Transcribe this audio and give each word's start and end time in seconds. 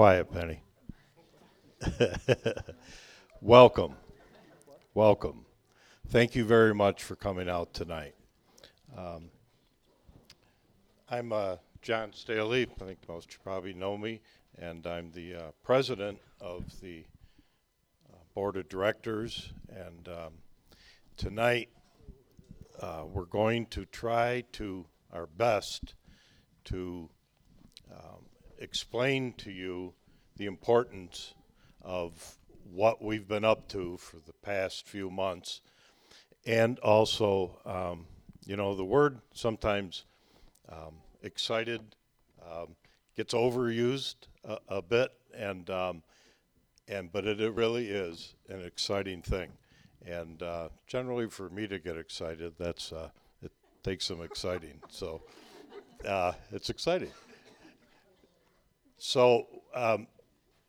Quiet, 0.00 0.32
Penny. 0.32 0.62
Welcome. 3.42 3.96
Welcome. 4.94 5.44
Thank 6.08 6.34
you 6.34 6.46
very 6.46 6.74
much 6.74 7.04
for 7.04 7.16
coming 7.16 7.50
out 7.50 7.74
tonight. 7.74 8.14
Um, 8.96 9.28
I'm 11.10 11.34
uh, 11.34 11.56
John 11.82 12.14
Staley. 12.14 12.66
I 12.80 12.84
think 12.86 13.06
most 13.10 13.36
probably 13.44 13.74
know 13.74 13.98
me, 13.98 14.22
and 14.56 14.86
I'm 14.86 15.10
the 15.10 15.34
uh, 15.34 15.50
president 15.62 16.18
of 16.40 16.80
the 16.80 17.04
uh, 18.10 18.16
board 18.34 18.56
of 18.56 18.70
directors. 18.70 19.52
And 19.68 20.08
um, 20.08 20.32
tonight, 21.18 21.68
uh, 22.80 23.02
we're 23.06 23.26
going 23.26 23.66
to 23.66 23.84
try 23.84 24.44
to 24.52 24.86
our 25.12 25.26
best 25.26 25.92
to 26.64 27.10
um, 27.92 28.24
explain 28.60 29.32
to 29.32 29.50
you 29.50 29.94
the 30.40 30.46
importance 30.46 31.34
of 31.82 32.38
what 32.72 33.04
we've 33.04 33.28
been 33.28 33.44
up 33.44 33.68
to 33.68 33.98
for 33.98 34.16
the 34.16 34.32
past 34.42 34.88
few 34.88 35.10
months. 35.10 35.60
And 36.46 36.78
also, 36.78 37.58
um, 37.66 38.06
you 38.46 38.56
know, 38.56 38.74
the 38.74 38.84
word 38.84 39.20
sometimes 39.34 40.04
um, 40.70 40.94
excited 41.22 41.82
um, 42.42 42.68
gets 43.18 43.34
overused 43.34 44.14
a, 44.42 44.56
a 44.68 44.80
bit, 44.80 45.12
and 45.36 45.68
um, 45.68 46.02
and 46.88 47.12
but 47.12 47.26
it, 47.26 47.38
it, 47.38 47.52
really 47.52 47.88
is 47.88 48.34
an 48.48 48.64
exciting 48.64 49.20
thing. 49.20 49.50
And 50.06 50.42
uh, 50.42 50.70
generally, 50.86 51.28
for 51.28 51.50
me 51.50 51.66
to 51.66 51.78
get 51.78 51.98
excited, 51.98 52.54
that's 52.58 52.94
uh, 52.94 53.10
it 53.42 53.52
takes 53.82 54.06
some 54.06 54.22
exciting. 54.22 54.80
So 54.88 55.20
uh, 56.08 56.32
it's 56.50 56.70
exciting. 56.70 57.10
So 58.96 59.46
um, 59.74 60.06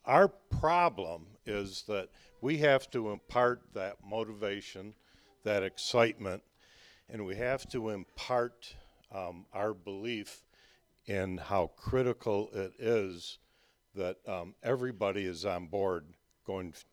our 0.05 0.27
problem 0.27 1.25
is 1.45 1.83
that 1.87 2.09
we 2.41 2.57
have 2.57 2.89
to 2.91 3.11
impart 3.11 3.61
that 3.73 3.97
motivation, 4.05 4.93
that 5.43 5.63
excitement, 5.63 6.41
and 7.09 7.25
we 7.25 7.35
have 7.35 7.67
to 7.69 7.89
impart 7.89 8.75
um, 9.13 9.45
our 9.53 9.73
belief 9.73 10.43
in 11.05 11.37
how 11.37 11.71
critical 11.75 12.49
it 12.53 12.73
is 12.79 13.37
that 13.95 14.17
um, 14.27 14.55
everybody 14.63 15.25
is 15.25 15.45
on 15.45 15.67
board 15.67 16.05
going 16.45 16.69
f- 16.69 16.85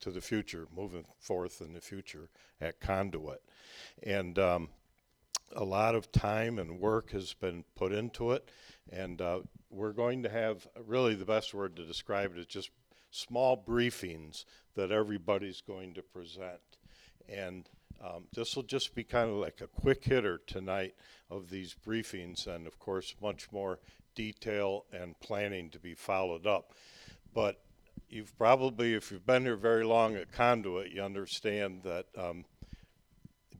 to 0.00 0.10
the 0.10 0.20
future, 0.20 0.66
moving 0.74 1.04
forth 1.18 1.60
in 1.60 1.72
the 1.72 1.80
future 1.80 2.28
at 2.60 2.80
Conduit. 2.80 3.42
And 4.02 4.38
um, 4.38 4.68
a 5.56 5.64
lot 5.64 5.94
of 5.94 6.12
time 6.12 6.58
and 6.58 6.78
work 6.78 7.10
has 7.12 7.32
been 7.32 7.64
put 7.74 7.92
into 7.92 8.32
it, 8.32 8.50
and 8.92 9.20
uh, 9.20 9.40
we're 9.74 9.92
going 9.92 10.22
to 10.22 10.28
have 10.28 10.68
really 10.86 11.14
the 11.14 11.24
best 11.24 11.52
word 11.52 11.76
to 11.76 11.84
describe 11.84 12.32
it 12.32 12.38
is 12.38 12.46
just 12.46 12.70
small 13.10 13.56
briefings 13.56 14.44
that 14.76 14.92
everybody's 14.92 15.60
going 15.60 15.94
to 15.94 16.02
present. 16.02 16.60
And 17.28 17.68
um, 18.02 18.24
this 18.32 18.54
will 18.54 18.62
just 18.62 18.94
be 18.94 19.04
kind 19.04 19.28
of 19.28 19.36
like 19.36 19.60
a 19.60 19.66
quick 19.66 20.04
hitter 20.04 20.40
tonight 20.46 20.94
of 21.30 21.50
these 21.50 21.74
briefings, 21.86 22.46
and 22.46 22.66
of 22.66 22.78
course, 22.78 23.14
much 23.20 23.50
more 23.50 23.78
detail 24.14 24.84
and 24.92 25.18
planning 25.20 25.70
to 25.70 25.78
be 25.78 25.94
followed 25.94 26.46
up. 26.46 26.72
But 27.34 27.60
you've 28.08 28.36
probably, 28.38 28.94
if 28.94 29.10
you've 29.10 29.26
been 29.26 29.44
here 29.44 29.56
very 29.56 29.84
long 29.84 30.14
at 30.16 30.32
Conduit, 30.32 30.92
you 30.92 31.02
understand 31.02 31.82
that 31.82 32.06
um, 32.16 32.44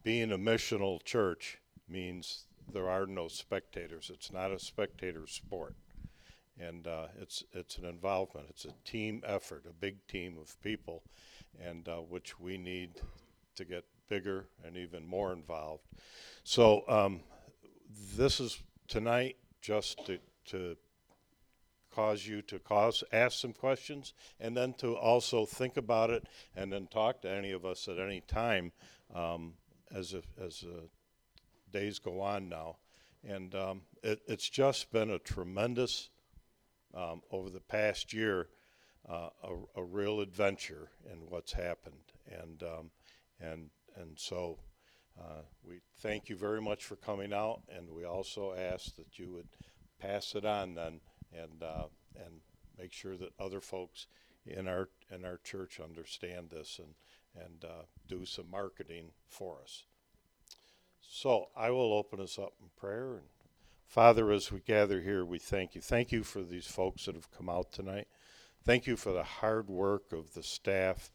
being 0.02 0.30
a 0.30 0.38
missional 0.38 1.02
church 1.02 1.58
means 1.88 2.44
there 2.72 2.88
are 2.88 3.06
no 3.06 3.28
spectators. 3.28 4.10
It's 4.12 4.32
not 4.32 4.52
a 4.52 4.58
spectator 4.58 5.26
sport 5.26 5.74
and 6.58 6.86
uh, 6.86 7.06
it's 7.20 7.44
it's 7.52 7.78
an 7.78 7.84
involvement. 7.84 8.46
It's 8.50 8.64
a 8.64 8.74
team 8.84 9.22
effort, 9.26 9.64
a 9.68 9.72
big 9.72 10.06
team 10.06 10.36
of 10.40 10.60
people, 10.62 11.02
and 11.60 11.88
uh, 11.88 11.96
which 11.98 12.38
we 12.38 12.56
need 12.56 13.00
to 13.56 13.64
get 13.64 13.84
bigger 14.08 14.46
and 14.64 14.76
even 14.76 15.06
more 15.06 15.32
involved. 15.32 15.84
So 16.42 16.84
um, 16.88 17.20
this 18.16 18.40
is 18.40 18.58
tonight 18.88 19.36
just 19.60 20.04
to, 20.06 20.18
to 20.46 20.76
cause 21.94 22.26
you 22.26 22.42
to 22.42 22.58
cause 22.58 23.04
ask 23.12 23.38
some 23.40 23.52
questions 23.52 24.12
and 24.40 24.56
then 24.56 24.74
to 24.74 24.96
also 24.96 25.46
think 25.46 25.76
about 25.76 26.10
it 26.10 26.24
and 26.56 26.72
then 26.72 26.86
talk 26.88 27.22
to 27.22 27.30
any 27.30 27.52
of 27.52 27.64
us 27.64 27.88
at 27.88 27.98
any 27.98 28.20
time 28.20 28.72
um, 29.14 29.54
as 29.94 30.12
a, 30.12 30.22
as 30.42 30.64
a 30.64 31.72
days 31.72 32.00
go 32.00 32.20
on 32.20 32.48
now 32.48 32.76
and 33.26 33.54
um, 33.54 33.82
it, 34.02 34.20
it's 34.26 34.48
just 34.48 34.90
been 34.92 35.10
a 35.10 35.18
tremendous 35.20 36.10
um, 36.94 37.22
over 37.30 37.50
the 37.50 37.60
past 37.60 38.12
year 38.12 38.48
uh, 39.08 39.28
a, 39.42 39.80
a, 39.80 39.84
real 39.84 40.20
adventure 40.20 40.88
in 41.10 41.18
what's 41.28 41.52
happened. 41.52 42.12
And, 42.30 42.62
um, 42.62 42.90
and, 43.40 43.68
and 43.96 44.18
so 44.18 44.58
uh, 45.20 45.42
we 45.66 45.80
thank 46.00 46.28
you 46.28 46.36
very 46.36 46.62
much 46.62 46.84
for 46.84 46.96
coming 46.96 47.32
out, 47.32 47.62
and 47.68 47.90
we 47.90 48.04
also 48.04 48.54
ask 48.54 48.96
that 48.96 49.18
you 49.18 49.30
would 49.32 49.48
pass 50.00 50.34
it 50.34 50.44
on 50.44 50.74
then 50.74 51.00
and, 51.32 51.62
uh, 51.62 51.84
and 52.16 52.40
make 52.78 52.92
sure 52.92 53.16
that 53.16 53.32
other 53.38 53.60
folks 53.60 54.06
in 54.46 54.66
our, 54.66 54.88
in 55.10 55.24
our 55.24 55.38
church 55.44 55.80
understand 55.80 56.50
this 56.50 56.78
and, 56.78 56.94
and 57.44 57.64
uh, 57.64 57.84
do 58.08 58.24
some 58.24 58.50
marketing 58.50 59.10
for 59.28 59.58
us. 59.62 59.84
So 61.00 61.48
I 61.56 61.70
will 61.70 61.92
open 61.92 62.20
us 62.20 62.38
up 62.38 62.54
in 62.60 62.68
prayer 62.76 63.12
and 63.14 63.28
Father, 63.86 64.30
as 64.32 64.50
we 64.50 64.60
gather 64.60 65.00
here, 65.00 65.24
we 65.24 65.38
thank 65.38 65.74
you. 65.74 65.80
Thank 65.80 66.10
you 66.10 66.24
for 66.24 66.42
these 66.42 66.66
folks 66.66 67.06
that 67.06 67.14
have 67.14 67.30
come 67.30 67.48
out 67.48 67.72
tonight. 67.72 68.08
Thank 68.64 68.86
you 68.86 68.96
for 68.96 69.12
the 69.12 69.22
hard 69.22 69.68
work 69.68 70.12
of 70.12 70.34
the 70.34 70.42
staff 70.42 71.10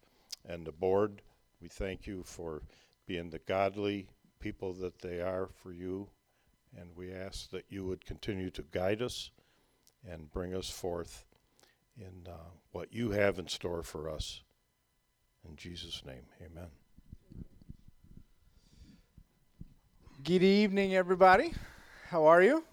and 0.47 0.66
the 0.66 0.72
board. 0.72 1.22
We 1.62 1.68
thank 1.68 2.08
you 2.08 2.24
for 2.24 2.62
being 3.06 3.31
the 3.31 3.40
godly 3.40 4.08
people 4.40 4.74
that 4.74 5.00
they 5.00 5.19
are 5.19 5.50
for 5.62 5.72
you. 5.72 6.09
And 6.78 6.96
we 6.96 7.12
ask 7.12 7.50
that 7.50 7.66
you 7.69 7.84
would 7.85 8.06
continue 8.06 8.50
to 8.52 8.62
guide 8.62 9.02
us 9.02 9.31
and 10.09 10.31
bring 10.31 10.53
us 10.53 10.69
forth 10.69 11.25
in 11.97 12.31
uh, 12.31 12.38
what 12.72 12.94
you 12.94 13.12
have 13.12 13.40
in 13.40 13.47
store 13.47 13.84
for 13.84 14.09
us. 14.09 14.41
In 15.47 15.56
Jesus' 15.56 16.03
name, 16.06 16.24
amen. 16.40 16.69
Good 20.24 20.44
evening, 20.44 20.96
everybody. 20.96 21.53
How 22.09 22.25
are 22.25 22.42
you? 22.42 22.64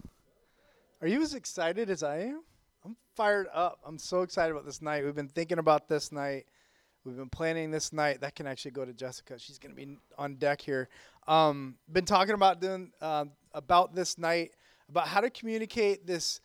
Are 1.03 1.07
you 1.07 1.21
as 1.21 1.35
excited 1.35 1.91
as 1.91 2.03
I 2.03 2.21
am? 2.21 2.43
I'm 2.87 2.97
fired 3.17 3.49
up. 3.53 3.79
I'm 3.85 3.99
so 3.99 4.23
excited 4.23 4.51
about 4.51 4.65
this 4.65 4.81
night. 4.81 5.05
We've 5.05 5.15
been 5.15 5.29
thinking 5.29 5.59
about 5.59 5.91
this 5.91 6.11
night. 6.11 6.47
We've 7.05 7.19
been 7.19 7.29
planning 7.29 7.71
this 7.71 7.93
night. 7.93 8.23
That 8.23 8.35
can 8.35 8.47
actually 8.47 8.71
go 8.71 8.87
to 8.87 8.95
Jessica. 8.95 9.39
She's 9.39 9.59
going 9.59 9.77
to 9.77 9.77
be 9.77 9.99
on 10.17 10.37
deck 10.37 10.63
here. 10.63 10.89
Um, 11.29 11.75
been 11.93 12.07
talking 12.07 12.33
about 12.33 12.63
doing 12.63 12.93
uh, 13.03 13.27
about 13.53 13.95
this 13.95 14.17
night, 14.17 14.53
about 14.89 15.07
how 15.07 15.21
to 15.21 15.29
communicate 15.29 16.07
this 16.07 16.41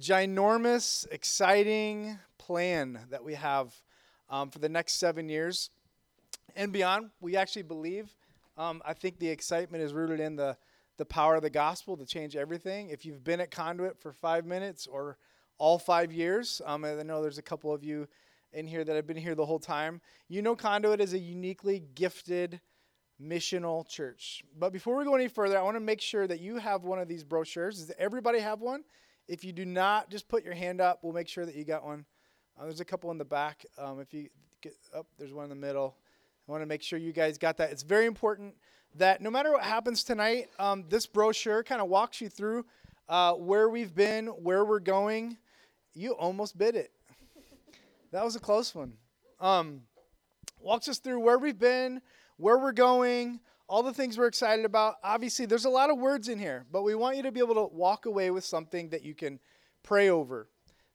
ginormous, 0.00 1.06
exciting 1.12 2.18
plan 2.38 2.98
that 3.10 3.22
we 3.22 3.34
have 3.34 3.72
um, 4.30 4.50
for 4.50 4.58
the 4.58 4.68
next 4.68 4.94
seven 4.94 5.28
years 5.28 5.70
and 6.56 6.72
beyond. 6.72 7.10
We 7.20 7.36
actually 7.36 7.62
believe. 7.62 8.16
Um, 8.58 8.82
I 8.84 8.94
think 8.94 9.20
the 9.20 9.28
excitement 9.28 9.84
is 9.84 9.92
rooted 9.92 10.18
in 10.18 10.34
the 10.34 10.56
the 10.96 11.04
power 11.04 11.34
of 11.34 11.42
the 11.42 11.50
gospel 11.50 11.96
to 11.96 12.06
change 12.06 12.36
everything. 12.36 12.90
If 12.90 13.04
you've 13.04 13.24
been 13.24 13.40
at 13.40 13.50
Conduit 13.50 14.00
for 14.00 14.12
five 14.12 14.46
minutes 14.46 14.86
or 14.86 15.18
all 15.58 15.78
five 15.78 16.12
years, 16.12 16.60
um, 16.64 16.84
I 16.84 17.02
know 17.02 17.22
there's 17.22 17.38
a 17.38 17.42
couple 17.42 17.72
of 17.72 17.84
you 17.84 18.08
in 18.52 18.66
here 18.66 18.84
that 18.84 18.96
have 18.96 19.06
been 19.06 19.16
here 19.16 19.34
the 19.34 19.46
whole 19.46 19.58
time. 19.58 20.00
You 20.28 20.42
know, 20.42 20.56
Conduit 20.56 21.00
is 21.00 21.12
a 21.12 21.18
uniquely 21.18 21.82
gifted 21.94 22.60
missional 23.22 23.86
church. 23.88 24.42
But 24.58 24.72
before 24.72 24.96
we 24.96 25.04
go 25.04 25.14
any 25.14 25.28
further, 25.28 25.58
I 25.58 25.62
want 25.62 25.76
to 25.76 25.80
make 25.80 26.00
sure 26.00 26.26
that 26.26 26.40
you 26.40 26.56
have 26.56 26.84
one 26.84 26.98
of 26.98 27.08
these 27.08 27.24
brochures. 27.24 27.78
Does 27.78 27.92
everybody 27.98 28.38
have 28.38 28.60
one? 28.60 28.84
If 29.28 29.44
you 29.44 29.52
do 29.52 29.64
not, 29.64 30.10
just 30.10 30.28
put 30.28 30.44
your 30.44 30.54
hand 30.54 30.80
up. 30.80 31.00
We'll 31.02 31.12
make 31.12 31.28
sure 31.28 31.46
that 31.46 31.54
you 31.54 31.64
got 31.64 31.84
one. 31.84 32.04
Uh, 32.58 32.64
there's 32.64 32.80
a 32.80 32.84
couple 32.84 33.10
in 33.10 33.18
the 33.18 33.24
back. 33.24 33.64
Um, 33.78 34.00
if 34.00 34.14
you 34.14 34.28
get 34.60 34.74
up, 34.94 35.06
oh, 35.06 35.14
there's 35.18 35.32
one 35.32 35.44
in 35.44 35.50
the 35.50 35.56
middle. 35.56 35.96
I 36.48 36.52
want 36.52 36.62
to 36.62 36.66
make 36.66 36.82
sure 36.82 36.98
you 36.98 37.12
guys 37.12 37.38
got 37.38 37.56
that. 37.56 37.70
It's 37.70 37.82
very 37.82 38.06
important 38.06 38.54
that 38.98 39.20
no 39.20 39.30
matter 39.30 39.52
what 39.52 39.62
happens 39.62 40.04
tonight, 40.04 40.48
um, 40.58 40.84
this 40.88 41.06
brochure 41.06 41.62
kind 41.62 41.80
of 41.80 41.88
walks 41.88 42.20
you 42.20 42.28
through 42.28 42.64
uh, 43.08 43.32
where 43.34 43.68
we've 43.68 43.94
been, 43.94 44.26
where 44.26 44.64
we're 44.64 44.80
going. 44.80 45.36
You 45.94 46.12
almost 46.12 46.58
bid 46.58 46.76
it. 46.76 46.92
that 48.12 48.24
was 48.24 48.36
a 48.36 48.40
close 48.40 48.74
one. 48.74 48.94
Um, 49.40 49.82
walks 50.60 50.88
us 50.88 50.98
through 50.98 51.20
where 51.20 51.38
we've 51.38 51.58
been, 51.58 52.00
where 52.36 52.58
we're 52.58 52.72
going, 52.72 53.40
all 53.68 53.82
the 53.82 53.92
things 53.92 54.18
we're 54.18 54.26
excited 54.26 54.64
about. 54.64 54.96
Obviously, 55.02 55.46
there's 55.46 55.64
a 55.64 55.70
lot 55.70 55.90
of 55.90 55.98
words 55.98 56.28
in 56.28 56.38
here, 56.38 56.64
but 56.70 56.82
we 56.82 56.94
want 56.94 57.16
you 57.16 57.22
to 57.22 57.32
be 57.32 57.40
able 57.40 57.54
to 57.54 57.74
walk 57.74 58.06
away 58.06 58.30
with 58.30 58.44
something 58.44 58.88
that 58.90 59.02
you 59.02 59.14
can 59.14 59.38
pray 59.82 60.08
over, 60.08 60.48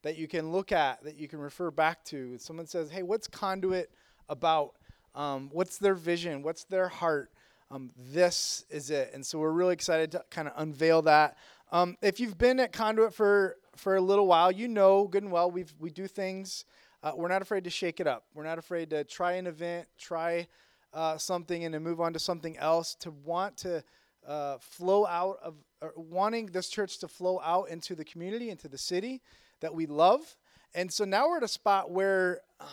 that 0.03 0.18
you 0.18 0.27
can 0.27 0.51
look 0.51 0.71
at, 0.71 1.03
that 1.03 1.15
you 1.18 1.27
can 1.27 1.39
refer 1.39 1.71
back 1.71 2.03
to. 2.06 2.38
Someone 2.38 2.68
says, 2.68 2.89
hey, 2.89 3.03
what's 3.03 3.27
Conduit 3.27 3.92
about? 4.30 4.75
Um, 5.13 5.50
what's 5.51 5.77
their 5.77 5.95
vision? 5.95 6.42
What's 6.42 6.63
their 6.63 6.88
heart? 6.88 7.31
Um, 7.71 7.91
this 7.97 8.65
is 8.69 8.89
it. 8.89 9.12
And 9.13 9.25
so 9.25 9.39
we're 9.39 9.51
really 9.51 9.73
excited 9.73 10.12
to 10.12 10.23
kind 10.29 10.47
of 10.47 10.53
unveil 10.57 11.01
that. 11.03 11.38
Um, 11.71 11.97
if 12.01 12.19
you've 12.19 12.38
been 12.38 12.59
at 12.59 12.73
Conduit 12.73 13.13
for 13.13 13.57
for 13.77 13.95
a 13.95 14.01
little 14.01 14.27
while, 14.27 14.51
you 14.51 14.68
know 14.68 15.07
good 15.07 15.23
and 15.23 15.31
well 15.31 15.50
we 15.50 15.65
we 15.79 15.89
do 15.89 16.07
things. 16.07 16.65
Uh, 17.01 17.13
we're 17.15 17.29
not 17.29 17.41
afraid 17.41 17.63
to 17.63 17.69
shake 17.69 18.00
it 18.00 18.07
up. 18.07 18.25
We're 18.35 18.44
not 18.44 18.59
afraid 18.59 18.89
to 18.91 19.03
try 19.06 19.33
an 19.33 19.47
event, 19.47 19.88
try 19.97 20.47
uh, 20.94 21.18
something, 21.18 21.63
and 21.63 21.73
then 21.73 21.81
move 21.81 22.01
on 22.01 22.13
to 22.13 22.19
something 22.19 22.57
else. 22.57 22.95
To 22.95 23.12
want 23.23 23.57
to 23.57 23.83
uh, 24.27 24.57
flow 24.59 25.07
out 25.07 25.39
of 25.41 25.56
wanting 25.95 26.47
this 26.47 26.69
church 26.69 27.00
to 27.00 27.07
flow 27.07 27.39
out 27.44 27.69
into 27.69 27.95
the 27.95 28.03
community, 28.03 28.50
into 28.50 28.67
the 28.67 28.77
city 28.77 29.21
that 29.62 29.74
we 29.74 29.85
love. 29.85 30.35
And 30.75 30.91
so 30.91 31.06
now 31.06 31.27
we're 31.27 31.38
at 31.38 31.44
a 31.44 31.47
spot 31.47 31.89
where 31.89 32.41
uh, 32.59 32.65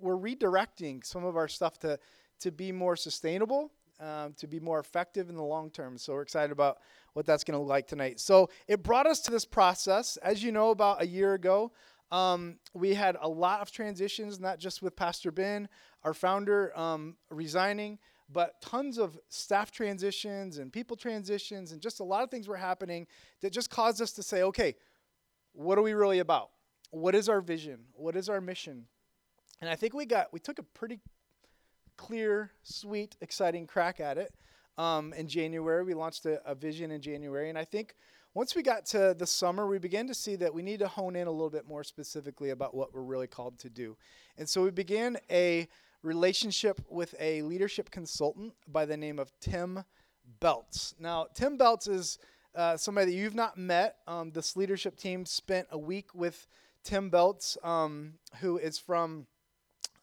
we're 0.00 0.16
redirecting 0.16 1.04
some 1.04 1.24
of 1.24 1.36
our 1.36 1.48
stuff 1.48 1.78
to 1.80 1.98
to 2.40 2.50
be 2.50 2.72
more 2.72 2.96
sustainable, 2.96 3.70
um, 4.00 4.34
to 4.38 4.46
be 4.46 4.60
more 4.60 4.78
effective 4.78 5.28
in 5.28 5.36
the 5.36 5.42
long 5.42 5.70
term. 5.70 5.98
So 5.98 6.14
we're 6.14 6.22
excited 6.22 6.52
about 6.52 6.78
what 7.14 7.26
that's 7.26 7.44
going 7.44 7.54
to 7.54 7.60
look 7.60 7.68
like 7.68 7.86
tonight. 7.86 8.20
So 8.20 8.50
it 8.68 8.82
brought 8.82 9.06
us 9.06 9.20
to 9.20 9.30
this 9.30 9.44
process. 9.44 10.16
As 10.18 10.42
you 10.42 10.52
know, 10.52 10.70
about 10.70 11.02
a 11.02 11.06
year 11.06 11.34
ago, 11.34 11.72
um, 12.12 12.58
we 12.74 12.94
had 12.94 13.16
a 13.20 13.28
lot 13.28 13.60
of 13.60 13.70
transitions, 13.70 14.38
not 14.38 14.58
just 14.58 14.82
with 14.82 14.94
Pastor 14.94 15.32
Ben, 15.32 15.68
our 16.04 16.14
founder, 16.14 16.78
um, 16.78 17.16
resigning, 17.30 17.98
but 18.28 18.60
tons 18.60 18.98
of 18.98 19.18
staff 19.28 19.70
transitions 19.70 20.58
and 20.58 20.72
people 20.72 20.96
transitions, 20.96 21.72
and 21.72 21.80
just 21.80 22.00
a 22.00 22.04
lot 22.04 22.22
of 22.22 22.30
things 22.30 22.48
were 22.48 22.56
happening 22.56 23.06
that 23.40 23.52
just 23.52 23.70
caused 23.70 24.00
us 24.00 24.12
to 24.12 24.22
say, 24.22 24.42
okay, 24.42 24.76
what 25.52 25.78
are 25.78 25.82
we 25.82 25.94
really 25.94 26.18
about? 26.18 26.50
What 26.90 27.14
is 27.14 27.28
our 27.28 27.40
vision? 27.40 27.80
What 27.92 28.14
is 28.14 28.28
our 28.28 28.40
mission? 28.40 28.86
And 29.60 29.70
I 29.70 29.74
think 29.74 29.94
we 29.94 30.06
got 30.06 30.32
we 30.32 30.38
took 30.38 30.58
a 30.58 30.62
pretty 30.62 31.00
clear, 31.96 32.52
sweet, 32.62 33.16
exciting 33.20 33.66
crack 33.66 34.00
at 34.00 34.18
it. 34.18 34.32
Um, 34.78 35.12
in 35.14 35.26
January, 35.26 35.84
we 35.84 35.94
launched 35.94 36.26
a, 36.26 36.40
a 36.48 36.54
vision 36.54 36.90
in 36.90 37.00
January, 37.00 37.48
and 37.48 37.58
I 37.58 37.64
think 37.64 37.94
once 38.34 38.54
we 38.54 38.62
got 38.62 38.84
to 38.84 39.14
the 39.18 39.26
summer, 39.26 39.66
we 39.66 39.78
began 39.78 40.06
to 40.06 40.14
see 40.14 40.36
that 40.36 40.52
we 40.52 40.62
need 40.62 40.80
to 40.80 40.88
hone 40.88 41.16
in 41.16 41.26
a 41.26 41.30
little 41.30 41.48
bit 41.48 41.66
more 41.66 41.82
specifically 41.82 42.50
about 42.50 42.74
what 42.74 42.92
we're 42.92 43.00
really 43.00 43.26
called 43.26 43.58
to 43.60 43.70
do. 43.70 43.96
And 44.36 44.46
so 44.46 44.62
we 44.62 44.70
began 44.70 45.16
a 45.30 45.66
relationship 46.02 46.78
with 46.90 47.14
a 47.18 47.40
leadership 47.40 47.90
consultant 47.90 48.52
by 48.68 48.84
the 48.84 48.96
name 48.96 49.18
of 49.18 49.32
Tim 49.40 49.84
Beltz. 50.38 50.92
Now, 51.00 51.28
Tim 51.32 51.56
Beltz 51.56 51.88
is 51.88 52.18
uh, 52.54 52.76
somebody 52.76 53.10
that 53.10 53.16
you've 53.16 53.34
not 53.34 53.56
met. 53.56 53.96
Um, 54.06 54.30
this 54.32 54.54
leadership 54.54 54.98
team 54.98 55.24
spent 55.24 55.66
a 55.70 55.78
week 55.78 56.14
with 56.14 56.46
Tim 56.84 57.10
Beltz, 57.10 57.56
um, 57.64 58.14
who 58.40 58.58
is 58.58 58.78
from 58.78 59.26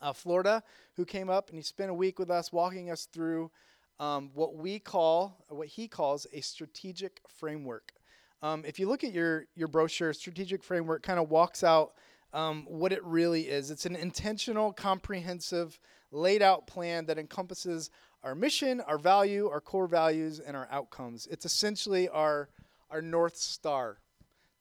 uh, 0.03 0.13
Florida, 0.13 0.61
who 0.95 1.05
came 1.05 1.29
up 1.29 1.49
and 1.49 1.57
he 1.57 1.63
spent 1.63 1.89
a 1.89 1.93
week 1.93 2.19
with 2.19 2.29
us 2.29 2.51
walking 2.51 2.91
us 2.91 3.05
through 3.05 3.49
um, 3.99 4.29
what 4.33 4.55
we 4.55 4.79
call, 4.79 5.45
what 5.47 5.67
he 5.67 5.87
calls, 5.87 6.27
a 6.33 6.41
strategic 6.41 7.21
framework. 7.27 7.93
Um, 8.41 8.65
if 8.65 8.77
you 8.77 8.87
look 8.87 9.03
at 9.03 9.13
your 9.13 9.45
your 9.55 9.69
brochure, 9.69 10.13
strategic 10.13 10.61
framework 10.61 11.01
kind 11.01 11.19
of 11.19 11.29
walks 11.29 11.63
out 11.63 11.93
um, 12.33 12.65
what 12.67 12.91
it 12.91 13.03
really 13.05 13.43
is. 13.43 13.71
It's 13.71 13.85
an 13.85 13.95
intentional, 13.95 14.73
comprehensive, 14.73 15.79
laid 16.11 16.41
out 16.41 16.67
plan 16.67 17.05
that 17.05 17.17
encompasses 17.17 17.89
our 18.23 18.35
mission, 18.35 18.81
our 18.81 18.97
value, 18.97 19.47
our 19.49 19.61
core 19.61 19.87
values, 19.87 20.39
and 20.39 20.57
our 20.57 20.67
outcomes. 20.69 21.27
It's 21.31 21.45
essentially 21.45 22.09
our 22.09 22.49
our 22.89 23.01
north 23.01 23.37
star 23.37 23.99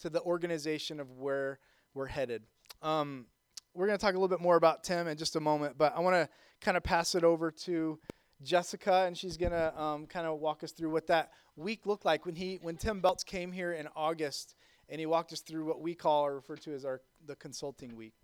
to 0.01 0.09
the 0.09 0.23
organization 0.23 1.01
of 1.01 1.11
where 1.19 1.59
we're 1.95 2.07
headed. 2.07 2.45
Um, 2.81 3.27
we're 3.75 3.87
going 3.87 3.99
to 3.99 4.05
talk 4.05 4.15
a 4.15 4.19
little 4.19 4.29
bit 4.29 4.41
more 4.41 4.57
about 4.57 4.85
Tim 4.85 5.09
in 5.09 5.17
just 5.17 5.37
a 5.37 5.41
moment, 5.41 5.77
but 5.79 5.95
I 5.97 6.01
want 6.01 6.17
to 6.17 6.29
kind 6.61 6.77
of 6.77 6.83
pass 6.83 7.15
it 7.15 7.25
over 7.25 7.51
to 7.51 7.99
Jessica, 8.43 9.05
and 9.07 9.17
she's 9.17 9.37
going 9.37 9.53
to 9.53 9.81
um, 9.81 10.07
kind 10.07 10.27
of 10.27 10.41
walk 10.41 10.65
us 10.65 10.73
through 10.73 10.91
what 10.91 11.07
that 11.07 11.31
week 11.57 11.87
looked 11.87 12.05
like 12.05 12.27
when 12.27 12.35
he 12.35 12.59
when 12.63 12.77
Tim 12.77 13.01
Beltz 13.01 13.25
came 13.25 13.53
here 13.53 13.73
in 13.73 13.89
August, 13.95 14.55
and 14.89 14.99
he 15.01 15.07
walked 15.07 15.33
us 15.33 15.41
through 15.41 15.65
what 15.65 15.81
we 15.81 15.95
call 15.95 16.27
or 16.27 16.35
refer 16.35 16.57
to 16.57 16.75
as 16.75 16.85
our 16.85 17.01
the 17.27 17.37
consulting 17.37 17.97
week. 17.97 18.15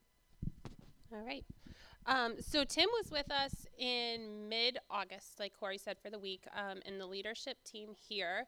All 1.13 1.25
right. 1.25 1.45
Um, 2.07 2.37
so 2.41 2.65
Tim 2.65 2.89
was 3.01 3.11
with 3.11 3.31
us 3.31 3.67
in 3.77 4.49
mid-August, 4.49 5.39
like 5.39 5.53
Corey 5.59 5.77
said, 5.77 5.99
for 6.03 6.09
the 6.09 6.19
week, 6.19 6.47
um, 6.57 6.79
and 6.87 6.99
the 6.99 7.07
leadership 7.07 7.59
team 7.65 7.91
here 8.09 8.47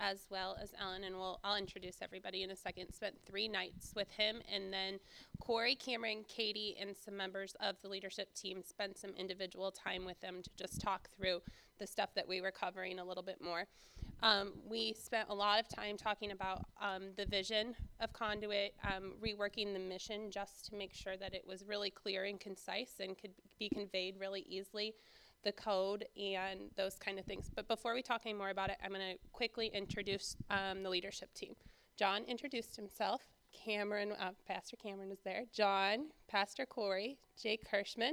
as 0.00 0.26
well 0.30 0.56
as 0.60 0.72
Ellen, 0.80 1.04
and 1.04 1.14
we'll 1.14 1.38
I'll 1.44 1.56
introduce 1.56 1.96
everybody 2.02 2.42
in 2.42 2.50
a 2.50 2.56
second. 2.56 2.92
Spent 2.92 3.14
three 3.26 3.46
nights 3.46 3.92
with 3.94 4.10
him, 4.10 4.40
and 4.52 4.72
then 4.72 4.98
Corey, 5.40 5.74
Cameron, 5.74 6.24
Katie, 6.26 6.76
and 6.80 6.96
some 6.96 7.16
members 7.16 7.54
of 7.60 7.76
the 7.82 7.88
leadership 7.88 8.34
team 8.34 8.62
spent 8.62 8.98
some 8.98 9.10
individual 9.16 9.70
time 9.70 10.04
with 10.04 10.20
them 10.20 10.42
to 10.42 10.50
just 10.56 10.80
talk 10.80 11.08
through 11.16 11.40
the 11.78 11.86
stuff 11.86 12.14
that 12.14 12.26
we 12.26 12.40
were 12.40 12.50
covering 12.50 12.98
a 12.98 13.04
little 13.04 13.22
bit 13.22 13.40
more. 13.42 13.66
Um, 14.22 14.52
we 14.68 14.94
spent 14.94 15.28
a 15.30 15.34
lot 15.34 15.60
of 15.60 15.68
time 15.68 15.96
talking 15.96 16.30
about 16.30 16.66
um, 16.80 17.04
the 17.16 17.24
vision 17.24 17.74
of 18.00 18.12
Conduit, 18.12 18.74
um, 18.84 19.14
reworking 19.24 19.72
the 19.72 19.78
mission 19.78 20.30
just 20.30 20.66
to 20.66 20.76
make 20.76 20.92
sure 20.92 21.16
that 21.16 21.34
it 21.34 21.44
was 21.46 21.64
really 21.66 21.90
clear 21.90 22.24
and 22.24 22.38
concise 22.38 23.00
and 23.00 23.16
could 23.16 23.30
be 23.58 23.70
conveyed 23.70 24.16
really 24.18 24.44
easily 24.48 24.94
the 25.44 25.52
code 25.52 26.04
and 26.16 26.60
those 26.76 26.96
kind 26.96 27.18
of 27.18 27.24
things. 27.24 27.50
But 27.54 27.68
before 27.68 27.94
we 27.94 28.02
talk 28.02 28.22
any 28.24 28.34
more 28.34 28.50
about 28.50 28.70
it, 28.70 28.76
I'm 28.84 28.90
going 28.90 29.00
to 29.00 29.18
quickly 29.32 29.70
introduce 29.72 30.36
um, 30.50 30.82
the 30.82 30.90
leadership 30.90 31.32
team. 31.34 31.54
John 31.96 32.24
introduced 32.24 32.76
himself. 32.76 33.22
Cameron, 33.64 34.12
uh, 34.12 34.30
Pastor 34.46 34.76
Cameron 34.76 35.10
is 35.10 35.20
there. 35.24 35.44
John, 35.52 36.06
Pastor 36.28 36.64
Corey, 36.64 37.18
Jake 37.40 37.66
Hirschman, 37.70 38.12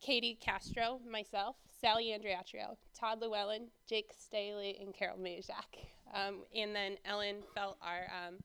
Katie 0.00 0.38
Castro, 0.40 1.00
myself, 1.10 1.56
Sally 1.80 2.16
Andriaccio, 2.16 2.76
Todd 2.98 3.20
Llewellyn, 3.20 3.68
Jake 3.88 4.12
Staley, 4.16 4.78
and 4.80 4.94
Carol 4.94 5.18
Majak. 5.18 5.86
Um, 6.14 6.42
and 6.54 6.74
then 6.74 6.96
Ellen 7.04 7.36
Felt, 7.54 7.78
our 7.82 8.06
um, 8.12 8.36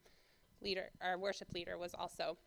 leader, 0.62 0.90
our 1.02 1.18
worship 1.18 1.54
leader, 1.54 1.78
was 1.78 1.94
also 1.94 2.38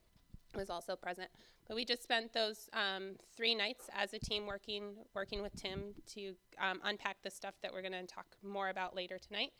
was 0.54 0.70
also 0.70 0.96
present. 0.96 1.28
But 1.68 1.74
we 1.74 1.84
just 1.84 2.02
spent 2.02 2.32
those 2.32 2.68
um, 2.72 3.16
three 3.36 3.54
nights 3.54 3.90
as 3.92 4.14
a 4.14 4.18
team 4.18 4.46
working 4.46 4.94
working 5.14 5.42
with 5.42 5.54
Tim 5.56 5.94
to 6.14 6.34
um, 6.60 6.80
unpack 6.84 7.16
the 7.22 7.30
stuff 7.30 7.54
that 7.62 7.72
we're 7.72 7.82
going 7.82 7.92
to 7.92 8.06
talk 8.06 8.26
more 8.42 8.68
about 8.68 8.94
later 8.94 9.18
tonight. 9.18 9.50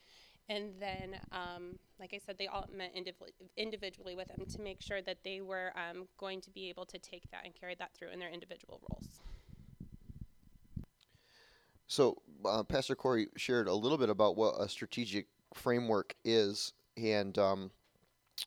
And 0.49 0.75
then, 0.79 1.19
um, 1.33 1.79
like 1.99 2.15
I 2.15 2.19
said, 2.25 2.39
they 2.39 2.47
all 2.47 2.69
met 2.73 2.95
indiv- 2.95 3.33
individually 3.57 4.15
with 4.15 4.29
them 4.29 4.47
to 4.47 4.61
make 4.61 4.81
sure 4.81 5.03
that 5.03 5.19
they 5.25 5.41
were 5.41 5.73
um, 5.75 6.07
going 6.19 6.41
to 6.43 6.51
be 6.51 6.69
able 6.69 6.87
to 6.87 6.99
take 6.99 7.29
that 7.33 7.45
and 7.45 7.53
carry 7.53 7.75
that 7.81 7.93
through 7.95 8.11
in 8.11 8.21
their 8.21 8.31
individual 8.31 8.81
roles. 8.89 9.09
So, 11.89 12.23
uh, 12.45 12.63
Pastor 12.63 12.95
Corey 12.95 13.27
shared 13.37 13.67
a 13.67 13.75
little 13.75 13.99
bit 13.99 14.09
about 14.09 14.37
what 14.37 14.55
a 14.61 14.69
strategic 14.69 15.27
framework 15.55 16.15
is, 16.25 16.73
and 16.97 17.37
um, 17.39 17.71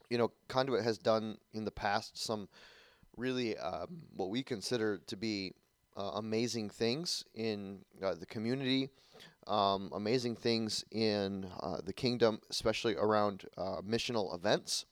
you 0.09 0.17
know, 0.17 0.31
Conduit 0.47 0.83
has 0.83 0.97
done 0.97 1.38
in 1.53 1.65
the 1.65 1.71
past 1.71 2.18
some 2.18 2.47
really 3.19 3.57
um, 3.57 4.02
what 4.16 4.30
we 4.30 4.42
consider 4.42 4.99
to 5.07 5.18
be 5.18 5.54
uh, 5.97 6.11
amazing 6.16 6.69
things 6.69 7.26
in 7.35 7.80
uh, 8.02 8.16
the 8.16 8.26
community, 8.26 8.90
um, 9.47 9.92
amazing 9.94 10.35
things 10.35 10.85
in 10.92 11.45
uh, 11.61 11.78
the 11.83 11.94
kingdom, 11.94 12.40
especially 12.49 12.95
around 12.95 13.45
uh, 13.57 13.81
missional 13.88 14.33
events, 14.33 14.85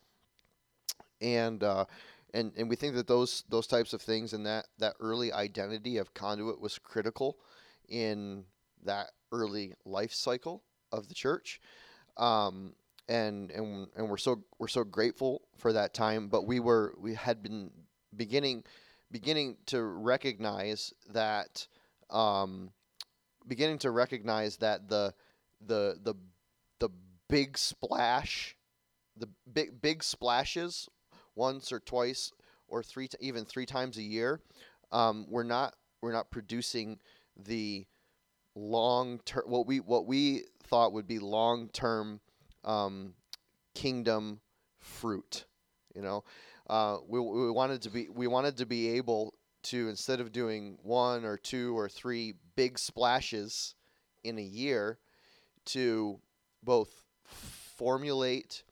and 1.22 1.64
uh, 1.64 1.86
and 2.34 2.52
and 2.58 2.70
we 2.70 2.76
think 2.76 2.96
that 2.96 3.08
those 3.08 3.46
those 3.50 3.68
types 3.68 3.94
of 3.94 4.02
things 4.02 4.34
and 4.34 4.46
that 4.46 4.68
that 4.78 4.96
early 5.00 5.32
identity 5.32 5.98
of 5.98 6.14
Conduit 6.14 6.60
was 6.60 6.78
critical 6.78 7.38
in 7.88 8.44
that 8.84 9.12
early 9.32 9.74
life 9.86 10.14
cycle 10.14 10.64
of 10.92 11.08
the 11.08 11.14
church. 11.14 11.62
Um, 12.18 12.74
and 13.10 13.52
and 13.52 13.88
and 13.96 14.10
we're 14.10 14.18
so 14.18 14.44
we're 14.60 14.68
so 14.68 14.84
grateful 14.84 15.44
for 15.58 15.72
that 15.72 15.94
time. 15.94 16.28
But 16.28 16.46
we 16.46 16.60
were 16.60 16.94
we 17.00 17.14
had 17.14 17.42
been 17.42 17.72
beginning 18.16 18.64
beginning 19.12 19.58
to 19.68 19.82
recognize 19.82 20.94
that 21.12 21.68
um, 22.10 22.72
beginning 23.48 23.80
to 23.80 23.92
recognize 23.92 24.58
that 24.58 24.90
the 24.90 25.14
the 25.66 25.98
the 26.04 26.14
the 26.80 26.90
big 27.30 27.58
splash 27.58 28.56
the 29.18 29.28
big 29.52 29.82
big 29.82 30.04
splashes 30.04 30.88
once 31.36 31.72
or 31.72 31.80
twice 31.80 32.32
or 32.68 32.84
three 32.84 33.08
even 33.20 33.46
three 33.46 33.66
times 33.66 33.98
a 33.98 34.04
year 34.04 34.40
um, 34.92 35.26
we're 35.30 35.44
not 35.44 35.76
we're 36.02 36.12
not 36.12 36.32
producing 36.32 37.00
the 37.36 37.86
long 38.56 39.20
term 39.20 39.44
what 39.48 39.68
we 39.68 39.80
what 39.80 40.06
we 40.06 40.44
thought 40.64 40.94
would 40.94 41.08
be 41.08 41.20
long 41.20 41.70
term 41.70 42.20
um, 42.64 43.14
kingdom 43.76 44.40
fruit. 44.80 45.46
You 45.96 46.02
know, 46.02 46.24
uh, 46.70 46.98
we, 47.08 47.20
we 47.20 47.52
wanted 47.52 47.82
to 47.84 47.90
be 47.90 48.10
we 48.10 48.28
wanted 48.28 48.58
to 48.58 48.66
be 48.66 48.90
able 48.90 49.34
to 49.64 49.90
instead 49.90 50.20
of 50.20 50.32
doing 50.32 50.78
one 50.84 51.26
or 51.26 51.38
two 51.38 51.78
or 51.78 51.90
three 51.90 52.34
big 52.56 52.78
splashes 52.78 53.76
in 54.24 54.38
a 54.38 54.44
year, 54.44 55.00
to 55.66 56.20
both 56.64 57.04
formulate, 57.26 58.64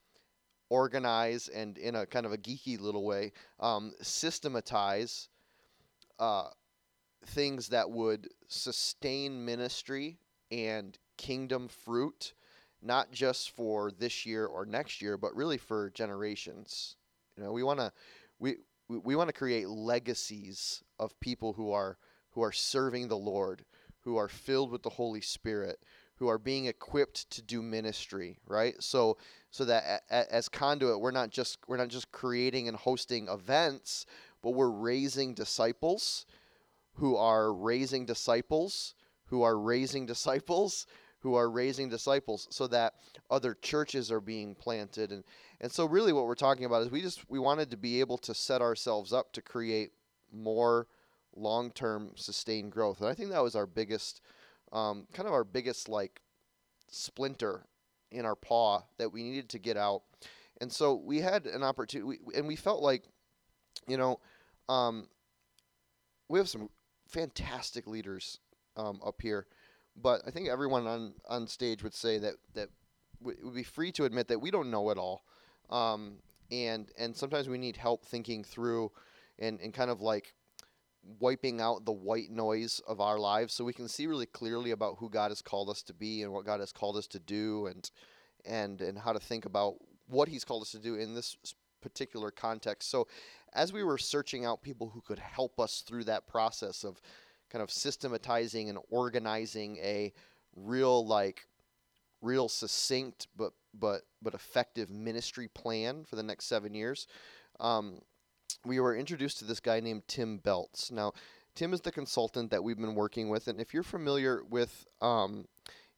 organize, 0.70 1.48
and 1.48 1.78
in 1.78 1.96
a 1.96 2.06
kind 2.06 2.25
of 2.25 2.34
a 2.34 2.38
geeky 2.38 2.80
little 2.80 3.06
way, 3.06 3.32
um, 3.60 3.94
systematize 4.02 5.30
uh, 6.20 6.48
things 7.28 7.70
that 7.70 7.90
would 7.90 8.28
sustain 8.48 9.46
ministry 9.46 10.18
and 10.52 10.98
kingdom 11.18 11.68
fruit 11.68 12.34
not 12.82 13.12
just 13.12 13.52
for 13.52 13.92
this 13.92 14.25
year 14.25 14.46
or 14.46 14.66
next 14.66 15.02
year, 15.02 15.18
but 15.18 15.36
really 15.36 15.58
for 15.58 15.90
generations 15.92 16.98
You 17.38 17.44
know, 17.44 17.51
we 17.51 17.63
want 17.63 17.80
to 17.80 17.92
we 18.39 18.58
we, 18.88 19.15
want 19.15 19.30
to 19.30 19.34
create 19.34 19.68
legacies 19.68 20.84
of 21.00 21.20
people 21.20 21.54
who 21.54 21.72
are 21.72 21.98
who 22.32 22.42
are 22.42 22.51
serving 22.51 23.08
the 23.08 23.18
Lord, 23.18 23.65
who 24.01 24.18
are 24.18 24.27
filled 24.27 24.72
with 24.72 24.84
the 24.84 24.89
Holy 24.89 25.22
Spirit, 25.22 25.80
who 26.18 26.27
are 26.27 26.38
being 26.38 26.65
equipped 26.68 27.30
to 27.32 27.42
do 27.42 27.62
ministry, 27.62 28.38
right? 28.46 28.75
So 28.82 29.18
so 29.51 29.65
that 29.65 30.04
a, 30.12 30.15
a, 30.15 30.34
as 30.34 30.50
conduit, 30.50 31.00
we're 31.00 31.12
not 31.12 31.32
just 31.32 31.58
we're 31.68 31.77
not 31.77 31.89
just 31.89 32.12
creating 32.12 32.68
and 32.68 32.77
hosting 32.77 33.27
events, 33.27 34.06
but 34.42 34.51
we're 34.51 34.70
raising 34.70 35.34
disciples 35.34 36.25
who 36.96 37.18
are 37.18 37.54
raising 37.54 38.06
disciples 38.06 38.94
who 39.27 39.42
are 39.42 39.58
raising 39.58 40.06
disciples 40.13 40.86
who 41.25 41.34
are 41.34 41.50
raising 41.50 41.89
disciples 41.89 42.48
so 42.51 42.67
that 42.67 42.94
other 43.32 43.55
churches 43.55 44.12
are 44.12 44.22
being 44.22 44.53
planted. 44.53 45.12
And 45.12 45.24
and 45.60 45.72
so 45.72 45.88
really 45.88 46.13
what 46.13 46.27
we're 46.27 46.36
talking 46.36 46.65
about 46.65 46.84
is 46.84 46.91
we 46.91 47.01
just 47.01 47.27
we 47.27 47.39
wanted 47.39 47.72
to 47.72 47.77
be 47.77 48.00
able 48.00 48.20
to 48.20 48.36
set 48.36 48.62
ourselves 48.62 49.12
up 49.12 49.34
to 49.34 49.41
create 49.41 49.89
more 50.32 50.86
long-term 51.36 52.12
sustained 52.15 52.72
growth. 52.72 53.01
And 53.01 53.10
i 53.10 53.15
think 53.15 53.32
that 53.32 53.41
was 53.41 53.55
our 53.55 53.65
biggest 53.65 54.22
um, 54.72 55.08
kind 55.13 55.27
of 55.27 55.34
our 55.34 55.44
biggest 55.44 55.89
like 55.89 56.22
splinter 56.91 57.65
in 58.12 58.24
our 58.24 58.36
paw 58.36 58.84
that 59.00 59.12
we 59.12 59.24
needed 59.24 59.50
to 59.50 59.58
get 59.58 59.77
out. 59.77 60.03
And 60.62 60.72
so 60.72 60.94
we 60.94 61.22
had 61.22 61.48
an 61.48 61.63
opportunity 61.63 62.20
and 62.36 62.46
we 62.46 62.55
felt 62.55 62.84
like 62.84 63.03
you 63.88 63.98
know 63.98 64.20
um, 64.70 65.08
we 66.29 66.38
have 66.38 66.50
some 66.50 66.70
fantastic 67.08 67.88
leaders 67.88 68.38
um, 68.77 69.00
up 69.03 69.24
here, 69.24 69.48
but 69.96 70.22
I 70.28 70.32
think 70.32 70.50
everyone 70.50 70.88
on, 70.88 71.14
on 71.28 71.48
stage 71.48 71.84
would 71.84 71.94
say 71.94 72.18
that 72.20 72.36
that 72.54 72.70
would 73.22 73.56
be 73.56 73.64
free 73.64 73.92
to 73.94 74.06
admit 74.06 74.28
that 74.28 74.40
we 74.40 74.52
don't 74.52 74.70
know 74.70 74.90
it 74.90 74.98
all, 74.98 75.24
um, 75.70 76.18
and 76.52 76.90
and 76.98 77.16
sometimes 77.16 77.48
we 77.48 77.58
need 77.58 77.78
help 77.78 78.06
thinking 78.06 78.44
through, 78.44 78.92
and 79.40 79.60
and 79.62 79.74
kind 79.74 79.90
of 79.90 80.02
like 80.02 80.34
wiping 81.20 81.62
out 81.62 81.86
the 81.86 81.92
white 81.92 82.32
noise 82.32 82.82
of 82.88 83.00
our 83.00 83.20
lives 83.20 83.54
so 83.54 83.64
we 83.64 83.74
can 83.74 83.88
see 83.88 84.08
really 84.08 84.25
clearly 84.25 84.72
about 84.72 84.98
who 85.00 85.10
God 85.10 85.30
has 85.30 85.42
called 85.42 85.70
us 85.70 85.84
to 85.84 85.94
be 85.94 86.24
and 86.24 86.34
what 86.34 86.46
God 86.46 86.60
has 86.60 86.72
called 86.72 86.98
us 86.98 87.08
to 87.08 87.20
do 87.20 87.68
and 87.68 87.90
and 88.44 88.82
and 88.82 88.98
how 88.98 89.14
to 89.14 89.20
think 89.20 89.46
about 89.46 89.75
what 90.08 90.28
he's 90.28 90.44
called 90.44 90.64
us 90.64 90.72
to 90.72 90.80
do 90.80 90.96
in 90.96 91.14
this 91.14 91.38
particular 91.82 92.32
context. 92.32 92.90
So 92.90 93.08
as 93.54 93.72
we 93.72 93.84
were 93.84 93.98
searching 93.98 94.46
out 94.46 94.64
people 94.64 94.90
who 94.90 95.02
could 95.02 95.20
help 95.20 95.60
us 95.60 95.84
through 95.86 96.06
that 96.06 96.28
process 96.28 96.84
of 96.84 97.00
kind 97.56 97.64
of 97.64 97.72
systematizing 97.72 98.68
and 98.68 98.78
organizing 98.90 99.78
a 99.78 100.12
real 100.58 101.08
like 101.08 101.48
real 102.22 102.50
succinct 102.50 103.28
but 103.38 103.54
but 103.74 104.02
but 104.22 104.34
effective 104.34 104.90
ministry 104.90 105.48
plan 105.48 106.04
for 106.04 106.18
the 106.18 106.24
next 106.24 106.48
seven 106.48 106.74
years. 106.74 107.08
Um, 107.62 108.02
we 108.66 108.82
were 108.82 108.94
introduced 108.94 109.40
to 109.40 109.46
this 109.46 109.62
guy 109.62 109.80
named 109.80 110.04
tim 110.06 110.38
beltz. 110.38 110.92
Now 110.92 111.14
tim 111.56 111.74
is 111.74 111.80
the 111.80 111.94
consultant 111.94 112.52
that 112.52 112.62
we've 112.62 112.78
been 112.78 112.94
working 112.94 113.30
with 113.30 113.48
and 113.48 113.62
if 113.62 113.74
you're 113.74 113.84
familiar 113.84 114.44
with 114.44 114.86
um, 115.02 115.46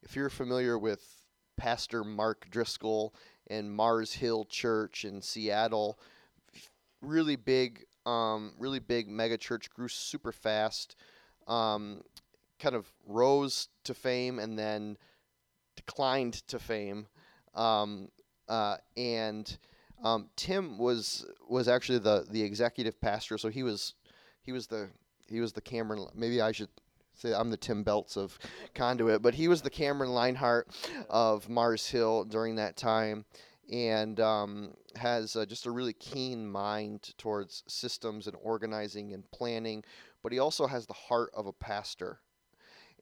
if 0.04 0.14
you're 0.14 0.30
familiar 0.30 0.78
with 0.78 1.24
pastor 1.56 2.04
mark 2.04 2.46
driscoll 2.50 3.12
and 3.48 3.74
mars 3.74 4.12
hill 4.12 4.44
church 4.44 5.04
in 5.04 5.20
seattle 5.20 5.98
really 7.02 7.34
big 7.34 7.84
um, 8.06 8.52
really 8.60 8.78
big 8.78 9.08
mega 9.08 9.36
church 9.36 9.68
grew 9.70 9.88
super 9.88 10.30
fast 10.30 10.94
um, 11.48 12.02
kind 12.58 12.74
of 12.74 12.86
rose 13.06 13.68
to 13.84 13.94
fame 13.94 14.38
and 14.38 14.58
then 14.58 14.96
declined 15.76 16.34
to 16.48 16.58
fame. 16.58 17.06
Um, 17.54 18.08
uh, 18.48 18.76
and 18.96 19.58
um, 20.02 20.28
Tim 20.36 20.78
was 20.78 21.26
was 21.48 21.68
actually 21.68 21.98
the 21.98 22.26
the 22.30 22.42
executive 22.42 23.00
pastor, 23.00 23.38
so 23.38 23.48
he 23.48 23.62
was 23.62 23.94
he 24.42 24.52
was 24.52 24.66
the 24.66 24.88
he 25.28 25.40
was 25.40 25.52
the 25.52 25.60
Cameron. 25.60 26.06
Maybe 26.14 26.40
I 26.40 26.52
should 26.52 26.68
say 27.14 27.34
I'm 27.34 27.50
the 27.50 27.56
Tim 27.56 27.84
Beltz 27.84 28.16
of 28.16 28.38
Conduit, 28.74 29.22
but 29.22 29.34
he 29.34 29.48
was 29.48 29.62
the 29.62 29.70
Cameron 29.70 30.10
Linehart 30.10 30.64
of 31.10 31.48
Mars 31.48 31.88
Hill 31.88 32.24
during 32.24 32.56
that 32.56 32.76
time, 32.76 33.24
and 33.70 34.20
um, 34.20 34.74
has 34.96 35.36
uh, 35.36 35.44
just 35.44 35.66
a 35.66 35.70
really 35.70 35.94
keen 35.94 36.48
mind 36.48 37.12
towards 37.18 37.64
systems 37.66 38.26
and 38.26 38.36
organizing 38.42 39.12
and 39.12 39.28
planning 39.30 39.84
but 40.22 40.32
he 40.32 40.38
also 40.38 40.66
has 40.66 40.86
the 40.86 40.94
heart 40.94 41.30
of 41.34 41.46
a 41.46 41.52
pastor. 41.52 42.20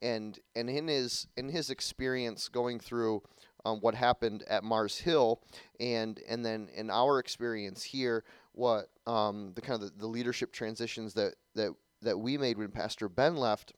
And 0.03 0.39
and 0.55 0.69
in 0.69 0.89
his 0.89 1.27
in 1.37 1.49
his 1.49 1.71
experience 1.71 2.49
going 2.49 2.81
through 2.81 3.23
um, 3.67 3.81
what 3.81 3.95
happened 3.95 4.45
at 4.49 4.63
Mars 4.63 4.99
Hill, 4.99 5.41
and 5.81 6.21
and 6.29 6.45
then 6.45 6.69
in 6.75 6.91
our 6.91 7.19
experience 7.19 7.83
here, 7.83 8.25
what 8.53 8.91
um, 9.07 9.53
the 9.55 9.61
kind 9.61 9.83
of 9.83 9.93
the, 9.93 10.01
the, 10.01 10.07
leadership 10.07 10.53
transitions 10.53 11.15
that 11.15 11.35
that 11.55 11.73
that 12.03 12.19
we 12.19 12.39
made 12.39 12.59
when 12.59 12.71
Pastor 12.71 13.09
Ben 13.09 13.37
left, 13.37 13.73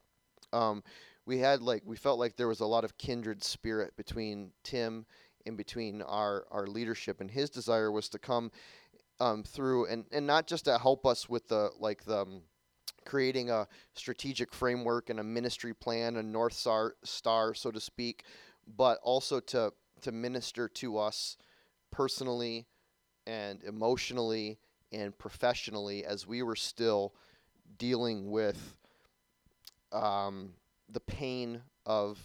um, 0.52 0.82
we 1.24 1.38
had 1.38 1.62
like 1.62 1.82
we 1.86 1.96
felt 1.96 2.18
like 2.18 2.36
there 2.36 2.48
was 2.48 2.60
a 2.60 2.66
lot 2.66 2.84
of 2.84 2.98
kindred 2.98 3.42
spirit 3.42 3.96
between 3.96 4.50
Tim 4.62 5.06
and 5.46 5.56
between 5.56 6.02
our 6.02 6.44
our 6.50 6.66
leadership, 6.66 7.20
and 7.20 7.30
his 7.30 7.48
desire 7.48 7.90
was 7.90 8.08
to 8.10 8.18
come 8.18 8.50
um, 9.20 9.42
through 9.42 9.86
and 9.86 10.04
and 10.12 10.26
not 10.26 10.46
just 10.46 10.66
to 10.66 10.78
help 10.78 11.06
us 11.06 11.28
with 11.28 11.48
the 11.48 11.70
like 11.78 12.04
the 12.04 12.18
um, 12.18 12.42
creating 13.08 13.48
a 13.48 13.66
strategic 13.94 14.52
framework 14.52 15.08
and 15.08 15.18
a 15.18 15.24
ministry 15.24 15.72
plan, 15.72 16.16
a 16.16 16.22
north 16.22 16.52
star, 16.52 17.54
so 17.54 17.70
to 17.70 17.80
speak, 17.80 18.24
but 18.76 18.98
also 19.02 19.40
to 19.40 19.72
to 20.02 20.12
minister 20.12 20.68
to 20.68 20.98
us 20.98 21.36
personally 21.90 22.66
and 23.26 23.64
emotionally 23.64 24.58
and 24.92 25.16
professionally 25.18 26.04
as 26.04 26.26
we 26.26 26.42
were 26.42 26.54
still 26.54 27.14
dealing 27.78 28.30
with 28.30 28.76
um, 29.90 30.50
the 30.90 31.00
pain 31.00 31.62
of 31.86 32.18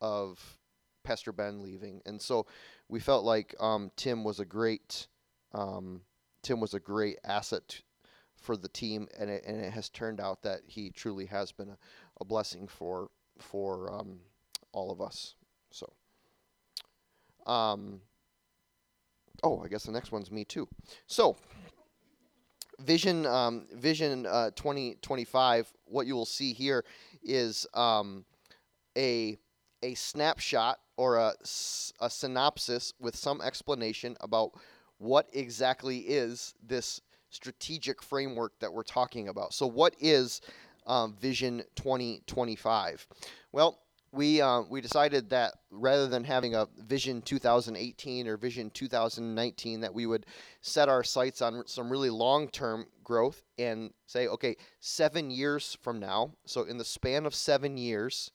of 0.00 0.58
Pastor 1.02 1.32
Ben 1.32 1.62
leaving, 1.62 2.00
and 2.06 2.22
so 2.22 2.46
we 2.88 3.00
felt 3.00 3.24
like 3.24 3.56
um, 3.58 3.90
Tim 3.96 4.22
was 4.22 4.38
a 4.38 4.44
great 4.44 5.08
um, 5.52 6.02
Tim 6.42 6.60
was 6.60 6.74
a 6.74 6.80
great 6.80 7.18
asset 7.24 7.82
for 8.40 8.56
the 8.56 8.68
team, 8.68 9.08
and 9.18 9.30
it, 9.30 9.44
and 9.46 9.60
it 9.60 9.72
has 9.72 9.88
turned 9.88 10.20
out 10.20 10.42
that 10.42 10.60
he 10.66 10.90
truly 10.90 11.26
has 11.26 11.52
been 11.52 11.68
a, 11.68 11.78
a 12.20 12.24
blessing 12.24 12.66
for 12.66 13.10
for 13.38 13.92
um, 13.92 14.18
all 14.72 14.90
of 14.90 15.00
us. 15.00 15.34
So, 15.70 15.92
um, 17.46 18.00
oh, 19.42 19.62
I 19.64 19.68
guess 19.68 19.84
the 19.84 19.92
next 19.92 20.12
one's 20.12 20.30
me 20.30 20.44
too. 20.44 20.68
So, 21.06 21.36
vision 22.80 23.26
um, 23.26 23.66
vision 23.74 24.26
uh, 24.26 24.50
2025. 24.56 25.72
What 25.86 26.06
you 26.06 26.14
will 26.14 26.26
see 26.26 26.52
here 26.52 26.84
is 27.22 27.66
um, 27.74 28.24
a 28.96 29.38
a 29.82 29.94
snapshot 29.94 30.78
or 30.96 31.16
a, 31.16 31.34
a 32.00 32.10
synopsis 32.10 32.92
with 32.98 33.14
some 33.14 33.40
explanation 33.40 34.16
about 34.20 34.52
what 34.98 35.28
exactly 35.32 35.98
is 35.98 36.54
this 36.66 37.00
strategic 37.30 38.02
framework 38.02 38.58
that 38.60 38.72
we're 38.72 38.82
talking 38.82 39.28
about. 39.28 39.52
So, 39.52 39.66
what 39.66 39.94
is 40.00 40.40
um, 40.86 41.14
Vision 41.20 41.62
2025? 41.76 43.06
Well, 43.52 43.78
we 44.12 44.40
uh, 44.40 44.62
we 44.62 44.80
decided 44.80 45.30
that 45.30 45.54
rather 45.70 46.06
than 46.06 46.24
having 46.24 46.54
a 46.54 46.66
Vision 46.78 47.20
2018 47.20 48.26
or 48.26 48.36
Vision 48.36 48.70
2019, 48.70 49.80
that 49.80 49.92
we 49.92 50.06
would 50.06 50.26
set 50.62 50.88
our 50.88 51.04
sights 51.04 51.42
on 51.42 51.62
some 51.66 51.90
really 51.90 52.10
long-term 52.10 52.86
growth 53.04 53.42
and 53.58 53.92
say, 54.06 54.26
okay, 54.28 54.56
seven 54.80 55.30
years 55.30 55.76
from 55.82 55.98
now, 55.98 56.32
so 56.46 56.62
in 56.62 56.78
the 56.78 56.84
span 56.84 57.26
of 57.26 57.34
seven 57.34 57.76
years, 57.76 58.30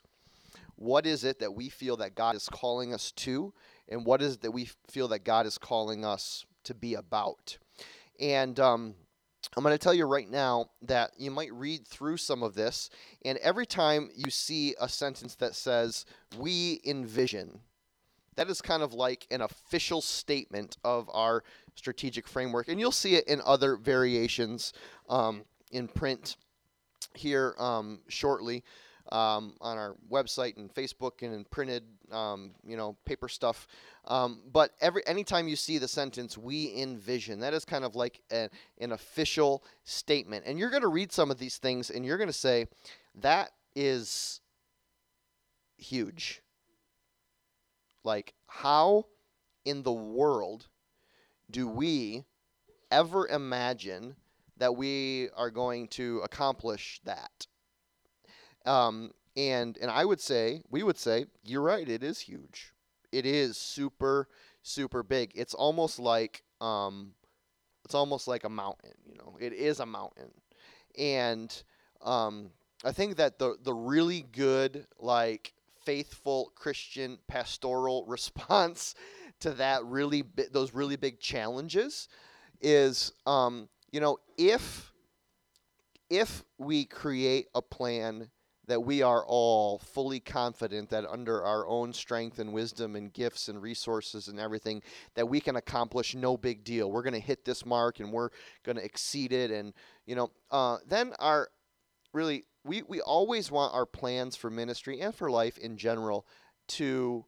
what 0.75 1.05
is 1.05 1.23
it 1.23 1.39
that 1.39 1.53
we 1.53 1.69
feel 1.69 1.97
that 1.97 2.15
God 2.15 2.35
is 2.35 2.47
calling 2.49 2.93
us 2.93 3.11
to, 3.11 3.53
and 3.89 4.05
what 4.05 4.21
is 4.21 4.35
it 4.35 4.41
that 4.41 4.51
we 4.51 4.69
feel 4.87 5.07
that 5.09 5.23
God 5.23 5.45
is 5.45 5.57
calling 5.57 6.05
us 6.05 6.45
to 6.65 6.73
be 6.73 6.93
about? 6.93 7.57
And 8.23 8.57
um, 8.61 8.95
I'm 9.57 9.63
going 9.63 9.73
to 9.73 9.77
tell 9.77 9.93
you 9.93 10.05
right 10.05 10.31
now 10.31 10.67
that 10.83 11.11
you 11.17 11.29
might 11.29 11.51
read 11.51 11.85
through 11.85 12.15
some 12.15 12.41
of 12.41 12.55
this, 12.55 12.89
and 13.25 13.37
every 13.39 13.65
time 13.65 14.09
you 14.15 14.31
see 14.31 14.75
a 14.79 14.87
sentence 14.87 15.35
that 15.35 15.55
says, 15.55 16.05
We 16.37 16.79
envision, 16.85 17.59
that 18.37 18.49
is 18.49 18.61
kind 18.61 18.81
of 18.81 18.93
like 18.93 19.27
an 19.29 19.41
official 19.41 19.99
statement 20.01 20.77
of 20.85 21.09
our 21.13 21.43
strategic 21.75 22.25
framework. 22.25 22.69
And 22.69 22.79
you'll 22.79 22.91
see 22.93 23.15
it 23.15 23.27
in 23.27 23.41
other 23.45 23.75
variations 23.75 24.71
um, 25.09 25.43
in 25.71 25.89
print 25.89 26.37
here 27.13 27.55
um, 27.59 27.99
shortly 28.07 28.63
um, 29.11 29.55
on 29.59 29.77
our 29.77 29.97
website 30.09 30.55
and 30.55 30.73
Facebook 30.73 31.23
and 31.23 31.33
in 31.33 31.43
printed, 31.43 31.83
um, 32.13 32.51
you 32.65 32.77
know, 32.77 32.95
paper 33.05 33.27
stuff. 33.27 33.67
Um, 34.05 34.41
but 34.51 34.71
every 34.81 35.05
anytime 35.07 35.47
you 35.47 35.55
see 35.55 35.77
the 35.77 35.87
sentence 35.87 36.37
"we 36.37 36.73
envision," 36.75 37.39
that 37.39 37.53
is 37.53 37.65
kind 37.65 37.83
of 37.83 37.95
like 37.95 38.21
a, 38.31 38.49
an 38.79 38.91
official 38.91 39.63
statement, 39.83 40.45
and 40.45 40.59
you're 40.59 40.69
going 40.69 40.81
to 40.81 40.87
read 40.87 41.11
some 41.11 41.31
of 41.31 41.37
these 41.37 41.57
things, 41.57 41.89
and 41.89 42.05
you're 42.05 42.17
going 42.17 42.27
to 42.27 42.33
say, 42.33 42.67
"That 43.15 43.51
is 43.75 44.41
huge." 45.77 46.41
Like, 48.03 48.33
how 48.47 49.05
in 49.63 49.83
the 49.83 49.93
world 49.93 50.67
do 51.49 51.67
we, 51.67 52.25
ever 52.93 53.27
imagine 53.27 54.15
that 54.57 54.75
we 54.75 55.29
are 55.35 55.49
going 55.49 55.87
to 55.87 56.19
accomplish 56.19 57.01
that. 57.05 57.47
Um, 58.65 59.11
and 59.35 59.77
and 59.81 59.89
I 59.91 60.05
would 60.05 60.21
say, 60.21 60.61
we 60.69 60.83
would 60.83 60.97
say, 60.97 61.25
you're 61.43 61.61
right. 61.61 61.87
It 61.87 62.03
is 62.03 62.19
huge. 62.19 62.73
It 63.11 63.25
is 63.25 63.57
super 63.57 64.27
super 64.63 65.03
big. 65.03 65.31
It's 65.35 65.53
almost 65.53 65.99
like 65.99 66.43
um, 66.61 67.13
it's 67.85 67.95
almost 67.95 68.27
like 68.27 68.43
a 68.43 68.49
mountain. 68.49 68.93
You 69.05 69.17
know, 69.17 69.37
it 69.39 69.53
is 69.53 69.79
a 69.79 69.85
mountain, 69.85 70.31
and 70.97 71.63
um, 72.01 72.51
I 72.83 72.91
think 72.91 73.17
that 73.17 73.39
the 73.39 73.57
the 73.63 73.73
really 73.73 74.25
good 74.31 74.87
like 74.99 75.53
faithful 75.85 76.51
Christian 76.55 77.19
pastoral 77.27 78.05
response 78.07 78.95
to 79.41 79.51
that 79.51 79.83
really 79.85 80.21
bi- 80.21 80.47
those 80.51 80.73
really 80.73 80.95
big 80.95 81.19
challenges 81.19 82.07
is 82.61 83.11
um, 83.25 83.69
you 83.91 83.99
know 83.99 84.17
if 84.37 84.93
if 86.09 86.43
we 86.57 86.85
create 86.85 87.47
a 87.55 87.61
plan 87.61 88.29
that 88.67 88.81
we 88.81 89.01
are 89.01 89.25
all 89.25 89.79
fully 89.79 90.19
confident 90.19 90.89
that 90.89 91.05
under 91.05 91.43
our 91.43 91.67
own 91.67 91.91
strength 91.91 92.39
and 92.39 92.53
wisdom 92.53 92.95
and 92.95 93.13
gifts 93.13 93.49
and 93.49 93.61
resources 93.61 94.27
and 94.27 94.39
everything 94.39 94.81
that 95.15 95.27
we 95.27 95.39
can 95.39 95.55
accomplish 95.55 96.15
no 96.15 96.37
big 96.37 96.63
deal 96.63 96.91
we're 96.91 97.03
going 97.03 97.13
to 97.13 97.19
hit 97.19 97.45
this 97.45 97.65
mark 97.65 97.99
and 97.99 98.11
we're 98.11 98.29
going 98.63 98.77
to 98.77 98.83
exceed 98.83 99.31
it 99.31 99.51
and 99.51 99.73
you 100.05 100.15
know 100.15 100.31
uh, 100.51 100.77
then 100.87 101.13
our 101.19 101.49
really 102.13 102.45
we, 102.63 102.81
we 102.83 103.01
always 103.01 103.51
want 103.51 103.73
our 103.73 103.85
plans 103.85 104.35
for 104.35 104.49
ministry 104.49 105.01
and 105.01 105.13
for 105.13 105.29
life 105.29 105.57
in 105.57 105.77
general 105.77 106.25
to 106.67 107.25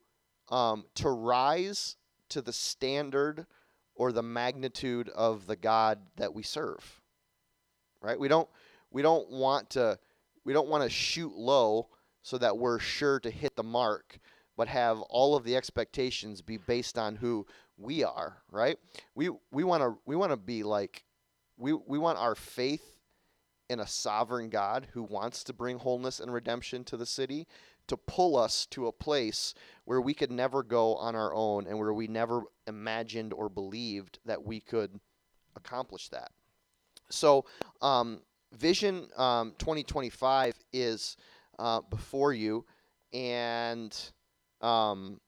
um, 0.50 0.86
to 0.96 1.10
rise 1.10 1.98
to 2.30 2.42
the 2.42 2.54
standard 2.54 3.46
or 3.96 4.12
the 4.12 4.24
magnitude 4.24 5.10
of 5.10 5.48
the 5.48 5.56
God 5.56 6.00
that 6.18 6.34
we 6.34 6.44
serve. 6.44 7.02
Right? 8.02 8.20
We 8.20 8.28
don't 8.28 8.48
we 8.92 9.02
don't 9.02 9.30
want 9.30 9.72
to 9.72 9.98
we 10.46 10.54
don't 10.54 10.70
want 10.70 10.84
to 10.84 10.90
shoot 10.90 11.34
low 11.36 11.90
so 12.22 12.38
that 12.38 12.58
we're 12.58 12.80
sure 12.80 13.20
to 13.20 13.30
hit 13.30 13.56
the 13.56 13.64
mark, 13.64 14.20
but 14.56 14.68
have 14.68 15.02
all 15.02 15.36
of 15.36 15.44
the 15.44 15.56
expectations 15.56 16.42
be 16.42 16.58
based 16.58 16.98
on 16.98 17.16
who 17.16 17.46
we 17.78 18.04
are, 18.04 18.38
right? 18.50 18.78
We 19.16 19.30
we 19.52 19.64
want 19.64 19.84
to 19.84 19.98
we 20.06 20.16
want 20.16 20.32
to 20.32 20.38
be 20.38 20.64
like 20.64 21.04
we 21.58 21.74
we 21.74 21.98
want 21.98 22.20
our 22.20 22.36
faith 22.36 23.00
in 23.70 23.80
a 23.80 23.88
sovereign 23.88 24.50
God 24.50 24.88
who 24.94 25.04
wants 25.04 25.44
to 25.46 25.54
bring 25.54 25.80
wholeness 25.80 26.20
and 26.20 26.32
redemption 26.32 26.84
to 26.86 26.98
the 26.98 27.06
city 27.06 27.48
to 27.88 27.98
pull 27.98 28.38
us 28.38 28.66
to 28.68 28.88
a 28.88 28.92
place 28.92 29.54
where 29.86 30.02
we 30.02 30.14
could 30.14 30.32
never 30.32 30.64
go 30.64 30.96
on 30.96 31.16
our 31.16 31.34
own 31.34 31.68
and 31.68 31.78
where 31.78 31.94
we 31.94 32.08
never 32.08 32.42
imagined 32.68 33.34
or 33.34 33.50
believed 33.50 34.20
that 34.26 34.44
we 34.44 34.60
could 34.60 35.00
accomplish 35.56 36.10
that. 36.10 36.32
So, 37.10 37.46
um, 37.82 38.22
Vision 38.56 39.08
um, 39.18 39.54
2025 39.60 40.56
is 40.72 41.18
uh, 41.60 41.82
before 41.90 42.34
you, 42.34 42.66
and 43.14 43.96
um, 44.62 45.20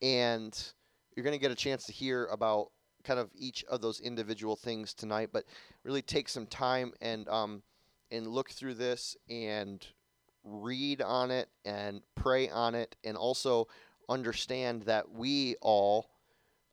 and 0.00 0.72
you're 1.14 1.24
going 1.24 1.36
to 1.36 1.40
get 1.40 1.50
a 1.50 1.56
chance 1.56 1.84
to 1.84 1.92
hear 1.92 2.26
about 2.26 2.68
kind 3.04 3.18
of 3.18 3.30
each 3.34 3.64
of 3.64 3.80
those 3.80 4.00
individual 4.00 4.56
things 4.56 4.94
tonight. 4.94 5.30
But 5.32 5.44
really 5.84 6.02
take 6.02 6.28
some 6.28 6.46
time 6.46 6.92
and 7.00 7.28
um, 7.28 7.62
and 8.10 8.26
look 8.26 8.50
through 8.50 8.74
this 8.74 9.16
and 9.28 9.84
read 10.44 11.02
on 11.02 11.30
it 11.30 11.48
and 11.64 12.00
pray 12.14 12.48
on 12.48 12.74
it, 12.74 12.94
and 13.04 13.16
also 13.16 13.66
understand 14.08 14.82
that 14.82 15.10
we 15.10 15.56
all 15.60 16.10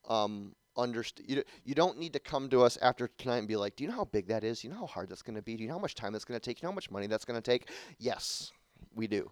um, 0.07 0.53
understand. 0.77 1.29
You, 1.29 1.43
you 1.63 1.75
don't 1.75 1.97
need 1.97 2.13
to 2.13 2.19
come 2.19 2.49
to 2.49 2.61
us 2.61 2.77
after 2.81 3.07
tonight 3.17 3.37
and 3.37 3.47
be 3.47 3.55
like, 3.55 3.75
"Do 3.75 3.83
you 3.83 3.89
know 3.89 3.95
how 3.95 4.05
big 4.05 4.27
that 4.27 4.43
is? 4.43 4.61
Do 4.61 4.67
you 4.67 4.73
know 4.73 4.81
how 4.81 4.87
hard 4.87 5.09
that's 5.09 5.21
going 5.21 5.35
to 5.35 5.41
be? 5.41 5.55
Do 5.55 5.63
you 5.63 5.69
know 5.69 5.75
how 5.75 5.81
much 5.81 5.95
time 5.95 6.13
that's 6.13 6.25
going 6.25 6.39
to 6.39 6.43
take? 6.43 6.57
Do 6.57 6.61
you 6.61 6.67
know 6.67 6.71
how 6.71 6.75
much 6.75 6.91
money 6.91 7.07
that's 7.07 7.25
going 7.25 7.41
to 7.41 7.51
take?" 7.51 7.69
Yes, 7.99 8.51
we 8.95 9.07
do. 9.07 9.31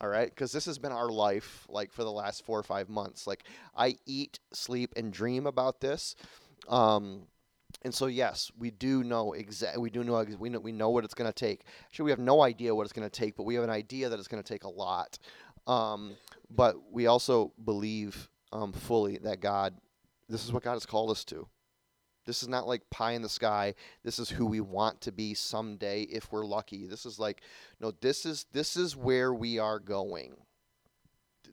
All 0.00 0.08
right, 0.08 0.30
because 0.30 0.50
this 0.50 0.64
has 0.64 0.78
been 0.78 0.92
our 0.92 1.10
life 1.10 1.66
like 1.68 1.92
for 1.92 2.04
the 2.04 2.12
last 2.12 2.44
four 2.44 2.58
or 2.58 2.62
five 2.62 2.88
months. 2.88 3.26
Like 3.26 3.44
I 3.76 3.96
eat, 4.06 4.38
sleep, 4.52 4.94
and 4.96 5.12
dream 5.12 5.46
about 5.46 5.80
this. 5.80 6.14
Um, 6.68 7.26
and 7.82 7.94
so 7.94 8.06
yes, 8.06 8.50
we 8.58 8.70
do 8.70 9.04
know 9.04 9.32
exactly. 9.32 9.80
We 9.80 9.90
do 9.90 10.02
know 10.02 10.24
we 10.38 10.48
know 10.48 10.58
we 10.58 10.72
know 10.72 10.90
what 10.90 11.04
it's 11.04 11.14
going 11.14 11.30
to 11.30 11.34
take. 11.34 11.64
Actually, 11.84 12.04
we 12.04 12.10
have 12.10 12.18
no 12.18 12.42
idea 12.42 12.74
what 12.74 12.84
it's 12.84 12.92
going 12.92 13.08
to 13.08 13.20
take, 13.20 13.36
but 13.36 13.44
we 13.44 13.54
have 13.54 13.64
an 13.64 13.70
idea 13.70 14.08
that 14.08 14.18
it's 14.18 14.28
going 14.28 14.42
to 14.42 14.48
take 14.48 14.64
a 14.64 14.68
lot. 14.68 15.18
Um, 15.66 16.14
but 16.50 16.76
we 16.90 17.06
also 17.06 17.52
believe 17.64 18.28
um, 18.52 18.72
fully 18.72 19.18
that 19.18 19.40
God, 19.40 19.74
this 20.30 20.44
is 20.44 20.52
what 20.52 20.62
God 20.62 20.74
has 20.74 20.86
called 20.86 21.10
us 21.10 21.24
to. 21.26 21.46
This 22.26 22.42
is 22.42 22.48
not 22.48 22.68
like 22.68 22.88
pie 22.90 23.12
in 23.12 23.22
the 23.22 23.28
sky. 23.28 23.74
This 24.04 24.18
is 24.18 24.30
who 24.30 24.46
we 24.46 24.60
want 24.60 25.00
to 25.02 25.12
be 25.12 25.34
someday 25.34 26.02
if 26.02 26.30
we're 26.30 26.46
lucky. 26.46 26.86
This 26.86 27.06
is 27.06 27.18
like 27.18 27.42
no, 27.80 27.90
this 27.90 28.24
is 28.26 28.46
this 28.52 28.76
is 28.76 28.96
where 28.96 29.34
we 29.34 29.58
are 29.58 29.78
going. 29.78 30.36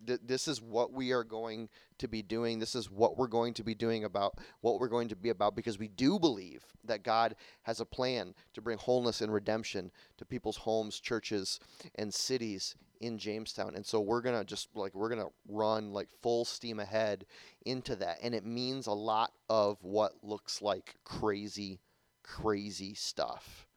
Th- 0.06 0.20
this 0.24 0.48
is 0.48 0.62
what 0.62 0.94
we 0.94 1.12
are 1.14 1.24
going 1.24 1.70
to 1.98 2.08
be 2.08 2.22
doing. 2.22 2.60
This 2.60 2.76
is 2.76 2.92
what 2.92 3.18
we're 3.18 3.28
going 3.28 3.54
to 3.56 3.64
be 3.64 3.74
doing 3.74 4.04
about 4.04 4.38
what 4.62 4.80
we're 4.80 4.88
going 4.90 5.08
to 5.08 5.16
be 5.16 5.30
about 5.30 5.56
because 5.56 5.80
we 5.80 5.88
do 5.88 6.20
believe 6.20 6.64
that 6.84 7.04
God 7.04 7.36
has 7.64 7.80
a 7.80 7.86
plan 7.86 8.36
to 8.54 8.62
bring 8.62 8.78
wholeness 8.78 9.22
and 9.22 9.34
redemption 9.34 9.92
to 10.18 10.26
people's 10.26 10.58
homes, 10.58 11.00
churches, 11.00 11.60
and 11.96 12.14
cities 12.14 12.76
in 13.02 13.18
Jamestown. 13.18 13.76
And 13.76 13.86
so 13.86 14.00
we're 14.00 14.22
going 14.22 14.38
to 14.38 14.46
just 14.46 14.70
like 14.76 14.94
we're 14.94 15.10
going 15.10 15.22
to 15.22 15.32
run 15.48 15.92
like 15.94 16.10
full 16.22 16.46
steam 16.46 16.80
ahead 16.80 17.26
into 17.66 17.96
that. 17.98 18.20
And 18.22 18.34
it 18.34 18.46
means 18.46 18.88
a 18.88 18.94
lot 18.94 19.32
of 19.50 19.78
what 19.82 20.14
looks 20.24 20.62
like 20.62 20.96
crazy 21.04 21.80
crazy 22.24 22.94
stuff. 22.94 23.68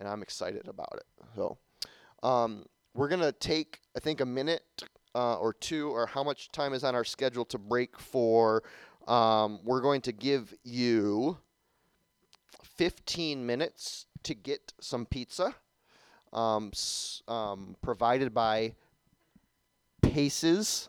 And 0.00 0.08
I'm 0.08 0.22
excited 0.22 0.66
about 0.66 0.94
it. 0.94 1.04
So 1.36 1.58
um, 2.22 2.64
we're 2.94 3.08
going 3.08 3.20
to 3.20 3.32
take 3.32 3.80
I 3.96 4.00
think 4.00 4.20
a 4.20 4.26
minute 4.26 4.64
uh, 5.14 5.36
or 5.36 5.52
two, 5.52 5.90
or 5.90 6.06
how 6.06 6.22
much 6.22 6.50
time 6.52 6.72
is 6.72 6.84
on 6.84 6.94
our 6.94 7.04
schedule 7.04 7.44
to 7.46 7.58
break 7.58 7.98
for. 7.98 8.62
Um, 9.06 9.60
we're 9.64 9.80
going 9.80 10.00
to 10.02 10.12
give 10.12 10.54
you 10.62 11.38
15 12.76 13.44
minutes 13.44 14.06
to 14.22 14.34
get 14.34 14.72
some 14.80 15.06
pizza 15.06 15.56
um, 16.32 16.72
um, 17.28 17.76
provided 17.82 18.32
by 18.32 18.74
Paces 20.02 20.88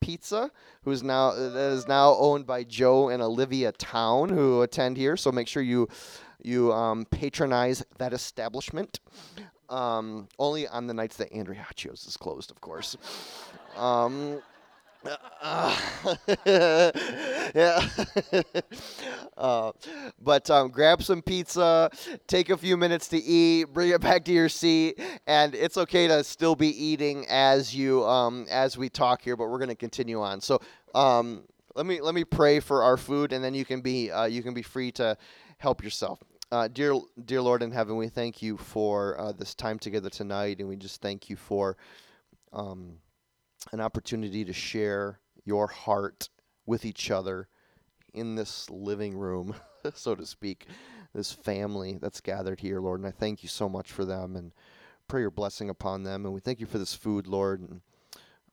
Pizza, 0.00 0.50
who 0.82 0.90
is 0.90 1.02
now 1.02 1.32
that 1.32 1.72
is 1.72 1.88
now 1.88 2.14
owned 2.14 2.46
by 2.46 2.64
Joe 2.64 3.08
and 3.08 3.22
Olivia 3.22 3.72
Town, 3.72 4.28
who 4.28 4.62
attend 4.62 4.96
here. 4.96 5.16
So 5.16 5.32
make 5.32 5.48
sure 5.48 5.62
you 5.62 5.88
you 6.42 6.72
um, 6.72 7.04
patronize 7.06 7.84
that 7.98 8.12
establishment. 8.12 9.00
Um, 9.68 10.28
only 10.38 10.66
on 10.66 10.86
the 10.86 10.94
nights 10.94 11.16
that 11.16 11.30
Andriaccio's 11.32 12.06
is 12.06 12.16
closed, 12.16 12.50
of 12.50 12.60
course. 12.60 12.96
Um, 15.04 15.16
uh, 15.40 15.76
yeah. 17.54 17.88
uh, 19.36 19.72
but 20.20 20.50
um, 20.50 20.68
grab 20.70 21.02
some 21.02 21.22
pizza, 21.22 21.90
take 22.26 22.50
a 22.50 22.56
few 22.56 22.76
minutes 22.76 23.08
to 23.08 23.18
eat, 23.18 23.64
bring 23.72 23.90
it 23.90 24.00
back 24.00 24.24
to 24.24 24.32
your 24.32 24.48
seat, 24.48 25.00
and 25.26 25.54
it's 25.54 25.76
okay 25.76 26.08
to 26.08 26.24
still 26.24 26.56
be 26.56 26.68
eating 26.68 27.26
as 27.28 27.74
you 27.74 28.04
um, 28.04 28.46
as 28.50 28.76
we 28.76 28.88
talk 28.88 29.22
here. 29.22 29.36
But 29.36 29.48
we're 29.48 29.58
going 29.58 29.68
to 29.68 29.74
continue 29.74 30.20
on. 30.20 30.40
So 30.40 30.60
um, 30.94 31.44
let 31.74 31.86
me 31.86 32.00
let 32.00 32.14
me 32.14 32.24
pray 32.24 32.60
for 32.60 32.82
our 32.82 32.96
food, 32.96 33.32
and 33.32 33.42
then 33.42 33.54
you 33.54 33.64
can 33.64 33.80
be 33.80 34.10
uh, 34.10 34.24
you 34.24 34.42
can 34.42 34.54
be 34.54 34.62
free 34.62 34.90
to 34.92 35.16
help 35.58 35.82
yourself. 35.82 36.22
Uh, 36.50 36.66
dear, 36.66 36.98
dear 37.26 37.42
Lord 37.42 37.62
in 37.62 37.70
heaven, 37.70 37.96
we 37.96 38.08
thank 38.08 38.40
you 38.40 38.56
for 38.56 39.20
uh, 39.20 39.32
this 39.32 39.54
time 39.54 39.78
together 39.78 40.08
tonight, 40.08 40.60
and 40.60 40.68
we 40.68 40.76
just 40.76 41.02
thank 41.02 41.28
you 41.28 41.36
for 41.36 41.76
um, 42.54 42.94
an 43.72 43.80
opportunity 43.80 44.44
to 44.44 44.52
share 44.52 45.20
your 45.44 45.66
heart 45.66 46.28
with 46.66 46.84
each 46.84 47.10
other 47.10 47.48
in 48.12 48.34
this 48.34 48.68
living 48.70 49.16
room, 49.16 49.54
so 49.94 50.14
to 50.14 50.26
speak, 50.26 50.66
this 51.14 51.32
family 51.32 51.98
that's 52.00 52.20
gathered 52.20 52.60
here, 52.60 52.80
Lord. 52.80 53.00
And 53.00 53.08
I 53.08 53.12
thank 53.12 53.42
you 53.42 53.48
so 53.48 53.68
much 53.68 53.90
for 53.90 54.04
them 54.04 54.36
and 54.36 54.52
pray 55.08 55.22
your 55.22 55.30
blessing 55.30 55.70
upon 55.70 56.02
them. 56.02 56.24
And 56.24 56.34
we 56.34 56.40
thank 56.40 56.60
you 56.60 56.66
for 56.66 56.78
this 56.78 56.94
food, 56.94 57.26
Lord, 57.26 57.60
and 57.60 57.80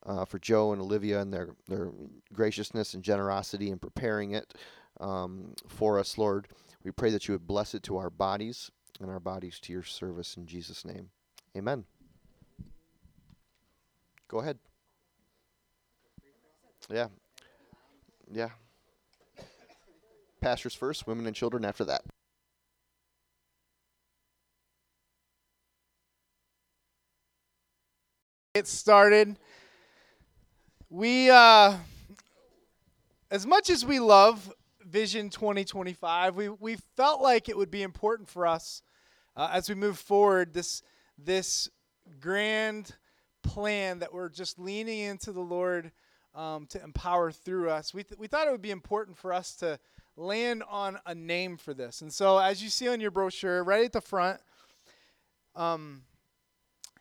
uh, 0.06 0.26
for 0.26 0.40
Joe 0.40 0.72
and 0.72 0.82
Olivia 0.82 1.20
and 1.20 1.34
their, 1.34 1.50
their 1.68 1.92
graciousness 2.32 2.94
and 2.94 3.04
generosity 3.04 3.72
in 3.72 3.80
preparing 3.80 4.32
it 4.32 4.54
um, 5.00 5.54
for 5.68 6.00
us, 6.00 6.18
Lord. 6.18 6.48
We 6.84 6.92
pray 6.92 7.10
that 7.10 7.28
you 7.28 7.34
would 7.34 7.48
bless 7.48 7.74
it 7.74 7.84
to 7.84 7.98
our 7.98 8.10
bodies 8.10 8.70
and 9.02 9.10
our 9.10 9.20
bodies 9.20 9.60
to 9.62 9.74
your 9.74 9.84
service 9.84 10.38
in 10.38 10.46
Jesus' 10.46 10.86
name. 10.86 11.10
Amen. 11.58 11.86
Go 14.28 14.40
ahead. 14.40 14.60
Yeah. 16.90 17.08
Yeah. 18.32 18.50
Pastors 20.42 20.76
first, 20.76 21.08
women 21.08 21.26
and 21.26 21.36
children 21.36 21.66
after 21.66 21.86
that. 21.86 22.04
get 28.56 28.68
started. 28.68 29.36
We, 30.90 31.30
uh, 31.30 31.76
as 33.30 33.46
much 33.46 33.70
as 33.70 33.84
we 33.84 34.00
love 34.00 34.50
Vision 34.82 35.30
2025, 35.30 36.38
we, 36.38 36.48
we 36.48 36.78
felt 36.96 37.22
like 37.22 37.50
it 37.50 37.58
would 37.58 37.70
be 37.70 37.84
important 37.84 38.30
for 38.30 38.48
us 38.48 38.82
uh, 39.36 39.50
as 39.52 39.68
we 39.68 39.76
move 39.76 40.00
forward 40.00 40.54
this, 40.54 40.84
this 41.18 41.70
grand 42.22 42.96
plan 43.44 44.00
that 44.00 44.14
we're 44.14 44.30
just 44.30 44.58
leaning 44.58 45.00
into 45.00 45.34
the 45.34 45.42
Lord 45.42 45.92
um, 46.36 46.68
to 46.68 46.84
empower 46.84 47.32
through 47.32 47.70
us. 47.70 47.94
We, 47.94 48.04
th- 48.04 48.20
we 48.20 48.28
thought 48.28 48.48
it 48.48 48.52
would 48.52 48.62
be 48.62 48.72
important 48.72 49.18
for 49.18 49.34
us 49.34 49.56
to 49.58 49.80
land 50.18 50.64
on 50.70 51.00
a 51.06 51.16
name 51.16 51.58
for 51.58 51.74
this. 51.74 52.02
And 52.02 52.14
so, 52.14 52.38
as 52.38 52.62
you 52.62 52.70
see 52.70 52.88
on 52.88 53.00
your 53.00 53.12
brochure, 53.12 53.64
right 53.64 53.86
at 53.86 53.94
the 53.94 54.02
front, 54.02 54.40
um, 55.56 56.04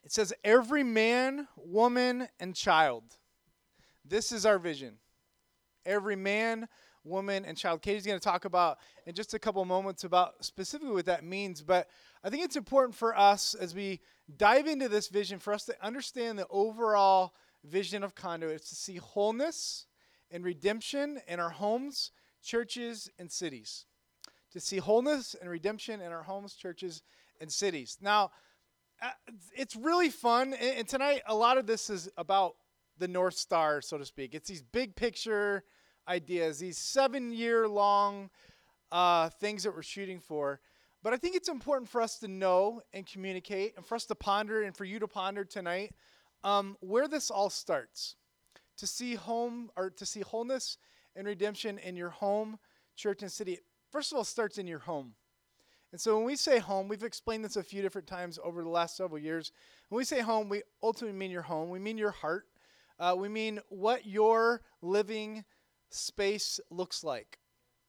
it 0.04 0.12
says, 0.12 0.32
Every 0.44 0.84
man, 0.84 1.48
woman, 1.56 2.28
and 2.38 2.54
child. 2.54 3.04
This 4.04 4.32
is 4.32 4.44
our 4.46 4.58
vision. 4.58 4.98
Every 5.86 6.16
man, 6.16 6.68
woman, 7.04 7.44
and 7.44 7.56
child. 7.56 7.82
Katie's 7.82 8.06
going 8.06 8.18
to 8.18 8.24
talk 8.24 8.44
about 8.44 8.78
in 9.06 9.14
just 9.14 9.34
a 9.34 9.38
couple 9.38 9.64
moments 9.64 10.04
about 10.04 10.44
specifically 10.44 10.92
what 10.92 11.06
that 11.06 11.24
means. 11.24 11.62
But 11.62 11.88
I 12.22 12.30
think 12.30 12.44
it's 12.44 12.56
important 12.56 12.94
for 12.94 13.16
us 13.16 13.54
as 13.54 13.74
we 13.74 14.00
dive 14.36 14.66
into 14.66 14.88
this 14.88 15.08
vision 15.08 15.38
for 15.38 15.52
us 15.52 15.64
to 15.66 15.84
understand 15.84 16.38
the 16.38 16.46
overall 16.48 17.34
vision 17.64 18.04
of 18.04 18.14
Conduit. 18.14 18.56
It's 18.56 18.68
to 18.70 18.74
see 18.74 18.96
wholeness 18.96 19.86
and 20.30 20.44
redemption 20.44 21.20
in 21.26 21.40
our 21.40 21.50
homes, 21.50 22.12
churches, 22.42 23.10
and 23.18 23.30
cities. 23.30 23.86
To 24.52 24.60
see 24.60 24.78
wholeness 24.78 25.34
and 25.40 25.50
redemption 25.50 26.00
in 26.00 26.12
our 26.12 26.22
homes, 26.22 26.54
churches, 26.54 27.02
and 27.40 27.50
cities. 27.50 27.98
Now, 28.00 28.30
uh, 29.02 29.10
it's 29.56 29.74
really 29.74 30.10
fun. 30.10 30.54
And 30.54 30.86
tonight, 30.86 31.22
a 31.26 31.34
lot 31.34 31.58
of 31.58 31.66
this 31.66 31.90
is 31.90 32.08
about 32.16 32.54
the 32.98 33.08
North 33.08 33.34
Star, 33.34 33.80
so 33.80 33.98
to 33.98 34.04
speak. 34.04 34.34
It's 34.34 34.48
these 34.48 34.62
big 34.62 34.94
picture 34.94 35.64
ideas, 36.06 36.58
these 36.58 36.78
seven 36.78 37.32
year 37.32 37.66
long 37.66 38.30
uh, 38.92 39.28
things 39.28 39.64
that 39.64 39.74
we're 39.74 39.82
shooting 39.82 40.20
for. 40.20 40.60
But 41.02 41.12
I 41.12 41.16
think 41.16 41.34
it's 41.34 41.48
important 41.48 41.90
for 41.90 42.00
us 42.00 42.18
to 42.20 42.28
know 42.28 42.80
and 42.92 43.04
communicate, 43.06 43.74
and 43.76 43.84
for 43.84 43.94
us 43.96 44.06
to 44.06 44.14
ponder, 44.14 44.62
and 44.62 44.76
for 44.76 44.84
you 44.84 44.98
to 45.00 45.08
ponder 45.08 45.44
tonight 45.44 45.92
um, 46.44 46.76
where 46.80 47.08
this 47.08 47.30
all 47.30 47.50
starts. 47.50 48.14
To 48.78 48.86
see 48.88 49.14
home 49.14 49.70
or 49.76 49.90
to 49.90 50.04
see 50.04 50.20
wholeness 50.20 50.78
and 51.14 51.26
redemption 51.26 51.78
in 51.78 51.96
your 51.96 52.10
home, 52.10 52.58
church, 52.96 53.22
and 53.22 53.30
city. 53.30 53.60
First 53.90 54.12
of 54.12 54.18
all, 54.18 54.24
starts 54.24 54.58
in 54.58 54.66
your 54.66 54.80
home. 54.80 55.14
And 55.92 56.00
so 56.00 56.16
when 56.16 56.26
we 56.26 56.34
say 56.34 56.58
home, 56.58 56.88
we've 56.88 57.04
explained 57.04 57.44
this 57.44 57.54
a 57.54 57.62
few 57.62 57.80
different 57.80 58.08
times 58.08 58.36
over 58.42 58.64
the 58.64 58.68
last 58.68 58.96
several 58.96 59.20
years. 59.20 59.52
When 59.88 59.98
we 59.98 60.04
say 60.04 60.22
home, 60.22 60.48
we 60.48 60.62
ultimately 60.82 61.16
mean 61.16 61.30
your 61.30 61.42
home. 61.42 61.70
We 61.70 61.78
mean 61.78 61.96
your 61.96 62.10
heart. 62.10 62.46
Uh, 62.98 63.14
we 63.16 63.28
mean 63.28 63.60
what 63.68 64.06
your 64.06 64.60
living 64.82 65.44
space 65.90 66.58
looks 66.68 67.04
like. 67.04 67.38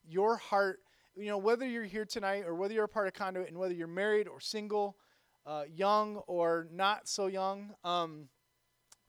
Your 0.08 0.38
heart, 0.38 0.82
you 1.15 1.30
know, 1.30 1.39
whether 1.39 1.68
you're 1.68 1.84
here 1.84 2.06
tonight 2.06 2.44
or 2.46 2.54
whether 2.54 2.76
you're 2.76 2.84
a 2.84 2.88
part 2.88 3.08
of 3.08 3.13
Conduit 3.13 3.50
and 3.50 3.58
whether 3.58 3.74
you're 3.74 3.88
married 3.88 4.28
or 4.28 4.39
single, 4.39 4.98
uh, 5.48 5.63
young 5.68 6.18
or 6.28 6.68
not 6.72 7.08
so 7.08 7.26
young, 7.26 7.74
um, 7.84 8.30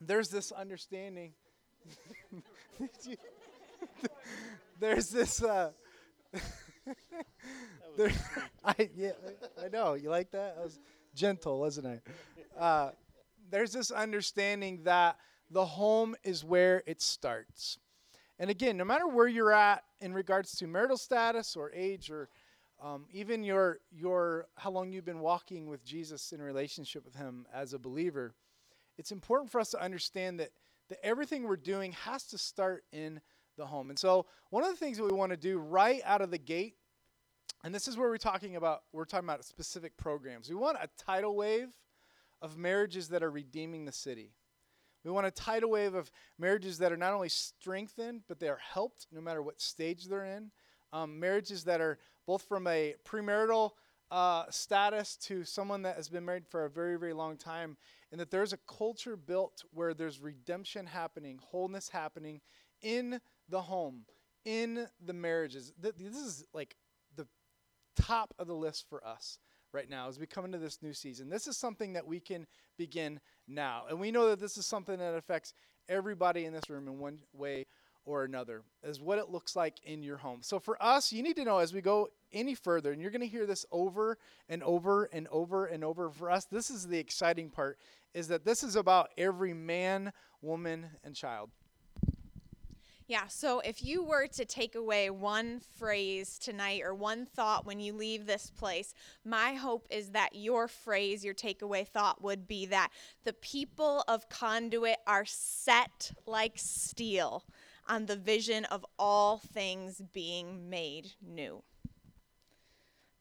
there's 0.01 0.29
this 0.29 0.53
understanding. 0.53 1.33
there's 4.81 5.09
this. 5.09 5.43
Uh, 5.43 5.71
there, 7.97 8.13
I 8.65 8.91
yeah, 8.95 9.13
I 9.63 9.69
know 9.69 9.95
you 9.95 10.11
like 10.11 10.31
that. 10.33 10.57
I 10.59 10.65
was 10.65 10.79
gentle, 11.15 11.59
wasn't 11.59 11.87
I? 11.87 12.61
Uh, 12.61 12.91
there's 13.51 13.73
this 13.73 13.91
understanding 13.91 14.81
that 14.85 15.17
the 15.51 15.65
home 15.65 16.17
is 16.25 16.45
where 16.45 16.83
it 16.87 17.01
starts. 17.01 17.79
And 18.39 18.51
again, 18.51 18.77
no 18.77 18.85
matter 18.85 19.07
where 19.07 19.29
you're 19.29 19.53
at 19.53 19.85
in 20.01 20.13
regards 20.13 20.53
to 20.59 20.67
marital 20.67 20.99
status 20.99 21.57
or 21.57 21.73
age 21.73 22.11
or 22.11 22.29
um, 22.83 23.07
even 23.11 23.43
your 23.43 23.79
your 23.91 24.47
how 24.57 24.71
long 24.71 24.93
you've 24.93 25.07
been 25.07 25.21
walking 25.21 25.67
with 25.67 25.85
Jesus 25.85 26.33
in 26.33 26.43
relationship 26.43 27.05
with 27.05 27.15
Him 27.15 27.47
as 27.55 27.73
a 27.73 27.79
believer, 27.79 28.35
it's 28.99 29.13
important 29.13 29.51
for 29.51 29.61
us 29.61 29.71
to 29.71 29.83
understand 29.83 30.41
that 30.41 30.51
that 30.89 31.05
everything 31.05 31.43
we're 31.43 31.57
doing 31.57 31.93
has 31.93 32.25
to 32.25 32.39
start 32.39 32.85
in 32.93 33.21
the 33.57 33.67
home. 33.67 33.91
And 33.91 33.99
so, 33.99 34.27
one 34.51 34.63
of 34.63 34.71
the 34.71 34.77
things 34.77 34.99
that 34.99 35.05
we 35.05 35.17
want 35.17 35.31
to 35.31 35.37
do 35.37 35.59
right 35.59 36.01
out 36.05 36.21
of 36.21 36.31
the 36.31 36.39
gate, 36.39 36.77
and 37.65 37.75
this 37.75 37.89
is 37.89 37.97
where 37.97 38.09
we're 38.09 38.19
talking 38.19 38.57
about 38.57 38.83
we're 38.93 39.05
talking 39.05 39.29
about 39.29 39.45
specific 39.45 39.97
programs. 39.97 40.49
We 40.49 40.57
want 40.57 40.79
a 40.81 40.89
tidal 40.99 41.35
wave 41.35 41.69
of 42.43 42.57
marriages 42.57 43.09
that 43.09 43.23
are 43.23 43.31
redeeming 43.31 43.85
the 43.85 43.93
city. 43.93 44.33
We 45.05 45.11
want 45.11 45.27
a 45.27 45.31
tidal 45.31 45.71
wave 45.71 45.95
of 45.95 46.11
marriages 46.39 46.79
that 46.79 46.93
are 46.93 46.97
not 46.97 47.15
only 47.15 47.29
strengthened, 47.29 48.23
but 48.29 48.41
they 48.41 48.49
are 48.49 48.59
helped 48.61 49.07
no 49.13 49.21
matter 49.21 49.43
what 49.43 49.61
stage 49.61 50.07
they're 50.07 50.25
in. 50.25 50.51
Um, 50.93 51.21
marriages 51.21 51.65
that 51.65 51.81
are 51.81 51.99
both 52.27 52.43
from 52.43 52.67
a 52.67 52.95
premarital 53.05 53.71
uh, 54.11 54.45
status 54.51 55.17
to 55.17 55.45
someone 55.45 55.83
that 55.83 55.97
has 55.97 56.09
been 56.09 56.25
married 56.25 56.47
for 56.47 56.65
a 56.65 56.71
very, 56.71 56.99
very 56.99 57.13
long 57.13 57.37
time, 57.37 57.77
and 58.17 58.21
that 58.23 58.31
there's 58.31 58.55
a 58.55 58.59
culture 58.67 59.15
built 59.15 59.63
where 59.75 59.93
there's 59.93 60.23
redemption 60.23 60.87
happening, 60.87 61.39
wholeness 61.51 61.91
happening 61.91 62.41
in 62.81 63.21
the 63.51 63.61
home, 63.61 64.07
in 64.47 64.87
the 65.05 65.13
marriages. 65.13 65.71
Th- 65.83 65.95
this 65.99 66.17
is 66.17 66.43
like 66.55 66.77
the 67.15 67.27
top 67.95 68.33
of 68.39 68.47
the 68.47 68.55
list 68.55 68.87
for 68.89 69.07
us 69.07 69.39
right 69.71 69.91
now 69.91 70.09
as 70.09 70.19
we 70.19 70.27
come 70.27 70.47
into 70.47 70.57
this 70.57 70.79
new 70.81 70.95
season. 70.95 71.29
This 71.29 71.47
is 71.47 71.59
something 71.59 71.93
that 71.93 72.07
we 72.07 72.19
can 72.19 72.47
begin 72.79 73.21
now. 73.47 73.85
And 73.91 74.01
we 74.01 74.11
know 74.11 74.31
that 74.31 74.41
this 74.41 74.57
is 74.57 74.65
something 74.65 74.99
that 74.99 75.13
affects 75.13 75.53
everybody 75.87 76.47
in 76.47 76.55
this 76.55 76.71
room 76.71 76.89
in 76.89 76.99
one 76.99 77.19
way 77.35 77.67
or 78.07 78.25
another, 78.25 78.63
is 78.83 79.01
what 79.01 79.19
it 79.19 79.29
looks 79.29 79.55
like 79.55 79.75
in 79.85 80.03
your 80.03 80.17
home. 80.17 80.39
So 80.41 80.59
for 80.59 80.83
us, 80.83 81.13
you 81.13 81.23
need 81.23 81.37
to 81.37 81.45
know 81.45 81.59
as 81.59 81.75
we 81.75 81.83
go 81.83 82.09
any 82.33 82.55
further, 82.55 82.93
and 82.93 83.03
you're 83.03 83.11
going 83.11 83.21
to 83.21 83.27
hear 83.27 83.45
this 83.47 83.67
over 83.71 84.17
and 84.49 84.63
over 84.63 85.05
and 85.13 85.29
over 85.31 85.67
and 85.67 85.85
over. 85.85 86.09
For 86.11 86.31
us, 86.31 86.47
this 86.47 86.71
is 86.71 86.87
the 86.87 86.99
exciting 86.99 87.51
part, 87.51 87.79
is 88.15 88.29
that 88.29 88.45
this 88.45 88.63
is 88.63 88.77
about 88.77 89.11
every 89.19 89.53
man, 89.53 90.13
woman, 90.41 90.87
and 91.05 91.15
child. 91.15 91.51
Yeah, 93.09 93.29
so 93.29 93.61
if 93.61 93.85
you 93.85 94.03
were 94.03 94.27
to 94.27 94.45
take 94.45 94.75
away 94.75 95.11
one 95.11 95.61
phrase 95.79 96.41
tonight 96.41 96.83
or 96.85 96.93
one 96.93 97.25
thought 97.25 97.65
when 97.65 97.79
you 97.79 97.93
leave 97.93 98.27
this 98.27 98.51
place, 98.51 98.95
my 99.25 99.55
hope 99.55 99.87
is 99.91 100.11
that 100.11 100.35
your 100.35 100.67
phrase, 100.67 101.25
your 101.25 101.35
takeaway 101.35 101.87
thought 101.87 102.21
would 102.21 102.49
be 102.49 102.67
that 102.67 102.91
the 103.23 103.33
people 103.33 104.03
of 104.09 104.29
Conduit 104.29 104.97
are 105.07 105.25
set 105.25 106.11
like 106.27 106.55
steel 106.57 107.45
on 107.89 108.07
the 108.07 108.17
vision 108.17 108.65
of 108.67 108.85
all 108.99 109.39
things 109.39 110.03
being 110.13 110.69
made 110.69 111.13
new. 111.21 111.63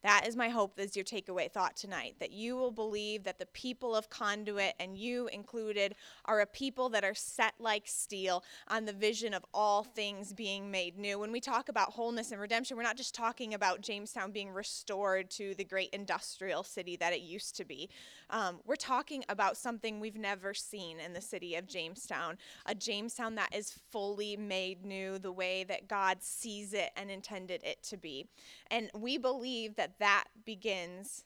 That 0.06 0.28
is 0.28 0.36
my 0.36 0.50
hope 0.50 0.80
as 0.80 0.96
your 0.96 1.04
takeaway 1.04 1.52
thought 1.52 1.76
tonight 1.76 2.18
that 2.20 2.32
you 2.32 2.56
will 2.56 2.70
believe 2.70 3.24
that 3.24 3.40
the 3.40 3.48
people 3.48 3.96
of 3.96 4.08
Conduit, 4.08 4.76
and 4.80 4.96
you 4.96 5.26
included, 5.30 5.96
are 6.26 6.42
a 6.42 6.46
people 6.46 6.90
that 6.90 7.04
are 7.04 7.16
set 7.16 7.56
like 7.58 7.88
steel 7.88 8.44
on 8.68 8.86
the 8.86 8.94
vision 8.94 9.34
of 9.34 9.44
all 9.52 9.84
things 9.84 10.32
being 10.32 10.70
made 10.70 11.00
new. 11.00 11.18
When 11.18 11.32
we 11.32 11.40
talk 11.40 11.70
about 11.70 11.94
wholeness 11.94 12.32
and 12.32 12.40
redemption, 12.40 12.78
we're 12.78 12.84
not 12.84 12.98
just 12.98 13.16
talking 13.16 13.56
about 13.56 13.82
Jamestown 13.82 14.30
being 14.30 14.52
restored 14.52 15.32
to 15.32 15.56
the 15.56 15.64
great 15.64 15.90
industrial 15.90 16.62
city 16.62 16.96
that 16.98 17.12
it 17.12 17.22
used 17.22 17.56
to 17.56 17.66
be. 17.66 17.90
Um, 18.30 18.60
we're 18.64 18.76
talking 18.76 19.26
about 19.28 19.58
something 19.58 20.00
we've 20.00 20.20
never 20.20 20.54
seen 20.54 21.00
in 21.00 21.14
the 21.14 21.22
city 21.22 21.56
of 21.56 21.66
Jamestown 21.66 22.38
a 22.68 22.76
Jamestown 22.76 23.34
that 23.36 23.56
is 23.56 23.80
fully 23.92 24.38
made 24.38 24.86
new 24.86 25.18
the 25.18 25.32
way 25.32 25.64
that 25.64 25.88
God 25.88 26.22
sees 26.22 26.74
it 26.74 26.92
and 26.96 27.10
intended 27.10 27.64
it 27.64 27.82
to 27.84 27.98
be. 27.98 28.28
And 28.70 28.92
we 28.94 29.18
believe 29.18 29.76
that 29.78 29.95
that 30.00 30.26
begins 30.46 31.24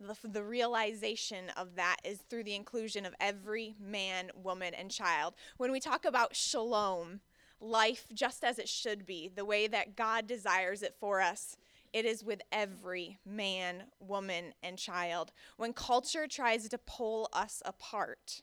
the, 0.00 0.16
the 0.28 0.42
realization 0.42 1.50
of 1.56 1.74
that 1.76 1.96
is 2.04 2.18
through 2.18 2.44
the 2.44 2.54
inclusion 2.54 3.04
of 3.04 3.14
every 3.20 3.74
man, 3.80 4.30
woman, 4.34 4.74
and 4.74 4.90
child. 4.90 5.34
When 5.56 5.72
we 5.72 5.80
talk 5.80 6.04
about 6.04 6.36
shalom, 6.36 7.20
life 7.60 8.06
just 8.12 8.44
as 8.44 8.58
it 8.58 8.68
should 8.68 9.04
be, 9.04 9.28
the 9.34 9.44
way 9.44 9.66
that 9.66 9.96
God 9.96 10.26
desires 10.26 10.82
it 10.82 10.94
for 11.00 11.20
us, 11.20 11.56
it 11.92 12.04
is 12.04 12.22
with 12.22 12.42
every 12.52 13.18
man, 13.24 13.84
woman, 13.98 14.52
and 14.62 14.78
child. 14.78 15.32
When 15.56 15.72
culture 15.72 16.26
tries 16.26 16.68
to 16.68 16.78
pull 16.78 17.28
us 17.32 17.62
apart, 17.64 18.42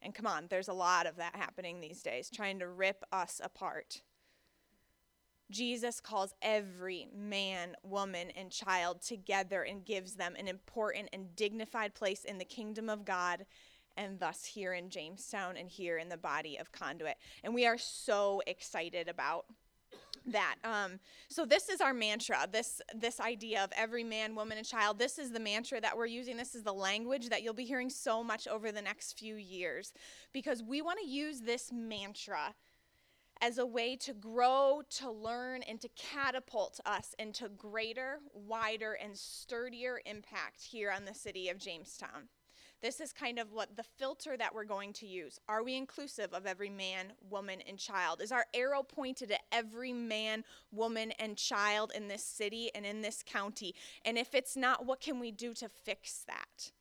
and 0.00 0.14
come 0.14 0.26
on, 0.26 0.46
there's 0.48 0.68
a 0.68 0.72
lot 0.72 1.06
of 1.06 1.16
that 1.16 1.36
happening 1.36 1.80
these 1.80 2.02
days, 2.02 2.30
trying 2.30 2.58
to 2.60 2.68
rip 2.68 3.04
us 3.12 3.40
apart. 3.42 4.02
Jesus 5.52 6.00
calls 6.00 6.34
every 6.42 7.06
man, 7.14 7.76
woman, 7.84 8.30
and 8.36 8.50
child 8.50 9.02
together 9.02 9.62
and 9.62 9.84
gives 9.84 10.14
them 10.14 10.34
an 10.36 10.48
important 10.48 11.10
and 11.12 11.36
dignified 11.36 11.94
place 11.94 12.24
in 12.24 12.38
the 12.38 12.44
kingdom 12.44 12.88
of 12.88 13.04
God 13.04 13.46
and 13.96 14.18
thus 14.18 14.44
here 14.44 14.72
in 14.72 14.88
Jamestown 14.88 15.56
and 15.56 15.68
here 15.68 15.98
in 15.98 16.08
the 16.08 16.16
body 16.16 16.56
of 16.56 16.72
Conduit. 16.72 17.16
And 17.44 17.54
we 17.54 17.66
are 17.66 17.78
so 17.78 18.42
excited 18.46 19.06
about 19.06 19.44
that. 20.26 20.56
Um, 20.64 21.00
so 21.28 21.44
this 21.44 21.68
is 21.68 21.80
our 21.80 21.92
mantra. 21.92 22.46
This 22.50 22.80
this 22.94 23.20
idea 23.20 23.62
of 23.62 23.70
every 23.76 24.04
man, 24.04 24.34
woman, 24.34 24.56
and 24.56 24.66
child. 24.66 24.98
This 24.98 25.18
is 25.18 25.32
the 25.32 25.40
mantra 25.40 25.80
that 25.80 25.96
we're 25.96 26.06
using. 26.06 26.36
This 26.36 26.54
is 26.54 26.62
the 26.62 26.72
language 26.72 27.28
that 27.28 27.42
you'll 27.42 27.54
be 27.54 27.64
hearing 27.64 27.90
so 27.90 28.22
much 28.22 28.46
over 28.46 28.72
the 28.72 28.82
next 28.82 29.18
few 29.18 29.34
years, 29.34 29.92
because 30.32 30.62
we 30.62 30.80
want 30.80 31.00
to 31.00 31.06
use 31.06 31.40
this 31.40 31.70
mantra 31.72 32.54
as 33.42 33.58
a 33.58 33.66
way 33.66 33.96
to 33.96 34.14
grow, 34.14 34.82
to 34.88 35.10
learn, 35.10 35.62
and 35.64 35.80
to 35.80 35.88
catapult 35.96 36.78
us 36.86 37.12
into 37.18 37.48
greater, 37.48 38.20
wider, 38.32 38.92
and 38.92 39.18
sturdier 39.18 40.00
impact 40.06 40.62
here 40.62 40.92
on 40.92 41.04
the 41.04 41.12
city 41.12 41.48
of 41.48 41.58
Jamestown. 41.58 42.28
This 42.80 43.00
is 43.00 43.12
kind 43.12 43.38
of 43.38 43.52
what 43.52 43.76
the 43.76 43.82
filter 43.82 44.36
that 44.36 44.54
we're 44.54 44.64
going 44.64 44.92
to 44.94 45.06
use. 45.06 45.38
Are 45.48 45.62
we 45.62 45.76
inclusive 45.76 46.32
of 46.32 46.46
every 46.46 46.70
man, 46.70 47.12
woman, 47.28 47.60
and 47.68 47.78
child? 47.78 48.20
Is 48.22 48.32
our 48.32 48.46
arrow 48.54 48.82
pointed 48.82 49.32
at 49.32 49.42
every 49.50 49.92
man, 49.92 50.44
woman, 50.70 51.12
and 51.12 51.36
child 51.36 51.92
in 51.94 52.08
this 52.08 52.24
city 52.24 52.70
and 52.74 52.86
in 52.86 53.02
this 53.02 53.24
county? 53.24 53.74
And 54.04 54.16
if 54.18 54.34
it's 54.34 54.56
not, 54.56 54.86
what 54.86 55.00
can 55.00 55.18
we 55.18 55.32
do 55.32 55.52
to 55.54 55.68
fix 55.68 56.24
that? 56.26 56.72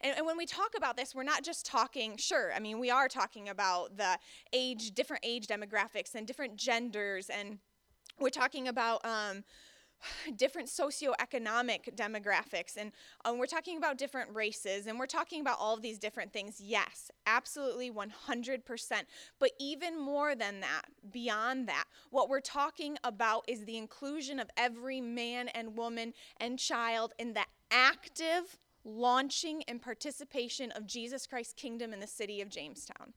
And, 0.00 0.16
and, 0.16 0.26
when 0.26 0.36
we 0.36 0.46
talk 0.46 0.72
about 0.76 0.96
this, 0.96 1.14
we're 1.14 1.22
not 1.22 1.42
just 1.42 1.66
talking, 1.66 2.16
sure, 2.16 2.52
I 2.54 2.58
mean, 2.58 2.78
we 2.78 2.90
are 2.90 3.08
talking 3.08 3.48
about 3.48 3.96
the 3.96 4.18
age, 4.52 4.92
different 4.92 5.24
age 5.24 5.46
demographics 5.46 6.14
and 6.14 6.26
different 6.26 6.56
genders, 6.56 7.28
and 7.28 7.58
we're 8.18 8.30
talking 8.30 8.68
about 8.68 9.04
um, 9.04 9.44
different 10.36 10.68
socioeconomic 10.68 11.94
demographics, 11.94 12.76
and 12.76 12.92
um, 13.24 13.38
we're 13.38 13.46
talking 13.46 13.76
about 13.76 13.98
different 13.98 14.34
races, 14.34 14.86
and 14.86 14.98
we're 14.98 15.06
talking 15.06 15.40
about 15.40 15.58
all 15.58 15.74
of 15.74 15.82
these 15.82 15.98
different 15.98 16.32
things. 16.32 16.60
Yes, 16.60 17.10
absolutely 17.26 17.90
100%. 17.90 18.62
But 19.38 19.50
even 19.58 20.00
more 20.00 20.34
than 20.34 20.60
that, 20.60 20.82
beyond 21.10 21.68
that, 21.68 21.84
what 22.10 22.28
we're 22.28 22.40
talking 22.40 22.96
about 23.04 23.44
is 23.48 23.64
the 23.64 23.76
inclusion 23.76 24.38
of 24.38 24.48
every 24.56 25.00
man 25.00 25.48
and 25.48 25.76
woman 25.76 26.14
and 26.38 26.58
child 26.58 27.12
in 27.18 27.34
the 27.34 27.44
active 27.70 28.58
launching 28.84 29.62
and 29.64 29.80
participation 29.80 30.70
of 30.72 30.86
Jesus 30.86 31.26
Christ's 31.26 31.54
kingdom 31.54 31.92
in 31.92 32.00
the 32.00 32.06
city 32.06 32.40
of 32.40 32.48
Jamestown. 32.48 33.12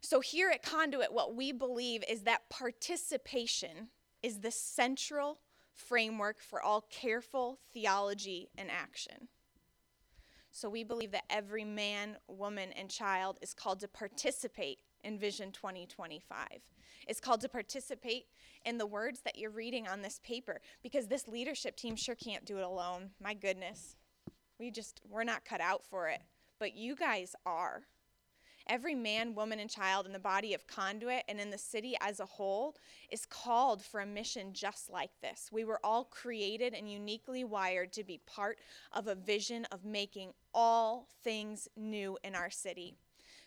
So, 0.00 0.20
here 0.20 0.50
at 0.50 0.62
Conduit, 0.62 1.12
what 1.12 1.34
we 1.34 1.52
believe 1.52 2.04
is 2.08 2.22
that 2.22 2.48
participation 2.48 3.88
is 4.22 4.40
the 4.40 4.50
central 4.50 5.40
framework 5.74 6.40
for 6.40 6.62
all 6.62 6.82
careful 6.90 7.58
theology 7.72 8.48
and 8.56 8.70
action. 8.70 9.28
So, 10.52 10.68
we 10.68 10.84
believe 10.84 11.12
that 11.12 11.24
every 11.28 11.64
man, 11.64 12.18
woman, 12.28 12.70
and 12.72 12.88
child 12.88 13.38
is 13.42 13.52
called 13.54 13.80
to 13.80 13.88
participate 13.88 14.78
in 15.02 15.18
Vision 15.18 15.52
2025. 15.52 16.46
It's 17.06 17.20
called 17.20 17.40
to 17.42 17.48
participate 17.48 18.26
in 18.64 18.78
the 18.78 18.86
words 18.86 19.20
that 19.20 19.38
you're 19.38 19.50
reading 19.50 19.86
on 19.86 20.02
this 20.02 20.20
paper 20.24 20.60
because 20.82 21.06
this 21.06 21.28
leadership 21.28 21.76
team 21.76 21.96
sure 21.96 22.16
can't 22.16 22.44
do 22.44 22.58
it 22.58 22.64
alone. 22.64 23.10
My 23.22 23.34
goodness. 23.34 23.96
We 24.58 24.70
just, 24.70 25.00
we're 25.08 25.24
not 25.24 25.44
cut 25.44 25.60
out 25.60 25.84
for 25.84 26.08
it. 26.08 26.20
But 26.58 26.74
you 26.74 26.96
guys 26.96 27.34
are. 27.44 27.82
Every 28.68 28.96
man, 28.96 29.36
woman, 29.36 29.60
and 29.60 29.70
child 29.70 30.06
in 30.06 30.12
the 30.12 30.18
body 30.18 30.52
of 30.52 30.66
Conduit 30.66 31.22
and 31.28 31.38
in 31.38 31.50
the 31.50 31.58
city 31.58 31.94
as 32.00 32.18
a 32.18 32.26
whole 32.26 32.74
is 33.12 33.24
called 33.24 33.80
for 33.80 34.00
a 34.00 34.06
mission 34.06 34.52
just 34.52 34.90
like 34.90 35.12
this. 35.22 35.50
We 35.52 35.64
were 35.64 35.78
all 35.84 36.04
created 36.04 36.74
and 36.74 36.90
uniquely 36.90 37.44
wired 37.44 37.92
to 37.92 38.02
be 38.02 38.20
part 38.26 38.58
of 38.92 39.06
a 39.06 39.14
vision 39.14 39.66
of 39.70 39.84
making 39.84 40.32
all 40.52 41.06
things 41.22 41.68
new 41.76 42.18
in 42.24 42.34
our 42.34 42.50
city. 42.50 42.96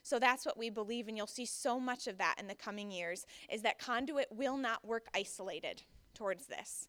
So 0.04 0.20
that's 0.20 0.46
what 0.46 0.58
we 0.58 0.70
believe, 0.70 1.10
and 1.10 1.18
you'll 1.18 1.28
see 1.28 1.46
so 1.46 1.82
much 1.82 2.08
of 2.08 2.18
that 2.20 2.36
in 2.40 2.48
the 2.48 2.56
coming 2.56 2.90
years 2.90 3.26
is 3.52 3.62
that 3.64 3.78
Conduit 3.78 4.28
will 4.32 4.56
not 4.56 4.88
work 4.88 5.08
isolated 5.14 5.84
towards 6.14 6.46
this. 6.46 6.88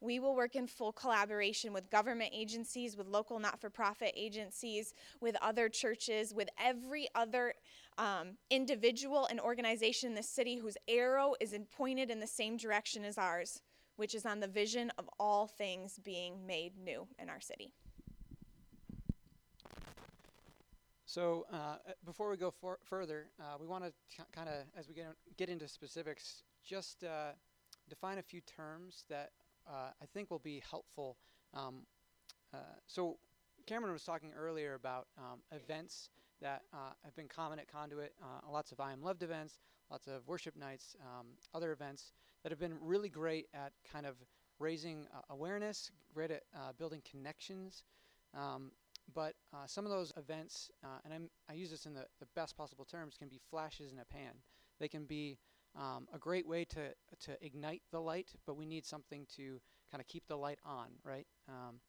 We 0.00 0.18
will 0.18 0.34
work 0.34 0.54
in 0.54 0.66
full 0.66 0.92
collaboration 0.92 1.72
with 1.72 1.90
government 1.90 2.30
agencies, 2.34 2.96
with 2.96 3.06
local 3.06 3.38
not 3.38 3.60
for 3.60 3.70
profit 3.70 4.12
agencies, 4.16 4.92
with 5.20 5.36
other 5.40 5.68
churches, 5.68 6.34
with 6.34 6.48
every 6.62 7.08
other 7.14 7.54
um, 7.96 8.36
individual 8.50 9.26
and 9.26 9.40
organization 9.40 10.10
in 10.10 10.14
the 10.14 10.22
city 10.22 10.56
whose 10.56 10.76
arrow 10.88 11.34
is 11.40 11.54
pointed 11.76 12.10
in 12.10 12.20
the 12.20 12.26
same 12.26 12.56
direction 12.56 13.04
as 13.04 13.16
ours, 13.16 13.62
which 13.96 14.14
is 14.14 14.26
on 14.26 14.40
the 14.40 14.48
vision 14.48 14.90
of 14.98 15.08
all 15.18 15.46
things 15.46 15.98
being 16.04 16.46
made 16.46 16.76
new 16.76 17.06
in 17.18 17.28
our 17.28 17.40
city. 17.40 17.72
So, 21.06 21.46
uh, 21.52 21.76
before 22.04 22.28
we 22.28 22.36
go 22.36 22.50
for 22.50 22.80
further, 22.82 23.28
uh, 23.38 23.56
we 23.60 23.68
want 23.68 23.84
to 23.84 23.92
kind 24.34 24.48
of, 24.48 24.64
as 24.76 24.88
we 24.88 24.94
get, 24.94 25.14
get 25.36 25.48
into 25.48 25.68
specifics, 25.68 26.42
just 26.64 27.04
uh, 27.04 27.32
define 27.88 28.18
a 28.18 28.22
few 28.22 28.40
terms 28.40 29.04
that 29.08 29.30
uh, 29.68 29.90
I 30.00 30.06
think 30.12 30.30
will 30.30 30.38
be 30.38 30.62
helpful. 30.68 31.16
Um, 31.52 31.86
uh, 32.52 32.58
so 32.86 33.16
Cameron 33.66 33.92
was 33.92 34.04
talking 34.04 34.30
earlier 34.38 34.74
about 34.74 35.06
um, 35.18 35.40
events 35.52 36.10
that 36.40 36.62
uh, 36.72 36.92
have 37.04 37.14
been 37.16 37.28
common 37.28 37.58
at 37.58 37.70
Conduit, 37.70 38.12
uh, 38.22 38.50
lots 38.50 38.72
of 38.72 38.80
I 38.80 38.92
Am 38.92 39.02
Loved 39.02 39.22
events, 39.22 39.58
lots 39.90 40.06
of 40.06 40.26
worship 40.26 40.56
nights, 40.56 40.96
um, 41.00 41.26
other 41.54 41.72
events 41.72 42.12
that 42.42 42.52
have 42.52 42.58
been 42.58 42.76
really 42.80 43.08
great 43.08 43.46
at 43.54 43.72
kind 43.90 44.06
of 44.06 44.16
raising 44.58 45.06
uh, 45.14 45.20
awareness, 45.30 45.90
great 46.12 46.30
at 46.30 46.42
uh, 46.54 46.72
building 46.78 47.02
connections. 47.10 47.84
Um, 48.34 48.72
but 49.14 49.34
some 49.66 49.84
of 49.84 49.90
those 49.90 50.12
events, 50.16 50.70
and 51.04 51.12
I'm, 51.12 51.30
i 51.50 51.52
use 51.52 51.70
this 51.70 51.84
in 51.84 51.92
the, 51.92 52.06
the 52.20 52.26
best 52.34 52.56
possible 52.56 52.86
terms, 52.86 53.16
can 53.18 53.28
be 53.28 53.38
flashes 53.50 53.92
in 53.92 53.98
a 53.98 54.04
pan. 54.04 54.32
They 54.80 54.88
can 54.88 55.04
be 55.04 55.38
um, 55.76 56.06
a 56.12 56.18
great 56.18 56.46
way 56.46 56.64
to 56.64 56.94
to 57.20 57.44
ignite 57.44 57.82
the 57.90 58.00
light, 58.00 58.32
but 58.46 58.56
we 58.56 58.66
need 58.66 58.84
something 58.84 59.26
to 59.36 59.60
kind 59.90 60.00
of 60.00 60.06
keep 60.06 60.26
the 60.26 60.36
light 60.36 60.58
on, 60.64 60.88
right? 61.04 61.26
Um, 61.48 61.80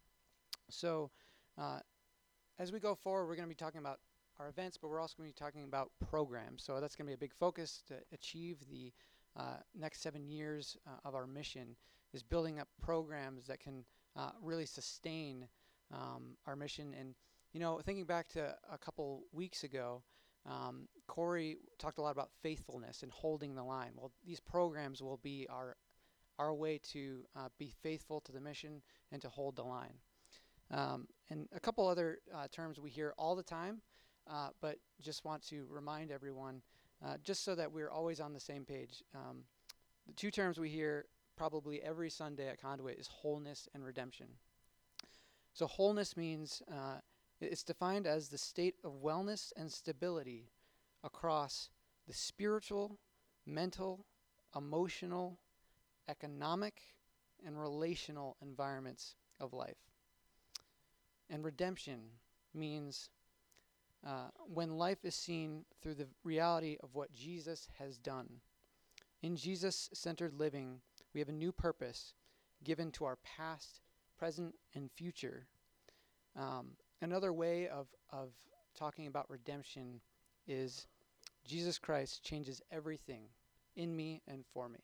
so 0.69 1.12
uh, 1.58 1.80
as 2.60 2.71
we 2.71 2.80
go 2.80 2.95
forward, 2.95 3.28
we're 3.28 3.36
going 3.36 3.48
to 3.48 3.50
be 3.50 3.56
talking 3.56 3.80
about 3.80 4.00
our 4.39 4.50
events, 4.50 4.78
but 4.78 4.89
we're 4.89 5.00
also 5.00 5.15
going 5.17 5.30
to 5.30 5.34
be 5.34 5.45
talking 5.45 5.63
about 5.63 5.91
programs. 6.10 6.63
So 6.63 6.80
that's 6.80 6.95
going 6.95 7.06
to 7.06 7.10
be 7.10 7.13
a 7.13 7.17
big 7.17 7.34
focus 7.34 7.84
to 7.88 7.95
achieve 8.13 8.58
the 8.69 8.91
uh, 9.38 9.58
next 9.78 10.02
seven 10.02 10.28
years 10.28 10.78
uh, 10.88 11.08
of 11.08 11.15
our 11.15 11.28
mission 11.28 11.76
is 12.13 12.24
building 12.24 12.60
up 12.60 12.67
programs 12.82 13.48
that 13.48 13.60
can 13.60 13.84
uh, 14.15 14.32
really 14.41 14.65
sustain 14.65 15.48
um, 15.93 16.38
our 16.48 16.56
mission. 16.56 16.93
And 16.98 17.15
you 17.54 17.60
know, 17.60 17.80
thinking 17.84 18.06
back 18.06 18.28
to 18.30 18.56
a 18.71 18.78
couple 18.78 19.24
weeks 19.32 19.63
ago, 19.63 20.02
um, 20.45 20.88
Corey 21.08 21.58
talked 21.79 21.97
a 21.97 22.01
lot 22.01 22.12
about 22.12 22.29
faithfulness 22.41 23.03
and 23.03 23.12
holding 23.12 23.55
the 23.55 23.63
line. 23.63 23.91
Well, 23.95 24.12
these 24.25 24.39
programs 24.39 25.01
will 25.01 25.17
be 25.17 25.47
our 25.49 25.75
our 26.38 26.53
way 26.53 26.77
to 26.91 27.23
uh, 27.38 27.47
be 27.58 27.71
faithful 27.81 28.19
to 28.19 28.34
the 28.34 28.41
mission 28.41 28.81
and 29.13 29.21
to 29.21 29.29
hold 29.29 29.55
the 29.55 29.63
line. 29.63 29.93
Um, 30.69 31.08
and 31.29 31.47
a 31.55 31.62
couple 31.62 31.88
other 31.88 32.19
uh, 32.34 32.47
terms 32.51 32.77
we 32.77 32.89
hear 32.89 33.13
all 33.17 33.38
the 33.38 33.43
time, 33.43 33.81
uh, 34.29 34.49
but 34.62 34.77
just 35.01 35.23
want 35.23 35.47
to 35.47 35.65
remind 35.69 36.12
everyone, 36.12 36.62
uh, 37.05 37.15
just 37.23 37.45
so 37.45 37.55
that 37.55 37.71
we're 37.71 37.89
always 37.89 38.19
on 38.19 38.34
the 38.34 38.39
same 38.39 38.65
page. 38.65 39.01
Um, 39.13 39.43
the 40.08 40.13
two 40.13 40.29
terms 40.29 40.60
we 40.60 40.69
hear 40.69 41.05
probably 41.38 41.81
every 41.81 42.10
Sunday 42.10 42.49
at 42.49 42.62
Conduit 42.62 42.99
is 42.99 43.08
wholeness 43.08 43.69
and 43.73 43.84
redemption. 43.84 44.27
So 45.53 45.67
wholeness 45.67 46.17
means 46.17 46.62
uh, 46.69 46.97
it's 47.45 47.63
defined 47.63 48.08
as 48.08 48.29
the 48.29 48.38
state 48.38 48.75
of 48.84 49.01
wellness 49.03 49.51
and 49.55 49.71
stability 49.71 50.49
across 51.03 51.69
the 52.08 52.13
spiritual, 52.13 52.97
mental, 53.45 54.05
emotional, 54.55 55.39
economic, 56.08 56.81
and 57.45 57.60
relational 57.60 58.38
environments 58.41 59.15
of 59.39 59.53
life. 59.53 59.77
And 61.29 61.43
redemption 61.43 61.99
means 62.53 63.10
uh, 64.05 64.29
when 64.53 64.77
life 64.77 65.03
is 65.03 65.15
seen 65.15 65.65
through 65.81 65.95
the 65.95 66.08
reality 66.23 66.77
of 66.84 66.93
what 66.93 67.13
Jesus 67.13 67.67
has 67.79 67.97
done. 67.97 68.27
In 69.23 69.36
Jesus 69.36 69.89
centered 69.93 70.36
living, 70.36 70.81
we 71.13 71.19
have 71.19 71.29
a 71.29 71.34
new 71.34 71.51
purpose 71.51 72.13
given 72.63 72.91
to 72.91 73.05
our 73.05 73.17
past, 73.17 73.81
present, 74.17 74.53
and 74.75 74.91
future. 74.91 75.47
Um, 76.36 76.73
another 77.01 77.34
way 77.34 77.67
of, 77.67 77.88
of 78.12 78.29
talking 78.77 79.08
about 79.08 79.29
redemption 79.29 80.01
is 80.47 80.88
Jesus 81.45 81.77
Christ 81.77 82.23
changes 82.23 82.62
everything 82.71 83.23
in 83.75 83.95
me 83.95 84.21
and 84.27 84.43
for 84.53 84.69
me. 84.69 84.79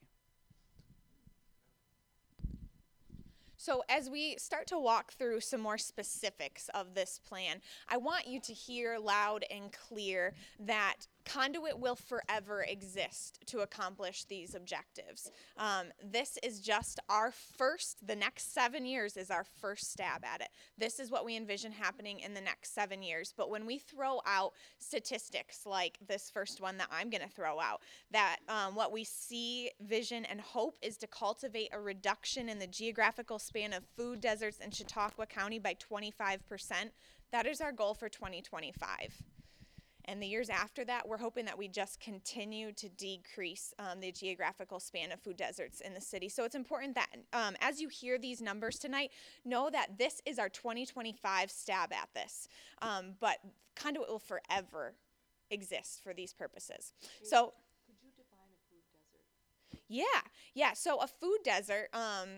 So, 3.57 3.83
as 3.89 4.09
we 4.09 4.37
start 4.39 4.65
to 4.67 4.79
walk 4.79 5.11
through 5.11 5.41
some 5.41 5.61
more 5.61 5.77
specifics 5.77 6.67
of 6.73 6.95
this 6.95 7.19
plan, 7.19 7.61
I 7.87 7.97
want 7.97 8.25
you 8.25 8.39
to 8.41 8.53
hear 8.53 8.97
loud 8.97 9.45
and 9.51 9.71
clear 9.71 10.33
that 10.61 11.05
Conduit 11.25 11.79
will 11.79 11.95
forever 11.95 12.63
exist 12.63 13.39
to 13.47 13.59
accomplish 13.59 14.25
these 14.25 14.55
objectives. 14.55 15.31
Um, 15.57 15.87
this 16.03 16.37
is 16.43 16.59
just 16.59 16.99
our 17.09 17.31
first, 17.31 18.05
the 18.05 18.15
next 18.15 18.53
seven 18.53 18.85
years 18.85 19.17
is 19.17 19.31
our 19.31 19.43
first 19.43 19.91
stab 19.91 20.23
at 20.23 20.41
it. 20.41 20.49
This 20.77 20.99
is 20.99 21.11
what 21.11 21.25
we 21.25 21.35
envision 21.35 21.71
happening 21.71 22.19
in 22.19 22.33
the 22.33 22.41
next 22.41 22.73
seven 22.73 23.01
years. 23.01 23.33
But 23.35 23.49
when 23.49 23.65
we 23.65 23.77
throw 23.77 24.21
out 24.25 24.53
statistics 24.79 25.65
like 25.65 25.97
this 26.07 26.29
first 26.29 26.61
one 26.61 26.77
that 26.77 26.89
I'm 26.91 27.09
going 27.09 27.23
to 27.23 27.29
throw 27.29 27.59
out, 27.59 27.81
that 28.11 28.37
um, 28.49 28.75
what 28.75 28.91
we 28.91 29.03
see, 29.03 29.71
vision, 29.81 30.25
and 30.25 30.41
hope 30.41 30.77
is 30.81 30.97
to 30.97 31.07
cultivate 31.07 31.69
a 31.71 31.79
reduction 31.79 32.49
in 32.49 32.59
the 32.59 32.67
geographical 32.67 33.39
span 33.39 33.73
of 33.73 33.83
food 33.95 34.21
deserts 34.21 34.59
in 34.59 34.71
Chautauqua 34.71 35.25
County 35.25 35.59
by 35.59 35.75
25%. 35.75 36.39
That 37.31 37.45
is 37.45 37.61
our 37.61 37.71
goal 37.71 37.93
for 37.93 38.09
2025. 38.09 39.23
And 40.05 40.21
the 40.21 40.27
years 40.27 40.49
after 40.49 40.83
that, 40.85 41.07
we're 41.07 41.17
hoping 41.17 41.45
that 41.45 41.57
we 41.57 41.67
just 41.67 41.99
continue 41.99 42.71
to 42.73 42.89
decrease 42.89 43.73
um, 43.79 43.99
the 43.99 44.11
geographical 44.11 44.79
span 44.79 45.11
of 45.11 45.19
food 45.19 45.37
deserts 45.37 45.81
in 45.81 45.93
the 45.93 46.01
city. 46.01 46.29
So 46.29 46.43
it's 46.43 46.55
important 46.55 46.95
that 46.95 47.07
um, 47.33 47.55
as 47.61 47.79
you 47.79 47.87
hear 47.89 48.17
these 48.17 48.41
numbers 48.41 48.79
tonight, 48.79 49.11
know 49.45 49.69
that 49.69 49.97
this 49.97 50.21
is 50.25 50.39
our 50.39 50.49
2025 50.49 51.51
stab 51.51 51.93
at 51.93 52.09
this. 52.13 52.47
Um, 52.81 53.13
but 53.19 53.37
conduit 53.75 54.09
will 54.09 54.19
forever 54.19 54.95
exist 55.49 56.01
for 56.03 56.13
these 56.13 56.33
purposes. 56.33 56.93
So. 57.23 57.53
Yeah, 59.87 60.05
yeah. 60.53 60.71
So 60.71 60.99
a 61.01 61.07
food 61.07 61.39
desert, 61.43 61.89
um, 61.93 62.29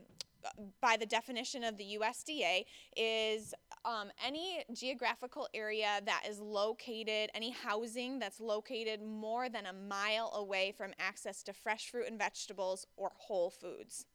by 0.82 0.98
the 0.98 1.06
definition 1.06 1.64
of 1.64 1.78
the 1.78 1.98
USDA, 2.00 2.66
is 2.98 3.54
um, 3.86 4.10
any 4.26 4.64
geographical 4.74 5.48
area 5.54 6.00
that 6.06 6.24
is 6.28 6.40
located, 6.40 7.30
any 7.34 7.52
housing 7.52 8.20
that's 8.20 8.40
located 8.40 9.02
more 9.02 9.50
than 9.50 9.66
a 9.66 9.74
mile 9.74 10.32
away 10.36 10.74
from 10.76 10.94
access 11.00 11.44
to 11.44 11.54
fresh 11.54 11.90
fruit 11.90 12.08
and 12.08 12.18
vegetables 12.18 12.88
or 12.96 13.12
whole 13.16 13.50
foods. 13.50 14.06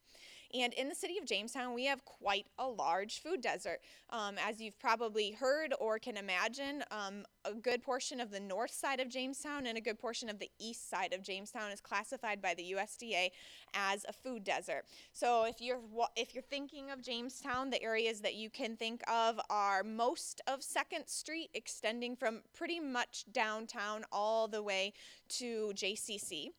And 0.54 0.72
in 0.74 0.88
the 0.88 0.94
city 0.94 1.18
of 1.18 1.26
Jamestown, 1.26 1.74
we 1.74 1.84
have 1.84 2.04
quite 2.06 2.46
a 2.58 2.66
large 2.66 3.20
food 3.20 3.42
desert. 3.42 3.80
Um, 4.10 4.36
as 4.46 4.60
you've 4.60 4.78
probably 4.78 5.32
heard 5.32 5.74
or 5.78 5.98
can 5.98 6.16
imagine, 6.16 6.82
um, 6.90 7.26
a 7.44 7.52
good 7.52 7.82
portion 7.82 8.18
of 8.18 8.30
the 8.30 8.40
north 8.40 8.70
side 8.70 8.98
of 8.98 9.10
Jamestown 9.10 9.66
and 9.66 9.76
a 9.76 9.80
good 9.80 9.98
portion 9.98 10.30
of 10.30 10.38
the 10.38 10.50
east 10.58 10.88
side 10.88 11.12
of 11.12 11.22
Jamestown 11.22 11.70
is 11.70 11.80
classified 11.80 12.40
by 12.40 12.54
the 12.54 12.74
USDA 12.74 13.30
as 13.74 14.06
a 14.08 14.12
food 14.12 14.42
desert. 14.42 14.84
So 15.12 15.44
if 15.44 15.60
you're 15.60 15.80
if 16.16 16.34
you're 16.34 16.42
thinking 16.42 16.90
of 16.90 17.02
Jamestown, 17.02 17.68
the 17.68 17.82
areas 17.82 18.20
that 18.22 18.34
you 18.34 18.48
can 18.48 18.76
think 18.76 19.02
of 19.06 19.38
are 19.50 19.82
most 19.82 20.40
of 20.46 20.62
Second 20.62 21.08
Street, 21.08 21.50
extending 21.52 22.16
from 22.16 22.40
pretty 22.54 22.80
much 22.80 23.26
downtown 23.32 24.04
all 24.10 24.48
the 24.48 24.62
way 24.62 24.94
to 25.28 25.72
JCC. 25.74 26.52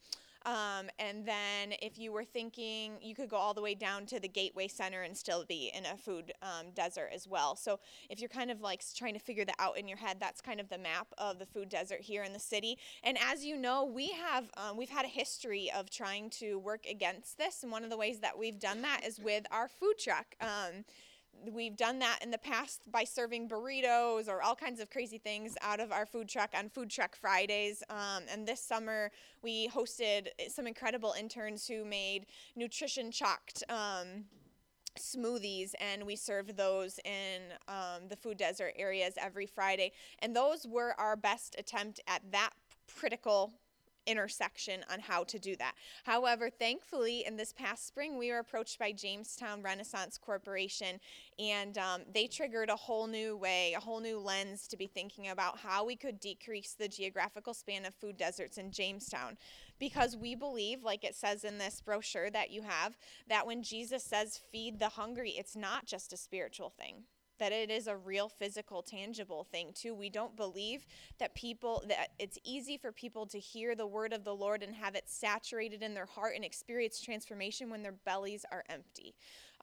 Um, 0.49 0.89
and 0.97 1.23
then 1.27 1.73
if 1.79 1.99
you 1.99 2.11
were 2.11 2.23
thinking, 2.23 2.93
you 3.03 3.13
could 3.13 3.29
go 3.29 3.37
all 3.37 3.53
the 3.53 3.61
way 3.61 3.75
down 3.75 4.07
to 4.07 4.19
the 4.19 4.27
Gateway 4.27 4.67
Center 4.67 5.03
and 5.03 5.15
still 5.15 5.45
be 5.45 5.71
in 5.77 5.85
a 5.85 5.95
food 5.95 6.33
um, 6.41 6.71
desert 6.73 7.11
as 7.13 7.27
well. 7.27 7.55
So 7.55 7.79
if 8.09 8.19
you're 8.19 8.29
kind 8.29 8.49
of 8.49 8.59
like 8.59 8.83
trying 8.95 9.13
to 9.13 9.19
figure 9.19 9.45
that 9.45 9.55
out 9.59 9.77
in 9.77 9.87
your 9.87 9.99
head, 9.99 10.17
that's 10.19 10.41
kind 10.41 10.59
of 10.59 10.67
the 10.67 10.79
map 10.79 11.05
of 11.19 11.37
the 11.37 11.45
food 11.45 11.69
desert 11.69 12.01
here 12.01 12.23
in 12.23 12.33
the 12.33 12.39
city. 12.39 12.79
And 13.03 13.15
as 13.31 13.45
you 13.45 13.57
know, 13.57 13.85
we 13.85 14.09
have 14.09 14.49
um, 14.57 14.75
we've 14.75 14.89
had 14.89 15.05
a 15.05 15.09
history 15.09 15.69
of 15.75 15.91
trying 15.91 16.31
to 16.31 16.57
work 16.57 16.87
against 16.89 17.37
this, 17.37 17.61
and 17.61 17.71
one 17.71 17.83
of 17.83 17.91
the 17.91 17.97
ways 17.97 18.19
that 18.21 18.35
we've 18.35 18.59
done 18.59 18.81
that 18.81 19.01
is 19.05 19.19
with 19.19 19.45
our 19.51 19.67
food 19.67 19.99
truck. 19.99 20.35
We've 21.51 21.75
done 21.75 21.99
that 21.99 22.19
in 22.21 22.31
the 22.31 22.37
past 22.37 22.91
by 22.91 23.05
serving 23.05 23.47
burritos 23.47 24.27
or 24.27 24.41
all 24.41 24.55
kinds 24.55 24.79
of 24.79 24.89
crazy 24.89 25.17
things 25.17 25.55
out 25.61 25.79
of 25.79 25.91
our 25.91 26.05
food 26.05 26.27
truck 26.27 26.51
on 26.57 26.69
Food 26.69 26.89
Truck 26.89 27.15
Fridays. 27.15 27.81
Um, 27.89 28.23
and 28.31 28.45
this 28.45 28.61
summer, 28.61 29.11
we 29.41 29.69
hosted 29.69 30.27
some 30.49 30.67
incredible 30.67 31.15
interns 31.17 31.67
who 31.67 31.85
made 31.85 32.25
nutrition 32.55 33.11
chocked. 33.11 33.63
Um, 33.69 34.25
smoothies 34.97 35.73
and 35.79 36.03
we 36.03 36.15
served 36.15 36.57
those 36.57 36.99
in 37.05 37.41
um, 37.67 38.07
the 38.09 38.15
food 38.15 38.37
desert 38.37 38.73
areas 38.75 39.13
every 39.21 39.45
friday 39.45 39.91
and 40.19 40.35
those 40.35 40.65
were 40.67 40.93
our 40.99 41.15
best 41.15 41.55
attempt 41.57 42.01
at 42.07 42.21
that 42.31 42.49
critical 42.93 43.53
intersection 44.09 44.83
on 44.91 44.99
how 44.99 45.23
to 45.25 45.37
do 45.37 45.55
that. 45.57 45.73
However, 46.03 46.49
thankfully, 46.49 47.23
in 47.25 47.37
this 47.37 47.53
past 47.53 47.85
spring, 47.87 48.17
we 48.17 48.31
were 48.31 48.39
approached 48.39 48.79
by 48.79 48.91
Jamestown 48.91 49.61
Renaissance 49.61 50.17
Corporation, 50.17 50.99
and 51.37 51.77
um, 51.77 52.01
they 52.11 52.25
triggered 52.25 52.69
a 52.69 52.75
whole 52.75 53.05
new 53.05 53.37
way, 53.37 53.73
a 53.77 53.79
whole 53.79 53.99
new 53.99 54.19
lens 54.19 54.67
to 54.67 54.77
be 54.77 54.87
thinking 54.87 55.29
about 55.29 55.59
how 55.59 55.85
we 55.85 55.95
could 55.95 56.19
decrease 56.19 56.73
the 56.73 56.87
geographical 56.87 57.53
span 57.53 57.85
of 57.85 57.93
food 57.93 58.17
deserts 58.17 58.57
in 58.57 58.71
Jamestown. 58.71 59.37
Because 59.77 60.17
we 60.17 60.35
believe, 60.35 60.83
like 60.83 61.03
it 61.03 61.15
says 61.15 61.43
in 61.43 61.57
this 61.57 61.79
brochure 61.79 62.29
that 62.31 62.51
you 62.51 62.63
have, 62.63 62.97
that 63.29 63.47
when 63.47 63.63
Jesus 63.63 64.03
says 64.03 64.41
feed 64.51 64.79
the 64.79 64.89
hungry, 64.89 65.35
it's 65.37 65.55
not 65.55 65.85
just 65.85 66.11
a 66.11 66.17
spiritual 66.17 66.69
thing 66.69 67.03
that 67.39 67.51
it 67.51 67.69
is 67.69 67.87
a 67.87 67.95
real 67.95 68.29
physical 68.29 68.81
tangible 68.81 69.45
thing 69.51 69.71
too. 69.73 69.93
We 69.93 70.09
don't 70.09 70.35
believe 70.35 70.85
that 71.19 71.35
people 71.35 71.83
that 71.87 72.09
it's 72.19 72.37
easy 72.43 72.77
for 72.77 72.91
people 72.91 73.25
to 73.27 73.39
hear 73.39 73.75
the 73.75 73.87
word 73.87 74.13
of 74.13 74.23
the 74.23 74.35
lord 74.35 74.63
and 74.63 74.75
have 74.75 74.95
it 74.95 75.09
saturated 75.09 75.81
in 75.81 75.93
their 75.93 76.05
heart 76.05 76.35
and 76.35 76.45
experience 76.45 77.01
transformation 77.01 77.69
when 77.69 77.81
their 77.83 77.93
bellies 78.05 78.45
are 78.51 78.63
empty. 78.69 79.15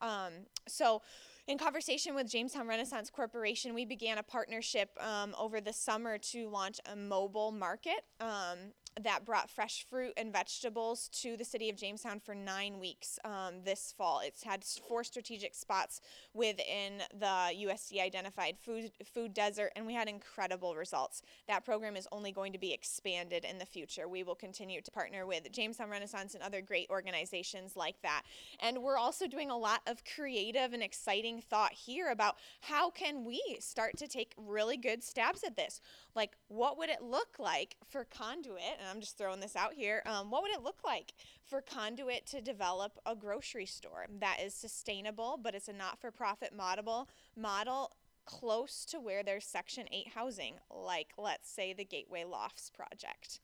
Um, 0.03 0.33
so 0.67 1.03
in 1.47 1.59
conversation 1.59 2.15
with 2.15 2.29
jamestown 2.29 2.67
renaissance 2.67 3.11
corporation 3.11 3.75
we 3.75 3.85
began 3.85 4.19
a 4.19 4.23
partnership 4.23 4.91
um, 5.01 5.35
over 5.39 5.61
the 5.61 5.73
summer 5.73 6.19
to 6.19 6.49
launch 6.49 6.81
a 6.91 6.97
mobile 6.97 7.53
market 7.53 8.05
um, 8.21 8.73
that 9.03 9.25
brought 9.25 9.51
fresh 9.51 9.85
fruit 9.89 10.13
and 10.17 10.33
vegetables 10.33 11.09
to 11.09 11.37
the 11.37 11.45
city 11.45 11.69
of 11.69 11.77
Jamestown 11.77 12.19
for 12.19 12.35
nine 12.35 12.79
weeks 12.79 13.19
um, 13.25 13.57
this 13.63 13.95
fall. 13.97 14.21
It's 14.25 14.43
had 14.43 14.65
four 14.65 15.05
strategic 15.05 15.55
spots 15.55 16.01
within 16.33 17.03
the 17.13 17.53
USDA 17.67 18.01
identified 18.01 18.57
food 18.59 18.91
food 19.05 19.35
desert, 19.35 19.73
and 19.77 19.87
we 19.87 19.93
had 19.93 20.09
incredible 20.09 20.75
results. 20.77 21.23
That 21.47 21.65
program 21.65 21.97
is 21.97 22.09
only 22.11 22.33
going 22.33 22.53
to 22.55 22.59
be 22.59 22.73
expanded 22.73 23.45
in 23.45 23.59
the 23.59 23.67
future. 23.67 24.09
We 24.09 24.23
will 24.23 24.35
continue 24.35 24.81
to 24.81 24.91
partner 24.91 25.27
with 25.27 25.53
Jamestown 25.53 25.91
Renaissance 25.91 26.35
and 26.35 26.43
other 26.43 26.63
great 26.63 26.89
organizations 26.89 27.77
like 27.77 28.01
that. 28.03 28.23
And 28.61 28.83
we're 28.83 28.99
also 28.99 29.27
doing 29.27 29.51
a 29.51 29.59
lot 29.59 29.83
of 29.87 30.03
creative 30.05 30.73
and 30.73 30.83
exciting 30.83 31.36
thought 31.41 31.73
here 31.73 32.11
about 32.11 32.37
how 32.63 32.91
can 32.91 33.25
we 33.25 33.43
start 33.61 33.97
to 33.99 34.09
take 34.09 34.35
really 34.37 34.77
good 34.77 35.03
stabs 35.03 35.43
at 35.45 35.57
this. 35.57 35.81
Like, 36.15 36.37
what 36.49 36.79
would 36.79 36.91
it 36.91 37.03
look 37.03 37.39
like 37.39 37.77
for 37.89 38.05
Conduit? 38.05 38.79
And 38.79 38.89
I'm 38.91 39.01
just 39.01 39.19
throwing 39.19 39.41
this 39.41 39.57
out 39.57 39.75
here. 39.75 40.03
Um, 40.07 40.31
what 40.31 40.43
would 40.43 40.53
it 40.53 40.63
look 40.63 40.81
like 40.85 41.15
for 41.45 41.61
Conduit 41.61 42.27
to 42.27 42.41
develop 42.41 42.99
a 43.07 43.15
grocery 43.15 43.67
store 43.67 44.07
that 44.21 44.39
is 44.43 44.55
sustainable, 44.55 45.39
but 45.43 45.55
it's 45.55 45.69
a 45.69 45.73
not 45.73 46.01
for 46.01 46.11
profit 46.11 46.55
model, 46.55 47.09
model 47.37 47.97
close 48.25 48.85
to 48.87 49.01
where 49.01 49.23
there's 49.23 49.45
Section 49.45 49.87
8 49.91 50.09
housing, 50.15 50.55
like, 50.71 51.13
let's 51.17 51.51
say, 51.51 51.73
the 51.73 51.85
Gateway 51.85 52.25
Lofts 52.25 52.71
project? 52.71 53.41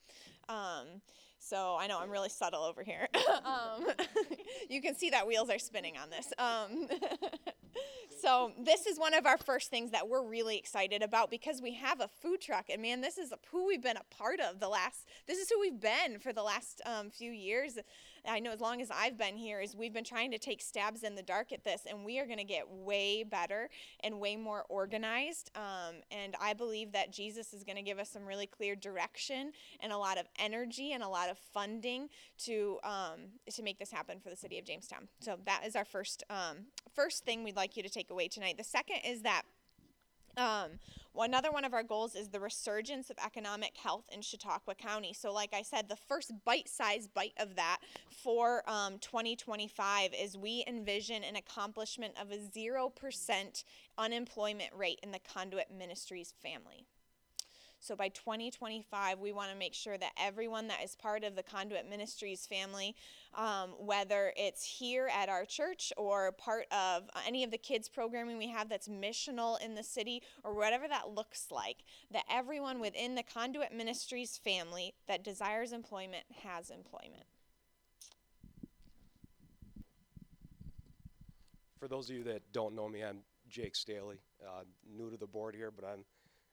Um, 0.48 1.00
so 1.38 1.76
I 1.78 1.86
know 1.86 1.98
I'm 1.98 2.10
really 2.10 2.28
subtle 2.28 2.62
over 2.62 2.82
here. 2.82 3.08
um, 3.44 3.86
you 4.68 4.80
can 4.80 4.94
see 4.94 5.10
that 5.10 5.26
wheels 5.26 5.50
are 5.50 5.58
spinning 5.58 5.94
on 5.96 6.10
this. 6.10 6.32
Um, 6.38 6.88
so 8.20 8.52
this 8.58 8.86
is 8.86 8.98
one 8.98 9.14
of 9.14 9.26
our 9.26 9.38
first 9.38 9.70
things 9.70 9.90
that 9.90 10.08
we're 10.08 10.24
really 10.24 10.56
excited 10.56 11.02
about 11.02 11.30
because 11.30 11.60
we 11.60 11.74
have 11.74 12.00
a 12.00 12.08
food 12.08 12.40
truck, 12.40 12.66
and 12.70 12.80
man, 12.80 13.00
this 13.00 13.18
is 13.18 13.32
who 13.50 13.66
we've 13.66 13.82
been 13.82 13.96
a 13.96 14.14
part 14.16 14.40
of 14.40 14.60
the 14.60 14.68
last. 14.68 15.06
This 15.26 15.38
is 15.38 15.50
who 15.50 15.60
we've 15.60 15.80
been 15.80 16.18
for 16.20 16.32
the 16.32 16.42
last 16.42 16.80
um, 16.86 17.10
few 17.10 17.32
years. 17.32 17.78
I 18.26 18.40
know 18.40 18.52
as 18.52 18.60
long 18.60 18.80
as 18.80 18.88
I've 18.90 19.18
been 19.18 19.36
here 19.36 19.60
is 19.60 19.74
we've 19.74 19.92
been 19.92 20.04
trying 20.04 20.30
to 20.30 20.38
take 20.38 20.62
stabs 20.62 21.02
in 21.02 21.14
the 21.14 21.22
dark 21.22 21.52
at 21.52 21.64
this, 21.64 21.82
and 21.88 22.04
we 22.04 22.18
are 22.18 22.26
going 22.26 22.38
to 22.38 22.44
get 22.44 22.70
way 22.70 23.24
better 23.24 23.68
and 24.00 24.20
way 24.20 24.36
more 24.36 24.64
organized. 24.68 25.50
Um, 25.56 25.96
and 26.10 26.36
I 26.40 26.52
believe 26.52 26.92
that 26.92 27.12
Jesus 27.12 27.52
is 27.52 27.64
going 27.64 27.76
to 27.76 27.82
give 27.82 27.98
us 27.98 28.10
some 28.10 28.24
really 28.24 28.46
clear 28.46 28.76
direction 28.76 29.52
and 29.80 29.92
a 29.92 29.98
lot 29.98 30.18
of 30.18 30.26
energy 30.38 30.92
and 30.92 31.02
a 31.02 31.08
lot 31.08 31.28
of 31.30 31.38
funding 31.38 32.08
to 32.44 32.78
um, 32.84 33.20
to 33.52 33.62
make 33.62 33.78
this 33.78 33.90
happen 33.90 34.20
for 34.20 34.30
the 34.30 34.36
city 34.36 34.58
of 34.58 34.64
Jamestown. 34.64 35.08
So 35.20 35.38
that 35.44 35.62
is 35.66 35.74
our 35.76 35.84
first 35.84 36.22
um, 36.30 36.66
first 36.94 37.24
thing 37.24 37.42
we'd 37.42 37.56
like 37.56 37.76
you 37.76 37.82
to 37.82 37.90
take 37.90 38.10
away 38.10 38.28
tonight. 38.28 38.56
The 38.56 38.64
second 38.64 38.98
is 39.04 39.22
that 39.22 39.42
um, 40.36 40.70
another 41.18 41.50
one 41.50 41.64
of 41.64 41.74
our 41.74 41.82
goals 41.82 42.14
is 42.14 42.28
the 42.28 42.40
resurgence 42.40 43.10
of 43.10 43.16
economic 43.24 43.76
health 43.76 44.04
in 44.12 44.22
Chautauqua 44.22 44.74
County. 44.74 45.12
So, 45.12 45.32
like 45.32 45.52
I 45.54 45.62
said, 45.62 45.88
the 45.88 45.96
first 45.96 46.32
bite 46.44 46.68
sized 46.68 47.12
bite 47.14 47.34
of 47.38 47.56
that 47.56 47.78
for 48.08 48.62
um, 48.66 48.98
2025 48.98 50.14
is 50.18 50.36
we 50.36 50.64
envision 50.66 51.22
an 51.24 51.36
accomplishment 51.36 52.14
of 52.20 52.30
a 52.30 52.38
0% 52.38 53.64
unemployment 53.98 54.70
rate 54.74 55.00
in 55.02 55.12
the 55.12 55.20
Conduit 55.20 55.70
Ministries 55.76 56.34
family. 56.42 56.86
So 57.82 57.96
by 57.96 58.10
2025, 58.10 59.18
we 59.18 59.32
want 59.32 59.50
to 59.50 59.56
make 59.56 59.74
sure 59.74 59.98
that 59.98 60.12
everyone 60.16 60.68
that 60.68 60.84
is 60.84 60.94
part 60.94 61.24
of 61.24 61.34
the 61.34 61.42
Conduit 61.42 61.90
Ministries 61.90 62.46
family, 62.46 62.94
um, 63.34 63.70
whether 63.76 64.32
it's 64.36 64.64
here 64.64 65.10
at 65.12 65.28
our 65.28 65.44
church 65.44 65.92
or 65.96 66.30
part 66.30 66.66
of 66.70 67.10
any 67.26 67.42
of 67.42 67.50
the 67.50 67.58
kids 67.58 67.88
programming 67.88 68.38
we 68.38 68.46
have 68.46 68.68
that's 68.68 68.86
missional 68.86 69.60
in 69.60 69.74
the 69.74 69.82
city 69.82 70.22
or 70.44 70.54
whatever 70.54 70.86
that 70.86 71.10
looks 71.12 71.48
like, 71.50 71.78
that 72.12 72.22
everyone 72.30 72.78
within 72.78 73.16
the 73.16 73.24
Conduit 73.24 73.72
Ministries 73.76 74.38
family 74.38 74.94
that 75.08 75.24
desires 75.24 75.72
employment 75.72 76.22
has 76.44 76.70
employment. 76.70 77.24
For 81.80 81.88
those 81.88 82.08
of 82.08 82.14
you 82.14 82.22
that 82.22 82.42
don't 82.52 82.76
know 82.76 82.88
me, 82.88 83.02
I'm 83.02 83.24
Jake 83.48 83.74
Staley, 83.74 84.20
uh, 84.40 84.62
new 84.96 85.10
to 85.10 85.16
the 85.16 85.26
board 85.26 85.56
here, 85.56 85.72
but 85.72 85.84
I'm 85.84 86.04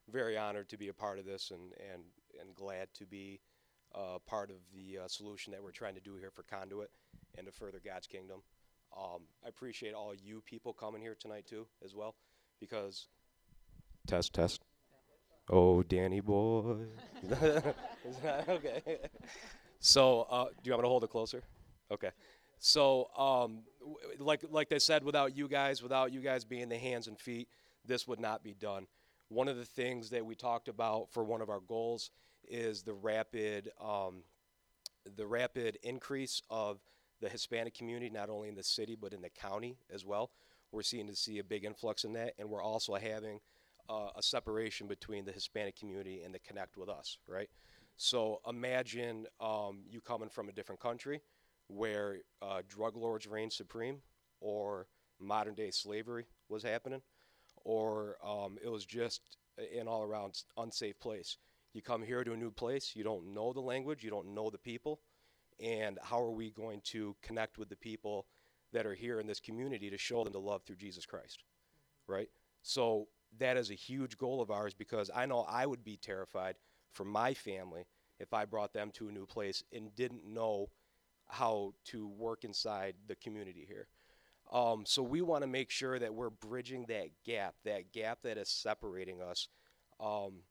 very 0.10 0.38
honored 0.38 0.70
to 0.70 0.78
be 0.78 0.88
a 0.88 0.94
part 0.94 1.20
of 1.20 1.26
this 1.26 1.52
and, 1.52 1.74
and, 1.94 2.04
and 2.40 2.56
glad 2.56 2.88
to 2.96 3.06
be 3.06 3.40
uh, 3.96 4.20
part 4.26 4.50
of 4.50 4.58
the 4.74 5.00
uh, 5.00 5.08
solution 5.08 5.52
that 5.52 5.64
we're 5.64 5.72
trying 5.72 5.96
to 5.96 6.02
do 6.02 6.16
here 6.16 6.32
for 6.32 6.44
Conduit 6.44 6.90
and 7.38 7.46
to 7.48 7.52
further 7.52 7.82
God's 7.84 8.08
kingdom. 8.08 8.42
Um, 8.96 9.22
I 9.46 9.50
appreciate 9.50 9.94
all 9.94 10.14
you 10.16 10.42
people 10.46 10.74
coming 10.74 11.02
here 11.02 11.16
tonight 11.20 11.46
too, 11.48 11.68
as 11.84 11.96
well, 11.96 12.16
because 12.60 13.08
test 14.08 14.34
test. 14.34 14.62
Oh, 15.50 15.84
Danny 15.84 16.20
boy. 16.20 16.76
Okay. 18.48 18.82
So, 19.80 20.28
uh, 20.30 20.46
do 20.46 20.52
you 20.64 20.72
want 20.72 20.82
me 20.82 20.86
to 20.86 20.90
hold 20.90 21.04
it 21.04 21.10
closer? 21.10 21.42
Okay. 21.92 22.10
So, 22.60 23.10
um, 23.18 23.60
w- 23.80 23.98
like 24.20 24.44
like 24.50 24.70
they 24.70 24.80
said, 24.80 25.04
without 25.04 25.36
you 25.36 25.48
guys, 25.48 25.82
without 25.82 26.12
you 26.12 26.20
guys 26.20 26.44
being 26.44 26.70
the 26.70 26.78
hands 26.78 27.08
and 27.08 27.18
feet, 27.18 27.48
this 27.86 28.08
would 28.08 28.20
not 28.20 28.44
be 28.44 28.54
done. 28.54 28.88
One 29.30 29.48
of 29.48 29.58
the 29.58 29.66
things 29.66 30.10
that 30.10 30.26
we 30.26 30.36
talked 30.36 30.68
about 30.68 31.12
for 31.12 31.24
one 31.24 31.42
of 31.42 31.50
our 31.50 31.60
goals 31.62 32.12
is 32.48 32.82
the 32.84 32.94
rapid 32.94 33.72
um, 33.80 34.24
the 35.16 35.26
rapid 35.26 35.78
increase 35.82 36.42
of 36.50 36.80
the 37.22 37.30
Hispanic 37.30 37.74
community, 37.74 38.10
not 38.10 38.30
only 38.30 38.50
in 38.50 38.56
the 38.56 38.64
city 38.64 38.96
but 39.00 39.14
in 39.14 39.22
the 39.22 39.30
county 39.30 39.78
as 39.94 40.06
well. 40.06 40.32
We're 40.72 40.84
seeing 40.84 41.08
to 41.08 41.16
see 41.16 41.40
a 41.40 41.44
big 41.44 41.66
influx 41.66 42.04
in 42.04 42.14
that, 42.14 42.34
and 42.38 42.50
we're 42.50 42.62
also 42.64 42.96
having 42.96 43.40
uh, 43.90 44.10
a 44.16 44.22
separation 44.22 44.88
between 44.88 45.26
the 45.26 45.32
Hispanic 45.32 45.76
community 45.76 46.22
and 46.24 46.34
the 46.34 46.40
connect 46.40 46.78
with 46.78 46.90
us, 46.90 47.18
right? 47.28 47.50
So 47.98 48.40
imagine 48.48 49.26
um, 49.42 49.82
you 49.90 50.00
coming 50.00 50.30
from 50.30 50.48
a 50.48 50.52
different 50.52 50.80
country 50.80 51.22
where 51.68 52.20
uh, 52.42 52.62
drug 52.68 52.96
lords 52.96 53.28
reign 53.28 53.50
supreme, 53.50 53.98
or 54.42 54.88
modern 55.20 55.54
day 55.54 55.72
slavery 55.72 56.26
was 56.48 56.64
happening, 56.64 57.02
or 57.64 58.18
um, 58.26 58.58
it 58.64 58.70
was 58.70 58.86
just 58.86 59.22
an 59.80 59.88
all 59.88 60.04
around 60.04 60.44
unsafe 60.58 61.00
place. 61.00 61.38
You 61.74 61.82
come 61.82 62.02
here 62.02 62.24
to 62.24 62.34
a 62.34 62.38
new 62.38 62.52
place, 62.52 62.94
you 62.96 63.04
don't 63.04 63.34
know 63.34 63.54
the 63.54 63.60
language, 63.60 64.04
you 64.04 64.10
don't 64.10 64.34
know 64.34 64.50
the 64.50 64.58
people, 64.58 65.00
and 65.60 66.00
how 66.02 66.20
are 66.20 66.32
we 66.32 66.52
going 66.52 66.82
to 66.86 67.16
connect 67.22 67.58
with 67.58 67.70
the 67.70 67.76
people 67.76 68.26
that 68.72 68.86
are 68.86 68.96
here 68.96 69.20
in 69.20 69.28
this 69.28 69.40
community 69.40 69.90
to 69.90 69.98
show 69.98 70.24
them 70.24 70.34
the 70.34 70.40
love 70.40 70.64
through 70.64 70.78
Jesus 70.78 71.06
Christ? 71.06 71.44
Right? 72.08 72.30
So 72.64 73.08
that 73.38 73.58
is 73.58 73.70
a 73.70 73.76
huge 73.76 74.18
goal 74.18 74.42
of 74.42 74.50
ours 74.50 74.74
because 74.74 75.12
I 75.14 75.26
know 75.26 75.46
I 75.48 75.66
would 75.66 75.84
be 75.84 75.98
terrified 75.98 76.56
for 76.92 77.06
my 77.06 77.34
family 77.34 77.86
if 78.20 78.34
I 78.34 78.46
brought 78.46 78.74
them 78.74 78.92
to 78.96 79.10
a 79.10 79.12
new 79.12 79.26
place 79.26 79.64
and 79.72 79.96
didn't 79.96 80.26
know 80.26 80.70
how 81.28 81.74
to 81.86 82.08
work 82.08 82.44
inside 82.44 82.96
the 83.08 83.16
community 83.16 83.64
here. 83.68 83.88
Um, 84.52 84.84
so 84.86 85.04
we 85.04 85.22
want 85.22 85.44
to 85.44 85.48
make 85.48 85.70
sure 85.70 86.00
that 86.00 86.14
we're 86.14 86.32
bridging 86.32 86.86
that 86.88 87.10
gap, 87.24 87.56
that 87.66 87.92
gap 87.92 88.20
that 88.24 88.38
is 88.38 88.50
separating 88.50 89.22
us. 89.22 89.48
Um, 90.00 90.42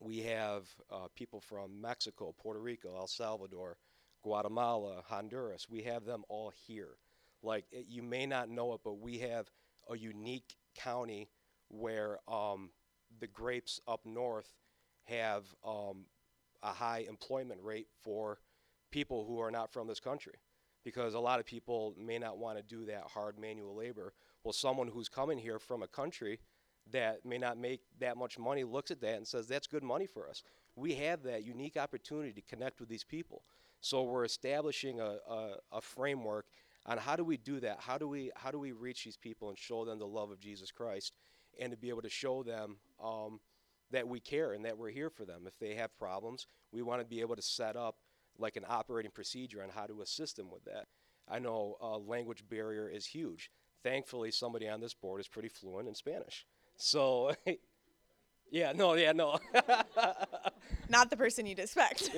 we 0.00 0.20
have 0.20 0.68
uh, 0.90 1.08
people 1.14 1.40
from 1.40 1.80
Mexico, 1.80 2.34
Puerto 2.38 2.60
Rico, 2.60 2.96
El 2.96 3.06
Salvador, 3.06 3.76
Guatemala, 4.22 5.02
Honduras. 5.06 5.68
We 5.68 5.82
have 5.82 6.04
them 6.04 6.24
all 6.28 6.52
here. 6.66 6.96
Like 7.42 7.64
it, 7.70 7.86
you 7.88 8.02
may 8.02 8.26
not 8.26 8.48
know 8.48 8.72
it, 8.74 8.80
but 8.82 9.00
we 9.00 9.18
have 9.18 9.50
a 9.90 9.96
unique 9.96 10.56
county 10.74 11.28
where 11.68 12.18
um, 12.28 12.70
the 13.20 13.26
grapes 13.26 13.80
up 13.86 14.00
north 14.04 14.52
have 15.04 15.44
um, 15.64 16.06
a 16.62 16.72
high 16.72 17.04
employment 17.08 17.60
rate 17.62 17.88
for 18.02 18.38
people 18.90 19.24
who 19.26 19.40
are 19.40 19.50
not 19.50 19.72
from 19.72 19.86
this 19.86 20.00
country 20.00 20.34
because 20.86 21.14
a 21.14 21.18
lot 21.18 21.40
of 21.40 21.46
people 21.46 21.96
may 21.98 22.16
not 22.16 22.38
want 22.38 22.56
to 22.56 22.62
do 22.62 22.84
that 22.84 23.02
hard 23.12 23.40
manual 23.40 23.74
labor. 23.74 24.12
Well, 24.44 24.52
someone 24.52 24.86
who's 24.86 25.08
coming 25.08 25.36
here 25.36 25.58
from 25.58 25.82
a 25.82 25.88
country 25.88 26.38
that 26.92 27.26
may 27.26 27.38
not 27.38 27.58
make 27.58 27.80
that 27.98 28.16
much 28.16 28.38
money 28.38 28.62
looks 28.62 28.92
at 28.92 29.00
that 29.00 29.16
and 29.16 29.26
says, 29.26 29.48
that's 29.48 29.66
good 29.66 29.82
money 29.82 30.06
for 30.06 30.28
us. 30.28 30.44
We 30.76 30.94
have 30.94 31.24
that 31.24 31.44
unique 31.44 31.76
opportunity 31.76 32.32
to 32.34 32.40
connect 32.40 32.78
with 32.78 32.88
these 32.88 33.02
people. 33.02 33.42
So 33.80 34.04
we're 34.04 34.24
establishing 34.24 35.00
a, 35.00 35.16
a, 35.28 35.54
a 35.72 35.80
framework 35.80 36.46
on 36.86 36.98
how 36.98 37.16
do 37.16 37.24
we 37.24 37.36
do 37.36 37.58
that? 37.58 37.78
How 37.80 37.98
do 37.98 38.06
we, 38.06 38.30
how 38.36 38.52
do 38.52 38.60
we 38.60 38.70
reach 38.70 39.02
these 39.04 39.16
people 39.16 39.48
and 39.48 39.58
show 39.58 39.84
them 39.84 39.98
the 39.98 40.06
love 40.06 40.30
of 40.30 40.38
Jesus 40.38 40.70
Christ 40.70 41.14
and 41.58 41.72
to 41.72 41.76
be 41.76 41.88
able 41.88 42.02
to 42.02 42.08
show 42.08 42.44
them 42.44 42.76
um, 43.02 43.40
that 43.90 44.06
we 44.06 44.20
care 44.20 44.52
and 44.52 44.64
that 44.64 44.78
we're 44.78 44.90
here 44.90 45.10
for 45.10 45.24
them. 45.24 45.48
If 45.48 45.58
they 45.58 45.74
have 45.74 45.98
problems, 45.98 46.46
we 46.70 46.82
want 46.82 47.00
to 47.00 47.04
be 47.04 47.22
able 47.22 47.34
to 47.34 47.42
set 47.42 47.74
up 47.74 47.96
like 48.38 48.56
an 48.56 48.64
operating 48.68 49.10
procedure 49.10 49.62
on 49.62 49.68
how 49.68 49.86
to 49.86 50.02
assist 50.02 50.36
them 50.36 50.50
with 50.50 50.64
that. 50.64 50.86
I 51.28 51.38
know 51.38 51.76
uh, 51.82 51.98
language 51.98 52.44
barrier 52.48 52.88
is 52.88 53.06
huge. 53.06 53.50
Thankfully, 53.82 54.30
somebody 54.30 54.68
on 54.68 54.80
this 54.80 54.94
board 54.94 55.20
is 55.20 55.28
pretty 55.28 55.48
fluent 55.48 55.88
in 55.88 55.94
Spanish. 55.94 56.46
So, 56.76 57.32
yeah, 58.50 58.72
no, 58.72 58.94
yeah, 58.94 59.12
no. 59.12 59.38
Not 60.88 61.10
the 61.10 61.16
person 61.16 61.46
you'd 61.46 61.58
expect. 61.58 62.10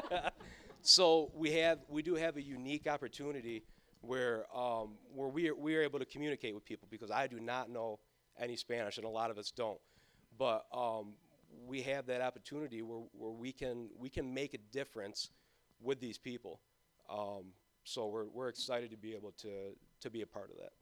so 0.82 1.30
we 1.34 1.52
have 1.52 1.78
we 1.88 2.02
do 2.02 2.14
have 2.14 2.36
a 2.36 2.42
unique 2.42 2.86
opportunity 2.86 3.64
where 4.00 4.44
um, 4.54 4.94
where 5.14 5.28
we 5.28 5.48
are, 5.48 5.54
we 5.54 5.76
are 5.76 5.82
able 5.82 5.98
to 5.98 6.04
communicate 6.04 6.54
with 6.54 6.64
people 6.64 6.88
because 6.90 7.10
I 7.10 7.26
do 7.26 7.40
not 7.40 7.70
know 7.70 7.98
any 8.38 8.56
Spanish 8.56 8.98
and 8.98 9.06
a 9.06 9.10
lot 9.10 9.30
of 9.30 9.38
us 9.38 9.50
don't, 9.50 9.78
but 10.38 10.66
um, 10.72 11.14
we 11.66 11.82
have 11.82 12.06
that 12.06 12.20
opportunity 12.20 12.82
where, 12.82 13.02
where 13.12 13.30
we 13.30 13.52
can 13.52 13.88
we 13.98 14.08
can 14.08 14.32
make 14.32 14.54
a 14.54 14.58
difference 14.72 15.30
with 15.80 16.00
these 16.00 16.18
people. 16.18 16.60
Um, 17.10 17.52
so 17.84 18.06
we're, 18.06 18.26
we're 18.26 18.48
excited 18.48 18.90
to 18.90 18.96
be 18.96 19.14
able 19.14 19.32
to 19.38 19.76
to 20.00 20.10
be 20.10 20.22
a 20.22 20.26
part 20.26 20.50
of 20.50 20.56
that. 20.56 20.72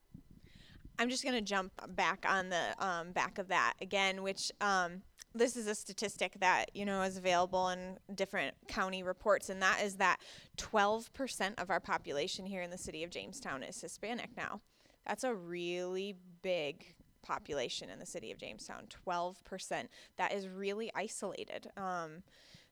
I'm 0.98 1.08
just 1.08 1.24
going 1.24 1.34
to 1.34 1.40
jump 1.40 1.72
back 1.96 2.24
on 2.28 2.48
the 2.48 2.74
um, 2.78 3.12
back 3.12 3.38
of 3.38 3.48
that 3.48 3.74
again, 3.80 4.22
which 4.22 4.52
um, 4.60 5.02
this 5.34 5.56
is 5.56 5.66
a 5.66 5.74
statistic 5.74 6.34
that 6.40 6.66
you 6.74 6.84
know 6.84 7.02
is 7.02 7.16
available 7.16 7.70
in 7.70 7.98
different 8.14 8.54
county 8.68 9.02
reports, 9.02 9.48
and 9.48 9.60
that 9.62 9.80
is 9.82 9.96
that 9.96 10.18
12% 10.58 11.60
of 11.60 11.70
our 11.70 11.80
population 11.80 12.46
here 12.46 12.62
in 12.62 12.70
the 12.70 12.78
city 12.78 13.02
of 13.02 13.10
Jamestown 13.10 13.62
is 13.62 13.80
Hispanic 13.80 14.30
now. 14.36 14.60
That's 15.06 15.24
a 15.24 15.34
really 15.34 16.14
big 16.42 16.94
population 17.22 17.90
in 17.90 17.98
the 17.98 18.06
city 18.06 18.30
of 18.32 18.38
Jamestown. 18.38 18.84
12%. 19.06 19.86
That 20.16 20.32
is 20.32 20.48
really 20.48 20.90
isolated. 20.94 21.70
Um, 21.76 22.22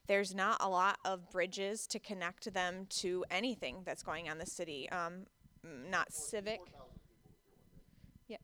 there's 0.06 0.34
not 0.34 0.56
a 0.60 0.68
lot 0.68 0.98
of 1.04 1.30
bridges 1.30 1.86
to 1.88 1.98
connect 1.98 2.52
them 2.52 2.86
to 2.90 3.24
anything 3.30 3.82
that's 3.84 4.02
going 4.02 4.26
on 4.26 4.32
in 4.32 4.38
the 4.38 4.46
city. 4.46 4.88
Um, 4.90 5.26
not 5.88 6.12
civic. 6.12 6.60
Yep. 8.28 8.40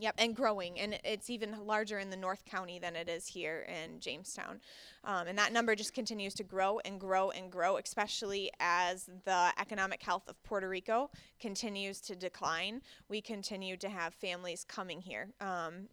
Yep, 0.00 0.14
and 0.16 0.34
growing, 0.34 0.80
and 0.80 0.98
it's 1.04 1.28
even 1.28 1.66
larger 1.66 1.98
in 1.98 2.08
the 2.08 2.16
North 2.16 2.46
County 2.46 2.78
than 2.78 2.96
it 2.96 3.06
is 3.06 3.26
here 3.26 3.66
in 3.68 4.00
Jamestown, 4.00 4.58
um, 5.04 5.28
and 5.28 5.36
that 5.36 5.52
number 5.52 5.76
just 5.76 5.92
continues 5.92 6.32
to 6.36 6.42
grow 6.42 6.80
and 6.86 6.98
grow 6.98 7.30
and 7.30 7.52
grow, 7.52 7.76
especially 7.76 8.50
as 8.60 9.10
the 9.26 9.50
economic 9.58 10.02
health 10.02 10.26
of 10.26 10.42
Puerto 10.42 10.70
Rico 10.70 11.10
continues 11.38 12.00
to 12.00 12.16
decline. 12.16 12.80
We 13.10 13.20
continue 13.20 13.76
to 13.76 13.90
have 13.90 14.14
families 14.14 14.64
coming 14.66 15.02
here. 15.02 15.28
Um, 15.40 15.88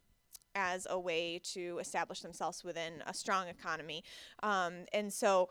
as 0.54 0.86
a 0.90 0.98
way 0.98 1.40
to 1.44 1.78
establish 1.78 2.20
themselves 2.20 2.64
within 2.64 3.02
a 3.06 3.14
strong 3.14 3.46
economy. 3.46 4.02
Um, 4.42 4.86
and 4.92 5.12
so 5.12 5.50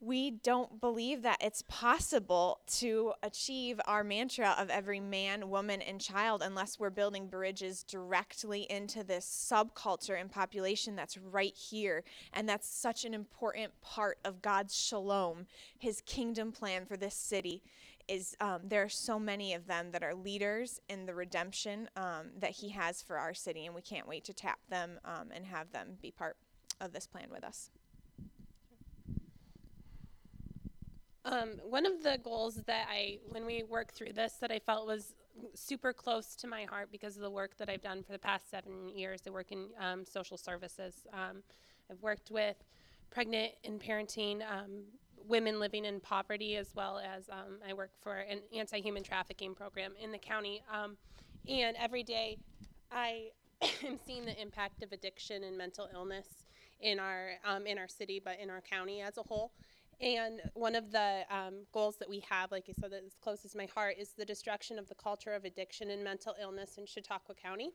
we 0.00 0.30
don't 0.30 0.80
believe 0.80 1.22
that 1.22 1.38
it's 1.40 1.62
possible 1.62 2.60
to 2.66 3.12
achieve 3.22 3.80
our 3.84 4.04
mantra 4.04 4.54
of 4.56 4.70
every 4.70 5.00
man, 5.00 5.50
woman, 5.50 5.82
and 5.82 6.00
child 6.00 6.40
unless 6.40 6.78
we're 6.78 6.90
building 6.90 7.26
bridges 7.26 7.82
directly 7.82 8.66
into 8.70 9.02
this 9.02 9.26
subculture 9.26 10.18
and 10.18 10.30
population 10.30 10.94
that's 10.94 11.18
right 11.18 11.56
here. 11.56 12.04
And 12.32 12.48
that's 12.48 12.68
such 12.68 13.04
an 13.04 13.12
important 13.12 13.72
part 13.80 14.18
of 14.24 14.40
God's 14.40 14.76
shalom, 14.76 15.46
his 15.76 16.00
kingdom 16.02 16.52
plan 16.52 16.86
for 16.86 16.96
this 16.96 17.14
city. 17.14 17.62
Is 18.06 18.34
um, 18.40 18.60
there 18.64 18.82
are 18.82 18.88
so 18.88 19.18
many 19.18 19.52
of 19.52 19.66
them 19.66 19.90
that 19.90 20.02
are 20.02 20.14
leaders 20.14 20.80
in 20.88 21.04
the 21.04 21.14
redemption 21.14 21.90
um, 21.94 22.28
that 22.38 22.52
he 22.52 22.70
has 22.70 23.02
for 23.02 23.18
our 23.18 23.34
city, 23.34 23.66
and 23.66 23.74
we 23.74 23.82
can't 23.82 24.08
wait 24.08 24.24
to 24.24 24.32
tap 24.32 24.60
them 24.70 24.98
um, 25.04 25.28
and 25.30 25.44
have 25.44 25.72
them 25.72 25.98
be 26.00 26.10
part 26.10 26.38
of 26.80 26.94
this 26.94 27.06
plan 27.06 27.26
with 27.30 27.44
us. 27.44 27.68
Um, 31.30 31.60
one 31.68 31.84
of 31.84 32.02
the 32.02 32.18
goals 32.24 32.54
that 32.66 32.86
I, 32.90 33.18
when 33.28 33.44
we 33.44 33.62
worked 33.62 33.94
through 33.94 34.14
this, 34.14 34.34
that 34.40 34.50
I 34.50 34.58
felt 34.58 34.86
was 34.86 35.14
super 35.54 35.92
close 35.92 36.34
to 36.36 36.46
my 36.46 36.64
heart 36.64 36.88
because 36.90 37.16
of 37.16 37.22
the 37.22 37.30
work 37.30 37.58
that 37.58 37.68
I've 37.68 37.82
done 37.82 38.02
for 38.02 38.12
the 38.12 38.18
past 38.18 38.50
seven 38.50 38.88
years. 38.88 39.20
I 39.26 39.30
work 39.30 39.52
in 39.52 39.66
um, 39.78 40.06
social 40.06 40.38
services. 40.38 41.06
Um, 41.12 41.42
I've 41.90 42.00
worked 42.00 42.30
with 42.30 42.56
pregnant 43.10 43.52
and 43.62 43.78
parenting 43.78 44.40
um, 44.50 44.84
women 45.26 45.60
living 45.60 45.84
in 45.84 46.00
poverty, 46.00 46.56
as 46.56 46.74
well 46.74 46.98
as 46.98 47.28
um, 47.28 47.58
I 47.68 47.74
work 47.74 47.90
for 48.00 48.14
an 48.16 48.40
anti-human 48.56 49.02
trafficking 49.02 49.54
program 49.54 49.92
in 50.02 50.10
the 50.10 50.18
county. 50.18 50.62
Um, 50.72 50.96
and 51.46 51.76
every 51.76 52.04
day, 52.04 52.38
I 52.90 53.28
am 53.84 53.98
seeing 54.06 54.24
the 54.24 54.40
impact 54.40 54.82
of 54.82 54.92
addiction 54.92 55.44
and 55.44 55.58
mental 55.58 55.90
illness 55.92 56.26
in 56.80 56.98
our 56.98 57.32
in 57.66 57.76
our 57.76 57.88
city, 57.88 58.20
but 58.24 58.38
in 58.40 58.48
our 58.48 58.62
county 58.62 59.02
as 59.02 59.18
a 59.18 59.22
whole. 59.22 59.52
And 60.00 60.40
one 60.54 60.76
of 60.76 60.92
the 60.92 61.22
um, 61.28 61.66
goals 61.72 61.96
that 61.96 62.08
we 62.08 62.22
have, 62.30 62.52
like 62.52 62.66
I 62.68 62.72
said, 62.80 62.92
that 62.92 63.04
is 63.04 63.16
closest 63.20 63.52
to 63.52 63.58
my 63.58 63.66
heart, 63.74 63.96
is 63.98 64.10
the 64.10 64.24
destruction 64.24 64.78
of 64.78 64.88
the 64.88 64.94
culture 64.94 65.32
of 65.32 65.44
addiction 65.44 65.90
and 65.90 66.04
mental 66.04 66.34
illness 66.40 66.78
in 66.78 66.86
Chautauqua 66.86 67.34
County. 67.34 67.70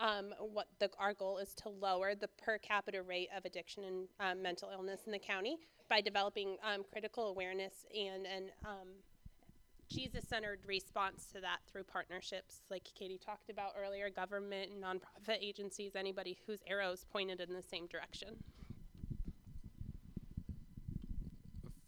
Um, 0.00 0.34
what 0.40 0.66
the, 0.80 0.90
our 0.98 1.14
goal 1.14 1.38
is 1.38 1.54
to 1.62 1.68
lower 1.68 2.14
the 2.14 2.28
per 2.42 2.58
capita 2.58 3.02
rate 3.02 3.28
of 3.36 3.44
addiction 3.44 3.84
and 3.84 4.08
um, 4.18 4.42
mental 4.42 4.70
illness 4.72 5.02
in 5.06 5.12
the 5.12 5.18
county 5.18 5.58
by 5.88 6.00
developing 6.00 6.56
um, 6.64 6.82
critical 6.90 7.28
awareness 7.28 7.86
and 7.94 8.26
and 8.26 8.46
um, 8.64 8.88
Jesus 9.92 10.24
centered 10.26 10.60
response 10.66 11.26
to 11.34 11.40
that 11.42 11.58
through 11.70 11.84
partnerships, 11.84 12.62
like 12.70 12.82
Katie 12.98 13.20
talked 13.22 13.50
about 13.50 13.72
earlier, 13.78 14.08
government 14.08 14.70
and 14.72 14.82
nonprofit 14.82 15.38
agencies, 15.42 15.92
anybody 15.94 16.38
whose 16.46 16.60
arrows 16.66 17.04
pointed 17.12 17.40
in 17.40 17.52
the 17.52 17.62
same 17.62 17.86
direction. 17.86 18.36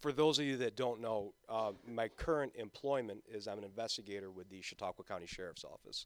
For 0.05 0.11
those 0.11 0.37
of 0.37 0.45
you 0.45 0.57
that 0.57 0.75
don't 0.75 1.01
know, 1.01 1.33
uh, 1.49 1.71
my 1.83 2.09
current 2.09 2.51
employment 2.57 3.23
is 3.27 3.47
I'm 3.47 3.57
an 3.57 3.63
investigator 3.63 4.29
with 4.29 4.47
the 4.49 4.61
Chautauqua 4.61 5.03
County 5.03 5.25
Sheriff's 5.25 5.63
Office. 5.63 6.05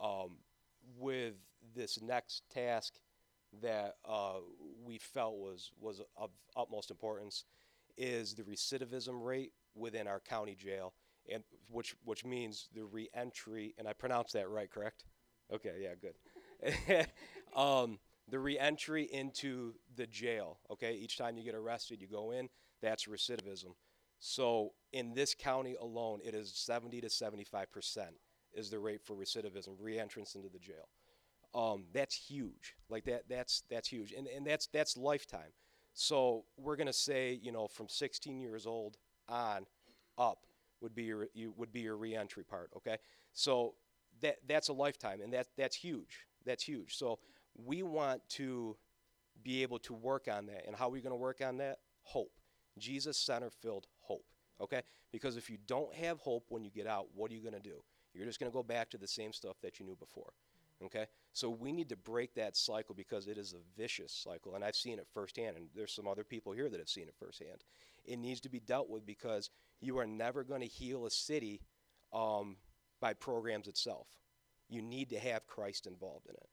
Um, 0.00 0.36
with 0.96 1.34
this 1.74 2.00
next 2.00 2.44
task 2.48 2.92
that 3.60 3.96
uh, 4.08 4.34
we 4.84 4.98
felt 4.98 5.34
was 5.34 5.72
was 5.80 6.00
of 6.16 6.30
utmost 6.56 6.92
importance 6.92 7.42
is 7.98 8.34
the 8.34 8.44
recidivism 8.44 9.20
rate 9.20 9.50
within 9.74 10.06
our 10.06 10.20
county 10.20 10.54
jail, 10.54 10.94
and 11.28 11.42
which 11.68 11.96
which 12.04 12.24
means 12.24 12.68
the 12.72 12.84
reentry. 12.84 13.74
And 13.78 13.88
I 13.88 13.94
pronounced 13.94 14.34
that 14.34 14.48
right, 14.48 14.70
correct? 14.70 15.06
Okay, 15.52 15.82
yeah, 15.82 15.94
good. 16.00 17.08
um, 17.60 17.98
the 18.28 18.38
reentry 18.38 19.02
into 19.12 19.74
the 19.96 20.06
jail. 20.06 20.60
Okay, 20.70 20.94
each 20.94 21.18
time 21.18 21.36
you 21.36 21.42
get 21.42 21.56
arrested, 21.56 22.00
you 22.00 22.06
go 22.06 22.30
in. 22.30 22.48
That's 22.84 23.06
recidivism. 23.06 23.72
So 24.18 24.72
in 24.92 25.14
this 25.14 25.34
county 25.34 25.74
alone, 25.80 26.20
it 26.22 26.34
is 26.34 26.52
70 26.54 27.00
to 27.00 27.08
75 27.08 27.72
percent 27.72 28.10
is 28.52 28.70
the 28.70 28.78
rate 28.78 29.00
for 29.02 29.16
recidivism, 29.16 29.76
reentrance 29.82 30.36
into 30.36 30.50
the 30.50 30.58
jail. 30.58 30.88
Um, 31.54 31.86
that's 31.94 32.14
huge. 32.14 32.74
Like 32.90 33.04
that, 33.06 33.22
that's 33.28 33.62
that's 33.70 33.88
huge, 33.88 34.12
and 34.12 34.26
and 34.26 34.46
that's 34.46 34.66
that's 34.66 34.96
lifetime. 34.98 35.52
So 35.94 36.44
we're 36.58 36.76
gonna 36.76 36.92
say, 36.92 37.40
you 37.42 37.52
know, 37.52 37.68
from 37.68 37.88
16 37.88 38.40
years 38.40 38.66
old 38.66 38.98
on 39.28 39.64
up 40.18 40.46
would 40.82 40.94
be 40.94 41.04
your 41.04 41.28
you 41.32 41.54
would 41.56 41.72
be 41.72 41.80
your 41.80 41.96
reentry 41.96 42.44
part. 42.44 42.70
Okay, 42.76 42.98
so 43.32 43.74
that 44.20 44.36
that's 44.46 44.68
a 44.68 44.72
lifetime, 44.72 45.20
and 45.22 45.32
that 45.32 45.46
that's 45.56 45.76
huge. 45.76 46.26
That's 46.44 46.62
huge. 46.62 46.96
So 46.96 47.18
we 47.56 47.82
want 47.82 48.20
to 48.30 48.76
be 49.42 49.62
able 49.62 49.78
to 49.80 49.94
work 49.94 50.28
on 50.30 50.46
that, 50.46 50.66
and 50.66 50.76
how 50.76 50.88
are 50.88 50.90
we 50.90 51.00
to 51.00 51.16
work 51.16 51.40
on 51.40 51.58
that? 51.58 51.78
Hope, 52.02 52.32
Jesus 52.78 53.16
center 53.16 53.50
filled 53.50 53.86
hope. 54.00 54.26
Okay, 54.60 54.82
because 55.10 55.36
if 55.36 55.50
you 55.50 55.58
don't 55.66 55.92
have 55.94 56.20
hope 56.20 56.46
when 56.48 56.64
you 56.64 56.70
get 56.70 56.86
out, 56.86 57.06
what 57.14 57.30
are 57.30 57.34
you 57.34 57.40
going 57.40 57.54
to 57.54 57.60
do? 57.60 57.82
You're 58.14 58.26
just 58.26 58.38
going 58.38 58.50
to 58.50 58.54
go 58.54 58.62
back 58.62 58.88
to 58.90 58.98
the 58.98 59.08
same 59.08 59.32
stuff 59.32 59.56
that 59.62 59.80
you 59.80 59.86
knew 59.86 59.96
before. 59.96 60.32
Okay? 60.84 61.06
So 61.32 61.50
we 61.50 61.72
need 61.72 61.88
to 61.88 61.96
break 61.96 62.34
that 62.34 62.56
cycle 62.56 62.94
because 62.94 63.26
it 63.26 63.36
is 63.36 63.52
a 63.52 63.80
vicious 63.80 64.12
cycle. 64.12 64.54
And 64.54 64.64
I've 64.64 64.76
seen 64.76 64.98
it 64.98 65.06
firsthand, 65.12 65.56
and 65.56 65.66
there's 65.74 65.92
some 65.92 66.06
other 66.06 66.24
people 66.24 66.52
here 66.52 66.68
that 66.68 66.78
have 66.78 66.88
seen 66.88 67.08
it 67.08 67.14
firsthand. 67.18 67.64
It 68.04 68.18
needs 68.18 68.40
to 68.42 68.48
be 68.48 68.60
dealt 68.60 68.88
with 68.88 69.04
because 69.04 69.50
you 69.80 69.98
are 69.98 70.06
never 70.06 70.44
going 70.44 70.60
to 70.60 70.66
heal 70.66 71.06
a 71.06 71.10
city 71.10 71.60
um, 72.12 72.56
by 73.00 73.14
programs 73.14 73.66
itself. 73.66 74.06
You 74.68 74.82
need 74.82 75.10
to 75.10 75.18
have 75.18 75.46
Christ 75.46 75.86
involved 75.86 76.26
in 76.26 76.34
it 76.34 76.48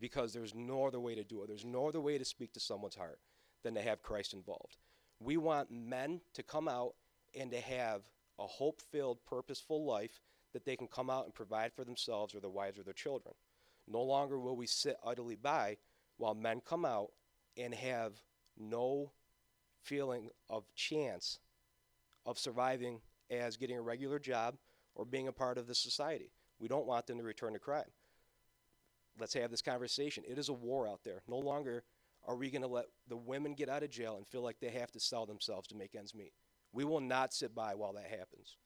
because 0.00 0.32
there's 0.32 0.54
no 0.54 0.86
other 0.86 1.00
way 1.00 1.14
to 1.14 1.24
do 1.24 1.42
it. 1.42 1.48
There's 1.48 1.64
no 1.64 1.88
other 1.88 2.00
way 2.00 2.18
to 2.18 2.24
speak 2.24 2.52
to 2.54 2.60
someone's 2.60 2.96
heart 2.96 3.18
than 3.62 3.74
to 3.74 3.82
have 3.82 4.02
Christ 4.02 4.34
involved. 4.34 4.76
We 5.24 5.38
want 5.38 5.70
men 5.70 6.20
to 6.34 6.42
come 6.42 6.68
out 6.68 6.94
and 7.34 7.50
to 7.50 7.60
have 7.60 8.02
a 8.38 8.46
hope 8.46 8.80
filled, 8.80 9.24
purposeful 9.24 9.84
life 9.84 10.20
that 10.52 10.66
they 10.66 10.76
can 10.76 10.86
come 10.86 11.08
out 11.08 11.24
and 11.24 11.34
provide 11.34 11.72
for 11.72 11.82
themselves 11.82 12.34
or 12.34 12.40
their 12.40 12.50
wives 12.50 12.78
or 12.78 12.82
their 12.82 12.92
children. 12.92 13.34
No 13.88 14.02
longer 14.02 14.38
will 14.38 14.56
we 14.56 14.66
sit 14.66 14.96
idly 15.04 15.36
by 15.36 15.78
while 16.18 16.34
men 16.34 16.60
come 16.64 16.84
out 16.84 17.10
and 17.56 17.74
have 17.74 18.12
no 18.58 19.12
feeling 19.82 20.28
of 20.50 20.64
chance 20.74 21.38
of 22.26 22.38
surviving 22.38 23.00
as 23.30 23.56
getting 23.56 23.76
a 23.76 23.82
regular 23.82 24.18
job 24.18 24.56
or 24.94 25.04
being 25.04 25.28
a 25.28 25.32
part 25.32 25.56
of 25.58 25.66
the 25.66 25.74
society. 25.74 26.30
We 26.58 26.68
don't 26.68 26.86
want 26.86 27.06
them 27.06 27.18
to 27.18 27.24
return 27.24 27.54
to 27.54 27.58
crime. 27.58 27.90
Let's 29.18 29.34
have 29.34 29.50
this 29.50 29.62
conversation. 29.62 30.24
It 30.26 30.38
is 30.38 30.48
a 30.48 30.52
war 30.52 30.86
out 30.86 31.00
there. 31.04 31.22
No 31.28 31.38
longer 31.38 31.84
are 32.26 32.36
we 32.36 32.50
going 32.50 32.62
to 32.62 32.68
let 32.68 32.86
the 33.08 33.16
women 33.16 33.54
get 33.54 33.68
out 33.68 33.82
of 33.82 33.90
jail 33.90 34.16
and 34.16 34.26
feel 34.26 34.42
like 34.42 34.60
they 34.60 34.70
have 34.70 34.90
to 34.92 35.00
sell 35.00 35.26
themselves 35.26 35.68
to 35.68 35.76
make 35.76 35.94
ends 35.94 36.14
meet. 36.14 36.32
We 36.72 36.84
will 36.84 37.00
not 37.00 37.34
sit 37.34 37.54
by 37.54 37.74
while 37.74 37.92
that 37.94 38.06
happens. 38.06 38.56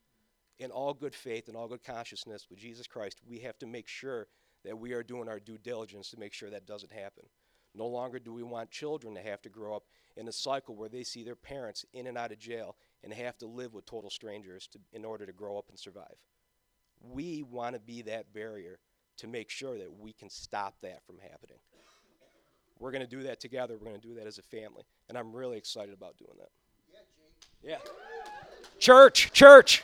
In 0.58 0.70
all 0.70 0.94
good 0.94 1.14
faith 1.14 1.48
and 1.48 1.56
all 1.56 1.68
good 1.68 1.84
consciousness 1.84 2.46
with 2.48 2.58
Jesus 2.58 2.86
Christ, 2.86 3.20
we 3.28 3.38
have 3.40 3.58
to 3.58 3.66
make 3.66 3.86
sure 3.86 4.26
that 4.64 4.78
we 4.78 4.92
are 4.92 5.02
doing 5.02 5.28
our 5.28 5.38
due 5.38 5.58
diligence 5.58 6.10
to 6.10 6.18
make 6.18 6.32
sure 6.32 6.50
that 6.50 6.66
doesn't 6.66 6.92
happen. 6.92 7.24
No 7.74 7.86
longer 7.86 8.18
do 8.18 8.32
we 8.32 8.42
want 8.42 8.70
children 8.70 9.14
to 9.14 9.20
have 9.22 9.42
to 9.42 9.48
grow 9.48 9.76
up 9.76 9.84
in 10.16 10.26
a 10.26 10.32
cycle 10.32 10.74
where 10.74 10.88
they 10.88 11.04
see 11.04 11.22
their 11.22 11.36
parents 11.36 11.84
in 11.92 12.06
and 12.06 12.18
out 12.18 12.32
of 12.32 12.38
jail 12.38 12.76
and 13.04 13.12
have 13.12 13.38
to 13.38 13.46
live 13.46 13.74
with 13.74 13.86
total 13.86 14.10
strangers 14.10 14.66
to, 14.68 14.78
in 14.92 15.04
order 15.04 15.26
to 15.26 15.32
grow 15.32 15.58
up 15.58 15.66
and 15.68 15.78
survive. 15.78 16.16
We 17.00 17.42
want 17.42 17.74
to 17.74 17.80
be 17.80 18.02
that 18.02 18.32
barrier 18.32 18.80
to 19.18 19.28
make 19.28 19.50
sure 19.50 19.78
that 19.78 19.92
we 19.98 20.12
can 20.12 20.30
stop 20.30 20.80
that 20.80 21.04
from 21.06 21.18
happening. 21.18 21.58
We're 22.78 22.92
going 22.92 23.02
to 23.02 23.08
do 23.08 23.22
that 23.24 23.40
together. 23.40 23.74
We're 23.78 23.88
going 23.88 24.00
to 24.00 24.06
do 24.06 24.14
that 24.14 24.26
as 24.26 24.38
a 24.38 24.42
family. 24.42 24.84
And 25.08 25.18
I'm 25.18 25.32
really 25.32 25.58
excited 25.58 25.94
about 25.94 26.16
doing 26.16 26.32
that. 26.38 26.50
Yeah, 27.62 27.70
Yeah. 27.70 27.90
Church, 28.78 29.32
church. 29.32 29.82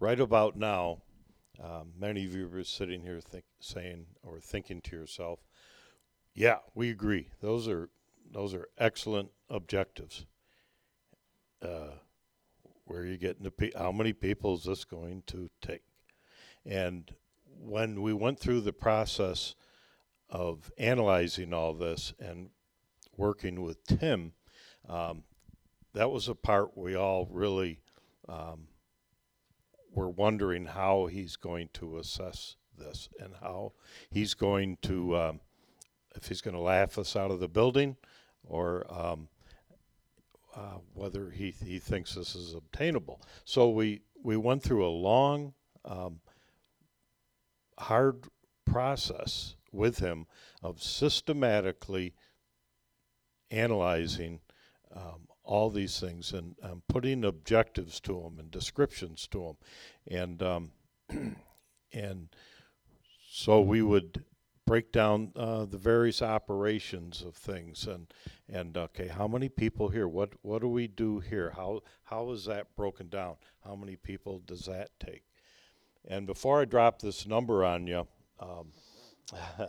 right 0.00 0.18
about 0.18 0.56
now, 0.56 0.98
um, 1.62 1.92
many 1.98 2.24
of 2.24 2.34
you 2.34 2.48
are 2.52 2.64
sitting 2.64 3.02
here 3.02 3.20
think, 3.20 3.44
saying 3.60 4.06
or 4.22 4.40
thinking 4.40 4.80
to 4.82 4.96
yourself, 4.96 5.40
"Yeah, 6.34 6.58
we 6.74 6.90
agree. 6.90 7.28
Those 7.40 7.68
are 7.68 7.90
those 8.30 8.54
are 8.54 8.68
excellent 8.78 9.30
objectives. 9.48 10.26
Uh, 11.60 11.96
where 12.84 13.02
are 13.02 13.06
you 13.06 13.18
getting 13.18 13.42
the 13.42 13.50
pe- 13.50 13.72
how 13.76 13.92
many 13.92 14.12
people 14.12 14.54
is 14.54 14.64
this 14.64 14.84
going 14.84 15.22
to 15.26 15.50
take?" 15.60 15.82
And 16.64 17.14
when 17.44 18.00
we 18.00 18.12
went 18.12 18.38
through 18.38 18.62
the 18.62 18.72
process 18.72 19.54
of 20.30 20.72
analyzing 20.78 21.52
all 21.52 21.74
this 21.74 22.14
and 22.18 22.50
working 23.16 23.62
with 23.62 23.84
Tim, 23.84 24.32
um, 24.88 25.24
that 25.92 26.10
was 26.10 26.28
a 26.28 26.34
part 26.34 26.76
we 26.76 26.94
all 26.94 27.26
really 27.30 27.80
um, 28.28 28.68
we're 29.92 30.08
wondering 30.08 30.66
how 30.66 31.06
he's 31.06 31.36
going 31.36 31.68
to 31.74 31.98
assess 31.98 32.56
this 32.78 33.08
and 33.18 33.34
how 33.40 33.72
he's 34.10 34.34
going 34.34 34.78
to, 34.82 35.16
um, 35.16 35.40
if 36.14 36.26
he's 36.26 36.40
going 36.40 36.54
to 36.54 36.60
laugh 36.60 36.98
us 36.98 37.16
out 37.16 37.30
of 37.30 37.40
the 37.40 37.48
building 37.48 37.96
or 38.44 38.86
um, 38.90 39.28
uh, 40.56 40.78
whether 40.94 41.30
he, 41.30 41.54
he 41.64 41.78
thinks 41.78 42.14
this 42.14 42.34
is 42.34 42.54
obtainable. 42.54 43.20
So 43.44 43.70
we, 43.70 44.02
we 44.22 44.36
went 44.36 44.62
through 44.62 44.86
a 44.86 44.88
long, 44.88 45.54
um, 45.84 46.20
hard 47.78 48.24
process 48.66 49.56
with 49.72 49.98
him 49.98 50.26
of 50.62 50.82
systematically 50.82 52.14
analyzing 53.50 54.40
um, 54.94 55.28
all 55.50 55.68
these 55.68 55.98
things 55.98 56.32
and 56.32 56.54
um, 56.62 56.80
putting 56.86 57.24
objectives 57.24 57.98
to 57.98 58.12
them 58.12 58.38
and 58.38 58.52
descriptions 58.52 59.26
to 59.26 59.38
them, 59.40 59.56
and 60.06 60.42
um, 60.44 60.70
and 61.92 62.28
so 63.28 63.60
we 63.60 63.82
would 63.82 64.24
break 64.64 64.92
down 64.92 65.32
uh, 65.34 65.64
the 65.64 65.76
various 65.76 66.22
operations 66.22 67.20
of 67.26 67.34
things 67.34 67.88
and 67.88 68.14
and 68.48 68.78
okay, 68.78 69.08
how 69.08 69.26
many 69.26 69.48
people 69.48 69.88
here? 69.88 70.06
What 70.06 70.34
what 70.42 70.62
do 70.62 70.68
we 70.68 70.86
do 70.86 71.18
here? 71.18 71.52
How 71.56 71.80
how 72.04 72.30
is 72.30 72.44
that 72.44 72.76
broken 72.76 73.08
down? 73.08 73.34
How 73.64 73.74
many 73.74 73.96
people 73.96 74.40
does 74.46 74.66
that 74.66 74.90
take? 75.00 75.24
And 76.06 76.28
before 76.28 76.60
I 76.60 76.64
drop 76.64 77.02
this 77.02 77.26
number 77.26 77.64
on 77.64 77.88
you, 77.88 78.06
um, 78.38 78.68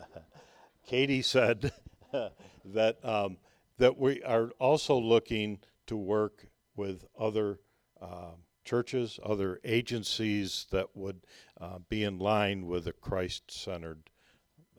Katie 0.88 1.24
said 1.24 1.72
that 2.66 3.04
um, 3.04 3.38
that 3.80 3.98
we 3.98 4.22
are 4.22 4.52
also 4.60 4.96
looking 4.96 5.58
to 5.92 5.98
work 5.98 6.48
with 6.74 7.04
other 7.20 7.60
uh, 8.02 8.32
churches, 8.64 9.20
other 9.26 9.60
agencies 9.66 10.66
that 10.72 10.88
would 10.96 11.20
uh, 11.60 11.80
be 11.90 12.02
in 12.02 12.18
line 12.18 12.66
with 12.66 12.88
a 12.88 12.94
Christ 12.94 13.52
centered 13.52 14.10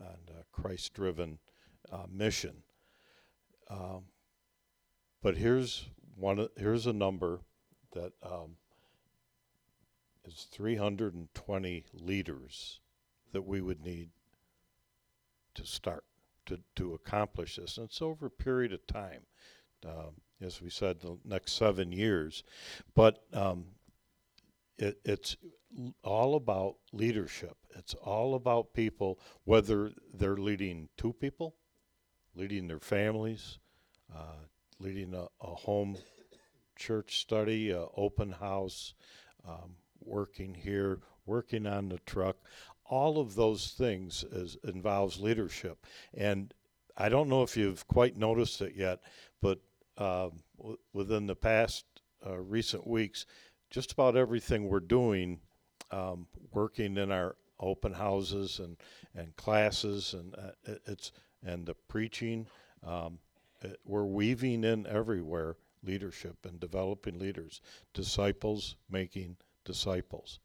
and 0.01 0.45
Christ 0.51 0.95
driven 0.95 1.39
uh, 1.93 2.07
mission. 2.11 2.63
Um, 3.69 4.05
but 5.23 5.37
here's 5.37 5.91
one. 6.17 6.49
Here's 6.57 6.87
a 6.87 6.95
number 6.95 7.43
that 7.93 8.15
um, 8.23 8.57
is 10.25 10.49
320 10.51 11.85
leaders 11.93 12.81
that 13.33 13.43
we 13.43 13.61
would 13.61 13.85
need 13.85 14.09
to 15.57 15.67
start 15.67 16.05
to, 16.47 16.61
to 16.77 16.95
accomplish 16.95 17.57
this. 17.57 17.77
And 17.77 17.85
it's 17.85 18.01
over 18.01 18.25
a 18.27 18.31
period 18.31 18.73
of 18.73 18.87
time 18.87 19.27
um, 19.87 20.15
as 20.45 20.61
we 20.61 20.70
said, 20.70 21.01
the 21.01 21.18
next 21.24 21.53
seven 21.53 21.93
years. 21.93 22.45
But 22.95 23.22
um, 23.32 23.64
it, 24.78 24.99
it's 25.05 25.36
all 26.03 26.34
about 26.34 26.76
leadership. 26.93 27.57
It's 27.76 27.95
all 27.95 28.34
about 28.34 28.74
people, 28.74 29.18
whether 29.45 29.93
they're 30.12 30.36
leading 30.36 30.88
two 30.97 31.12
people, 31.12 31.55
leading 32.34 32.68
their 32.68 32.80
families, 32.80 33.59
uh, 34.14 34.47
leading 34.78 35.14
a, 35.14 35.26
a 35.40 35.55
home 35.55 35.97
church 36.76 37.20
study, 37.20 37.72
open 37.72 38.32
house, 38.32 38.95
um, 39.49 39.76
working 40.01 40.55
here, 40.55 41.01
working 41.26 41.66
on 41.66 41.88
the 41.88 42.01
truck. 42.07 42.36
All 42.84 43.18
of 43.18 43.34
those 43.34 43.68
things 43.68 44.24
is, 44.24 44.57
involves 44.64 45.20
leadership. 45.20 45.86
And 46.12 46.53
I 46.97 47.09
don't 47.09 47.28
know 47.28 47.43
if 47.43 47.57
you've 47.57 47.86
quite 47.86 48.16
noticed 48.16 48.61
it 48.61 48.74
yet, 48.76 49.01
but 49.40 49.61
w- 49.97 50.78
within 50.93 51.26
the 51.26 51.34
past 51.34 51.84
uh, 52.26 52.38
recent 52.38 52.86
weeks, 52.86 53.26
just 53.70 53.93
about 53.93 54.16
everything 54.16 54.68
we're 54.68 54.80
doing, 54.80 55.40
um, 55.90 56.26
working 56.53 56.97
in 56.97 57.11
our 57.11 57.36
open 57.61 57.93
houses 57.93 58.59
and, 58.59 58.76
and 59.14 59.34
classes, 59.36 60.14
and 60.14 60.34
uh, 60.34 60.51
it, 60.64 60.82
it's 60.86 61.12
and 61.45 61.66
the 61.66 61.74
preaching, 61.88 62.47
um, 62.86 63.18
it, 63.62 63.78
we're 63.84 64.05
weaving 64.05 64.64
in 64.64 64.86
everywhere 64.86 65.57
leadership 65.84 66.36
and 66.45 66.61
developing 66.61 67.18
leaders, 67.18 67.61
disciples 67.93 68.76
making 68.88 69.36
disciples. 69.64 70.38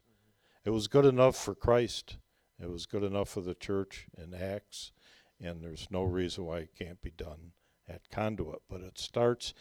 It 0.64 0.70
was 0.70 0.88
good 0.88 1.04
enough 1.04 1.36
for 1.36 1.54
Christ. 1.54 2.16
It 2.60 2.70
was 2.70 2.86
good 2.86 3.04
enough 3.04 3.28
for 3.28 3.40
the 3.40 3.54
church 3.54 4.06
in 4.16 4.34
Acts, 4.34 4.92
and 5.40 5.62
there's 5.62 5.86
no 5.90 6.02
reason 6.02 6.44
why 6.44 6.58
it 6.58 6.74
can't 6.76 7.00
be 7.00 7.12
done 7.12 7.52
at 7.88 8.10
Conduit. 8.10 8.62
But 8.68 8.80
it 8.80 8.98
starts 8.98 9.54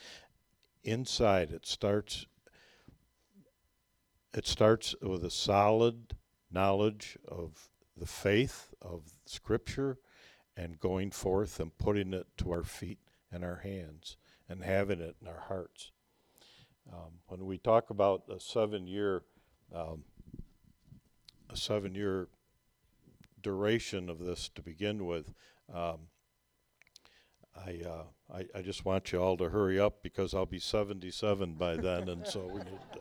inside. 0.84 1.52
It 1.52 1.66
starts. 1.66 2.26
It 4.34 4.46
starts 4.46 4.94
with 5.02 5.24
a 5.24 5.32
solid 5.32 6.16
knowledge 6.52 7.18
of 7.28 7.70
the 7.96 8.06
faith 8.06 8.74
of 8.82 9.14
Scripture, 9.26 9.98
and 10.56 10.80
going 10.80 11.12
forth 11.12 11.60
and 11.60 11.78
putting 11.78 12.14
it 12.14 12.28
to 12.38 12.52
our 12.52 12.64
feet 12.64 13.00
and 13.32 13.44
our 13.44 13.58
hands, 13.58 14.18
and 14.48 14.64
having 14.64 15.00
it 15.00 15.16
in 15.22 15.28
our 15.28 15.46
hearts. 15.48 15.92
Um, 16.92 17.20
when 17.28 17.46
we 17.46 17.58
talk 17.58 17.90
about 17.90 18.24
a 18.30 18.40
seven-year, 18.40 19.24
um, 19.74 20.04
a 21.50 21.58
seven-year 21.58 22.28
duration 23.42 24.10
of 24.10 24.20
this 24.20 24.50
to 24.56 24.62
begin 24.62 25.06
with, 25.06 25.34
um, 25.74 26.10
I, 27.56 27.82
uh, 27.86 28.04
I, 28.34 28.46
I 28.56 28.62
just 28.62 28.86
want 28.86 29.12
you 29.12 29.22
all 29.22 29.38
to 29.38 29.50
hurry 29.50 29.80
up 29.80 30.04
because 30.04 30.34
I'll 30.34 30.46
be 30.46 30.60
77 30.60 31.54
by 31.54 31.78
then, 31.78 32.10
and 32.10 32.28
so 32.28 32.46
we 32.46 32.60
need. 32.60 32.80
To, 32.94 33.00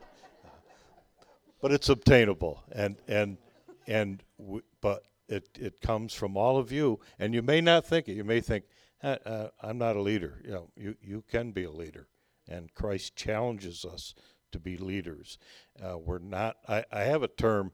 but 1.60 1.72
it's 1.72 1.88
obtainable, 1.88 2.62
and 2.72 2.96
and 3.08 3.38
and 3.86 4.22
w- 4.38 4.62
but 4.80 5.02
it 5.28 5.48
it 5.58 5.80
comes 5.80 6.14
from 6.14 6.36
all 6.36 6.58
of 6.58 6.70
you, 6.70 7.00
and 7.18 7.34
you 7.34 7.42
may 7.42 7.60
not 7.60 7.84
think 7.84 8.08
it. 8.08 8.14
You 8.14 8.24
may 8.24 8.40
think, 8.40 8.64
uh, 9.02 9.16
uh, 9.26 9.48
I'm 9.60 9.78
not 9.78 9.96
a 9.96 10.00
leader. 10.02 10.40
You 10.44 10.50
know, 10.50 10.70
you 10.76 10.96
you 11.00 11.24
can 11.28 11.50
be 11.50 11.64
a 11.64 11.72
leader, 11.72 12.08
and 12.48 12.72
Christ 12.74 13.16
challenges 13.16 13.84
us 13.84 14.14
to 14.52 14.60
be 14.60 14.76
leaders. 14.76 15.38
Uh, 15.82 15.98
we're 15.98 16.18
not. 16.18 16.56
I, 16.68 16.84
I 16.92 17.00
have 17.00 17.24
a 17.24 17.28
term. 17.28 17.72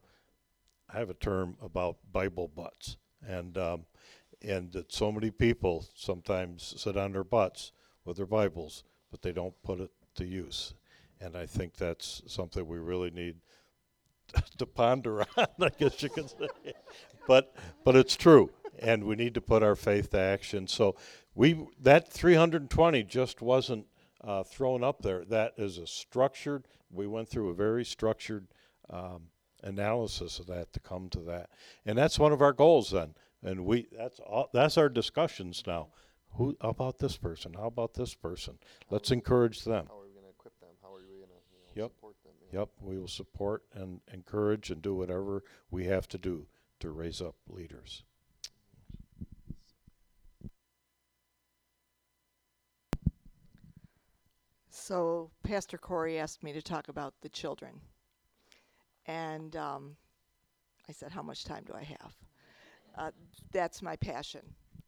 I 0.89 0.99
have 0.99 1.11
a 1.11 1.15
term 1.15 1.57
about 1.63 1.97
Bible 2.11 2.49
butts, 2.49 2.97
and 3.27 3.57
um, 3.59 3.85
and 4.45 4.73
that 4.73 4.93
so 4.93 5.13
many 5.13 5.31
people 5.31 5.87
sometimes 5.95 6.75
sit 6.77 6.97
on 6.97 7.13
their 7.13 7.25
butts 7.25 7.73
with 8.05 8.17
their 8.17 8.27
Bibles, 8.27 8.85
but 9.11 9.23
they 9.23 9.33
don't 9.33 9.55
put 9.63 9.81
it 9.81 9.91
to 10.17 10.25
use. 10.25 10.75
And 11.21 11.37
I 11.37 11.47
think 11.47 11.77
that's 11.77 12.23
something 12.27 12.67
we 12.67 12.79
really 12.79 13.11
need 13.11 13.37
to 14.59 14.67
ponder 14.67 15.23
on, 15.37 15.47
I 15.61 15.69
guess 15.79 16.03
you 16.03 16.09
could 16.09 16.29
say. 16.31 16.73
but 17.27 17.55
but 17.85 17.95
it's 17.97 18.17
true, 18.17 18.51
and 18.79 19.05
we 19.05 19.17
need 19.17 19.35
to 19.35 19.41
put 19.41 19.63
our 19.63 19.77
faith 19.77 20.11
to 20.11 20.19
action. 20.19 20.67
So 20.67 20.97
we 21.35 21.67
that 21.81 22.09
320 22.09 23.03
just 23.05 23.41
wasn't 23.41 23.87
uh, 24.23 24.43
thrown 24.43 24.83
up 24.83 25.03
there. 25.03 25.25
That 25.25 25.53
is 25.57 25.79
a 25.79 25.87
structured. 25.87 26.67
We 26.91 27.07
went 27.07 27.29
through 27.29 27.51
a 27.51 27.55
very 27.55 27.85
structured 27.85 28.49
um, 28.91 29.29
analysis 29.63 30.39
of 30.39 30.47
that 30.47 30.73
to 30.73 30.81
come 30.81 31.09
to 31.11 31.21
that, 31.21 31.51
and 31.87 31.97
that's 31.97 32.19
one 32.19 32.33
of 32.33 32.43
our 32.43 32.53
goals 32.53 32.91
then. 32.91 33.15
And 33.43 33.65
we 33.65 33.89
that's 33.97 34.21
all, 34.21 34.49
that's 34.53 34.79
our 34.79 34.89
discussions 34.89 35.63
now. 35.67 35.89
Who 36.35 36.57
how 36.61 36.71
about 36.71 36.99
this 36.99 37.17
person? 37.17 37.55
How 37.55 37.67
about 37.67 37.95
this 37.95 38.15
person? 38.15 38.59
Let's 38.91 39.11
encourage 39.11 39.65
them. 39.65 39.87
How 39.89 39.99
are 39.99 40.03
we 40.05 40.13
going 40.13 40.25
to 40.25 40.31
equip 40.31 40.59
them? 40.61 40.71
How 40.83 40.89
are 40.95 40.99
we 40.99 41.03
going 41.19 41.29
to 41.29 41.77
you 41.77 41.83
know, 41.83 41.83
Yep. 41.85 41.93
support 41.97 42.17
them? 42.25 42.33
you 42.41 42.59
know? 42.59 42.61
Yep, 42.61 42.69
we 42.81 42.99
will 42.99 43.09
support 43.09 43.65
and 43.75 44.01
encourage 44.13 44.71
and 44.71 44.81
do 44.81 44.95
whatever 44.95 45.43
we 45.71 45.87
have 45.87 46.07
to 46.09 46.19
do 46.19 46.47
to 46.81 46.91
raise 46.91 47.21
up 47.21 47.35
leaders. 47.49 48.05
So 54.71 55.31
Pastor 55.43 55.79
Corey 55.79 56.19
asked 56.19 56.43
me 56.43 56.53
to 56.53 56.63
talk 56.63 56.89
about 56.89 57.15
the 57.21 57.29
children. 57.29 57.81
And 59.07 59.55
um, 59.57 59.97
I 60.89 60.93
said, 60.93 61.13
How 61.13 61.23
much 61.23 61.45
time 61.45 61.65
do 61.67 61.75
I 61.75 61.83
have? 61.83 62.15
Uh, 62.97 63.11
that's 63.53 63.83
my 63.83 63.97
passion. 63.97 64.43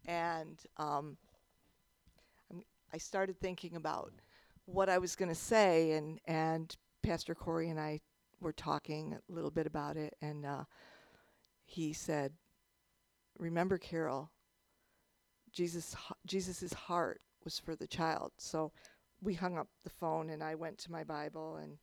And 0.07 0.61
um, 0.76 1.16
I 2.92 2.98
started 2.98 3.38
thinking 3.40 3.76
about 3.76 4.12
what 4.66 4.88
I 4.88 4.98
was 4.98 5.16
going 5.16 5.28
to 5.28 5.34
say, 5.34 5.92
and, 5.92 6.20
and 6.26 6.74
Pastor 7.02 7.34
Corey 7.34 7.70
and 7.70 7.80
I 7.80 8.00
were 8.40 8.52
talking 8.52 9.14
a 9.14 9.32
little 9.32 9.50
bit 9.50 9.66
about 9.66 9.96
it. 9.96 10.14
And 10.20 10.44
uh, 10.44 10.64
he 11.64 11.92
said, 11.92 12.32
Remember, 13.38 13.78
Carol, 13.78 14.30
Jesus, 15.52 15.96
Jesus's 16.26 16.72
heart 16.72 17.20
was 17.44 17.59
for 17.59 17.74
the 17.74 17.86
child. 17.86 18.32
So 18.38 18.70
we 19.20 19.34
hung 19.34 19.59
up 19.59 19.68
the 19.82 19.90
phone 19.90 20.30
and 20.30 20.42
I 20.42 20.55
went 20.55 20.78
to 20.78 20.92
my 20.92 21.02
Bible 21.02 21.57
and 21.57 21.78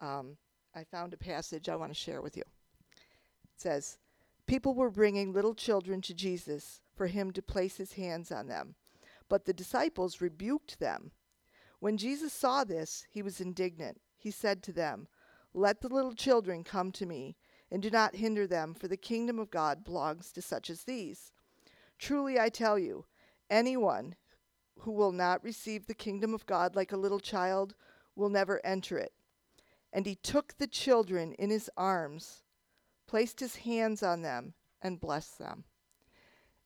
um, 0.00 0.36
I 0.74 0.84
found 0.84 1.12
a 1.14 1.18
passage 1.18 1.68
I 1.68 1.76
want 1.76 1.92
to 1.92 1.98
share 1.98 2.22
with 2.22 2.36
you. 2.36 2.42
It 2.42 3.60
says, 3.60 3.98
People 4.46 4.74
were 4.74 4.90
bringing 4.90 5.32
little 5.32 5.54
children 5.54 6.00
to 6.02 6.14
Jesus 6.14 6.80
for 6.94 7.08
him 7.08 7.32
to 7.32 7.42
place 7.42 7.76
his 7.76 7.94
hands 7.94 8.30
on 8.30 8.46
them, 8.46 8.76
but 9.28 9.44
the 9.44 9.52
disciples 9.52 10.20
rebuked 10.20 10.78
them. 10.78 11.10
When 11.80 11.96
Jesus 11.96 12.32
saw 12.32 12.64
this, 12.64 13.06
he 13.10 13.22
was 13.22 13.40
indignant. 13.40 14.00
He 14.16 14.30
said 14.30 14.62
to 14.62 14.72
them, 14.72 15.08
Let 15.52 15.80
the 15.80 15.88
little 15.88 16.14
children 16.14 16.64
come 16.64 16.92
to 16.92 17.06
me, 17.06 17.36
and 17.70 17.82
do 17.82 17.90
not 17.90 18.16
hinder 18.16 18.46
them, 18.46 18.72
for 18.72 18.88
the 18.88 18.96
kingdom 18.96 19.38
of 19.38 19.50
God 19.50 19.84
belongs 19.84 20.30
to 20.32 20.42
such 20.42 20.70
as 20.70 20.84
these. 20.84 21.32
Truly 21.98 22.38
I 22.38 22.48
tell 22.48 22.78
you, 22.78 23.04
anyone 23.50 24.14
who 24.80 24.92
will 24.92 25.12
not 25.12 25.42
receive 25.42 25.86
the 25.86 25.94
kingdom 25.94 26.34
of 26.34 26.46
God 26.46 26.76
like 26.76 26.92
a 26.92 26.96
little 26.96 27.20
child 27.20 27.74
will 28.14 28.28
never 28.28 28.64
enter 28.64 28.96
it. 28.98 29.12
And 29.92 30.06
he 30.06 30.14
took 30.14 30.56
the 30.56 30.66
children 30.66 31.32
in 31.34 31.50
his 31.50 31.70
arms, 31.76 32.42
placed 33.06 33.40
his 33.40 33.56
hands 33.56 34.02
on 34.02 34.22
them, 34.22 34.54
and 34.82 35.00
blessed 35.00 35.38
them. 35.38 35.64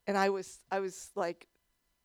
And 0.07 0.17
I 0.17 0.31
was 0.31 0.59
I 0.71 0.81
was 0.81 1.11
like 1.15 1.49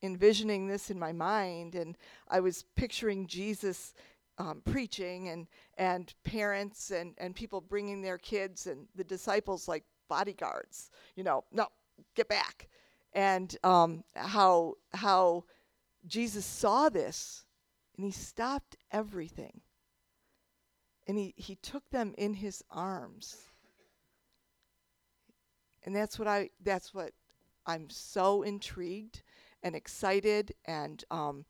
envisioning 0.01 0.67
this 0.67 0.89
in 0.89 0.99
my 0.99 1.11
mind, 1.11 1.75
and 1.75 1.97
I 2.27 2.39
was 2.39 2.65
picturing 2.75 3.27
Jesus 3.27 3.93
um, 4.37 4.61
preaching, 4.65 5.29
and 5.29 5.47
and 5.77 6.13
parents 6.23 6.91
and 6.91 7.15
and 7.17 7.35
people 7.35 7.61
bringing 7.61 8.01
their 8.01 8.17
kids, 8.17 8.67
and 8.67 8.87
the 8.95 9.03
disciples 9.03 9.67
like 9.67 9.83
bodyguards, 10.07 10.91
you 11.15 11.23
know, 11.23 11.43
no, 11.51 11.67
get 12.15 12.27
back, 12.27 12.67
and 13.13 13.57
um, 13.63 14.03
how 14.15 14.75
how 14.93 15.45
Jesus 16.05 16.45
saw 16.45 16.89
this 16.89 17.45
and 17.95 18.05
he 18.05 18.11
stopped 18.11 18.75
everything. 18.91 19.61
And 21.07 21.17
he, 21.17 21.33
he 21.37 21.55
took 21.55 21.89
them 21.89 22.13
in 22.17 22.33
his 22.33 22.63
arms. 22.71 23.37
And 25.85 25.95
that's 25.95 26.19
what 26.19 26.27
I 26.27 26.49
that's 26.61 26.93
what 26.93 27.11
I'm 27.65 27.89
so 27.89 28.41
intrigued 28.41 29.21
and 29.63 29.75
excited 29.75 30.53
and 30.65 31.03
um, 31.09 31.45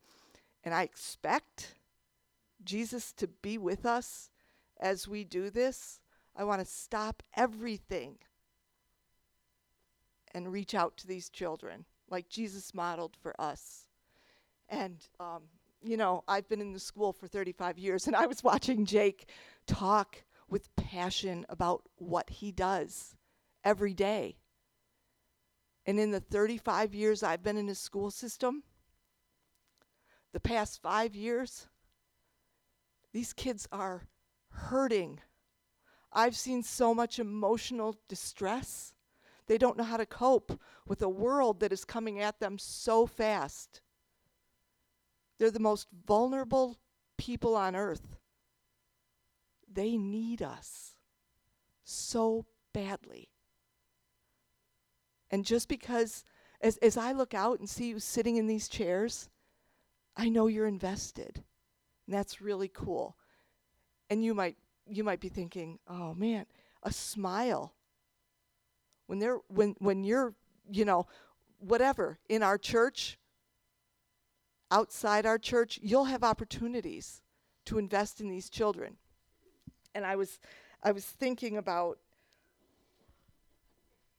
and 0.63 0.73
I 0.73 0.83
expect 0.83 1.75
Jesus 2.63 3.13
to 3.13 3.27
be 3.27 3.57
with 3.57 3.85
us 3.85 4.29
as 4.79 5.07
we 5.07 5.23
do 5.23 5.49
this. 5.49 5.99
I 6.35 6.43
want 6.43 6.59
to 6.59 6.65
stop 6.65 7.23
everything 7.35 8.17
and 10.33 10.51
reach 10.51 10.75
out 10.75 10.97
to 10.97 11.07
these 11.07 11.29
children 11.29 11.85
like 12.09 12.27
Jesus 12.29 12.73
modeled 12.73 13.15
for 13.15 13.39
us. 13.39 13.87
And, 14.67 15.07
um, 15.19 15.43
you 15.81 15.95
know, 15.95 16.23
I've 16.27 16.49
been 16.49 16.61
in 16.61 16.73
the 16.73 16.79
school 16.79 17.13
for 17.13 17.27
35 17.27 17.77
years, 17.77 18.07
and 18.07 18.15
I 18.15 18.25
was 18.25 18.43
watching 18.43 18.85
Jake 18.85 19.29
talk 19.65 20.23
with 20.49 20.75
passion 20.75 21.45
about 21.47 21.83
what 21.97 22.29
he 22.29 22.51
does 22.51 23.15
every 23.65 23.93
day. 23.93 24.37
And 25.85 25.99
in 25.99 26.11
the 26.11 26.21
35 26.21 26.93
years 26.93 27.23
I've 27.23 27.43
been 27.43 27.57
in 27.57 27.65
the 27.65 27.75
school 27.75 28.11
system, 28.11 28.63
the 30.31 30.39
past 30.39 30.81
five 30.81 31.15
years, 31.15 31.67
these 33.13 33.33
kids 33.33 33.67
are 33.71 34.07
hurting. 34.49 35.19
I've 36.11 36.35
seen 36.35 36.63
so 36.63 36.93
much 36.93 37.19
emotional 37.19 37.97
distress. 38.07 38.93
They 39.47 39.57
don't 39.57 39.77
know 39.77 39.83
how 39.83 39.97
to 39.97 40.05
cope 40.05 40.59
with 40.87 41.01
a 41.01 41.09
world 41.09 41.59
that 41.59 41.73
is 41.73 41.85
coming 41.85 42.19
at 42.19 42.39
them 42.39 42.57
so 42.57 43.05
fast. 43.05 43.81
They're 45.37 45.51
the 45.51 45.59
most 45.59 45.87
vulnerable 46.05 46.77
people 47.17 47.55
on 47.55 47.75
earth. 47.75 48.17
They 49.71 49.97
need 49.97 50.41
us 50.41 50.95
so 51.83 52.45
badly. 52.73 53.29
And 55.35 55.43
just 55.43 55.67
because, 55.67 56.23
as, 56.61 56.77
as 56.77 56.95
I 56.95 57.11
look 57.11 57.33
out 57.33 57.59
and 57.59 57.69
see 57.69 57.89
you 57.89 57.99
sitting 57.99 58.37
in 58.37 58.47
these 58.47 58.69
chairs, 58.69 59.27
I 60.15 60.29
know 60.29 60.47
you're 60.47 60.65
invested. 60.65 61.43
And 62.07 62.15
that's 62.15 62.39
really 62.39 62.69
cool. 62.69 63.17
And 64.09 64.23
you 64.23 64.33
might 64.33 64.55
you 64.87 65.03
might 65.03 65.19
be 65.19 65.27
thinking, 65.27 65.79
"Oh 65.89 66.13
man, 66.13 66.45
a 66.83 66.93
smile." 66.93 67.73
When 69.07 69.19
they're 69.19 69.39
when 69.49 69.75
when 69.79 70.05
you're, 70.05 70.35
you 70.71 70.85
know, 70.85 71.05
whatever 71.59 72.17
in 72.29 72.41
our 72.41 72.57
church, 72.57 73.19
outside 74.71 75.25
our 75.25 75.37
church, 75.37 75.81
you'll 75.83 76.05
have 76.05 76.23
opportunities 76.23 77.21
to 77.65 77.77
invest 77.77 78.21
in 78.21 78.29
these 78.29 78.49
children. 78.49 78.95
And 79.93 80.05
I 80.05 80.15
was 80.15 80.39
I 80.81 80.93
was 80.93 81.03
thinking 81.03 81.57
about 81.57 81.99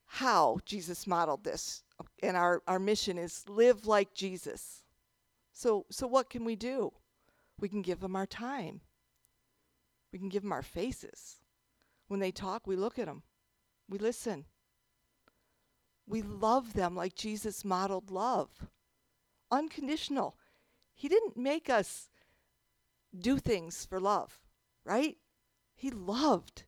how 0.06 0.58
Jesus 0.64 1.06
modeled 1.06 1.44
this. 1.44 1.82
And 2.22 2.36
our, 2.36 2.62
our 2.66 2.78
mission 2.78 3.18
is 3.18 3.44
live 3.48 3.86
like 3.86 4.14
Jesus. 4.14 4.82
So 5.52 5.86
so 5.90 6.06
what 6.06 6.30
can 6.30 6.44
we 6.44 6.56
do? 6.56 6.92
We 7.58 7.68
can 7.68 7.82
give 7.82 8.00
them 8.00 8.16
our 8.16 8.26
time. 8.26 8.80
We 10.12 10.18
can 10.18 10.28
give 10.28 10.42
them 10.42 10.52
our 10.52 10.62
faces. 10.62 11.36
When 12.08 12.20
they 12.20 12.30
talk, 12.30 12.66
we 12.66 12.76
look 12.76 12.98
at 12.98 13.06
them. 13.06 13.22
We 13.88 13.98
listen. 13.98 14.44
We 16.06 16.22
love 16.22 16.74
them 16.74 16.94
like 16.94 17.14
Jesus 17.14 17.64
modeled 17.64 18.10
love. 18.10 18.50
Unconditional. 19.50 20.36
He 20.94 21.08
didn't 21.08 21.36
make 21.36 21.68
us 21.68 22.08
do 23.18 23.38
things 23.38 23.84
for 23.84 23.98
love, 23.98 24.40
right? 24.84 25.16
He 25.74 25.90
loved. 25.90 26.64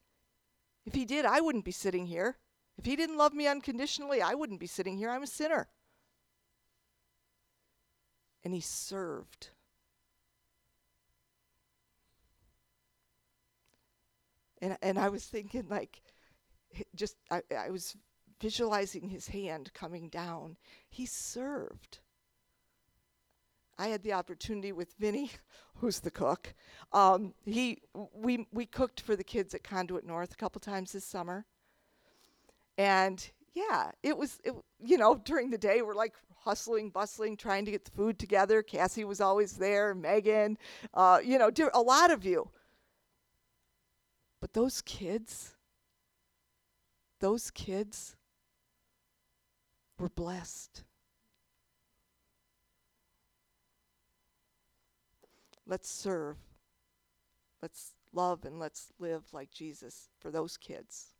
If 0.85 0.95
he 0.95 1.05
did, 1.05 1.25
I 1.25 1.41
wouldn't 1.41 1.65
be 1.65 1.73
sitting 1.73 2.07
here. 2.07 2.39
If 2.79 2.87
he 2.87 2.95
didn't 2.95 3.17
love 3.17 3.35
me 3.35 3.49
unconditionally, 3.49 4.23
I 4.23 4.35
wouldn't 4.35 4.61
be 4.61 4.69
sitting 4.69 4.97
here. 4.97 5.11
I'm 5.11 5.25
a 5.25 5.27
sinner. 5.27 5.69
And 8.45 8.55
he 8.55 8.61
served. 8.61 9.51
And, 14.63 14.79
and 14.81 14.99
I 14.99 15.09
was 15.09 15.25
thinking, 15.25 15.67
like, 15.69 16.03
just, 16.95 17.17
I, 17.31 17.43
I 17.57 17.71
was 17.71 17.97
visualizing 18.41 19.09
his 19.09 19.27
hand 19.27 19.73
coming 19.75 20.09
down. 20.09 20.57
He 20.89 21.07
served. 21.07 21.99
I 23.77 23.89
had 23.89 24.03
the 24.03 24.13
opportunity 24.13 24.73
with 24.73 24.95
Vinny, 24.99 25.33
who's 25.77 26.01
the 26.01 26.11
cook. 26.11 26.55
Um, 26.93 27.35
he, 27.45 27.83
we, 28.15 28.47
we 28.53 28.67
cooked 28.67 29.01
for 29.01 29.17
the 29.17 29.25
kids 29.25 29.53
at 29.55 29.65
Conduit 29.65 30.05
North 30.05 30.33
a 30.33 30.37
couple 30.37 30.61
times 30.61 30.93
this 30.93 31.05
summer. 31.05 31.45
And 32.79 33.29
yeah, 33.55 33.91
it 34.05 34.17
was, 34.17 34.39
it, 34.45 34.55
you 34.79 34.97
know, 34.97 35.17
during 35.17 35.51
the 35.51 35.59
day, 35.59 35.83
we're 35.83 35.95
like 35.95 36.15
hustling, 36.37 36.91
bustling, 36.91 37.37
trying 37.37 37.65
to 37.65 37.73
get 37.73 37.85
the 37.85 37.91
food 37.91 38.19
together. 38.19 38.63
Cassie 38.63 39.05
was 39.05 39.21
always 39.21 39.55
there, 39.55 39.95
Megan, 39.95 40.57
uh, 40.95 41.19
you 41.23 41.39
know, 41.39 41.51
a 41.75 41.83
lot 41.83 42.11
of 42.13 42.25
you. 42.25 42.49
But 44.41 44.53
those 44.53 44.81
kids, 44.83 45.57
those 47.21 47.51
kids 47.51 48.17
were 49.99 50.09
blessed. 50.09 50.85
Let's 55.67 55.91
serve. 55.91 56.37
Let's 57.61 57.95
love 58.13 58.45
and 58.45 58.61
let's 58.61 58.93
live 59.01 59.25
like 59.33 59.51
Jesus 59.51 60.09
for 60.21 60.31
those 60.31 60.57
kids. 60.57 61.18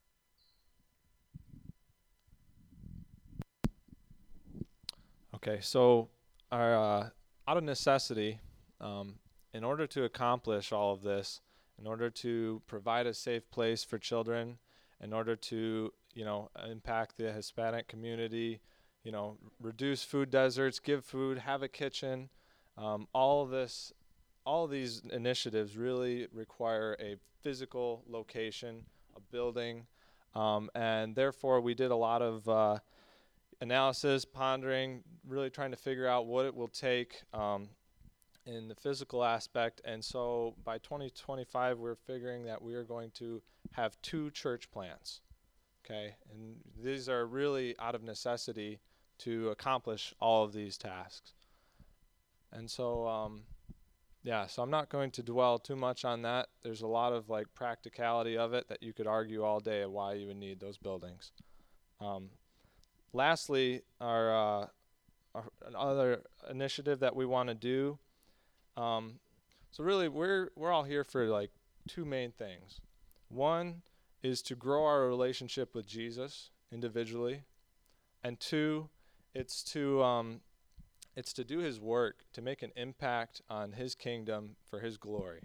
Okay, 5.39 5.61
so 5.61 6.09
our 6.51 6.75
uh, 6.75 7.09
out 7.47 7.57
of 7.57 7.63
necessity, 7.63 8.41
um, 8.81 9.21
in 9.55 9.63
order 9.63 9.87
to 9.87 10.03
accomplish 10.03 10.73
all 10.73 10.93
of 10.93 11.03
this, 11.03 11.43
in 11.79 11.87
order 11.87 12.11
to 12.11 12.61
provide 12.67 13.07
a 13.07 13.15
safe 13.15 13.49
place 13.53 13.85
for 13.85 13.99
children, 13.99 14.59
in 15.01 15.13
order 15.13 15.37
to 15.37 15.93
you 16.13 16.25
know 16.25 16.51
impact 16.69 17.19
the 17.19 17.31
Hispanic 17.31 17.87
community, 17.87 18.61
you 19.05 19.13
know 19.13 19.39
reduce 19.61 20.03
food 20.03 20.29
deserts, 20.29 20.81
give 20.81 21.05
food, 21.05 21.39
have 21.39 21.63
a 21.63 21.69
kitchen, 21.69 22.31
um, 22.77 23.07
all 23.13 23.47
this, 23.47 23.93
all 24.45 24.67
these 24.67 25.03
initiatives 25.13 25.77
really 25.77 26.27
require 26.33 26.97
a 26.99 27.15
physical 27.45 28.03
location, 28.09 28.87
a 29.17 29.21
building, 29.31 29.87
um, 30.35 30.69
and 30.75 31.15
therefore 31.15 31.61
we 31.61 31.75
did 31.75 31.93
a 31.93 31.97
lot 31.97 32.23
of 32.23 32.49
uh, 32.49 32.79
analysis, 33.61 34.25
pondering, 34.25 35.03
really 35.27 35.51
trying 35.51 35.71
to 35.71 35.77
figure 35.77 36.07
out 36.07 36.27
what 36.27 36.47
it 36.47 36.55
will 36.55 36.69
take 36.69 37.23
um, 37.33 37.69
in 38.47 38.69
the 38.69 38.75
physical 38.75 39.25
aspect. 39.25 39.81
And 39.85 40.05
so 40.05 40.55
by 40.65 40.79
2025, 40.79 41.79
we're 41.79 41.95
figuring 41.95 42.45
that 42.45 42.63
we 42.63 42.75
are 42.75 42.85
going 42.85 43.11
to 43.17 43.43
have 43.73 44.01
two 44.03 44.31
church 44.31 44.71
plants. 44.71 45.21
Okay, 45.85 46.15
and 46.31 46.57
these 46.83 47.09
are 47.09 47.27
really 47.27 47.75
out 47.79 47.95
of 47.95 48.03
necessity 48.03 48.81
to 49.19 49.49
accomplish 49.49 50.13
all 50.21 50.45
of 50.45 50.53
these 50.53 50.77
tasks. 50.77 51.33
And 52.53 52.71
so, 52.71 53.07
um, 53.07 53.43
yeah, 54.23 54.47
so 54.47 54.63
I'm 54.63 54.71
not 54.71 54.91
going 54.91 55.11
to 55.13 55.23
dwell 55.23 55.59
too 55.59 55.77
much 55.77 56.05
on 56.05 56.23
that. 56.23 56.49
There's 56.63 56.83
a 56.83 56.87
lot 56.87 57.13
of 57.13 57.29
like 57.29 57.47
practicality 57.55 58.37
of 58.37 58.53
it 58.53 58.69
that 58.69 58.83
you 58.83 58.93
could 58.93 59.07
argue 59.07 59.43
all 59.45 59.61
day 59.61 59.85
why 59.87 60.15
you 60.15 60.27
would 60.27 60.37
need 60.37 60.61
those 60.61 60.77
buildings. 60.79 61.33
Um, 62.01 62.29
lastly, 63.13 63.83
our, 64.01 64.31
uh, 64.63 64.67
our 65.35 65.45
another 65.67 66.23
initiative 66.51 67.01
that 67.01 67.15
we 67.15 67.27
want 67.27 67.49
to 67.49 67.55
do 67.55 67.99
um, 68.79 69.19
so 69.73 69.83
really, 69.83 70.09
we're 70.09 70.51
we're 70.55 70.73
all 70.73 70.85
here 70.85 71.05
for 71.05 71.27
like 71.27 71.51
two 71.89 72.05
main 72.05 72.31
things. 72.31 72.81
One 73.29 73.83
is 74.23 74.41
to 74.43 74.55
grow 74.55 74.85
our 74.85 75.07
relationship 75.07 75.75
with 75.75 75.87
Jesus 75.87 76.51
individually, 76.73 77.43
and 78.23 78.39
two, 78.39 78.89
it's 79.35 79.63
to 79.65 80.03
um, 80.03 80.41
it's 81.17 81.33
to 81.35 81.45
do 81.45 81.59
His 81.59 81.81
work 81.81 82.23
to 82.33 82.41
make 82.41 82.63
an 82.63 82.71
impact 82.77 83.43
on 83.51 83.73
His 83.73 83.95
kingdom 83.95 84.57
for 84.71 84.81
His 84.81 84.97
glory. 84.97 85.41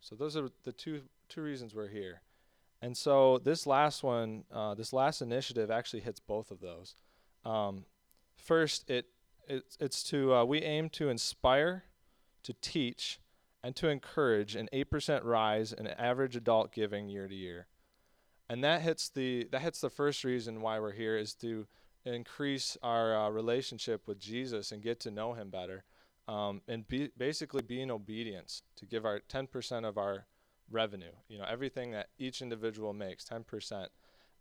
So 0.00 0.16
those 0.16 0.36
are 0.36 0.48
the 0.64 0.72
two 0.72 1.02
two 1.28 1.42
reasons 1.42 1.74
we're 1.74 1.88
here. 1.88 2.22
And 2.80 2.96
so 2.96 3.38
this 3.38 3.66
last 3.66 4.02
one, 4.02 4.44
uh, 4.52 4.74
this 4.74 4.92
last 4.92 5.20
initiative 5.20 5.70
actually 5.70 6.00
hits 6.00 6.20
both 6.20 6.50
of 6.50 6.60
those. 6.60 6.94
Um, 7.44 7.84
first, 8.36 8.88
it, 8.88 9.06
it 9.48 9.76
it's 9.80 10.02
to 10.04 10.34
uh, 10.34 10.44
we 10.44 10.62
aim 10.62 10.88
to 10.90 11.08
inspire 11.08 11.84
to 12.48 12.54
teach, 12.54 13.20
and 13.62 13.76
to 13.76 13.88
encourage 13.88 14.56
an 14.56 14.70
8% 14.72 15.24
rise 15.24 15.72
in 15.72 15.86
average 15.86 16.36
adult 16.36 16.72
giving 16.72 17.08
year 17.08 17.28
to 17.28 17.34
year. 17.34 17.66
And 18.48 18.64
that 18.64 18.80
hits 18.80 19.10
the 19.10 19.48
that 19.52 19.60
hits 19.60 19.82
the 19.82 19.90
first 19.90 20.24
reason 20.24 20.62
why 20.62 20.80
we're 20.80 20.92
here 20.92 21.18
is 21.18 21.34
to 21.34 21.66
increase 22.06 22.78
our 22.82 23.14
uh, 23.14 23.28
relationship 23.28 24.08
with 24.08 24.18
Jesus 24.18 24.72
and 24.72 24.82
get 24.82 25.00
to 25.00 25.10
know 25.10 25.34
him 25.34 25.50
better. 25.50 25.84
Um, 26.26 26.62
and 26.68 26.88
be 26.88 27.10
basically 27.18 27.62
be 27.62 27.82
in 27.82 27.90
obedience 27.90 28.62
to 28.76 28.86
give 28.86 29.04
our 29.04 29.20
10% 29.20 29.86
of 29.86 29.98
our 29.98 30.26
revenue, 30.70 31.12
you 31.28 31.38
know, 31.38 31.44
everything 31.48 31.92
that 31.92 32.08
each 32.18 32.42
individual 32.42 32.92
makes, 32.92 33.24
10%. 33.24 33.86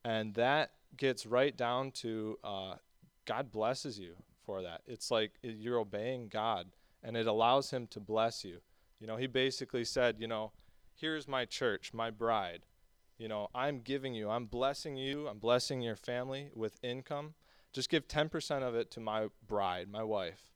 And 0.03 0.33
that 0.35 0.71
gets 0.95 1.25
right 1.25 1.55
down 1.55 1.91
to 1.91 2.37
uh, 2.43 2.75
God 3.25 3.51
blesses 3.51 3.99
you 3.99 4.15
for 4.45 4.61
that. 4.61 4.81
It's 4.85 5.11
like 5.11 5.33
you're 5.41 5.79
obeying 5.79 6.29
God 6.29 6.67
and 7.03 7.15
it 7.17 7.27
allows 7.27 7.71
him 7.71 7.87
to 7.87 7.99
bless 7.99 8.43
you. 8.43 8.59
You 8.99 9.07
know, 9.07 9.17
he 9.17 9.27
basically 9.27 9.83
said, 9.83 10.15
you 10.19 10.27
know, 10.27 10.51
here's 10.95 11.27
my 11.27 11.45
church, 11.45 11.93
my 11.93 12.09
bride. 12.09 12.61
You 13.17 13.27
know, 13.27 13.49
I'm 13.53 13.79
giving 13.79 14.13
you, 14.13 14.29
I'm 14.29 14.45
blessing 14.45 14.95
you, 14.95 15.27
I'm 15.27 15.39
blessing 15.39 15.81
your 15.81 15.95
family 15.95 16.49
with 16.55 16.79
income. 16.83 17.33
Just 17.73 17.89
give 17.89 18.07
10% 18.07 18.63
of 18.63 18.75
it 18.75 18.91
to 18.91 18.99
my 18.99 19.27
bride, 19.47 19.89
my 19.91 20.03
wife. 20.03 20.51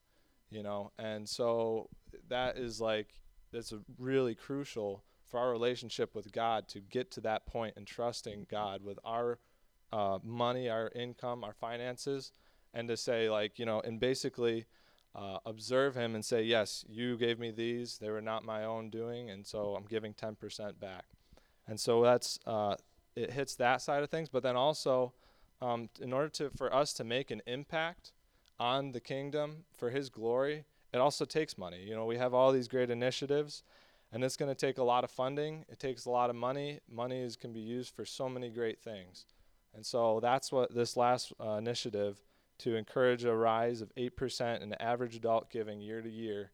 You 0.50 0.64
know, 0.64 0.92
and 1.00 1.28
so 1.28 1.90
that 2.30 2.58
is 2.58 2.82
like, 2.82 3.14
that's 3.52 3.72
a 3.72 3.80
really 3.98 4.36
crucial 4.36 5.04
for 5.32 5.40
our 5.40 5.50
relationship 5.50 6.14
with 6.14 6.32
God 6.32 6.68
to 6.70 6.80
get 6.80 7.10
to 7.12 7.22
that 7.22 7.46
point 7.46 7.76
and 7.78 7.88
trusting 7.88 8.48
God 8.52 8.84
with 8.84 9.00
our 9.04 9.40
uh, 9.92 10.20
money, 10.24 10.70
our 10.70 10.92
income, 10.94 11.44
our 11.44 11.54
finances, 11.54 12.32
and 12.74 12.88
to 12.90 12.98
say, 12.98 13.30
like, 13.30 13.58
you 13.58 13.66
know, 13.66 13.80
and 13.80 14.00
basically, 14.00 14.66
uh, 15.16 15.38
observe 15.46 15.96
him 15.96 16.16
and 16.16 16.24
say, 16.24 16.42
Yes, 16.44 16.86
you 16.88 17.18
gave 17.18 17.40
me 17.40 17.52
these. 17.52 17.98
They 17.98 18.10
were 18.10 18.22
not 18.22 18.46
my 18.46 18.64
own 18.64 18.90
doing, 18.90 19.30
and 19.30 19.46
so 19.46 19.76
I'm 19.76 19.86
giving 19.86 20.14
10% 20.14 20.80
back. 20.80 21.06
And 21.68 21.80
so 21.80 22.02
that's, 22.02 22.40
uh, 22.46 22.76
it 23.16 23.32
hits 23.32 23.56
that 23.56 23.82
side 23.82 24.04
of 24.04 24.10
things. 24.10 24.30
But 24.30 24.44
then 24.44 24.56
also, 24.56 25.14
um, 25.62 25.90
in 26.00 26.14
order 26.14 26.30
to, 26.30 26.50
for 26.50 26.74
us 26.74 26.94
to 26.94 27.04
make 27.04 27.30
an 27.30 27.42
impact 27.46 28.14
on 28.60 28.94
the 28.94 29.00
kingdom 29.00 29.66
for 29.76 29.90
his 29.90 30.10
glory, 30.10 30.66
it 30.94 30.98
also 30.98 31.26
takes 31.26 31.58
money. 31.58 31.84
You 31.84 31.96
know, 31.96 32.06
we 32.06 32.18
have 32.18 32.34
all 32.34 32.52
these 32.52 32.68
great 32.68 32.90
initiatives, 32.90 33.64
and 34.12 34.24
it's 34.24 34.36
going 34.36 34.54
to 34.54 34.56
take 34.56 34.78
a 34.78 34.84
lot 34.84 35.04
of 35.04 35.12
funding. 35.12 35.66
It 35.70 35.80
takes 35.80 36.06
a 36.06 36.10
lot 36.10 36.30
of 36.30 36.36
money. 36.36 36.80
Money 36.92 37.22
is, 37.22 37.36
can 37.36 37.54
be 37.54 37.62
used 37.62 37.96
for 37.96 38.06
so 38.06 38.28
many 38.28 38.50
great 38.50 38.82
things. 38.82 39.26
And 39.74 39.86
so 39.86 40.20
that's 40.22 40.52
what 40.52 40.76
this 40.76 40.98
last 40.98 41.32
uh, 41.40 41.52
initiative 41.54 42.20
to 42.60 42.76
encourage 42.76 43.24
a 43.24 43.34
rise 43.34 43.82
of 43.82 43.92
8% 43.96 44.62
in 44.62 44.74
average 44.82 45.16
adult 45.16 45.50
giving 45.50 45.82
year 45.82 46.02
to 46.02 46.10
year 46.10 46.52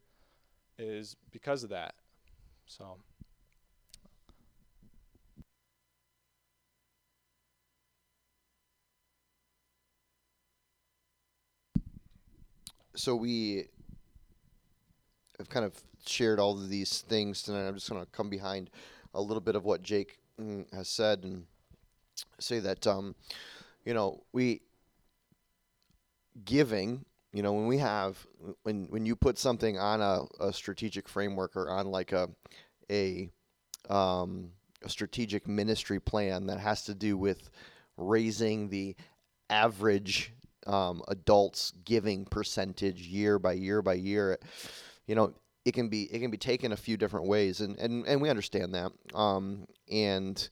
is 0.78 1.16
because 1.32 1.64
of 1.64 1.70
that. 1.70 1.94
So. 2.66 2.98
So 12.94 13.14
we 13.14 13.66
have 15.38 15.48
kind 15.48 15.64
of 15.64 15.72
shared 16.06 16.38
all 16.38 16.52
of 16.52 16.68
these 16.68 17.00
things 17.02 17.42
tonight. 17.42 17.66
I'm 17.66 17.74
just 17.74 17.90
going 17.90 18.04
to 18.04 18.10
come 18.10 18.28
behind 18.28 18.70
a 19.14 19.20
little 19.20 19.40
bit 19.40 19.56
of 19.56 19.64
what 19.64 19.82
Jake 19.82 20.18
mm, 20.40 20.72
has 20.72 20.88
said 20.88 21.24
and 21.24 21.44
say 22.38 22.58
that, 22.60 22.86
um, 22.86 23.14
you 23.84 23.94
know, 23.94 24.22
we 24.32 24.62
giving 26.44 27.04
you 27.32 27.42
know 27.42 27.52
when 27.52 27.66
we 27.66 27.78
have 27.78 28.26
when 28.62 28.86
when 28.90 29.04
you 29.04 29.14
put 29.16 29.38
something 29.38 29.78
on 29.78 30.00
a, 30.00 30.24
a 30.40 30.52
strategic 30.52 31.08
framework 31.08 31.56
or 31.56 31.70
on 31.70 31.86
like 31.86 32.12
a 32.12 32.28
a 32.90 33.30
um, 33.90 34.50
a 34.82 34.88
strategic 34.88 35.46
ministry 35.46 36.00
plan 36.00 36.46
that 36.46 36.58
has 36.58 36.84
to 36.84 36.94
do 36.94 37.16
with 37.16 37.50
raising 37.96 38.68
the 38.68 38.94
average 39.50 40.32
um, 40.66 41.02
adults 41.08 41.72
giving 41.84 42.24
percentage 42.24 43.02
year 43.02 43.38
by 43.38 43.52
year 43.52 43.82
by 43.82 43.94
year 43.94 44.38
you 45.08 45.16
know 45.16 45.32
it 45.64 45.72
can 45.74 45.88
be 45.88 46.04
it 46.04 46.20
can 46.20 46.30
be 46.30 46.36
taken 46.36 46.70
a 46.70 46.76
few 46.76 46.96
different 46.96 47.26
ways 47.26 47.60
and 47.60 47.76
and, 47.78 48.06
and 48.06 48.22
we 48.22 48.30
understand 48.30 48.74
that 48.74 48.92
um, 49.14 49.66
and 49.90 50.48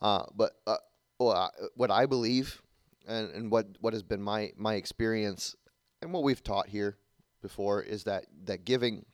uh, 0.00 0.24
but 0.36 0.52
uh, 0.66 0.76
well, 1.18 1.50
what 1.74 1.90
I 1.90 2.06
believe 2.06 2.62
and, 3.06 3.30
and 3.34 3.50
what 3.50 3.66
what 3.80 3.92
has 3.92 4.02
been 4.02 4.22
my 4.22 4.52
my 4.56 4.74
experience 4.74 5.56
and 6.00 6.12
what 6.12 6.22
we've 6.22 6.42
taught 6.42 6.68
here 6.68 6.96
before 7.40 7.82
is 7.82 8.04
that 8.04 8.26
that 8.44 8.64
giving 8.64 9.04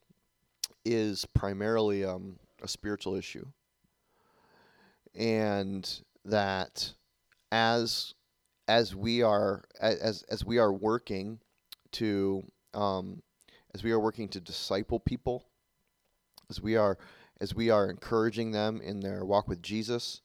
is 0.85 1.27
primarily 1.35 2.05
um, 2.05 2.39
a 2.63 2.69
spiritual 2.69 3.15
issue. 3.15 3.47
And 5.15 5.89
that 6.25 6.93
as 7.51 8.15
as 8.67 8.95
we 8.95 9.23
are 9.23 9.65
as 9.81 10.25
as 10.29 10.45
we 10.45 10.59
are 10.59 10.73
working 10.73 11.41
to 11.93 12.45
um, 12.75 13.23
as 13.75 13.83
we 13.83 13.93
are 13.93 14.01
working 14.01 14.29
to 14.29 14.41
disciple 14.41 15.01
people 15.01 15.45
as 16.51 16.61
we 16.61 16.77
are 16.77 16.99
as 17.41 17.55
we 17.55 17.71
are 17.71 17.89
encouraging 17.89 18.51
them 18.51 18.81
in 18.81 19.01
their 19.01 19.25
walk 19.25 19.49
with 19.49 19.63
Jesus 19.63 20.23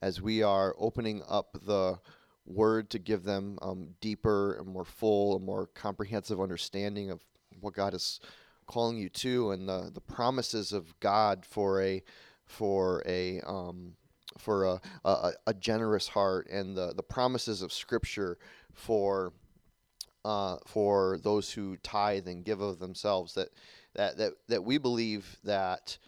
as 0.00 0.20
we 0.20 0.42
are 0.42 0.74
opening 0.78 1.22
up 1.28 1.56
the 1.64 1.98
word 2.46 2.90
to 2.90 2.98
give 2.98 3.24
them 3.24 3.58
um, 3.62 3.94
deeper 4.00 4.54
and 4.54 4.66
more 4.66 4.84
full 4.84 5.36
and 5.36 5.44
more 5.44 5.66
comprehensive 5.68 6.40
understanding 6.40 7.10
of 7.10 7.22
what 7.60 7.74
God 7.74 7.94
is 7.94 8.20
calling 8.66 8.96
you 8.96 9.08
to 9.08 9.50
and 9.50 9.68
the, 9.68 9.90
the 9.92 10.00
promises 10.00 10.72
of 10.72 10.98
God 11.00 11.44
for 11.46 11.82
a 11.82 12.02
for 12.46 13.02
a 13.06 13.40
um, 13.40 13.94
for 14.38 14.64
a, 14.64 14.80
a, 15.04 15.32
a, 15.46 15.54
generous 15.54 16.08
heart 16.08 16.48
and 16.50 16.76
the, 16.76 16.92
the 16.94 17.02
promises 17.02 17.62
of 17.62 17.72
Scripture 17.72 18.36
for 18.72 19.32
uh, 20.24 20.56
for 20.66 21.18
those 21.22 21.52
who 21.52 21.76
tithe 21.78 22.26
and 22.26 22.44
give 22.44 22.60
of 22.60 22.78
themselves 22.78 23.34
that 23.34 23.48
that 23.94 24.16
that, 24.16 24.32
that 24.48 24.64
we 24.64 24.78
believe 24.78 25.38
that 25.44 25.98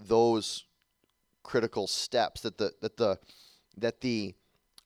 those 0.00 0.64
critical 1.42 1.86
steps 1.86 2.42
that 2.42 2.58
the 2.58 2.72
that 2.80 2.96
the 2.96 3.18
that 3.76 4.00
the 4.00 4.34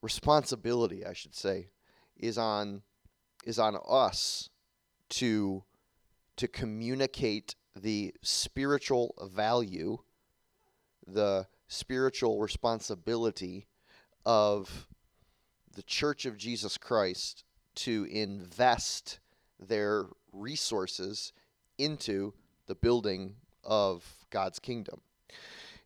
responsibility, 0.03 1.07
I 1.07 1.13
should 1.13 1.35
say, 1.35 1.69
is 2.17 2.37
on 2.37 2.83
is 3.45 3.59
on 3.59 3.79
us 3.89 4.51
to 5.11 5.65
to 6.37 6.49
communicate 6.49 7.55
the 7.75 8.15
spiritual 8.23 9.15
value, 9.33 9.99
the 11.07 11.47
spiritual 11.69 12.41
responsibility 12.41 13.67
of 14.27 14.89
the 15.75 15.83
Church 15.83 16.27
of 16.27 16.37
Jesus 16.37 16.77
Christ 16.77 17.45
to 17.75 18.07
invest 18.11 19.19
their 19.59 20.07
resources 20.33 21.33
into 21.79 22.33
the 22.67 22.75
building 22.75 23.35
of 23.65 24.05
God's 24.31 24.59
kingdom. 24.59 25.01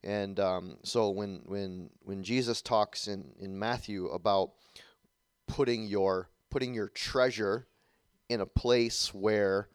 And 0.03 0.39
um, 0.39 0.77
so 0.83 1.11
when 1.11 1.43
when 1.47 1.91
when 2.05 2.23
Jesus 2.23 2.63
talks 2.63 3.09
in, 3.09 3.33
in 3.41 3.59
Matthew 3.59 4.07
about 4.07 4.53
putting 5.49 5.87
your 5.87 6.29
putting 6.51 6.75
your 6.75 6.89
treasure 6.89 7.67
in 8.29 8.41
a 8.41 8.47
place 8.47 9.13
where 9.13 9.69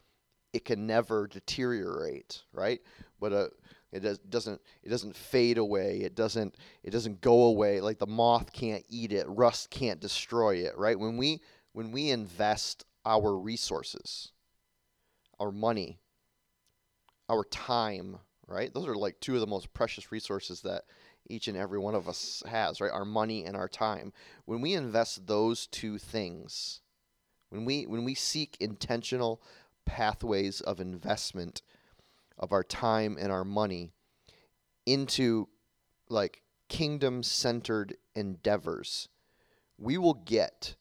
it 0.54 0.66
can 0.66 0.86
never 0.86 1.28
deteriorate, 1.28 2.44
right? 2.54 2.82
But 3.20 3.34
uh, 3.34 3.48
it 3.92 4.02
does, 4.02 4.20
doesn't 4.20 4.62
it 4.84 4.90
doesn't 4.90 5.16
fade 5.16 5.58
away. 5.58 6.00
It 6.00 6.16
doesn't 6.16 6.56
it 6.84 6.92
doesn't 6.92 7.22
go 7.22 7.44
away. 7.44 7.82
Like 7.82 8.00
the 8.00 8.08
moth 8.08 8.54
can't 8.54 8.86
eat 8.90 9.12
it, 9.12 9.26
rust 9.28 9.70
can't 9.70 10.00
destroy 10.00 10.56
it, 10.56 10.78
right? 10.78 10.98
When 10.98 11.18
we 11.18 11.42
when 11.74 11.92
we 11.92 12.10
invest 12.10 12.86
our 13.06 13.38
resources, 13.38 14.32
our 15.40 15.52
money, 15.52 16.00
our 17.30 17.44
time, 17.46 18.18
right? 18.48 18.74
Those 18.74 18.88
are 18.88 18.96
like 18.96 19.20
two 19.20 19.36
of 19.36 19.42
the 19.42 19.48
most 19.48 19.74
precious 19.74 20.12
resources 20.12 20.62
that 20.62 20.84
each 21.28 21.48
and 21.48 21.58
every 21.58 21.80
one 21.80 21.96
of 21.96 22.08
us 22.10 22.44
has, 22.48 22.82
right? 22.82 22.92
Our 22.92 23.06
money 23.06 23.46
and 23.46 23.56
our 23.56 23.70
time. 23.70 24.12
When 24.46 24.62
we 24.62 24.74
invest 24.74 25.28
those 25.28 25.68
two 25.68 25.98
things, 25.98 26.82
when 27.50 27.66
we 27.66 27.86
when 27.86 28.04
we 28.04 28.16
seek 28.16 28.58
intentional 28.60 29.42
pathways 29.86 30.62
of 30.62 30.80
investment 30.80 31.62
of 32.38 32.52
our 32.52 32.64
time 32.64 33.18
and 33.20 33.32
our 33.32 33.44
money 33.44 33.92
into 34.86 35.48
like 36.10 36.42
kingdom 36.70 37.24
centered 37.24 37.96
endeavors, 38.16 39.10
we 39.78 39.98
will 39.98 40.14
get 40.14 40.76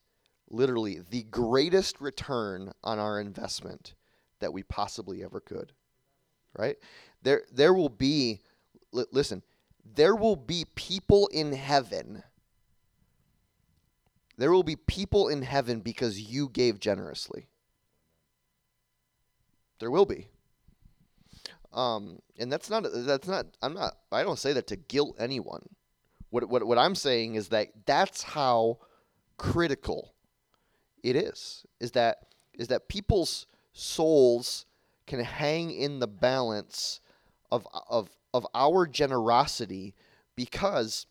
literally 0.50 1.00
the 1.10 1.22
greatest 1.24 2.00
return 2.00 2.72
on 2.82 2.98
our 2.98 3.20
investment 3.20 3.94
that 4.40 4.52
we 4.52 4.62
possibly 4.62 5.22
ever 5.22 5.40
could. 5.40 5.72
Right? 6.56 6.76
There, 7.22 7.42
there 7.52 7.72
will 7.72 7.88
be, 7.88 8.40
li- 8.92 9.04
listen, 9.12 9.42
there 9.84 10.16
will 10.16 10.36
be 10.36 10.66
people 10.74 11.28
in 11.28 11.52
heaven. 11.52 12.22
There 14.36 14.50
will 14.50 14.62
be 14.62 14.76
people 14.76 15.28
in 15.28 15.42
heaven 15.42 15.80
because 15.80 16.20
you 16.20 16.48
gave 16.48 16.80
generously. 16.80 17.46
There 19.78 19.90
will 19.90 20.06
be. 20.06 20.28
Um, 21.72 22.20
and 22.38 22.50
that's 22.50 22.68
not 22.68 22.84
that's 22.92 23.28
not 23.28 23.46
I'm 23.62 23.74
not 23.74 23.96
I 24.10 24.22
don't 24.22 24.38
say 24.38 24.52
that 24.54 24.66
to 24.68 24.76
guilt 24.76 25.16
anyone. 25.18 25.62
What 26.30 26.48
what 26.48 26.66
what 26.66 26.78
I'm 26.78 26.94
saying 26.96 27.36
is 27.36 27.48
that 27.48 27.68
that's 27.86 28.22
how 28.22 28.78
critical 29.36 30.14
it 31.02 31.16
is. 31.16 31.64
Is 31.80 31.92
that 31.92 32.26
is 32.54 32.68
that 32.68 32.88
people's 32.88 33.46
souls 33.72 34.66
can 35.06 35.20
hang 35.20 35.70
in 35.70 35.98
the 35.98 36.06
balance 36.06 37.00
of 37.50 37.66
of 37.88 38.10
of 38.32 38.46
our 38.54 38.86
generosity 38.86 39.94
because 40.36 41.06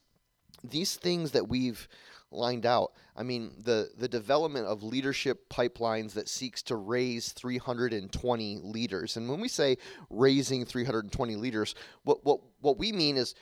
these 0.63 0.95
things 0.95 1.31
that 1.31 1.47
we've 1.47 1.87
lined 2.31 2.65
out. 2.65 2.93
I 3.15 3.23
mean, 3.23 3.51
the 3.63 3.89
the 3.97 4.07
development 4.07 4.67
of 4.67 4.83
leadership 4.83 5.49
pipelines 5.49 6.13
that 6.13 6.29
seeks 6.29 6.61
to 6.63 6.75
raise 6.75 7.31
320 7.31 8.59
leaders. 8.63 9.17
And 9.17 9.29
when 9.29 9.39
we 9.39 9.47
say 9.47 9.77
raising 10.09 10.65
320 10.65 11.35
leaders, 11.35 11.75
what 12.03 12.23
what 12.23 12.41
what 12.61 12.77
we 12.77 12.91
mean 12.91 13.17
is 13.17 13.35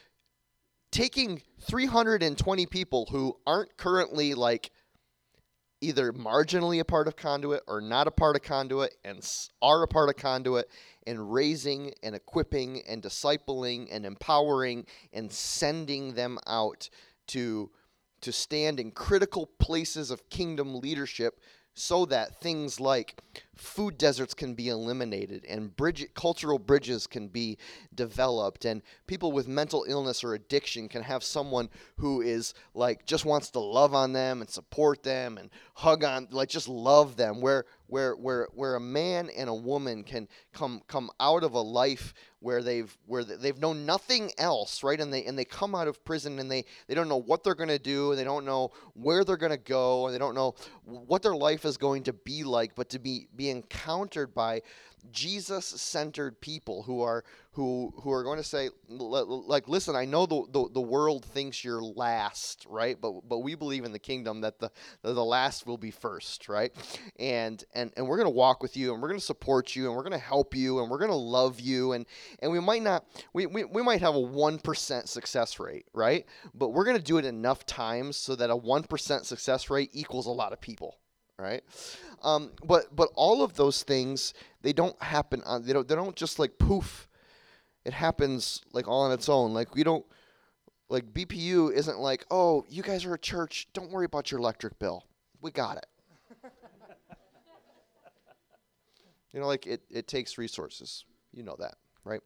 taking 0.92 1.42
320 1.62 2.66
people 2.66 3.08
who 3.12 3.38
aren't 3.46 3.76
currently 3.78 4.34
like 4.34 4.72
either 5.82 6.12
marginally 6.14 6.80
a 6.80 6.86
part 6.86 7.08
of 7.08 7.16
conduit 7.16 7.62
or 7.68 7.82
not 7.82 8.08
a 8.08 8.12
part 8.12 8.36
of 8.36 8.42
conduit 8.42 8.96
and 9.06 9.20
are 9.62 9.84
a 9.84 9.88
part 9.88 10.10
of 10.10 10.16
conduit 10.16 10.70
and 11.06 11.32
raising 11.32 11.94
and 12.04 12.16
equipping 12.16 12.82
and 12.88 13.02
discipling 13.02 13.88
and 13.92 14.06
empowering 14.06 14.86
and 15.14 15.32
sending 15.32 16.14
them 16.14 16.38
out 16.48 16.90
to 17.28 17.70
to 18.22 18.32
stand 18.32 18.80
in 18.80 18.90
critical 18.90 19.46
places 19.60 20.10
of 20.10 20.28
kingdom 20.30 20.80
leadership 20.80 21.40
so 21.78 22.06
that 22.08 22.42
things 22.42 22.80
like 22.80 23.22
food 23.56 24.00
deserts 24.00 24.34
can 24.34 24.56
be 24.56 24.70
eliminated 24.70 25.46
and 25.46 25.76
bridge 25.76 26.08
cultural 26.16 26.58
bridges 26.58 27.06
can 27.06 27.28
be 27.28 27.56
developed 27.94 28.66
and 28.66 28.82
people 29.06 29.32
with 29.32 29.48
mental 29.48 29.86
illness 29.88 30.24
or 30.24 30.34
addiction 30.34 30.90
can 30.90 31.04
have 31.04 31.24
someone 31.24 31.70
who 31.98 32.22
is 32.22 32.56
like 32.74 33.06
just 33.06 33.26
wants 33.26 33.52
to 33.52 33.60
love 33.60 33.94
on 33.94 34.12
them 34.12 34.42
and 34.42 34.50
support 34.50 35.04
them 35.04 35.38
and 35.38 35.52
hug 35.76 36.04
on 36.04 36.28
like 36.32 36.50
just 36.50 36.68
love 36.68 37.16
them 37.16 37.42
where 37.42 37.66
where 37.88 38.16
where 38.16 38.48
where 38.54 38.76
a 38.76 38.80
man 38.80 39.30
and 39.36 39.50
a 39.50 39.54
woman 39.54 40.04
can 40.04 40.28
come 40.54 40.82
come 40.88 41.10
out 41.20 41.44
of 41.44 41.54
a 41.54 41.62
life 41.62 42.14
where 42.40 42.62
they've 42.62 42.96
where 43.06 43.24
they've 43.24 43.60
known 43.60 43.86
nothing 43.86 44.32
else 44.38 44.84
right? 44.84 45.00
And 45.00 45.12
they 45.14 45.26
and 45.26 45.38
they 45.38 45.46
come 45.46 45.74
out 45.74 45.88
of 45.88 46.04
prison 46.06 46.40
and 46.40 46.52
they 46.52 46.66
they 46.88 46.94
don't 46.94 47.10
know 47.10 47.22
what 47.22 47.44
they're 47.44 47.56
going 47.56 47.70
to 47.70 47.80
do 47.80 48.12
and 48.12 48.20
they 48.20 48.24
don't 48.24 48.46
know 48.46 48.72
where 48.94 49.24
they're 49.24 49.38
going 49.38 49.52
to 49.52 49.58
go 49.58 50.06
and 50.06 50.14
they 50.14 50.20
don't 50.20 50.36
know 50.36 50.56
what 50.84 51.22
their 51.22 51.36
life 51.36 51.66
is 51.66 51.78
going 51.78 52.04
to 52.04 52.14
be 52.14 52.44
like 52.44 52.76
but 52.76 52.90
to 52.90 53.00
be 53.00 53.28
be 53.36 53.50
encountered 53.50 54.34
by 54.34 54.62
Jesus 55.12 55.66
centered 55.66 56.42
people 56.42 56.84
who 56.84 57.02
are 57.02 57.24
who 57.52 57.94
who 58.02 58.12
are 58.12 58.24
going 58.24 58.38
to 58.38 58.44
say 58.44 58.70
like 58.88 59.68
listen 59.68 59.96
I 59.96 60.06
know 60.06 60.26
the, 60.26 60.44
the, 60.52 60.70
the 60.74 60.82
world 60.82 61.26
thinks 61.26 61.64
you're 61.64 61.82
last 61.82 62.66
right? 62.70 63.00
But 63.00 63.28
but 63.28 63.40
we 63.40 63.56
believe 63.56 63.86
in 63.86 63.92
the 63.92 64.00
kingdom 64.00 64.42
that 64.42 64.60
the 64.60 64.72
the 65.02 65.24
last 65.24 65.66
will 65.66 65.78
be 65.78 65.92
first 65.92 66.50
right? 66.50 66.72
And 67.20 67.64
and 67.74 67.92
and 67.96 68.08
we're 68.08 68.18
going 68.18 68.28
to 68.28 68.32
walk 68.32 68.62
with 68.62 68.76
you 68.76 68.94
and 68.94 69.02
we're 69.02 69.08
going 69.08 69.20
to 69.20 69.26
support 69.26 69.76
you 69.76 69.88
and 69.88 69.96
we're 69.96 70.04
going 70.04 70.12
to 70.12 70.18
help 70.18 70.56
you 70.56 70.80
and 70.80 70.90
we're 70.90 71.00
going 71.00 71.12
to 71.12 71.16
love 71.16 71.60
you 71.60 71.94
and 71.94 72.06
and 72.40 72.52
we 72.52 72.60
might 72.60 72.84
not 72.84 73.06
we, 73.34 73.46
we, 73.46 73.64
we 73.64 73.82
might 73.82 74.02
have 74.02 74.16
a 74.16 74.20
1% 74.20 75.08
success 75.08 75.60
rate 75.60 75.86
right? 75.94 76.26
But 76.54 76.70
we're 76.70 76.86
going 76.86 76.98
to 76.98 77.04
do 77.04 77.18
it 77.18 77.26
enough 77.26 77.66
times 77.66 78.18
so 78.18 78.36
that 78.36 78.50
a 78.50 78.58
1% 78.58 79.26
success 79.26 79.70
rate 79.70 79.90
equals 79.94 80.26
a 80.26 80.32
lot 80.32 80.54
of 80.54 80.62
people 80.62 80.98
right 81.40 81.64
um, 82.24 82.52
but 82.66 82.96
but 82.96 83.10
all 83.16 83.44
of 83.44 83.56
those 83.56 83.84
things 83.84 84.34
they 84.62 84.74
don't 84.74 85.02
happen 85.02 85.42
on 85.46 85.66
they 85.66 85.74
don't 85.74 85.88
they 85.88 85.96
don't 85.96 86.16
just 86.16 86.40
like 86.40 86.58
poof. 86.58 87.08
It 87.86 87.94
happens 87.94 88.62
like 88.74 88.88
all 88.88 89.04
on 89.04 89.12
its 89.12 89.30
own. 89.30 89.54
Like 89.54 89.76
we 89.76 89.84
don't 89.84 90.06
like 90.90 91.14
BPU 91.14 91.74
isn't 91.74 92.00
like, 92.00 92.26
"Oh, 92.32 92.66
you 92.70 92.84
guys 92.84 93.06
are 93.06 93.14
a 93.14 93.20
church, 93.20 93.68
don't 93.74 93.92
worry 93.92 94.06
about 94.06 94.32
your 94.32 94.40
electric 94.40 94.80
bill. 94.80 95.06
We 95.42 95.52
got 95.52 95.78
it." 95.78 95.86
you 99.34 99.40
know, 99.40 99.48
like 99.48 99.68
it 99.68 99.82
it 99.90 100.08
takes 100.08 100.38
resources. 100.38 101.06
You 101.32 101.44
know 101.44 101.56
that, 101.60 101.76
right? 102.04 102.22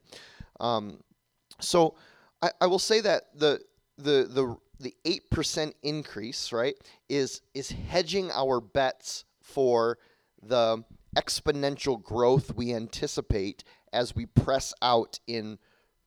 Um, 0.59 0.99
so 1.59 1.95
I, 2.41 2.51
I 2.61 2.67
will 2.67 2.79
say 2.79 3.01
that 3.01 3.25
the 3.35 3.61
the 3.97 4.27
the 4.29 4.57
the 4.81 4.95
eight 5.05 5.29
percent 5.29 5.75
increase, 5.83 6.51
right, 6.51 6.75
is 7.09 7.41
is 7.53 7.71
hedging 7.71 8.31
our 8.31 8.59
bets 8.59 9.25
for 9.41 9.97
the 10.41 10.83
exponential 11.15 12.01
growth 12.01 12.55
we 12.55 12.73
anticipate 12.73 13.63
as 13.93 14.15
we 14.15 14.25
press 14.25 14.73
out 14.81 15.19
in 15.27 15.59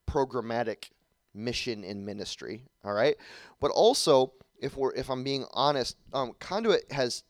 programmatic 0.09 0.89
mission 1.33 1.83
and 1.83 2.05
ministry. 2.05 2.63
All 2.83 2.93
right, 2.93 3.15
but 3.59 3.71
also 3.71 4.33
if 4.59 4.77
we're 4.77 4.93
if 4.93 5.09
I'm 5.09 5.23
being 5.23 5.45
honest, 5.53 5.97
um, 6.13 6.33
conduit 6.39 6.91
has 6.91 7.23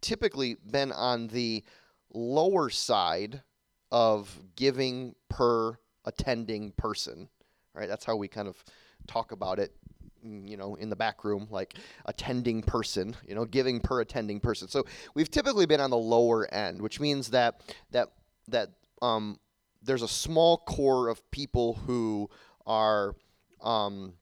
typically 0.00 0.56
been 0.70 0.92
on 0.92 1.28
the 1.28 1.64
lower 2.12 2.70
side 2.70 3.42
of 3.90 4.40
giving 4.56 5.14
per 5.28 5.78
attending 6.04 6.72
person. 6.72 7.28
Right, 7.74 7.88
that's 7.88 8.04
how 8.04 8.16
we 8.16 8.28
kind 8.28 8.48
of 8.48 8.62
talk 9.06 9.32
about 9.32 9.58
it 9.58 9.74
you 10.22 10.56
know, 10.56 10.74
in 10.76 10.90
the 10.90 10.96
back 10.96 11.24
room, 11.24 11.48
like 11.50 11.74
attending 12.06 12.62
person, 12.62 13.16
you 13.26 13.34
know, 13.34 13.44
giving 13.44 13.80
per 13.80 14.00
attending 14.00 14.40
person. 14.40 14.68
So 14.68 14.84
we've 15.14 15.30
typically 15.30 15.66
been 15.66 15.80
on 15.80 15.90
the 15.90 15.96
lower 15.96 16.52
end, 16.52 16.80
which 16.80 17.00
means 17.00 17.28
that 17.30 17.60
that 17.90 18.12
that 18.48 18.70
um, 19.00 19.38
there's 19.82 20.02
a 20.02 20.08
small 20.08 20.58
core 20.58 21.08
of 21.08 21.28
people 21.30 21.74
who 21.86 22.30
are 22.66 23.14
um, 23.60 24.14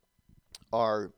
are 0.72 1.12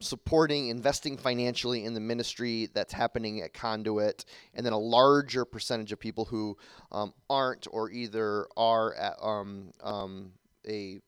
supporting, 0.00 0.68
investing 0.68 1.16
financially 1.16 1.84
in 1.84 1.94
the 1.94 2.00
ministry 2.00 2.68
that's 2.74 2.92
happening 2.92 3.40
at 3.40 3.54
Conduit, 3.54 4.24
and 4.54 4.66
then 4.66 4.72
a 4.72 4.78
larger 4.78 5.44
percentage 5.44 5.92
of 5.92 5.98
people 5.98 6.24
who 6.24 6.56
um, 6.90 7.12
aren't 7.30 7.66
or 7.70 7.90
either 7.90 8.46
are 8.56 8.94
at 8.94 9.14
um, 9.22 9.70
um, 9.82 10.32
a 10.66 11.00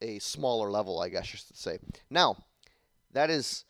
a 0.00 0.18
smaller 0.18 0.70
level, 0.70 1.00
I 1.00 1.08
guess 1.08 1.32
you 1.32 1.38
should 1.38 1.56
say. 1.56 1.78
Now, 2.10 2.36
that 3.12 3.30
is, 3.30 3.64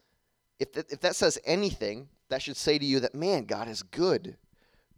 if 0.59 0.73
that, 0.73 0.91
if 0.91 1.01
that 1.01 1.17
says 1.17 1.39
anything, 1.45 2.09
that 2.29 2.43
should 2.43 2.57
say 2.57 2.79
to 2.79 2.85
you 2.85 3.01
that 3.01 3.15
man, 3.15 3.45
God 3.45 3.69
is 3.69 3.83
good, 3.83 4.37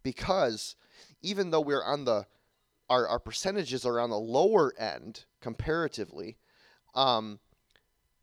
because 0.02 0.76
even 1.22 1.50
though 1.50 1.60
we're 1.60 1.84
on 1.84 2.04
the 2.04 2.26
our, 2.88 3.08
our 3.08 3.18
percentages 3.18 3.84
are 3.84 3.98
on 3.98 4.10
the 4.10 4.18
lower 4.18 4.72
end 4.78 5.24
comparatively, 5.40 6.36
um, 6.94 7.40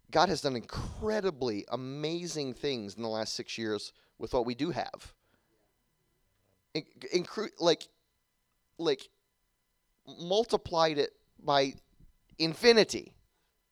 God 0.09 0.29
has 0.29 0.41
done 0.41 0.55
incredibly 0.55 1.65
amazing 1.69 2.53
things 2.53 2.95
in 2.95 3.01
the 3.01 3.09
last 3.09 3.33
six 3.33 3.57
years 3.57 3.91
with 4.17 4.33
what 4.33 4.45
we 4.45 4.55
do 4.55 4.71
have. 4.71 5.13
In, 6.73 6.83
incru- 7.13 7.49
like, 7.59 7.83
like 8.77 9.09
multiplied 10.07 10.97
it 10.97 11.11
by 11.43 11.73
infinity, 12.39 13.13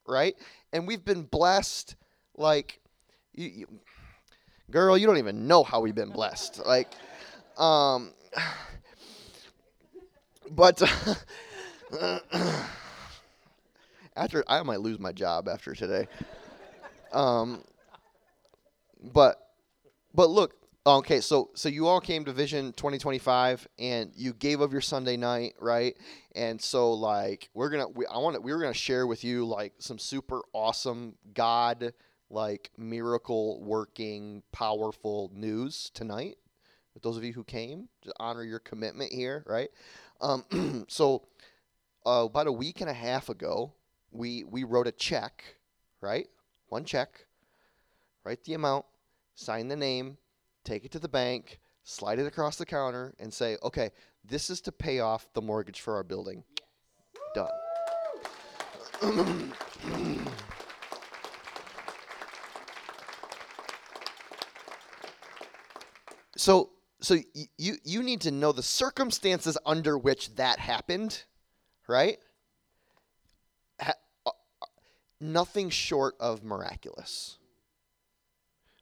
right? 0.07 0.35
And 0.73 0.87
we've 0.87 1.03
been 1.03 1.23
blessed 1.23 1.95
like 2.37 2.79
you, 3.33 3.47
you, 3.47 3.67
girl, 4.69 4.97
you 4.97 5.07
don't 5.07 5.17
even 5.17 5.47
know 5.47 5.63
how 5.63 5.79
we've 5.81 5.95
been 5.95 6.11
blessed. 6.11 6.65
Like 6.65 6.91
um 7.57 8.13
but 10.51 10.81
after 14.15 14.43
I 14.47 14.63
might 14.63 14.81
lose 14.81 14.99
my 14.99 15.11
job 15.11 15.47
after 15.47 15.73
today. 15.73 16.07
Um 17.11 17.63
but 19.13 19.37
but 20.13 20.29
look, 20.29 20.55
Okay, 20.83 21.21
so 21.21 21.51
so 21.53 21.69
you 21.69 21.85
all 21.85 22.01
came 22.01 22.25
to 22.25 22.33
Vision 22.33 22.73
2025 22.73 23.67
and 23.77 24.11
you 24.15 24.33
gave 24.33 24.61
of 24.61 24.71
your 24.71 24.81
Sunday 24.81 25.15
night, 25.15 25.53
right? 25.59 25.95
And 26.33 26.59
so 26.59 26.93
like 26.93 27.51
we're 27.53 27.69
gonna 27.69 27.87
we 27.87 28.07
I 28.07 28.17
want 28.17 28.33
to 28.33 28.41
we 28.41 28.51
were 28.51 28.59
gonna 28.59 28.73
share 28.73 29.05
with 29.05 29.23
you 29.23 29.45
like 29.45 29.73
some 29.77 29.99
super 29.99 30.41
awesome 30.53 31.13
God 31.35 31.93
like 32.31 32.71
miracle 32.79 33.61
working 33.61 34.41
powerful 34.51 35.29
news 35.35 35.91
tonight. 35.93 36.37
With 36.95 37.03
those 37.03 37.15
of 37.15 37.23
you 37.23 37.33
who 37.33 37.43
came, 37.43 37.87
to 38.01 38.13
honor 38.19 38.43
your 38.43 38.59
commitment 38.59 39.13
here, 39.13 39.43
right? 39.45 39.69
Um, 40.19 40.85
so 40.89 41.27
uh, 42.07 42.25
about 42.27 42.47
a 42.47 42.51
week 42.51 42.81
and 42.81 42.89
a 42.89 42.93
half 42.93 43.29
ago, 43.29 43.71
we 44.11 44.45
we 44.45 44.63
wrote 44.63 44.87
a 44.87 44.91
check, 44.91 45.43
right? 46.01 46.27
One 46.69 46.85
check, 46.85 47.27
write 48.23 48.43
the 48.45 48.55
amount, 48.55 48.85
sign 49.35 49.67
the 49.67 49.75
name 49.75 50.17
take 50.63 50.85
it 50.85 50.91
to 50.91 50.99
the 50.99 51.09
bank, 51.09 51.59
slide 51.83 52.19
it 52.19 52.27
across 52.27 52.57
the 52.57 52.65
counter, 52.65 53.13
and 53.19 53.33
say, 53.33 53.57
okay, 53.63 53.89
this 54.23 54.49
is 54.49 54.61
to 54.61 54.71
pay 54.71 54.99
off 54.99 55.27
the 55.33 55.41
mortgage 55.41 55.81
for 55.81 55.95
our 55.95 56.03
building. 56.03 56.43
Done. 57.33 57.49
so 66.35 66.69
so 67.01 67.17
you 67.57 67.75
you 67.83 68.03
need 68.03 68.21
to 68.21 68.31
know 68.31 68.51
the 68.51 68.61
circumstances 68.61 69.57
under 69.65 69.97
which 69.97 70.35
that 70.35 70.59
happened, 70.59 71.23
right? 71.87 72.19
Ha- 73.81 73.93
uh, 74.25 74.29
uh 74.61 74.65
nothing 75.19 75.71
short 75.71 76.15
of 76.19 76.43
miraculous. 76.43 77.37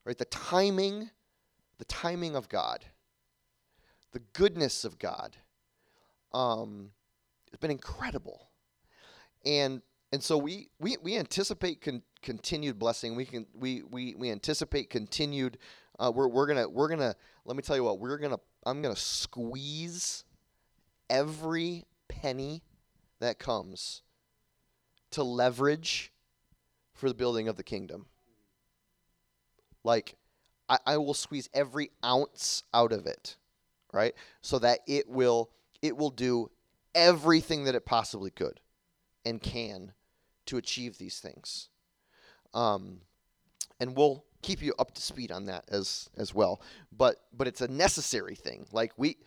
Right? 0.06 0.18
The 0.18 0.26
timing 0.26 1.12
the 1.80 1.86
timing 1.86 2.36
of 2.36 2.48
God, 2.50 2.86
the 4.12 4.22
goodness 4.34 4.86
of 4.86 5.00
God. 5.00 5.38
Um, 6.32 6.92
it's 7.48 7.58
been 7.58 7.72
incredible, 7.72 8.50
and 9.44 9.82
and 10.12 10.22
so 10.22 10.38
we 10.38 10.70
we, 10.80 10.98
we 11.02 11.18
anticipate 11.18 11.82
con- 11.82 12.04
continued 12.22 12.78
blessing. 12.78 13.16
We 13.16 13.26
can 13.26 13.48
we 13.56 13.82
we, 13.90 14.14
we 14.16 14.30
anticipate 14.30 14.92
continued. 14.92 15.58
Uh, 15.98 16.12
we're 16.14 16.28
we're 16.28 16.46
gonna 16.46 16.70
we're 16.70 16.90
gonna 16.90 17.16
let 17.46 17.58
me 17.58 17.64
tell 17.64 17.76
you 17.76 17.84
what 17.84 18.00
we're 18.00 18.18
gonna 18.18 18.40
I'm 18.66 18.82
gonna 18.82 18.96
squeeze 18.96 20.26
every 21.10 21.86
penny 22.08 22.62
that 23.20 23.40
comes 23.40 24.04
to 25.12 25.24
leverage 25.24 26.12
for 26.94 27.10
the 27.10 27.16
building 27.16 27.48
of 27.48 27.56
the 27.56 27.64
kingdom. 27.64 28.06
Like 29.84 30.16
I, 30.70 30.78
I 30.86 30.98
will 30.98 31.14
squeeze 31.14 31.50
every 31.54 31.92
ounce 32.06 32.64
out 32.74 32.94
of 32.94 33.06
it, 33.08 33.36
right? 33.92 34.14
So 34.42 34.60
that 34.60 34.80
it 34.88 35.10
will 35.10 35.50
it 35.82 35.98
will 35.98 36.12
do 36.12 36.52
everything 36.94 37.64
that 37.66 37.76
it 37.76 37.86
possibly 37.86 38.32
could 38.32 38.60
and 39.26 39.42
can 39.42 39.94
to 40.46 40.58
achieve 40.58 40.98
these 40.98 41.20
things. 41.20 41.70
Um, 42.54 43.02
and 43.80 43.96
we'll 43.96 44.26
keep 44.42 44.62
you 44.62 44.74
up 44.80 44.94
to 44.94 45.02
speed 45.02 45.32
on 45.32 45.46
that 45.46 45.66
as 45.70 46.10
as 46.18 46.34
well. 46.34 46.62
But 46.96 47.18
but 47.36 47.48
it's 47.48 47.62
a 47.62 47.68
necessary 47.68 48.36
thing. 48.36 48.66
Like 48.72 48.94
we 48.98 49.18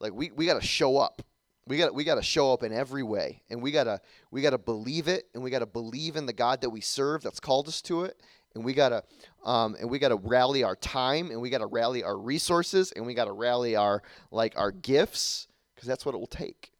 like 0.00 0.12
we, 0.12 0.30
we 0.30 0.46
got 0.46 0.60
to 0.60 0.66
show 0.66 0.98
up. 0.98 1.22
We 1.66 1.78
got 1.78 1.94
we 1.94 2.02
got 2.02 2.16
to 2.16 2.22
show 2.22 2.52
up 2.52 2.64
in 2.64 2.72
every 2.72 3.04
way, 3.04 3.42
and 3.48 3.62
we 3.62 3.70
gotta 3.70 4.00
we 4.32 4.42
gotta 4.42 4.58
believe 4.58 5.06
it, 5.06 5.28
and 5.32 5.44
we 5.44 5.50
gotta 5.50 5.66
believe 5.66 6.16
in 6.16 6.26
the 6.26 6.32
God 6.32 6.60
that 6.62 6.70
we 6.70 6.80
serve 6.80 7.22
that's 7.22 7.38
called 7.38 7.68
us 7.68 7.80
to 7.82 8.02
it, 8.02 8.20
and 8.54 8.64
we 8.64 8.72
gotta 8.74 9.02
um, 9.44 9.76
and 9.80 9.90
we 9.90 9.98
gotta 9.98 10.16
rally 10.16 10.62
our 10.62 10.76
time, 10.76 11.30
and 11.30 11.40
we 11.40 11.50
gotta 11.50 11.66
rally 11.66 12.02
our 12.04 12.16
resources, 12.16 12.92
and 12.92 13.06
we 13.06 13.14
gotta 13.14 13.32
rally 13.32 13.76
our 13.76 14.02
like 14.30 14.54
our 14.56 14.70
gifts, 14.70 15.48
because 15.74 15.88
that's 15.88 16.06
what 16.06 16.14
it 16.14 16.18
will 16.18 16.26
take. 16.26 16.72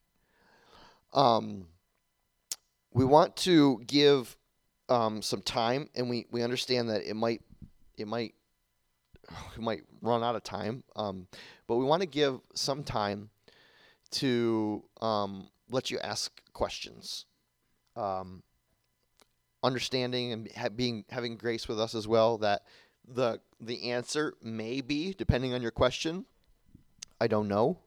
Um, 1.13 1.67
we 2.93 3.05
want 3.05 3.37
to 3.39 3.83
give 3.87 4.37
um, 4.89 5.23
some 5.23 5.43
time, 5.43 5.89
and 5.95 6.09
we, 6.09 6.27
we 6.31 6.43
understand 6.43 6.91
that 6.91 7.09
it 7.09 7.15
might 7.15 7.43
it 7.97 8.07
might 8.07 8.35
we 9.57 9.65
might 9.65 9.83
run 10.01 10.23
out 10.23 10.37
of 10.37 10.43
time, 10.43 10.85
um, 10.97 11.27
but 11.67 11.77
we 11.77 11.85
want 11.85 12.03
to 12.03 12.09
give 12.09 12.41
some 12.55 12.85
time 12.85 13.31
to 14.11 14.85
um, 15.01 15.49
let 15.71 15.91
you 15.91 15.99
ask 16.01 16.31
questions, 16.53 17.25
um, 17.97 18.43
understanding 19.63 20.33
and 20.33 20.51
ha- 20.57 20.69
being 20.69 21.05
having 21.11 21.37
grace 21.37 21.69
with 21.69 21.81
us 21.81 21.95
as 21.95 22.09
well 22.09 22.39
that 22.39 22.63
the 23.07 23.41
the 23.61 23.91
answer 23.91 24.35
may 24.43 24.81
be 24.81 25.15
depending 25.15 25.55
on 25.55 25.63
your 25.63 25.71
question. 25.71 26.25
I 27.21 27.29
don't 27.29 27.49
know, 27.49 27.79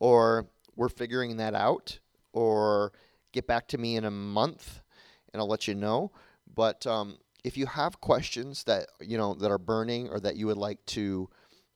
or 0.00 0.48
we're 0.74 0.88
figuring 0.88 1.36
that 1.36 1.54
out, 1.54 2.00
or 2.32 2.92
get 3.32 3.46
back 3.46 3.68
to 3.68 3.78
me 3.78 3.96
in 3.96 4.04
a 4.04 4.10
month 4.10 4.80
and 5.32 5.40
I'll 5.40 5.48
let 5.48 5.66
you 5.66 5.74
know. 5.74 6.12
But 6.54 6.86
um, 6.86 7.18
if 7.44 7.56
you 7.56 7.66
have 7.66 8.00
questions 8.00 8.64
that 8.64 8.88
you 9.00 9.16
know 9.16 9.34
that 9.34 9.50
are 9.50 9.58
burning 9.58 10.08
or 10.08 10.20
that 10.20 10.36
you 10.36 10.46
would 10.46 10.56
like 10.56 10.84
to 10.86 11.28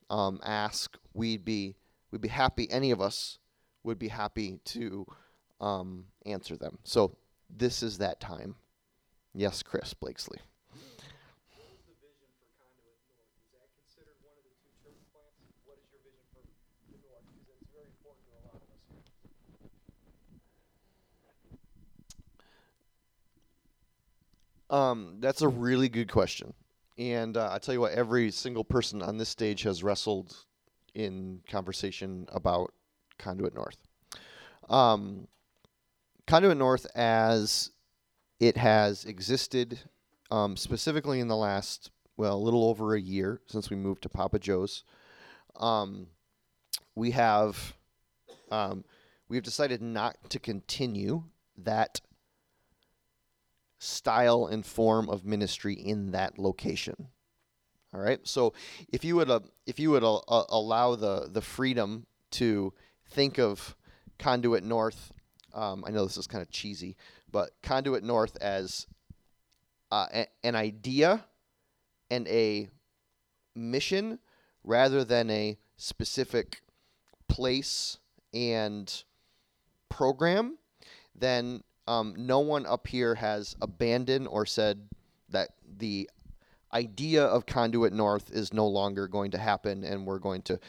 um, 0.09 0.39
ask, 0.43 0.97
we'd 1.13 1.43
be 1.43 1.75
we'd 2.11 2.21
be 2.21 2.27
happy. 2.27 2.69
Any 2.69 2.91
of 2.91 3.01
us 3.01 3.39
would 3.83 3.99
be 3.99 4.09
happy 4.09 4.59
to 4.65 5.05
um, 5.59 6.05
answer 6.25 6.55
them. 6.55 6.77
So 6.83 7.17
this 7.49 7.81
is 7.81 7.97
that 7.97 8.19
time. 8.19 8.55
Yes, 9.37 9.61
Chris 9.61 9.93
Blakesley. 9.93 10.39
Um, 24.71 25.17
that's 25.19 25.43
a 25.43 25.47
really 25.47 25.87
good 25.87 26.11
question, 26.11 26.55
and 26.97 27.37
uh, 27.37 27.49
I 27.51 27.59
tell 27.59 27.75
you 27.75 27.79
what, 27.79 27.91
every 27.91 28.31
single 28.31 28.63
person 28.63 29.03
on 29.03 29.17
this 29.17 29.29
stage 29.29 29.61
has 29.61 29.83
wrestled 29.83 30.35
in 30.95 31.41
conversation 31.47 32.25
about 32.33 32.73
Conduit 33.19 33.53
North. 33.53 33.77
Um, 34.67 35.27
Conduit 36.25 36.57
North, 36.57 36.87
as 36.95 37.69
it 38.39 38.57
has 38.57 39.05
existed, 39.05 39.79
um, 40.31 40.57
specifically 40.57 41.19
in 41.19 41.27
the 41.27 41.35
last 41.35 41.91
well, 42.17 42.35
a 42.35 42.37
little 42.37 42.65
over 42.65 42.95
a 42.95 42.99
year 42.99 43.41
since 43.45 43.69
we 43.69 43.75
moved 43.75 44.01
to 44.01 44.09
Papa 44.09 44.39
Joe's, 44.39 44.83
um, 45.55 46.07
we 46.95 47.11
have 47.11 47.75
um, 48.49 48.83
we've 49.29 49.43
decided 49.43 49.81
not 49.81 50.17
to 50.29 50.39
continue 50.39 51.23
that 51.57 52.01
style 53.79 54.47
and 54.47 54.65
form 54.65 55.09
of 55.09 55.25
ministry 55.25 55.73
in 55.73 56.11
that 56.11 56.39
location. 56.39 57.09
All 57.93 58.01
right. 58.01 58.19
So 58.23 58.53
if 58.91 59.05
you 59.05 59.15
would 59.15 59.29
uh, 59.29 59.41
if 59.65 59.79
you 59.79 59.91
would 59.91 60.03
uh, 60.03 60.17
uh, 60.17 60.45
allow 60.49 60.95
the 60.95 61.29
the 61.31 61.41
freedom 61.41 62.05
to 62.31 62.73
think 63.09 63.37
of 63.37 63.75
Conduit 64.19 64.63
North, 64.63 65.13
um, 65.53 65.83
I 65.87 65.91
know 65.91 66.03
this 66.03 66.17
is 66.17 66.27
kind 66.27 66.41
of 66.41 66.49
cheesy, 66.49 66.97
but 67.31 67.51
Conduit 67.61 68.03
North 68.03 68.37
as 68.41 68.87
uh, 69.91 70.07
a, 70.13 70.27
an 70.43 70.55
idea 70.55 71.25
and 72.09 72.27
a 72.27 72.69
mission 73.55 74.19
rather 74.63 75.03
than 75.03 75.29
a 75.29 75.57
specific 75.77 76.61
place 77.27 77.97
and 78.33 79.03
program, 79.89 80.57
then 81.15 81.63
um, 81.87 82.13
no 82.17 82.39
one 82.39 82.65
up 82.65 82.87
here 82.87 83.15
has 83.15 83.55
abandoned 83.61 84.27
or 84.27 84.45
said 84.45 84.89
that 85.29 85.49
the 85.77 86.09
idea 86.73 87.23
of 87.23 87.45
Conduit 87.45 87.93
North 87.93 88.29
is 88.31 88.53
no 88.53 88.67
longer 88.67 89.07
going 89.07 89.31
to 89.31 89.37
happen 89.37 89.83
and 89.83 90.05
we're 90.05 90.19
going 90.19 90.41
to 90.43 90.59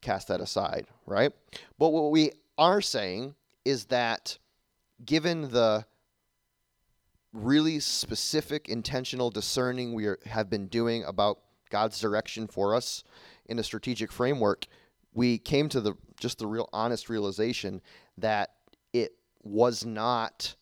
cast 0.00 0.28
that 0.28 0.40
aside, 0.40 0.86
right? 1.06 1.32
But 1.78 1.90
what 1.90 2.10
we 2.10 2.32
are 2.56 2.80
saying 2.80 3.34
is 3.64 3.86
that 3.86 4.38
given 5.04 5.50
the 5.50 5.84
really 7.32 7.80
specific, 7.80 8.68
intentional 8.68 9.30
discerning 9.30 9.94
we 9.94 10.06
are, 10.06 10.18
have 10.26 10.50
been 10.50 10.66
doing 10.66 11.04
about 11.04 11.38
God's 11.70 12.00
direction 12.00 12.46
for 12.46 12.74
us 12.74 13.04
in 13.46 13.58
a 13.58 13.62
strategic 13.62 14.12
framework, 14.12 14.66
we 15.14 15.38
came 15.38 15.68
to 15.68 15.80
the 15.80 15.94
just 16.18 16.38
the 16.38 16.46
real 16.46 16.68
honest 16.72 17.08
realization 17.08 17.80
that 18.18 18.50
it 18.92 19.12
was 19.42 19.84
not 19.84 20.54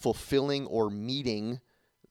fulfilling 0.00 0.66
or 0.66 0.88
meeting 0.90 1.60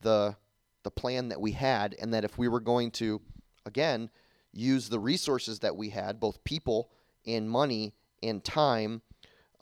the 0.01 0.35
the 0.83 0.91
plan 0.91 1.29
that 1.29 1.41
we 1.41 1.51
had 1.51 1.95
and 1.99 2.13
that 2.13 2.23
if 2.23 2.37
we 2.37 2.47
were 2.47 2.59
going 2.59 2.91
to 2.91 3.19
again 3.65 4.09
use 4.51 4.89
the 4.89 4.99
resources 4.99 5.59
that 5.59 5.75
we 5.75 5.89
had 5.89 6.19
both 6.19 6.43
people 6.43 6.91
and 7.25 7.49
money 7.49 7.93
and 8.21 8.43
time 8.43 9.01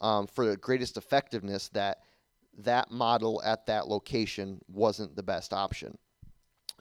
um, 0.00 0.26
for 0.26 0.44
the 0.46 0.56
greatest 0.56 0.96
effectiveness 0.96 1.68
that 1.70 2.00
that 2.58 2.90
model 2.90 3.42
at 3.44 3.66
that 3.66 3.88
location 3.88 4.60
wasn't 4.68 5.16
the 5.16 5.22
best 5.22 5.52
option. 5.52 5.96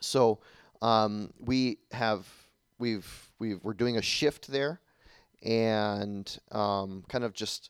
So 0.02 0.40
um, 0.82 1.32
we 1.40 1.80
have 1.92 2.28
we've 2.80 3.30
we've 3.40 3.60
we're 3.64 3.74
doing 3.74 3.98
a 3.98 4.02
shift 4.02 4.48
there 4.48 4.82
and 5.42 6.38
um, 6.52 7.04
kind 7.08 7.24
of 7.24 7.34
just 7.34 7.70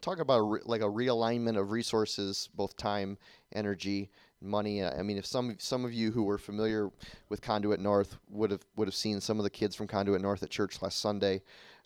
talk 0.00 0.18
about 0.20 0.38
a 0.38 0.42
re- 0.42 0.60
like 0.64 0.80
a 0.80 0.86
realignment 0.86 1.58
of 1.58 1.70
resources, 1.70 2.48
both 2.54 2.76
time, 2.76 3.18
energy, 3.54 4.10
money. 4.40 4.84
I 4.84 5.02
mean, 5.02 5.18
if 5.18 5.26
some 5.26 5.56
some 5.58 5.84
of 5.84 5.92
you 5.92 6.10
who 6.10 6.24
were 6.24 6.38
familiar 6.38 6.90
with 7.28 7.40
Conduit 7.40 7.80
North 7.80 8.16
would 8.28 8.50
have 8.50 8.64
would 8.76 8.88
have 8.88 8.94
seen 8.94 9.20
some 9.20 9.38
of 9.38 9.44
the 9.44 9.50
kids 9.50 9.74
from 9.74 9.86
Conduit 9.86 10.20
North 10.20 10.42
at 10.42 10.50
church 10.50 10.80
last 10.82 11.00
Sunday, 11.00 11.42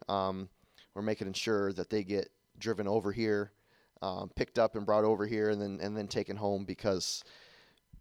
um, 0.08 0.48
we're 0.94 1.02
making 1.02 1.32
sure 1.32 1.72
that 1.72 1.90
they 1.90 2.02
get 2.02 2.30
driven 2.58 2.88
over 2.88 3.12
here, 3.12 3.52
um, 4.06 4.30
picked 4.34 4.58
up 4.58 4.76
and 4.76 4.86
brought 4.86 5.04
over 5.04 5.26
here, 5.26 5.50
and 5.50 5.60
then 5.60 5.78
and 5.80 5.96
then 5.96 6.06
taken 6.08 6.36
home 6.36 6.64
because, 6.64 7.24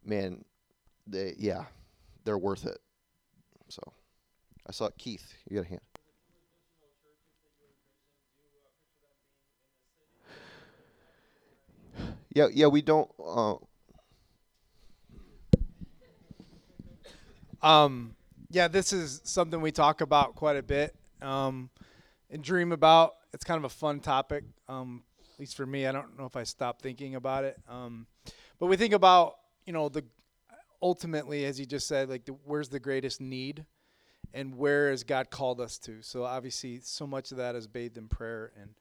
man, 0.03 0.43
they 1.07 1.33
yeah, 1.37 1.65
they're 2.23 2.37
worth 2.37 2.65
it. 2.65 2.77
So, 3.69 3.81
I 4.67 4.71
saw 4.71 4.89
Keith. 4.97 5.33
You 5.49 5.57
got 5.57 5.65
a 5.65 5.69
hand. 5.69 5.81
Yeah, 12.33 12.47
yeah, 12.53 12.67
we 12.67 12.81
don't. 12.81 13.09
Uh, 13.23 13.55
Um, 17.65 18.15
yeah, 18.51 18.67
this 18.67 18.93
is 18.93 19.21
something 19.23 19.59
we 19.59 19.71
talk 19.71 20.01
about 20.01 20.35
quite 20.35 20.55
a 20.55 20.61
bit 20.61 20.95
um, 21.19 21.71
and 22.29 22.43
dream 22.43 22.71
about. 22.71 23.15
It's 23.33 23.43
kind 23.43 23.57
of 23.57 23.63
a 23.63 23.69
fun 23.69 24.01
topic, 24.01 24.43
um, 24.69 25.01
at 25.35 25.39
least 25.39 25.57
for 25.57 25.65
me. 25.65 25.85
I 25.85 25.91
don't 25.91 26.17
know 26.17 26.25
if 26.25 26.37
I 26.37 26.43
stopped 26.43 26.81
thinking 26.81 27.15
about 27.15 27.43
it, 27.43 27.57
um, 27.67 28.07
but 28.57 28.67
we 28.67 28.77
think 28.77 28.93
about 28.93 29.35
you 29.65 29.73
know 29.73 29.89
the 29.89 30.03
ultimately, 30.81 31.45
as 31.45 31.59
you 31.59 31.65
just 31.65 31.87
said, 31.87 32.09
like 32.09 32.25
the, 32.25 32.31
where's 32.45 32.69
the 32.69 32.79
greatest 32.79 33.19
need, 33.19 33.65
and 34.33 34.55
where 34.55 34.91
has 34.91 35.03
God 35.03 35.29
called 35.29 35.59
us 35.59 35.77
to. 35.79 36.01
So 36.01 36.23
obviously, 36.23 36.79
so 36.81 37.05
much 37.05 37.31
of 37.31 37.37
that 37.37 37.55
is 37.55 37.67
bathed 37.67 37.97
in 37.97 38.07
prayer 38.07 38.53
and 38.59 38.71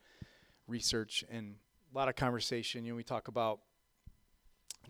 research 0.69 1.25
and 1.29 1.57
a 1.93 1.99
lot 1.99 2.09
of 2.09 2.15
conversation. 2.15 2.85
You 2.85 2.93
know, 2.93 2.97
we 2.97 3.05
talk 3.05 3.29
about. 3.29 3.61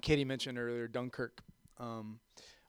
Katie 0.02 0.24
mentioned 0.24 0.58
earlier 0.58 0.86
Dunkirk. 0.88 1.40
Um, 1.78 2.18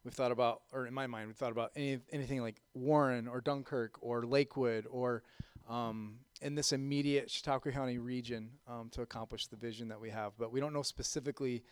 we've 0.06 0.14
thought 0.14 0.32
about, 0.32 0.62
or 0.72 0.86
in 0.86 0.94
my 0.94 1.08
mind, 1.08 1.28
we've 1.28 1.36
thought 1.36 1.52
about 1.52 1.72
any, 1.76 2.00
anything 2.14 2.42
like 2.42 2.62
Warren 2.74 3.28
or 3.28 3.42
Dunkirk 3.42 3.98
or 4.00 4.24
Lakewood 4.26 4.86
or 4.90 5.24
um, 5.68 6.20
in 6.42 6.56
this 6.56 6.74
immediate 6.74 7.30
Chautauqua 7.30 7.72
County 7.72 7.98
region 7.98 8.50
um, 8.68 8.90
to 8.92 9.02
accomplish 9.02 9.48
the 9.48 9.56
vision 9.56 9.88
that 9.88 10.00
we 10.00 10.10
have. 10.10 10.34
But 10.38 10.52
we 10.52 10.60
don't 10.60 10.74
know 10.74 10.82
specifically 10.82 11.64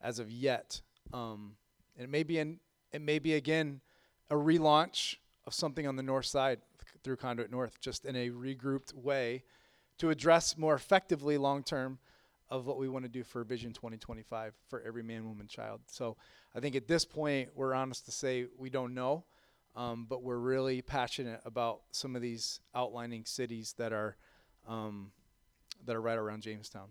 as 0.00 0.18
of 0.18 0.30
yet. 0.30 0.80
Um, 1.12 1.56
it 1.98 2.08
may 2.08 2.22
be 2.22 2.38
an, 2.38 2.60
it 2.92 3.02
may 3.02 3.18
be 3.18 3.34
again 3.34 3.80
a 4.30 4.34
relaunch 4.34 5.16
of 5.46 5.54
something 5.54 5.86
on 5.86 5.96
the 5.96 6.02
north 6.02 6.26
side 6.26 6.60
through 7.02 7.16
Conduit 7.16 7.50
North, 7.50 7.80
just 7.80 8.04
in 8.04 8.14
a 8.14 8.30
regrouped 8.30 8.94
way 8.94 9.42
to 9.98 10.10
address 10.10 10.56
more 10.56 10.74
effectively 10.74 11.36
long 11.36 11.62
term 11.62 11.98
of 12.48 12.66
what 12.66 12.78
we 12.78 12.88
want 12.88 13.04
to 13.04 13.08
do 13.08 13.24
for 13.24 13.44
Vision 13.44 13.72
2025 13.72 14.52
for 14.68 14.82
every 14.82 15.02
man, 15.02 15.26
woman, 15.26 15.46
child. 15.46 15.80
So 15.86 16.16
I 16.54 16.60
think 16.60 16.76
at 16.76 16.86
this 16.86 17.04
point, 17.04 17.48
we're 17.54 17.74
honest 17.74 18.04
to 18.06 18.12
say 18.12 18.46
we 18.58 18.68
don't 18.68 18.94
know, 18.94 19.24
um, 19.76 20.06
but 20.08 20.22
we're 20.22 20.38
really 20.38 20.82
passionate 20.82 21.40
about 21.44 21.80
some 21.90 22.14
of 22.16 22.22
these 22.22 22.60
outlining 22.74 23.24
cities 23.24 23.74
that 23.78 23.92
are 23.92 24.16
um, 24.68 25.10
that 25.86 25.96
are 25.96 26.00
right 26.00 26.18
around 26.18 26.42
Jamestown. 26.42 26.88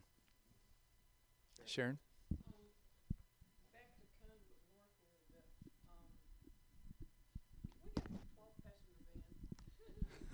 Sharon. 1.65 1.97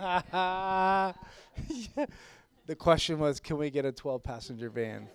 Yeah. 1.68 2.06
The 2.66 2.76
question 2.76 3.18
was, 3.18 3.40
can 3.40 3.56
we 3.56 3.70
get 3.70 3.84
a 3.84 3.92
12 3.92 4.22
passenger 4.22 4.70
van? 4.70 5.08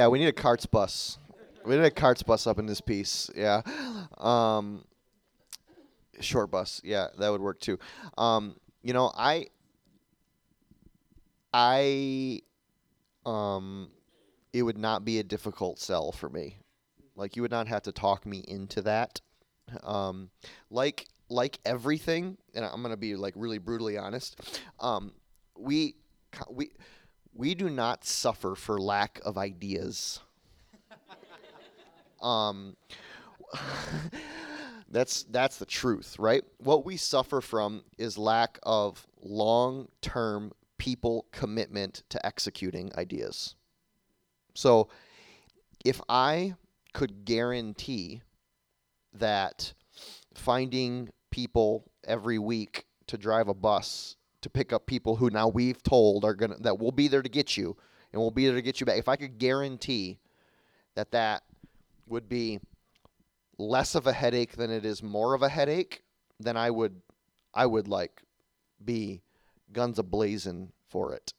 Yeah, 0.00 0.08
we 0.08 0.18
need 0.18 0.28
a 0.28 0.32
carts 0.32 0.64
bus. 0.64 1.18
We 1.62 1.76
need 1.76 1.84
a 1.84 1.90
carts 1.90 2.22
bus 2.22 2.46
up 2.46 2.58
in 2.58 2.64
this 2.64 2.80
piece. 2.80 3.28
Yeah. 3.36 3.60
Um, 4.16 4.86
short 6.20 6.50
bus. 6.50 6.80
Yeah, 6.82 7.08
that 7.18 7.28
would 7.28 7.42
work 7.42 7.60
too. 7.60 7.78
Um, 8.16 8.56
you 8.82 8.94
know, 8.94 9.12
I 9.14 9.48
I 11.52 12.40
um 13.26 13.90
it 14.54 14.62
would 14.62 14.78
not 14.78 15.04
be 15.04 15.18
a 15.18 15.22
difficult 15.22 15.78
sell 15.78 16.12
for 16.12 16.30
me. 16.30 16.56
Like 17.14 17.36
you 17.36 17.42
would 17.42 17.50
not 17.50 17.68
have 17.68 17.82
to 17.82 17.92
talk 17.92 18.24
me 18.24 18.42
into 18.48 18.80
that. 18.80 19.20
Um 19.82 20.30
like 20.70 21.08
like 21.28 21.58
everything, 21.66 22.38
and 22.54 22.64
I'm 22.64 22.80
going 22.80 22.94
to 22.94 22.96
be 22.96 23.16
like 23.16 23.34
really 23.36 23.58
brutally 23.58 23.98
honest. 23.98 24.40
Um 24.78 25.12
we 25.58 25.96
we 26.48 26.70
we 27.34 27.54
do 27.54 27.70
not 27.70 28.04
suffer 28.04 28.54
for 28.54 28.78
lack 28.78 29.20
of 29.24 29.38
ideas. 29.38 30.20
um, 32.22 32.76
that's 34.90 35.24
that's 35.24 35.56
the 35.58 35.66
truth, 35.66 36.16
right? 36.18 36.42
What 36.58 36.84
we 36.84 36.96
suffer 36.96 37.40
from 37.40 37.84
is 37.98 38.18
lack 38.18 38.58
of 38.62 39.06
long-term 39.22 40.52
people 40.78 41.26
commitment 41.32 42.02
to 42.08 42.24
executing 42.24 42.90
ideas. 42.96 43.54
So, 44.54 44.88
if 45.84 46.00
I 46.08 46.54
could 46.92 47.24
guarantee 47.24 48.22
that 49.12 49.72
finding 50.34 51.10
people 51.30 51.90
every 52.04 52.38
week 52.38 52.86
to 53.06 53.18
drive 53.18 53.48
a 53.48 53.54
bus 53.54 54.16
to 54.42 54.50
pick 54.50 54.72
up 54.72 54.86
people 54.86 55.16
who 55.16 55.30
now 55.30 55.48
we've 55.48 55.82
told 55.82 56.24
are 56.24 56.34
gonna 56.34 56.56
that 56.60 56.78
we'll 56.78 56.92
be 56.92 57.08
there 57.08 57.22
to 57.22 57.28
get 57.28 57.56
you 57.56 57.76
and 58.12 58.20
we'll 58.20 58.30
be 58.30 58.46
there 58.46 58.54
to 58.54 58.62
get 58.62 58.80
you 58.80 58.86
back. 58.86 58.98
If 58.98 59.08
I 59.08 59.16
could 59.16 59.38
guarantee 59.38 60.18
that 60.94 61.12
that 61.12 61.42
would 62.06 62.28
be 62.28 62.60
less 63.58 63.94
of 63.94 64.06
a 64.06 64.12
headache 64.12 64.56
than 64.56 64.70
it 64.70 64.84
is 64.84 65.02
more 65.02 65.34
of 65.34 65.42
a 65.42 65.48
headache, 65.48 66.02
then 66.38 66.56
I 66.56 66.70
would 66.70 67.00
I 67.54 67.66
would 67.66 67.88
like 67.88 68.22
be 68.84 69.22
guns 69.72 69.98
a 69.98 70.02
blazing 70.02 70.72
for 70.88 71.14
it. 71.14 71.32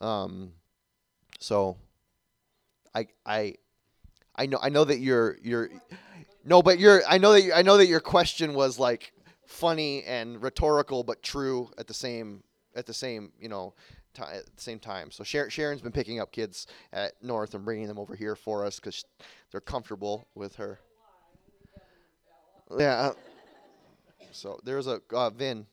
Um, 0.00 0.52
so 1.38 1.76
I 2.94 3.08
I 3.26 3.54
I 4.34 4.46
know 4.46 4.58
I 4.62 4.68
know 4.68 4.84
that 4.84 4.98
you're 4.98 5.38
you're 5.42 5.70
no, 6.44 6.62
but 6.62 6.78
you're 6.78 7.02
I 7.08 7.18
know 7.18 7.32
that 7.32 7.42
you, 7.42 7.52
I 7.52 7.62
know 7.62 7.76
that 7.76 7.86
your 7.86 8.00
question 8.00 8.54
was 8.54 8.78
like 8.78 9.12
funny 9.52 10.02
and 10.04 10.42
rhetorical 10.42 11.04
but 11.04 11.22
true 11.22 11.70
at 11.78 11.86
the 11.86 11.94
same 11.94 12.42
at 12.74 12.86
the 12.86 12.94
same 12.94 13.32
you 13.38 13.48
know 13.48 13.74
ti 14.14 14.22
at 14.22 14.56
the 14.56 14.62
same 14.62 14.78
time. 14.78 15.10
So 15.10 15.24
Sharon, 15.24 15.50
Sharon's 15.50 15.82
been 15.82 15.92
picking 15.92 16.20
up 16.20 16.32
kids 16.32 16.66
at 16.92 17.12
North 17.22 17.54
and 17.54 17.64
bringing 17.64 17.86
them 17.86 17.98
over 17.98 18.14
here 18.14 18.34
for 18.34 18.64
us 18.64 18.80
because 18.80 19.04
they're 19.50 19.60
comfortable 19.60 20.26
with 20.34 20.56
her. 20.56 20.80
Yeah. 22.78 22.94
uh, 22.94 23.12
So 24.32 24.58
there's 24.64 24.86
a 24.86 25.00
uh, 25.12 25.30
Vin. 25.30 25.66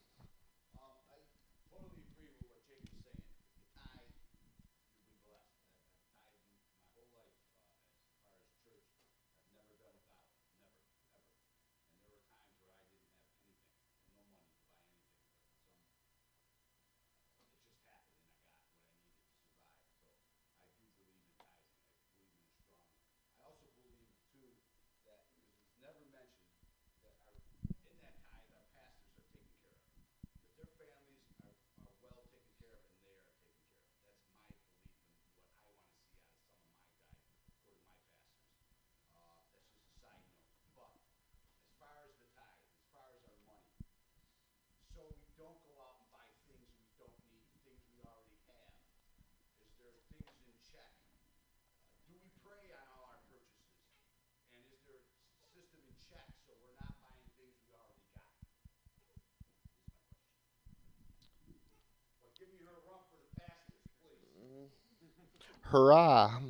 Hurrah. 65.61 66.41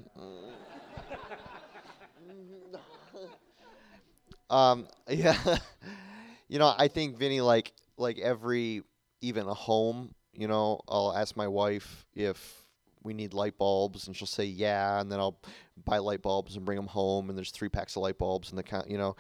um, 4.49 4.87
yeah. 5.09 5.57
you 6.47 6.59
know, 6.59 6.73
I 6.77 6.87
think 6.87 7.17
Vinny, 7.17 7.41
like 7.41 7.73
like 7.97 8.19
every 8.19 8.83
even 9.21 9.47
a 9.47 9.53
home, 9.53 10.13
you 10.33 10.47
know, 10.47 10.81
I'll 10.87 11.15
ask 11.15 11.35
my 11.35 11.47
wife 11.47 12.05
if 12.15 12.65
we 13.03 13.13
need 13.13 13.33
light 13.33 13.57
bulbs, 13.57 14.07
and 14.07 14.15
she'll 14.15 14.27
say 14.27 14.45
yeah, 14.45 14.99
and 14.99 15.11
then 15.11 15.19
I'll 15.19 15.39
buy 15.85 15.97
light 15.97 16.21
bulbs 16.21 16.55
and 16.55 16.65
bring 16.65 16.75
them 16.75 16.87
home, 16.87 17.29
and 17.29 17.37
there's 17.37 17.51
three 17.51 17.69
packs 17.69 17.95
of 17.95 18.01
light 18.01 18.17
bulbs 18.17 18.51
and 18.51 18.59
the 18.59 18.83
you 18.87 18.97
know, 18.97 19.15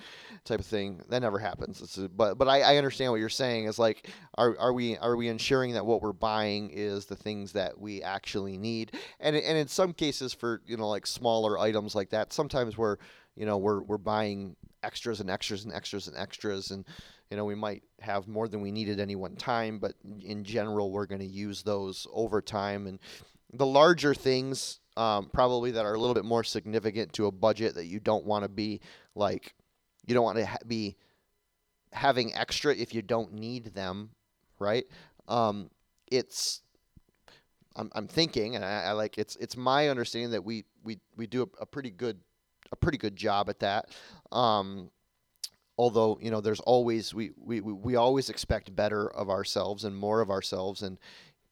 type 0.45 0.59
of 0.59 0.65
thing. 0.65 1.01
That 1.09 1.21
never 1.21 1.39
happens. 1.39 1.81
It's 1.81 1.97
a, 1.97 2.09
but 2.09 2.37
but 2.37 2.47
I, 2.47 2.61
I 2.61 2.77
understand 2.77 3.11
what 3.11 3.19
you're 3.19 3.29
saying. 3.29 3.65
Is 3.65 3.79
like, 3.79 4.09
are 4.37 4.57
are 4.59 4.73
we 4.73 4.97
are 4.97 5.15
we 5.15 5.27
ensuring 5.27 5.73
that 5.73 5.85
what 5.85 6.01
we're 6.01 6.13
buying 6.13 6.69
is 6.71 7.05
the 7.05 7.15
things 7.15 7.53
that 7.53 7.79
we 7.79 8.01
actually 8.01 8.57
need? 8.57 8.95
And 9.19 9.35
and 9.35 9.57
in 9.57 9.67
some 9.67 9.93
cases, 9.93 10.33
for 10.33 10.61
you 10.65 10.77
know 10.77 10.89
like 10.89 11.07
smaller 11.07 11.57
items 11.57 11.95
like 11.95 12.09
that, 12.11 12.33
sometimes 12.33 12.77
we're 12.77 12.97
you 13.35 13.45
know 13.45 13.57
we're 13.57 13.81
we're 13.81 13.97
buying 13.97 14.55
extras 14.83 15.19
and 15.19 15.29
extras 15.29 15.65
and 15.65 15.73
extras 15.73 16.07
and 16.07 16.17
extras 16.17 16.71
and 16.71 16.85
you 17.29 17.37
know 17.37 17.45
we 17.45 17.55
might 17.55 17.83
have 17.99 18.27
more 18.27 18.47
than 18.47 18.61
we 18.61 18.71
need 18.71 18.89
at 18.89 18.99
any 18.99 19.15
one 19.15 19.35
time 19.35 19.79
but 19.79 19.93
in 20.21 20.43
general 20.43 20.91
we're 20.91 21.05
going 21.05 21.19
to 21.19 21.25
use 21.25 21.63
those 21.63 22.07
over 22.13 22.41
time 22.41 22.87
and 22.87 22.99
the 23.53 23.65
larger 23.65 24.13
things 24.13 24.79
um, 24.99 25.29
probably 25.33 25.71
that 25.71 25.85
are 25.85 25.93
a 25.93 25.99
little 25.99 26.13
bit 26.13 26.25
more 26.25 26.43
significant 26.43 27.13
to 27.13 27.27
a 27.27 27.31
budget 27.31 27.75
that 27.75 27.85
you 27.85 27.99
don't 27.99 28.25
want 28.25 28.43
to 28.43 28.49
be 28.49 28.81
like 29.15 29.53
you 30.05 30.13
don't 30.13 30.23
want 30.23 30.37
to 30.37 30.45
ha- 30.45 30.57
be 30.67 30.97
having 31.91 32.33
extra 32.35 32.75
if 32.75 32.93
you 32.93 33.01
don't 33.01 33.33
need 33.33 33.73
them 33.73 34.09
right? 34.59 34.85
Um, 35.27 35.69
it's 36.11 36.61
I'm, 37.75 37.89
I'm 37.93 38.07
thinking 38.07 38.55
and 38.55 38.63
I, 38.63 38.83
I 38.83 38.91
like 38.91 39.17
it's 39.17 39.35
it's 39.37 39.57
my 39.57 39.89
understanding 39.89 40.31
that 40.31 40.43
we 40.43 40.65
we, 40.83 40.99
we 41.15 41.27
do 41.27 41.43
a, 41.43 41.63
a 41.63 41.65
pretty 41.65 41.91
good 41.91 42.19
a 42.71 42.75
pretty 42.75 42.97
good 42.97 43.15
job 43.15 43.49
at 43.49 43.59
that. 43.59 43.89
Um, 44.31 44.91
although 45.77 46.19
you 46.21 46.29
know 46.29 46.41
there's 46.41 46.59
always 46.61 47.13
we, 47.13 47.31
we, 47.37 47.61
we 47.61 47.95
always 47.95 48.29
expect 48.29 48.75
better 48.75 49.09
of 49.11 49.29
ourselves 49.29 49.83
and 49.83 49.95
more 49.95 50.21
of 50.21 50.29
ourselves 50.29 50.81
and 50.81 50.99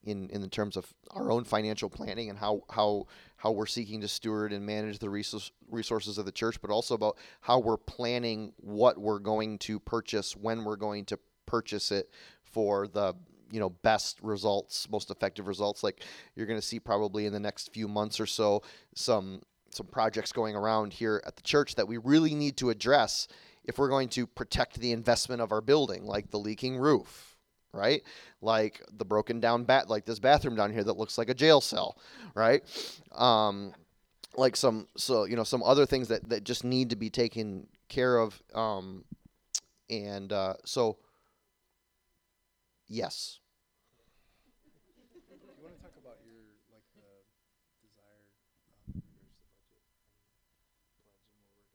in 0.04 0.28
in 0.30 0.40
the 0.40 0.48
terms 0.48 0.76
of 0.76 0.92
our 1.10 1.30
own 1.30 1.44
financial 1.44 1.88
planning 1.88 2.30
and 2.30 2.38
how 2.38 2.62
how 2.70 3.06
how 3.38 3.50
we're 3.50 3.66
seeking 3.66 4.00
to 4.00 4.08
steward 4.08 4.52
and 4.52 4.64
manage 4.64 4.98
the 4.98 5.08
resources 5.08 6.18
of 6.18 6.24
the 6.24 6.32
church 6.32 6.60
but 6.60 6.70
also 6.70 6.94
about 6.94 7.16
how 7.40 7.58
we're 7.58 7.76
planning 7.76 8.52
what 8.58 8.98
we're 8.98 9.18
going 9.18 9.58
to 9.58 9.80
purchase 9.80 10.36
when 10.36 10.64
we're 10.64 10.76
going 10.76 11.04
to 11.04 11.18
purchase 11.46 11.90
it 11.90 12.10
for 12.42 12.86
the 12.86 13.14
you 13.50 13.60
know 13.60 13.70
best 13.70 14.20
results 14.22 14.88
most 14.90 15.10
effective 15.10 15.46
results. 15.46 15.82
Like 15.82 16.04
you're 16.34 16.46
going 16.46 16.60
to 16.60 16.66
see 16.66 16.78
probably 16.78 17.26
in 17.26 17.32
the 17.32 17.40
next 17.40 17.72
few 17.72 17.88
months 17.88 18.20
or 18.20 18.26
so 18.26 18.62
some 18.94 19.42
some 19.70 19.86
projects 19.86 20.32
going 20.32 20.56
around 20.56 20.92
here 20.92 21.22
at 21.26 21.36
the 21.36 21.42
church 21.42 21.74
that 21.74 21.86
we 21.86 21.98
really 21.98 22.34
need 22.34 22.56
to 22.58 22.70
address 22.70 23.28
if 23.64 23.78
we're 23.78 23.88
going 23.88 24.08
to 24.08 24.26
protect 24.26 24.80
the 24.80 24.92
investment 24.92 25.42
of 25.42 25.52
our 25.52 25.60
building, 25.60 26.04
like 26.04 26.30
the 26.30 26.38
leaking 26.38 26.78
roof, 26.78 27.36
right? 27.72 28.02
Like 28.40 28.82
the 28.96 29.04
broken 29.04 29.40
down 29.40 29.64
bat, 29.64 29.88
like 29.88 30.04
this 30.04 30.18
bathroom 30.18 30.56
down 30.56 30.72
here 30.72 30.84
that 30.84 30.96
looks 30.96 31.18
like 31.18 31.28
a 31.28 31.34
jail 31.34 31.60
cell, 31.60 31.96
right? 32.34 32.62
Um, 33.14 33.72
like 34.36 34.56
some, 34.56 34.88
so 34.96 35.24
you 35.24 35.36
know, 35.36 35.44
some 35.44 35.62
other 35.62 35.86
things 35.86 36.08
that 36.08 36.28
that 36.28 36.44
just 36.44 36.64
need 36.64 36.90
to 36.90 36.96
be 36.96 37.10
taken 37.10 37.66
care 37.88 38.18
of. 38.18 38.40
Um, 38.54 39.04
and 39.90 40.32
uh, 40.32 40.54
so, 40.64 40.98
yes. 42.88 43.40
You 45.40 45.64
want 45.64 45.76
to 45.76 45.82
talk 45.82 45.96
about 46.00 46.18
your 46.24 46.38
like 46.70 46.84
the 46.94 47.24
desired 47.82 48.28
regards 48.36 48.36
to 48.52 49.72
budget 49.72 49.98
pledge 50.06 50.68
and 50.92 51.02
where 51.02 51.10
we're 51.12 51.32
going 51.32 51.42
to 51.42 51.52
be 51.52 51.64
in 51.64 51.74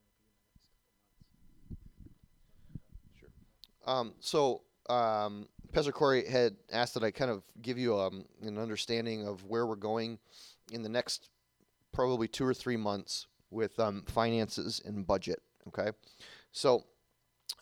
couple 3.22 3.44
months? 3.84 3.86
Um, 3.86 4.14
so, 4.20 4.62
um, 4.88 5.48
Pastor 5.74 5.90
Corey 5.90 6.24
had 6.24 6.54
asked 6.70 6.94
that 6.94 7.02
I 7.02 7.10
kind 7.10 7.32
of 7.32 7.42
give 7.60 7.78
you 7.78 7.98
um, 7.98 8.24
an 8.42 8.58
understanding 8.58 9.26
of 9.26 9.42
where 9.42 9.66
we're 9.66 9.74
going 9.74 10.20
in 10.70 10.84
the 10.84 10.88
next 10.88 11.30
probably 11.92 12.28
two 12.28 12.44
or 12.44 12.54
three 12.54 12.76
months 12.76 13.26
with 13.50 13.80
um, 13.80 14.04
finances 14.06 14.80
and 14.84 15.04
budget. 15.04 15.42
Okay, 15.66 15.90
so 16.52 16.84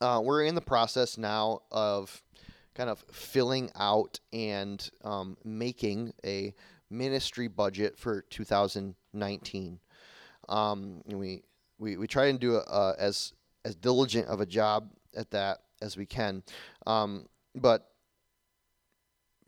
uh, 0.02 0.20
we're 0.22 0.44
in 0.44 0.54
the 0.54 0.60
process 0.60 1.16
now 1.16 1.60
of 1.70 2.22
kind 2.74 2.90
of 2.90 3.02
filling 3.10 3.70
out 3.76 4.20
and 4.30 4.90
um, 5.04 5.38
making 5.42 6.12
a 6.22 6.54
ministry 6.90 7.48
budget 7.48 7.98
for 7.98 8.26
2019. 8.28 9.80
Um, 10.50 11.00
we, 11.06 11.44
we 11.78 11.96
we 11.96 12.06
try 12.06 12.26
and 12.26 12.38
do 12.38 12.56
uh, 12.56 12.94
as 12.98 13.32
as 13.64 13.74
diligent 13.74 14.26
of 14.26 14.42
a 14.42 14.46
job 14.46 14.90
at 15.16 15.30
that 15.30 15.60
as 15.80 15.96
we 15.96 16.04
can, 16.04 16.42
um, 16.86 17.26
but 17.54 17.91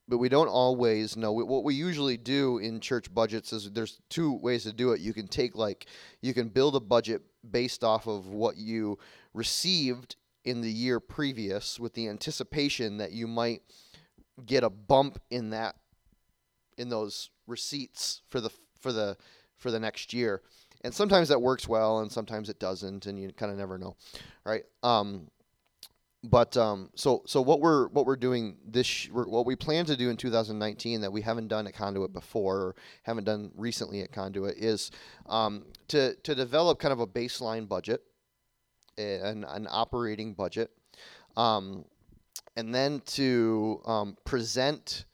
but 0.07 0.19
we 0.19 0.29
don't 0.29 0.49
always 0.49 1.17
know. 1.17 1.33
What 1.33 1.65
we 1.65 1.75
usually 1.75 2.17
do 2.17 2.59
in 2.59 2.81
church 2.81 3.13
budgets 3.13 3.53
is 3.53 3.71
there's 3.71 4.01
two 4.11 4.35
ways 4.35 4.65
to 4.65 4.73
do 4.73 4.93
it. 4.93 5.01
You 5.01 5.15
can 5.15 5.29
take 5.29 5.57
like 5.57 5.87
you 6.21 6.35
can 6.35 6.49
build 6.49 6.77
a 6.77 6.81
budget 6.81 7.23
based 7.49 7.83
off 7.83 8.07
of 8.07 8.29
what 8.29 8.57
you 8.57 8.99
received 9.33 10.17
in 10.45 10.61
the 10.61 10.71
year 10.71 11.01
previous 11.01 11.81
with 11.81 11.95
the 11.95 12.09
anticipation 12.09 12.99
that 12.99 13.13
you 13.13 13.27
might 13.27 13.63
get 14.45 14.63
a 14.63 14.71
bump 14.71 15.19
in 15.31 15.51
that 15.51 15.77
in 16.77 16.89
those 16.89 17.31
receipts 17.47 18.21
for 18.29 18.41
the 18.41 18.51
for 18.81 18.93
the 18.93 19.17
for 19.57 19.71
the 19.71 19.81
next 19.81 20.13
year. 20.13 20.43
And 20.83 20.93
sometimes 20.93 21.29
that 21.31 21.41
works 21.41 21.67
well 21.67 22.01
and 22.01 22.13
sometimes 22.13 22.51
it 22.51 22.59
doesn't 22.59 23.07
and 23.07 23.19
you 23.19 23.33
kind 23.33 23.51
of 23.51 23.57
never 23.57 23.79
know. 23.79 23.97
Right? 24.45 24.65
Um 24.83 25.29
but 26.25 26.57
um, 26.57 26.89
so 26.95 27.23
so 27.27 27.43
what 27.43 27.61
we're 27.61 27.89
what 27.89 28.07
we're 28.07 28.17
doing 28.17 28.57
this 28.67 29.09
what 29.13 29.45
we 29.45 29.55
plan 29.55 29.85
to 29.85 29.97
do 29.97 30.09
in 30.09 30.17
2019 30.17 31.03
that 31.03 31.13
we 31.13 31.21
haven't 31.21 31.49
done 31.49 31.67
at 31.67 31.75
Conduit 31.75 32.15
before 32.15 32.57
or 32.57 32.75
haven't 33.03 33.25
done 33.25 33.51
recently 33.55 34.01
at 34.01 34.11
Conduit 34.11 34.57
is 34.57 34.91
um, 35.27 35.67
to 35.89 36.15
to 36.23 36.35
develop 36.35 36.79
kind 36.79 36.93
of 36.93 37.01
a 37.01 37.07
baseline 37.07 37.69
budget, 37.69 38.03
an 38.97 39.45
an 39.45 39.69
operating 39.71 40.33
budget, 40.33 40.71
um, 41.37 41.85
and 42.57 42.75
then 42.75 43.03
to 43.05 43.83
um, 43.85 44.17
present 44.25 45.05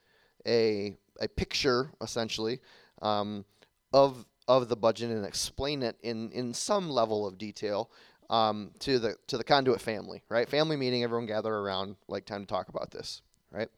a 0.46 0.96
a 1.20 1.26
picture 1.26 1.90
essentially 2.00 2.60
um, 3.02 3.44
of 3.92 4.26
of 4.46 4.68
the 4.68 4.76
budget 4.76 5.10
and 5.10 5.26
explain 5.26 5.82
it 5.82 5.96
in 6.02 6.30
in 6.30 6.54
some 6.54 6.88
level 6.88 7.26
of 7.26 7.36
detail 7.36 7.90
um, 8.30 8.70
to 8.78 8.98
the 8.98 9.16
to 9.26 9.36
the 9.36 9.44
conduit 9.44 9.80
family, 9.80 10.22
right? 10.28 10.48
Family 10.48 10.76
meeting, 10.76 11.02
everyone 11.02 11.26
gather 11.26 11.52
around, 11.52 11.96
like 12.08 12.24
time 12.24 12.42
to 12.42 12.46
talk 12.46 12.68
about 12.68 12.90
this, 12.92 13.20
right? 13.50 13.68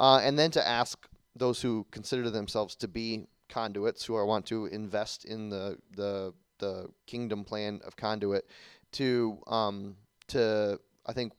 Uh, 0.00 0.20
and 0.22 0.38
then 0.38 0.50
to 0.52 0.66
ask 0.66 1.06
those 1.36 1.60
who 1.60 1.84
consider 1.90 2.30
themselves 2.30 2.74
to 2.76 2.88
be 2.88 3.26
conduits, 3.48 4.04
who 4.04 4.14
are 4.14 4.24
want 4.24 4.46
to 4.46 4.66
invest 4.66 5.24
in 5.24 5.50
the 5.50 5.76
the 5.96 6.32
the 6.58 6.88
kingdom 7.06 7.44
plan 7.44 7.80
of 7.84 7.96
conduit, 7.96 8.48
to 8.92 9.38
um, 9.48 9.96
to 10.28 10.78
I 11.04 11.12
think 11.12 11.32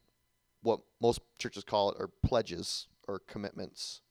what 0.61 0.81
most 1.01 1.21
churches 1.37 1.63
call 1.63 1.91
it 1.91 1.97
are 1.99 2.09
pledges 2.25 2.87
or 3.07 3.19
commitments, 3.19 4.01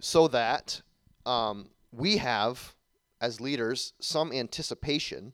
so 0.00 0.28
that 0.28 0.80
um, 1.26 1.70
we 1.90 2.18
have 2.18 2.74
as 3.20 3.40
leaders 3.40 3.94
some 4.00 4.32
anticipation 4.32 5.32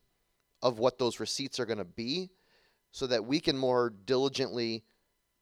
of 0.62 0.78
what 0.78 0.98
those 0.98 1.20
receipts 1.20 1.60
are 1.60 1.66
going 1.66 1.78
to 1.78 1.84
be 1.84 2.30
so 2.90 3.06
that 3.06 3.24
we 3.24 3.40
can 3.40 3.56
more 3.56 3.92
diligently, 4.06 4.84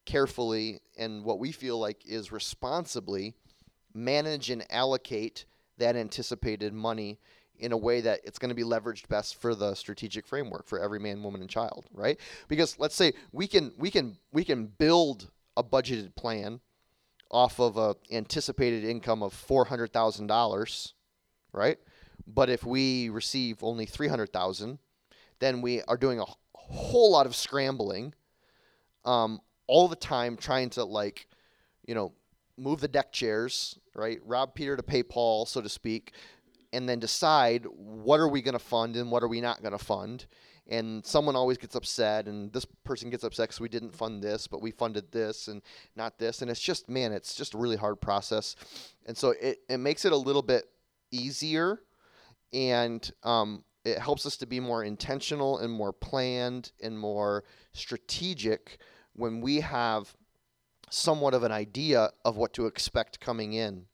carefully, 0.05 0.81
and 0.97 1.25
what 1.25 1.39
we 1.39 1.53
feel 1.53 1.79
like 1.79 2.05
is 2.05 2.33
responsibly 2.33 3.35
manage 3.95 4.51
and 4.51 4.65
allocate 4.71 5.47
that 5.79 5.97
anticipated 5.97 6.73
money 6.73 7.19
in 7.59 7.73
a 7.73 7.77
way 7.77 8.03
that 8.03 8.21
it's 8.25 8.39
going 8.39 8.51
to 8.51 8.55
be 8.55 8.63
leveraged 8.63 9.09
best 9.09 9.41
for 9.41 9.55
the 9.55 9.75
strategic 9.75 10.27
framework 10.27 10.67
for 10.67 10.79
every 10.79 10.99
man, 10.99 11.23
woman, 11.23 11.41
and 11.41 11.49
child, 11.49 11.87
right? 11.93 12.19
Because 12.49 12.79
let's 12.79 12.95
say 12.95 13.15
we 13.33 13.47
can 13.47 13.73
we 13.79 13.91
can 13.91 14.19
we 14.33 14.45
can 14.45 14.67
build 14.67 15.31
a 15.57 15.65
budgeted 15.65 16.15
plan 16.15 16.61
off 17.31 17.59
of 17.59 17.77
a 17.77 17.97
anticipated 18.11 18.85
income 18.85 19.23
of 19.23 19.33
four 19.33 19.65
hundred 19.65 19.93
thousand 19.93 20.27
dollars, 20.27 20.95
right? 21.53 21.79
But 22.27 22.51
if 22.51 22.65
we 22.65 23.09
receive 23.09 23.63
only 23.63 23.87
three 23.87 24.09
hundred 24.09 24.33
thousand, 24.33 24.79
then 25.39 25.61
we 25.61 25.83
are 25.83 25.97
doing 25.97 26.21
a 26.21 26.25
whole 26.55 27.13
lot 27.13 27.27
of 27.27 27.35
scrambling 27.35 28.15
um, 29.05 29.41
all 29.67 29.89
the 29.89 29.97
time 29.97 30.37
trying 30.37 30.71
to 30.71 30.85
like 30.85 31.27
you 31.87 31.95
know 31.95 32.13
move 32.57 32.81
the 32.81 32.89
deck 32.89 33.13
chairs 33.13 33.79
right? 33.95 34.19
Rob 34.25 34.55
peter 34.55 34.77
to 34.77 34.83
pay 34.83 35.03
paul 35.03 35.47
so 35.47 35.61
to 35.61 35.69
speak 35.69 36.13
and 36.73 36.89
then 36.89 36.99
decide 36.99 37.65
what 37.75 38.21
are 38.21 38.29
we 38.29 38.43
going 38.43 38.53
to 38.53 38.59
fund 38.59 38.97
and 38.97 39.11
what 39.11 39.23
are 39.23 39.29
we 39.29 39.41
not 39.41 39.63
going 39.63 39.73
to 39.73 39.83
fund. 39.83 40.27
And 40.69 41.07
someone 41.07 41.37
always 41.37 41.59
gets 41.59 41.77
upset 41.77 42.27
and 42.27 42.53
this 42.53 42.67
person 42.85 43.09
gets 43.09 43.23
upset 43.23 43.49
because 43.49 43.61
we 43.61 43.69
didn't 43.69 43.95
fund 43.95 44.23
this 44.23 44.47
but 44.47 44.61
we 44.61 44.73
funded 44.73 45.13
this 45.13 45.49
and 45.49 45.63
not 45.95 46.19
this. 46.19 46.43
And 46.43 46.51
it's 46.51 46.61
just 46.61 46.89
man 46.89 47.13
it's 47.13 47.35
just 47.35 47.55
a 47.55 47.59
really 47.59 47.77
hard 47.77 48.01
process. 48.01 48.57
And 49.07 49.17
so 49.17 49.31
it, 49.41 49.61
it 49.69 49.79
makes 49.79 50.05
it 50.05 50.13
a 50.13 50.17
little 50.17 50.43
bit 50.43 50.65
easier. 51.11 51.81
And 52.53 53.09
um, 53.23 53.65
it 53.87 53.99
helps 54.01 54.27
us 54.27 54.37
to 54.39 54.47
be 54.47 54.59
more 54.59 54.83
intentional 54.83 55.59
and 55.59 55.73
more 55.73 55.93
planned 55.93 56.73
and 56.83 56.99
more 56.99 57.45
strategic 57.73 58.79
when 59.15 59.41
we 59.41 59.61
have 59.61 60.17
somewhat 60.91 61.35
of 61.35 61.45
an 61.45 61.53
idea 61.53 62.11
of 62.25 62.37
what 62.37 62.53
to 62.55 62.67
expect 62.67 63.21
coming 63.21 63.53
in. 63.53 63.87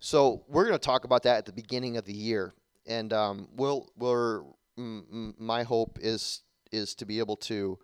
So 0.00 0.44
we're 0.48 0.64
going 0.64 0.78
to 0.78 0.84
talk 0.84 1.04
about 1.04 1.22
that 1.22 1.38
at 1.38 1.46
the 1.46 1.52
beginning 1.52 1.96
of 1.96 2.04
the 2.04 2.12
year, 2.12 2.54
and 2.86 3.12
um, 3.12 3.48
we'll 3.54 3.88
we're 3.96 4.42
mm, 4.78 5.34
my 5.38 5.62
hope 5.62 5.98
is 6.00 6.42
is 6.72 6.94
to 6.96 7.04
be 7.04 7.18
able 7.18 7.36
to 7.36 7.78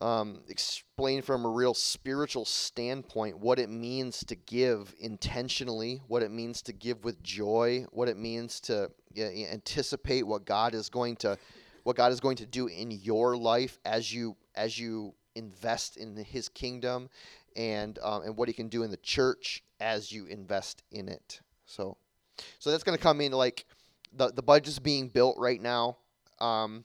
um, 0.00 0.40
explain 0.48 1.22
from 1.22 1.44
a 1.44 1.48
real 1.48 1.74
spiritual 1.74 2.44
standpoint 2.44 3.38
what 3.38 3.58
it 3.58 3.70
means 3.70 4.24
to 4.24 4.34
give 4.34 4.94
intentionally, 4.98 6.02
what 6.08 6.22
it 6.22 6.30
means 6.30 6.62
to 6.62 6.72
give 6.72 7.04
with 7.04 7.22
joy, 7.22 7.86
what 7.90 8.08
it 8.08 8.16
means 8.16 8.60
to 8.60 8.90
anticipate 9.16 10.26
what 10.26 10.44
God 10.44 10.74
is 10.74 10.88
going 10.88 11.16
to 11.16 11.38
what 11.84 11.96
God 11.96 12.12
is 12.12 12.20
going 12.20 12.36
to 12.36 12.46
do 12.46 12.66
in 12.66 12.90
your 12.90 13.36
life 13.36 13.78
as 13.84 14.12
you 14.12 14.36
as 14.54 14.78
you 14.78 15.14
invest 15.34 15.96
in 15.96 16.16
His 16.16 16.48
kingdom, 16.48 17.08
and 17.56 17.98
um, 18.02 18.22
and 18.22 18.36
what 18.36 18.48
He 18.48 18.54
can 18.54 18.68
do 18.68 18.82
in 18.82 18.90
the 18.90 18.96
church 18.98 19.62
as 19.80 20.10
you 20.10 20.26
invest 20.26 20.82
in 20.90 21.08
it. 21.08 21.40
So, 21.66 21.96
so 22.58 22.70
that's 22.70 22.82
going 22.82 22.96
to 22.96 23.02
come 23.02 23.20
in 23.20 23.32
like 23.32 23.66
the 24.12 24.32
the 24.32 24.42
budget's 24.42 24.78
being 24.78 25.08
built 25.08 25.36
right 25.38 25.60
now. 25.60 25.98
Um, 26.40 26.84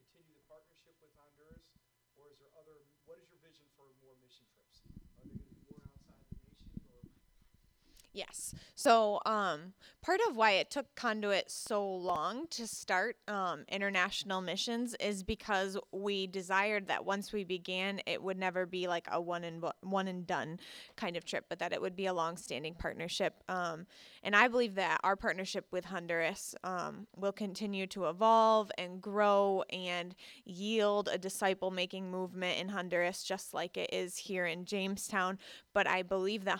continue 0.21 0.37
the 0.37 0.45
partnership 0.53 0.93
with 1.01 1.09
Honduras, 1.17 1.65
or 2.13 2.29
is 2.29 2.37
there 2.37 2.53
other? 2.53 2.77
What 3.09 3.17
is 3.17 3.25
your 3.33 3.41
vision 3.41 3.65
for 3.73 3.89
more 4.05 4.13
mission 4.21 4.45
trips? 4.53 4.85
Are 5.17 5.25
they 5.25 5.33
going 5.33 5.41
to 5.41 5.49
be 5.49 5.65
more 5.65 5.81
outside 5.81 6.21
the 6.29 6.37
nation, 6.45 7.09
Yes. 8.13 8.53
So, 8.75 9.19
um, 9.25 9.73
part 10.01 10.19
of 10.27 10.35
why 10.35 10.51
it 10.51 10.69
took 10.69 10.93
Conduit 10.95 11.49
so 11.49 11.87
long 11.87 12.45
to 12.49 12.67
start 12.67 13.17
um, 13.27 13.63
international 13.69 14.41
missions 14.41 14.95
is 14.99 15.23
because 15.23 15.77
we 15.91 16.27
desired 16.27 16.87
that 16.87 17.05
once 17.05 17.31
we 17.31 17.43
began, 17.43 18.01
it 18.05 18.21
would 18.21 18.37
never 18.37 18.65
be 18.65 18.87
like 18.87 19.07
a 19.11 19.21
one 19.21 19.43
and 19.43 19.63
one 19.81 20.07
and 20.07 20.27
done 20.27 20.59
kind 20.97 21.15
of 21.15 21.25
trip, 21.25 21.45
but 21.49 21.59
that 21.59 21.73
it 21.73 21.81
would 21.81 21.95
be 21.95 22.05
a 22.05 22.13
long-standing 22.13 22.75
partnership. 22.75 23.43
Um, 23.49 23.87
and 24.23 24.35
I 24.35 24.47
believe 24.47 24.75
that 24.75 24.99
our 25.03 25.15
partnership 25.15 25.65
with 25.71 25.85
Honduras 25.85 26.55
um, 26.63 27.07
will 27.15 27.31
continue 27.31 27.87
to 27.87 28.05
evolve 28.05 28.71
and 28.77 29.01
grow 29.01 29.63
and 29.71 30.15
yield 30.45 31.09
a 31.11 31.17
disciple-making 31.17 32.11
movement 32.11 32.59
in 32.59 32.69
Honduras, 32.69 33.23
just 33.23 33.53
like 33.53 33.77
it 33.77 33.89
is 33.93 34.17
here 34.17 34.45
in 34.45 34.65
Jamestown. 34.65 35.39
But 35.73 35.87
I 35.87 36.03
believe 36.03 36.45
that 36.45 36.59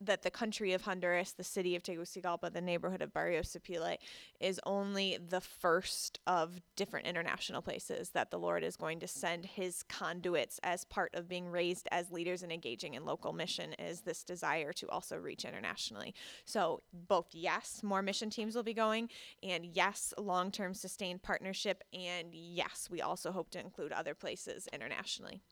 that 0.00 0.22
the 0.22 0.30
country 0.30 0.74
of 0.74 0.82
Honduras, 0.82 1.32
the 1.32 1.44
city 1.44 1.76
of 1.76 1.82
Tegucigalpa, 1.82 2.50
the 2.50 2.60
neighborhood 2.60 3.00
of 3.00 3.12
Barrio 3.12 3.40
Supile, 3.40 3.96
is 4.40 4.60
only 4.66 5.18
the 5.28 5.40
first 5.40 6.20
of 6.26 6.60
different 6.76 7.06
international 7.06 7.62
places 7.62 8.10
that 8.10 8.30
the 8.30 8.38
Lord 8.38 8.62
is 8.62 8.76
going 8.76 9.00
to 9.00 9.08
send 9.08 9.46
His 9.46 9.82
conduits 9.84 10.60
as 10.62 10.84
part 10.84 11.14
of 11.14 11.28
being 11.28 11.48
raised 11.50 11.88
as 11.90 12.10
leaders 12.10 12.42
and 12.42 12.52
engaging 12.52 12.94
in 12.94 13.04
local 13.04 13.32
mission. 13.32 13.72
Is 13.78 14.02
this 14.02 14.22
desire 14.22 14.72
to 14.74 14.88
also 14.88 15.16
reach 15.16 15.44
internationally? 15.44 16.14
So 16.44 16.75
both 16.92 17.26
yes, 17.32 17.82
more 17.82 18.02
mission 18.02 18.30
teams 18.30 18.54
will 18.54 18.62
be 18.62 18.74
going, 18.74 19.08
and 19.42 19.64
yes, 19.64 20.12
long-term 20.18 20.74
sustained 20.74 21.22
partnership, 21.22 21.82
and 21.92 22.28
yes, 22.32 22.88
we 22.90 23.00
also 23.00 23.32
hope 23.32 23.50
to 23.50 23.60
include 23.60 23.92
other 23.92 24.14
places 24.14 24.68
internationally 24.72 25.42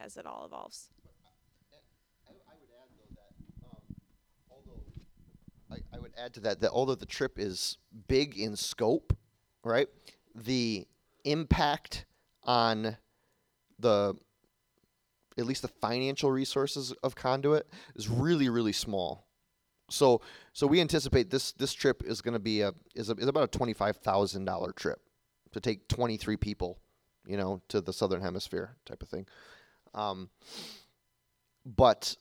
as 0.00 0.16
it 0.16 0.26
all 0.26 0.44
evolves. 0.44 0.90
I 5.92 5.98
would 5.98 6.12
add 6.16 6.34
to 6.34 6.40
that 6.40 6.60
that 6.60 6.70
although 6.70 6.94
the 6.94 7.06
trip 7.06 7.38
is 7.38 7.78
big 8.08 8.38
in 8.38 8.56
scope, 8.56 9.16
right, 9.64 9.88
the 10.34 10.86
impact 11.24 12.06
on 12.44 12.96
the 13.78 14.14
at 15.36 15.46
least 15.46 15.62
the 15.62 15.68
financial 15.68 16.30
resources 16.30 16.92
of 17.02 17.16
conduit 17.16 17.68
is 17.96 18.08
really 18.08 18.48
really 18.48 18.72
small. 18.72 19.26
So 19.90 20.20
so 20.52 20.66
we 20.66 20.80
anticipate 20.80 21.30
this 21.30 21.52
this 21.52 21.72
trip 21.72 22.02
is 22.04 22.20
going 22.20 22.34
to 22.34 22.40
be 22.40 22.62
a 22.62 22.72
is, 22.94 23.10
a, 23.10 23.14
is 23.14 23.28
about 23.28 23.44
a 23.44 23.58
twenty 23.58 23.72
five 23.72 23.96
thousand 23.96 24.44
dollar 24.44 24.72
trip 24.72 25.00
to 25.52 25.60
take 25.60 25.88
twenty 25.88 26.16
three 26.16 26.36
people, 26.36 26.78
you 27.26 27.36
know, 27.36 27.60
to 27.68 27.80
the 27.80 27.92
southern 27.92 28.20
hemisphere 28.20 28.76
type 28.86 29.02
of 29.02 29.08
thing. 29.08 29.26
Um, 29.94 30.30
but 31.64 32.16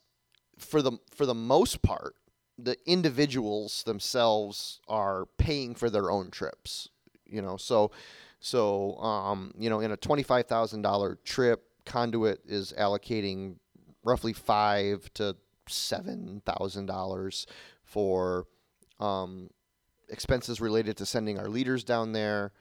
for 0.58 0.82
the 0.82 0.94
for 1.12 1.26
the 1.26 1.34
most 1.34 1.82
part, 1.82 2.16
the 2.58 2.78
individuals 2.86 3.84
themselves 3.84 4.80
are 4.88 5.26
paying 5.38 5.76
for 5.76 5.90
their 5.90 6.12
own 6.12 6.32
trips. 6.32 6.90
You 7.26 7.42
know, 7.42 7.58
so 7.58 7.92
so 8.40 8.98
um, 8.98 9.54
you 9.58 9.70
know, 9.70 9.80
in 9.80 9.92
a 9.92 9.98
twenty 9.98 10.24
five 10.24 10.48
thousand 10.48 10.82
dollar 10.82 11.18
trip, 11.24 11.64
Conduit 11.86 12.42
is 12.46 12.74
allocating 12.78 13.56
roughly 14.04 14.34
five 14.34 15.10
to 15.14 15.36
seven 15.68 16.42
thousand 16.46 16.86
dollars 16.86 17.48
for 17.84 18.46
um, 19.00 19.50
expenses 20.10 20.62
related 20.62 20.98
to 20.98 21.06
sending 21.06 21.40
our 21.40 21.48
leaders 21.48 21.84
down 21.84 22.12
there. 22.12 22.52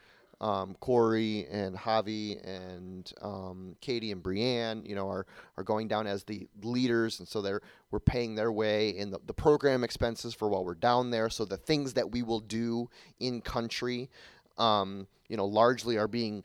Um, 0.41 0.74
Corey 0.81 1.47
and 1.53 1.77
Javi 1.77 2.45
and 2.45 3.12
um, 3.23 3.77
Katie 3.81 4.11
and 4.11 4.20
Brienne, 4.20 4.83
you 4.85 4.97
know, 4.97 5.09
are, 5.09 5.24
are 5.57 5.62
going 5.62 5.87
down 5.87 6.09
as 6.09 6.24
the 6.24 6.49
leaders, 6.65 7.20
and 7.20 7.29
so 7.29 7.41
they're 7.41 7.61
we're 7.93 8.01
paying 8.01 8.35
their 8.35 8.51
way 8.51 8.89
in 8.89 9.11
the, 9.11 9.20
the 9.24 9.35
program 9.35 9.85
expenses 9.85 10.35
for 10.35 10.49
while 10.49 10.65
we're 10.65 10.74
down 10.74 11.11
there. 11.11 11.31
So 11.31 11.45
the 11.45 11.57
things 11.57 11.93
that 11.93 12.11
we 12.11 12.24
will 12.24 12.41
do 12.41 12.91
in 13.20 13.41
country, 13.41 14.11
um, 14.59 15.07
you 15.29 15.37
know, 15.37 15.47
largely 15.47 15.97
are 15.97 16.09
being 16.09 16.43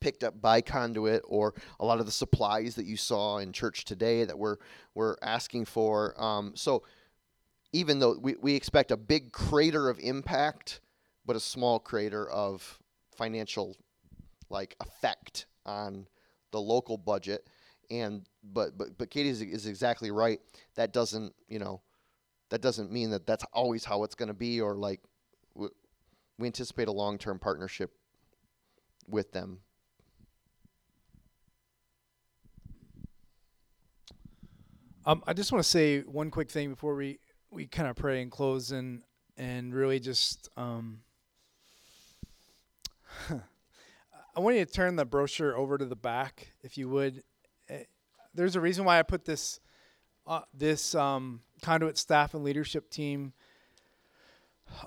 picked 0.00 0.24
up 0.24 0.40
by 0.40 0.60
conduit 0.60 1.22
or 1.26 1.54
a 1.80 1.84
lot 1.84 2.00
of 2.00 2.06
the 2.06 2.12
supplies 2.12 2.74
that 2.76 2.86
you 2.86 2.96
saw 2.96 3.38
in 3.38 3.52
church 3.52 3.84
today 3.84 4.24
that 4.24 4.38
we're 4.38 4.56
we're 4.94 5.16
asking 5.22 5.64
for. 5.64 6.20
Um, 6.22 6.52
so 6.54 6.82
even 7.72 7.98
though 7.98 8.16
we, 8.20 8.36
we 8.40 8.54
expect 8.54 8.90
a 8.90 8.96
big 8.96 9.32
crater 9.32 9.88
of 9.88 9.98
impact, 9.98 10.80
but 11.24 11.36
a 11.36 11.40
small 11.40 11.78
crater 11.78 12.28
of 12.30 12.78
financial 13.16 13.76
like 14.48 14.76
effect 14.80 15.46
on 15.64 16.06
the 16.52 16.60
local 16.60 16.96
budget. 16.96 17.48
And 17.90 18.26
but 18.42 18.76
but 18.78 18.98
but 18.98 19.10
Katie 19.10 19.28
is, 19.28 19.42
is 19.42 19.66
exactly 19.66 20.10
right. 20.10 20.40
That 20.74 20.92
doesn't 20.92 21.34
you 21.48 21.58
know 21.58 21.82
that 22.50 22.62
doesn't 22.62 22.92
mean 22.92 23.10
that 23.10 23.26
that's 23.26 23.44
always 23.52 23.84
how 23.84 24.04
it's 24.04 24.14
going 24.14 24.28
to 24.28 24.34
be 24.34 24.60
or 24.60 24.76
like 24.76 25.00
we, 25.54 25.68
we 26.38 26.46
anticipate 26.46 26.88
a 26.88 26.92
long 26.92 27.18
term 27.18 27.38
partnership 27.38 27.92
with 29.08 29.32
them. 29.32 29.60
Um, 35.08 35.22
I 35.24 35.34
just 35.34 35.52
want 35.52 35.62
to 35.62 35.70
say 35.70 36.00
one 36.00 36.32
quick 36.32 36.50
thing 36.50 36.70
before 36.70 36.96
we, 36.96 37.20
we 37.52 37.68
kind 37.68 37.88
of 37.88 37.94
pray 37.94 38.22
and 38.22 38.30
close 38.30 38.72
and 38.72 39.02
and 39.36 39.72
really 39.72 40.00
just 40.00 40.48
um, 40.56 40.98
I 43.30 44.40
want 44.40 44.56
you 44.56 44.64
to 44.64 44.70
turn 44.72 44.96
the 44.96 45.04
brochure 45.04 45.56
over 45.56 45.78
to 45.78 45.84
the 45.84 45.94
back, 45.94 46.54
if 46.62 46.76
you 46.76 46.88
would. 46.88 47.22
Eh, 47.68 47.84
There's 48.34 48.56
a 48.56 48.60
reason 48.60 48.84
why 48.84 48.98
I 48.98 49.04
put 49.04 49.24
this 49.24 49.60
uh, 50.26 50.40
this 50.52 50.92
um, 50.96 51.42
conduit 51.62 51.98
staff 51.98 52.34
and 52.34 52.42
leadership 52.42 52.90
team 52.90 53.32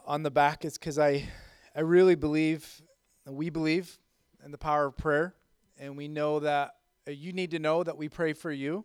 on 0.05 0.23
the 0.23 0.31
back. 0.31 0.65
Is 0.65 0.77
because 0.77 0.99
I 0.99 1.29
I 1.73 1.79
really 1.79 2.15
believe 2.15 2.81
we 3.25 3.49
believe 3.49 3.97
in 4.43 4.51
the 4.51 4.57
power 4.57 4.87
of 4.87 4.97
prayer, 4.97 5.33
and 5.77 5.95
we 5.95 6.09
know 6.09 6.41
that 6.41 6.71
uh, 7.07 7.11
you 7.11 7.31
need 7.31 7.51
to 7.51 7.59
know 7.59 7.83
that 7.83 7.95
we 7.95 8.09
pray 8.09 8.33
for 8.33 8.51
you 8.51 8.83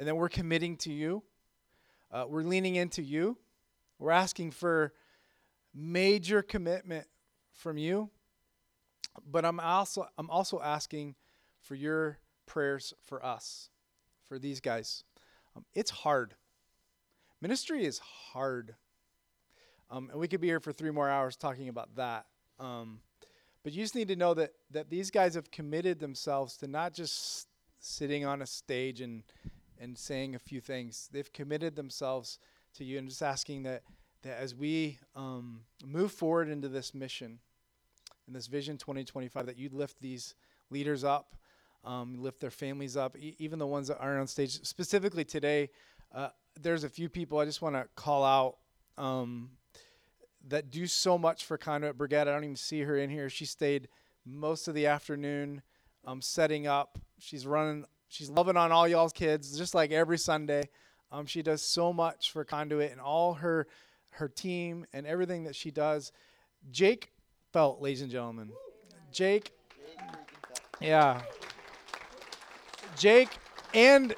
and 0.00 0.08
then 0.08 0.16
we're 0.16 0.30
committing 0.30 0.78
to 0.78 0.90
you. 0.90 1.22
Uh, 2.10 2.24
we're 2.26 2.42
leaning 2.42 2.76
into 2.76 3.02
you. 3.02 3.36
We're 3.98 4.12
asking 4.12 4.52
for 4.52 4.94
major 5.74 6.40
commitment 6.40 7.06
from 7.52 7.76
you. 7.76 8.08
But 9.30 9.44
I'm 9.44 9.60
also 9.60 10.06
I'm 10.16 10.30
also 10.30 10.58
asking 10.58 11.16
for 11.60 11.74
your 11.74 12.18
prayers 12.46 12.94
for 13.04 13.22
us, 13.22 13.68
for 14.26 14.38
these 14.38 14.58
guys. 14.58 15.04
Um, 15.54 15.66
it's 15.74 15.90
hard. 15.90 16.34
Ministry 17.42 17.84
is 17.84 17.98
hard. 17.98 18.76
Um, 19.90 20.08
and 20.10 20.18
we 20.18 20.28
could 20.28 20.40
be 20.40 20.46
here 20.46 20.60
for 20.60 20.72
three 20.72 20.92
more 20.92 21.10
hours 21.10 21.36
talking 21.36 21.68
about 21.68 21.94
that. 21.96 22.24
Um, 22.58 23.00
but 23.62 23.74
you 23.74 23.82
just 23.82 23.94
need 23.94 24.08
to 24.08 24.16
know 24.16 24.32
that 24.32 24.52
that 24.70 24.88
these 24.88 25.10
guys 25.10 25.34
have 25.34 25.50
committed 25.50 26.00
themselves 26.00 26.56
to 26.56 26.66
not 26.66 26.94
just 26.94 27.48
sitting 27.80 28.24
on 28.24 28.40
a 28.40 28.46
stage 28.46 29.02
and 29.02 29.24
and 29.80 29.96
saying 29.96 30.34
a 30.34 30.38
few 30.38 30.60
things. 30.60 31.08
They've 31.12 31.32
committed 31.32 31.74
themselves 31.74 32.38
to 32.74 32.84
you, 32.84 32.98
and 32.98 33.08
just 33.08 33.22
asking 33.22 33.64
that 33.64 33.82
that 34.22 34.38
as 34.38 34.54
we 34.54 34.98
um, 35.16 35.60
move 35.84 36.12
forward 36.12 36.48
into 36.48 36.68
this 36.68 36.94
mission, 36.94 37.38
and 38.26 38.36
this 38.36 38.46
Vision 38.46 38.76
2025, 38.76 39.46
that 39.46 39.56
you 39.56 39.70
lift 39.72 40.00
these 40.00 40.34
leaders 40.70 41.04
up, 41.04 41.34
um, 41.84 42.22
lift 42.22 42.38
their 42.38 42.50
families 42.50 42.96
up, 42.96 43.16
e- 43.18 43.34
even 43.38 43.58
the 43.58 43.66
ones 43.66 43.88
that 43.88 43.98
aren't 43.98 44.20
on 44.20 44.26
stage. 44.26 44.62
Specifically 44.64 45.24
today, 45.24 45.70
uh, 46.14 46.28
there's 46.60 46.84
a 46.84 46.88
few 46.88 47.08
people 47.08 47.38
I 47.38 47.46
just 47.46 47.62
want 47.62 47.76
to 47.76 47.88
call 47.96 48.22
out. 48.22 48.56
Um, 49.02 49.52
that 50.48 50.70
do 50.70 50.86
so 50.86 51.18
much 51.18 51.44
for 51.44 51.58
Conduit 51.58 51.98
Brigade. 51.98 52.22
I 52.22 52.24
don't 52.24 52.44
even 52.44 52.56
see 52.56 52.80
her 52.80 52.96
in 52.96 53.10
here. 53.10 53.28
She 53.28 53.44
stayed 53.44 53.88
most 54.24 54.68
of 54.68 54.74
the 54.74 54.86
afternoon 54.86 55.62
um, 56.04 56.22
setting 56.22 56.66
up. 56.66 56.98
She's 57.18 57.46
running 57.46 57.84
she's 58.10 58.28
loving 58.28 58.56
on 58.56 58.70
all 58.72 58.86
y'all's 58.86 59.12
kids 59.12 59.56
just 59.56 59.74
like 59.74 59.90
every 59.90 60.18
sunday. 60.18 60.68
Um, 61.12 61.26
she 61.26 61.42
does 61.42 61.62
so 61.62 61.92
much 61.92 62.30
for 62.30 62.44
conduit 62.44 62.92
and 62.92 63.00
all 63.00 63.34
her 63.34 63.66
her 64.12 64.28
team 64.28 64.84
and 64.92 65.06
everything 65.06 65.44
that 65.44 65.56
she 65.56 65.70
does. 65.70 66.12
Jake 66.70 67.12
felt 67.52 67.80
ladies 67.80 68.02
and 68.02 68.10
gentlemen. 68.10 68.50
Jake. 69.12 69.52
Yeah. 70.80 71.22
Jake 72.96 73.30
and 73.74 74.14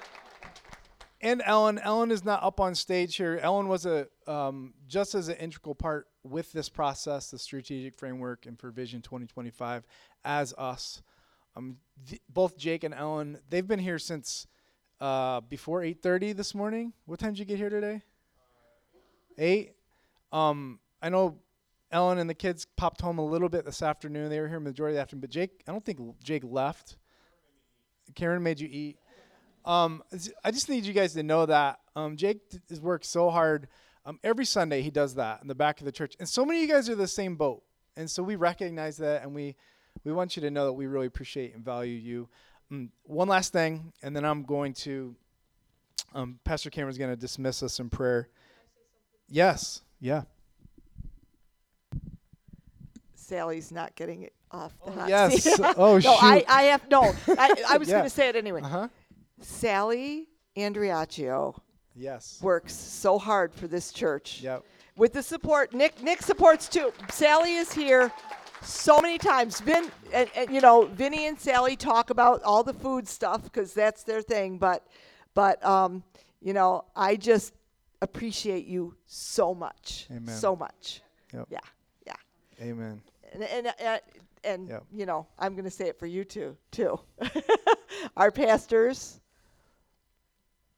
and 1.20 1.42
ellen. 1.44 1.78
Ellen 1.78 2.10
is 2.10 2.24
not 2.24 2.42
up 2.42 2.60
on 2.60 2.74
stage 2.74 3.16
here. 3.16 3.38
Ellen 3.42 3.68
was 3.68 3.86
a 3.86 4.08
um, 4.26 4.74
just 4.86 5.14
as 5.14 5.28
an 5.28 5.36
integral 5.36 5.74
part 5.74 6.08
with 6.24 6.52
this 6.52 6.68
process 6.68 7.30
the 7.30 7.38
strategic 7.38 7.98
framework 7.98 8.46
and 8.46 8.58
for 8.58 8.70
vision 8.70 9.02
2025 9.02 9.84
as 10.24 10.52
us 10.54 11.02
um, 11.56 11.76
th- 12.08 12.20
both 12.28 12.56
Jake 12.56 12.84
and 12.84 12.94
Ellen, 12.94 13.38
they've 13.48 13.66
been 13.66 13.78
here 13.78 13.98
since 13.98 14.46
uh, 15.00 15.40
before 15.40 15.80
8:30 15.82 16.36
this 16.36 16.54
morning. 16.54 16.92
What 17.06 17.18
time 17.18 17.32
did 17.32 17.40
you 17.40 17.44
get 17.44 17.58
here 17.58 17.70
today? 17.70 18.02
Eight. 19.38 19.74
Um, 20.30 20.78
I 21.02 21.08
know 21.08 21.38
Ellen 21.90 22.18
and 22.18 22.28
the 22.28 22.34
kids 22.34 22.66
popped 22.76 23.00
home 23.00 23.18
a 23.18 23.24
little 23.24 23.48
bit 23.48 23.64
this 23.64 23.82
afternoon. 23.82 24.30
They 24.30 24.40
were 24.40 24.48
here 24.48 24.60
majority 24.60 24.94
of 24.94 24.96
the 24.96 25.02
afternoon, 25.02 25.20
but 25.20 25.30
Jake, 25.30 25.62
I 25.68 25.72
don't 25.72 25.84
think 25.84 25.98
Jake 26.22 26.42
left. 26.44 26.96
Karen 28.14 28.42
made 28.42 28.60
you 28.60 28.68
eat. 28.70 28.98
Um, 29.64 30.02
I 30.44 30.50
just 30.50 30.68
need 30.68 30.84
you 30.84 30.92
guys 30.92 31.12
to 31.14 31.22
know 31.22 31.46
that 31.46 31.78
um, 31.94 32.16
Jake 32.16 32.40
has 32.68 32.80
worked 32.80 33.04
so 33.04 33.30
hard. 33.30 33.68
Um, 34.04 34.18
every 34.24 34.44
Sunday 34.44 34.82
he 34.82 34.90
does 34.90 35.14
that 35.14 35.40
in 35.42 35.48
the 35.48 35.54
back 35.54 35.80
of 35.80 35.84
the 35.84 35.92
church, 35.92 36.16
and 36.18 36.28
so 36.28 36.44
many 36.44 36.62
of 36.62 36.68
you 36.68 36.74
guys 36.74 36.88
are 36.88 36.96
the 36.96 37.06
same 37.06 37.36
boat, 37.36 37.62
and 37.96 38.10
so 38.10 38.22
we 38.22 38.34
recognize 38.34 38.96
that, 38.96 39.22
and 39.22 39.34
we 39.34 39.54
we 40.04 40.12
want 40.12 40.36
you 40.36 40.42
to 40.42 40.50
know 40.50 40.64
that 40.66 40.72
we 40.72 40.86
really 40.86 41.06
appreciate 41.06 41.54
and 41.54 41.64
value 41.64 41.96
you. 41.96 42.28
Mm, 42.72 42.88
one 43.04 43.28
last 43.28 43.52
thing, 43.52 43.92
and 44.02 44.14
then 44.16 44.24
I'm 44.24 44.42
going 44.44 44.72
to. 44.74 45.14
Um, 46.14 46.38
Pastor 46.44 46.68
Cameron's 46.70 46.98
going 46.98 47.10
to 47.10 47.16
dismiss 47.16 47.62
us 47.62 47.78
in 47.80 47.88
prayer. 47.88 48.28
Yes. 49.28 49.80
Yeah. 50.00 50.22
Sally's 53.14 53.72
not 53.72 53.94
getting 53.94 54.22
it 54.22 54.32
off 54.50 54.72
the 54.84 54.90
Oh, 54.90 54.94
hot 54.94 55.08
yes. 55.08 55.42
seat. 55.42 55.58
Oh, 55.76 55.98
no, 55.98 56.12
I. 56.20 56.44
I 56.48 56.62
have 56.64 56.88
no. 56.90 57.14
I, 57.38 57.54
I 57.70 57.78
was 57.78 57.88
Yeah. 57.88 57.94
going 57.98 58.04
to 58.04 58.10
say 58.10 58.28
it 58.28 58.36
anyway. 58.36 58.60
Uh 58.62 58.68
huh. 58.68 58.88
Sally 59.40 60.28
Andriaccio 60.56 61.58
Yes. 61.94 62.38
works 62.42 62.74
so 62.74 63.18
hard 63.18 63.54
for 63.54 63.66
this 63.68 63.92
church. 63.92 64.40
Yep. 64.42 64.64
With 64.96 65.14
the 65.14 65.22
support, 65.22 65.72
Nick. 65.72 66.02
Nick 66.02 66.20
supports 66.22 66.68
too. 66.68 66.92
Sally 67.10 67.54
is 67.54 67.72
here 67.72 68.12
so 68.62 69.00
many 69.00 69.18
times. 69.18 69.60
Vin, 69.60 69.90
and, 70.12 70.28
and 70.36 70.50
you 70.54 70.60
know, 70.60 70.86
Vinny 70.86 71.26
and 71.26 71.38
Sally 71.38 71.76
talk 71.76 72.10
about 72.10 72.42
all 72.42 72.62
the 72.62 72.74
food 72.74 73.08
stuff 73.08 73.42
because 73.44 73.74
that's 73.74 74.02
their 74.04 74.22
thing. 74.22 74.58
But, 74.58 74.86
but 75.34 75.64
um, 75.64 76.02
you 76.40 76.52
know, 76.52 76.84
I 76.96 77.16
just 77.16 77.52
appreciate 78.00 78.66
you 78.66 78.94
so 79.06 79.54
much. 79.54 80.06
Amen. 80.10 80.34
So 80.34 80.56
much. 80.56 81.02
Yep. 81.32 81.46
Yeah. 81.50 81.58
Yeah. 82.06 82.14
Amen. 82.60 83.00
and 83.32 83.42
and 83.44 83.66
uh, 83.66 83.98
and 84.44 84.68
Yep. 84.68 84.84
you 84.92 85.06
know 85.06 85.26
I'm 85.38 85.54
going 85.54 85.64
to 85.64 85.70
say 85.70 85.86
it 85.88 85.98
for 85.98 86.06
you 86.06 86.24
too 86.24 86.56
too. 86.70 86.98
Our 88.16 88.30
pastors, 88.30 89.20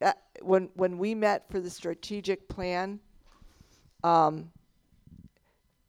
uh, 0.02 0.12
when 0.42 0.68
when 0.74 0.98
we 0.98 1.14
met 1.14 1.48
for 1.50 1.60
the 1.60 1.70
strategic 1.70 2.48
plan, 2.48 3.00
um, 4.04 4.50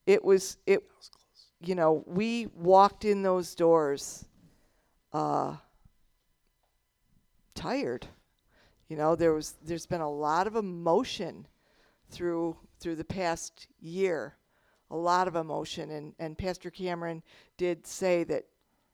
it 0.08 0.24
was 0.24 0.58
it, 0.66 0.84
you 1.68 1.76
know, 1.76 2.04
we 2.06 2.48
walked 2.56 3.06
in 3.06 3.22
those 3.22 3.56
doors, 3.56 4.26
uh, 5.14 5.56
tired. 7.54 8.08
You 8.88 8.98
know, 8.98 9.16
there 9.16 9.34
was 9.34 9.56
there's 9.64 9.86
been 9.86 10.02
a 10.02 10.12
lot 10.12 10.48
of 10.48 10.56
emotion 10.56 11.48
through 12.10 12.56
through 12.80 12.96
the 12.96 13.04
past 13.04 13.68
year 13.82 14.36
a 14.92 14.96
lot 14.96 15.28
of 15.28 15.36
emotion 15.36 15.92
and, 15.92 16.14
and 16.20 16.38
pastor 16.38 16.70
cameron 16.70 17.24
did 17.58 17.86
say 17.86 18.24
that 18.24 18.46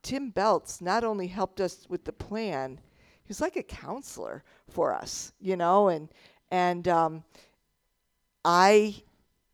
tim 0.03 0.31
beltz 0.31 0.81
not 0.81 1.03
only 1.03 1.27
helped 1.27 1.60
us 1.60 1.85
with 1.89 2.03
the 2.06 2.14
plan 2.14 2.80
he 3.23 3.27
was 3.27 3.41
like 3.41 3.56
a 3.56 3.64
counselor 3.64 4.43
for 4.69 4.93
us 4.93 5.34
you 5.39 5.56
know 5.56 5.89
and 5.89 6.10
and 6.49 6.88
um, 6.88 7.23
I, 8.43 8.95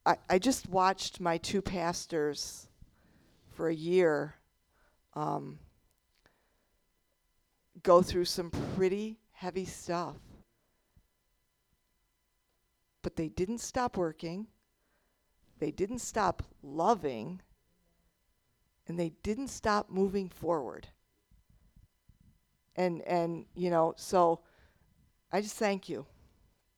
I 0.06 0.18
i 0.30 0.40
just 0.40 0.70
watched 0.70 1.20
my 1.20 1.38
two 1.38 1.62
pastors 1.62 2.67
for 3.58 3.70
a 3.70 3.74
year 3.74 4.36
um, 5.16 5.58
go 7.82 8.04
through 8.04 8.26
some 8.26 8.52
pretty 8.76 9.18
heavy 9.32 9.66
stuff. 9.66 10.16
But 13.02 13.16
they 13.16 13.30
didn't 13.30 13.58
stop 13.58 13.98
working. 13.98 14.46
They 15.58 15.72
didn't 15.72 16.00
stop 16.00 16.44
loving. 16.62 17.42
And 18.88 19.00
they 19.00 19.14
didn't 19.24 19.48
stop 19.48 19.90
moving 19.90 20.30
forward. 20.30 20.88
And 22.76 23.02
and 23.02 23.46
you 23.56 23.72
know 23.72 23.96
so 23.98 24.42
i 25.32 25.42
just 25.42 25.56
thank 25.56 25.90
you 25.90 26.06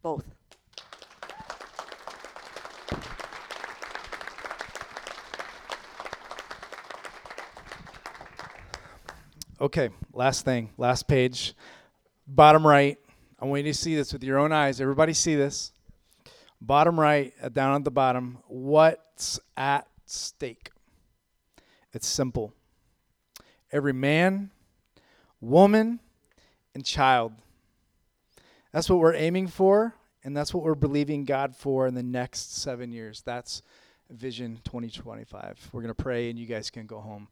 both 0.02 0.24
Okay, 9.62 9.90
last 10.14 10.46
thing, 10.46 10.70
last 10.78 11.06
page, 11.06 11.54
bottom 12.26 12.66
right. 12.66 12.98
I 13.42 13.46
want 13.46 13.66
you 13.66 13.74
to 13.74 13.78
see 13.78 13.94
this 13.94 14.14
with 14.14 14.24
your 14.24 14.40
own 14.40 14.54
eyes. 14.54 14.80
Everybody 14.80 15.12
see 15.12 15.36
this. 15.36 15.74
Bottom 16.62 16.98
right, 16.98 17.34
uh, 17.44 17.50
down 17.50 17.76
at 17.76 17.84
the 17.84 17.92
bottom, 17.92 18.38
what's 18.48 19.38
at 19.58 19.86
stake? 20.06 20.72
It's 21.92 22.08
simple. 22.08 22.54
Every 23.70 23.92
man, 23.92 24.52
woman, 25.42 26.00
and 26.74 26.86
child. 26.86 27.34
That's 28.72 28.90
what 28.90 29.00
we're 29.00 29.14
aiming 29.14 29.48
for, 29.48 29.94
and 30.24 30.38
that's 30.38 30.54
what 30.54 30.64
we're 30.64 30.74
believing 30.74 31.26
God 31.26 31.54
for 31.54 31.86
in 31.86 31.96
the 31.96 32.04
next 32.04 32.56
seven 32.56 32.94
years. 32.94 33.24
That's 33.26 33.62
Vision 34.10 34.62
2025. 34.64 35.72
We're 35.74 35.82
going 35.82 35.94
to 35.94 36.02
pray, 36.02 36.30
and 36.30 36.40
you 36.40 36.46
guys 36.46 36.70
can 36.70 36.86
go 36.86 37.02
home. 37.02 37.28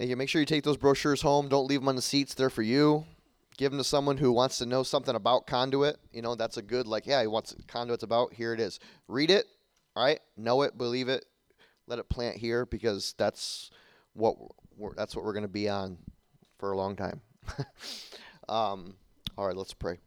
Hey, 0.00 0.06
you 0.06 0.16
make 0.16 0.28
sure 0.28 0.40
you 0.40 0.46
take 0.46 0.62
those 0.62 0.76
brochures 0.76 1.22
home. 1.22 1.48
Don't 1.48 1.66
leave 1.66 1.80
them 1.80 1.88
on 1.88 1.96
the 1.96 2.02
seats. 2.02 2.32
They're 2.32 2.50
for 2.50 2.62
you. 2.62 3.04
Give 3.56 3.72
them 3.72 3.80
to 3.80 3.84
someone 3.84 4.16
who 4.16 4.30
wants 4.30 4.58
to 4.58 4.66
know 4.66 4.84
something 4.84 5.16
about 5.16 5.48
conduit. 5.48 5.96
You 6.12 6.22
know, 6.22 6.36
that's 6.36 6.56
a 6.56 6.62
good, 6.62 6.86
like, 6.86 7.04
yeah, 7.04 7.20
he 7.20 7.26
wants 7.26 7.56
conduit's 7.66 8.04
about. 8.04 8.32
Here 8.32 8.54
it 8.54 8.60
is. 8.60 8.78
Read 9.08 9.28
it. 9.28 9.46
All 9.96 10.04
right. 10.04 10.20
Know 10.36 10.62
it. 10.62 10.78
Believe 10.78 11.08
it. 11.08 11.24
Let 11.88 11.98
it 11.98 12.08
plant 12.08 12.36
here 12.36 12.64
because 12.64 13.16
that's 13.18 13.72
what 14.12 14.36
we're, 14.76 14.94
that's 14.94 15.16
what 15.16 15.24
we're 15.24 15.32
going 15.32 15.42
to 15.42 15.48
be 15.48 15.68
on 15.68 15.98
for 16.60 16.70
a 16.70 16.76
long 16.76 16.94
time. 16.94 17.20
um, 18.48 18.94
all 19.36 19.48
right. 19.48 19.56
Let's 19.56 19.74
pray. 19.74 19.98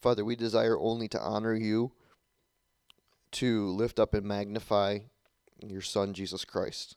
Father, 0.00 0.24
we 0.24 0.34
desire 0.34 0.78
only 0.80 1.08
to 1.08 1.20
honor 1.20 1.54
you 1.54 1.92
to 3.32 3.68
lift 3.68 3.98
up 3.98 4.14
and 4.14 4.26
magnify 4.26 5.00
your 5.66 5.80
Son, 5.80 6.12
Jesus 6.12 6.44
Christ. 6.44 6.96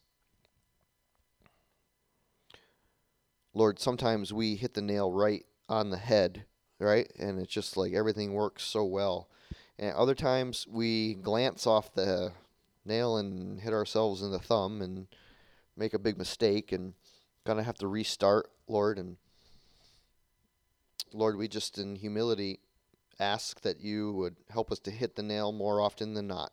Lord, 3.54 3.80
sometimes 3.80 4.34
we 4.34 4.56
hit 4.56 4.74
the 4.74 4.82
nail 4.82 5.12
right 5.12 5.46
on 5.70 5.90
the 5.90 5.98
head, 5.98 6.46
right? 6.80 7.12
And 7.18 7.40
it's 7.40 7.52
just 7.52 7.78
like 7.78 7.94
everything 7.94 8.34
works 8.34 8.64
so 8.64 8.84
well. 8.84 9.30
And 9.80 9.96
other 9.96 10.16
times 10.16 10.68
we 10.70 11.16
glance 11.16 11.66
off 11.66 11.94
the 11.94 12.34
nail 12.86 13.18
and 13.18 13.62
hit 13.62 13.74
ourselves 13.74 14.22
in 14.22 14.32
the 14.32 14.40
thumb 14.40 14.82
and 14.82 15.08
make 15.78 15.94
a 15.94 16.00
big 16.00 16.18
mistake 16.18 16.72
and 16.72 16.94
kind 17.46 17.60
of 17.60 17.66
have 17.66 17.78
to 17.78 17.88
restart, 17.88 18.50
Lord. 18.68 19.00
And 19.00 19.18
Lord, 21.14 21.38
we 21.38 21.48
just 21.48 21.78
in 21.78 21.96
humility 21.96 22.60
ask 23.20 23.62
that 23.62 23.82
you 23.82 24.14
would 24.14 24.36
help 24.50 24.72
us 24.72 24.80
to 24.80 24.92
hit 24.92 25.16
the 25.16 25.24
nail 25.24 25.52
more 25.52 25.82
often 25.82 26.14
than 26.14 26.28
not. 26.28 26.52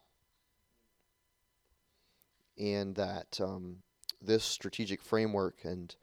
And 2.59 2.95
that 2.97 3.41
um, 3.41 3.79
this 4.21 4.45
strategic 4.45 5.03
framework 5.03 5.65
and 5.65 5.95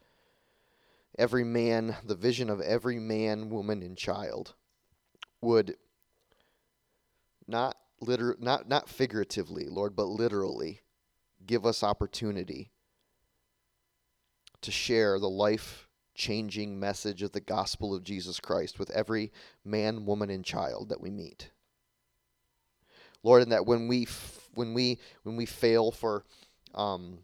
every 1.18 1.44
man, 1.44 1.96
the 2.04 2.16
vision 2.16 2.50
of 2.50 2.60
every 2.62 3.00
man, 3.00 3.50
woman, 3.50 3.82
and 3.84 3.98
child 3.98 4.56
would 5.42 5.76
not 7.48 7.78
liter- 8.02 8.38
not 8.40 8.68
not 8.68 8.90
figuratively, 8.90 9.66
Lord, 9.66 9.96
but 9.96 10.06
literally 10.08 10.82
give 11.46 11.66
us 11.66 11.84
opportunity 11.84 12.72
to 14.62 14.72
share 14.72 15.20
the 15.20 15.30
life 15.30 15.89
changing 16.20 16.78
message 16.78 17.24
of 17.24 17.32
the 17.32 17.40
gospel 17.40 17.96
of 17.96 18.04
Jesus 18.04 18.42
Christ 18.42 18.78
with 18.78 18.92
every 18.92 19.32
man, 19.64 20.06
woman, 20.06 20.30
and 20.30 20.44
child 20.44 20.90
that 20.90 21.00
we 21.00 21.10
meet. 21.10 21.50
Lord, 23.24 23.42
and 23.42 23.52
that 23.54 23.66
when 23.66 23.88
we 23.88 24.06
when 24.54 24.74
we 24.74 25.00
when 25.24 25.38
we 25.38 25.46
fail 25.46 25.92
for 25.92 26.26
um, 26.76 27.20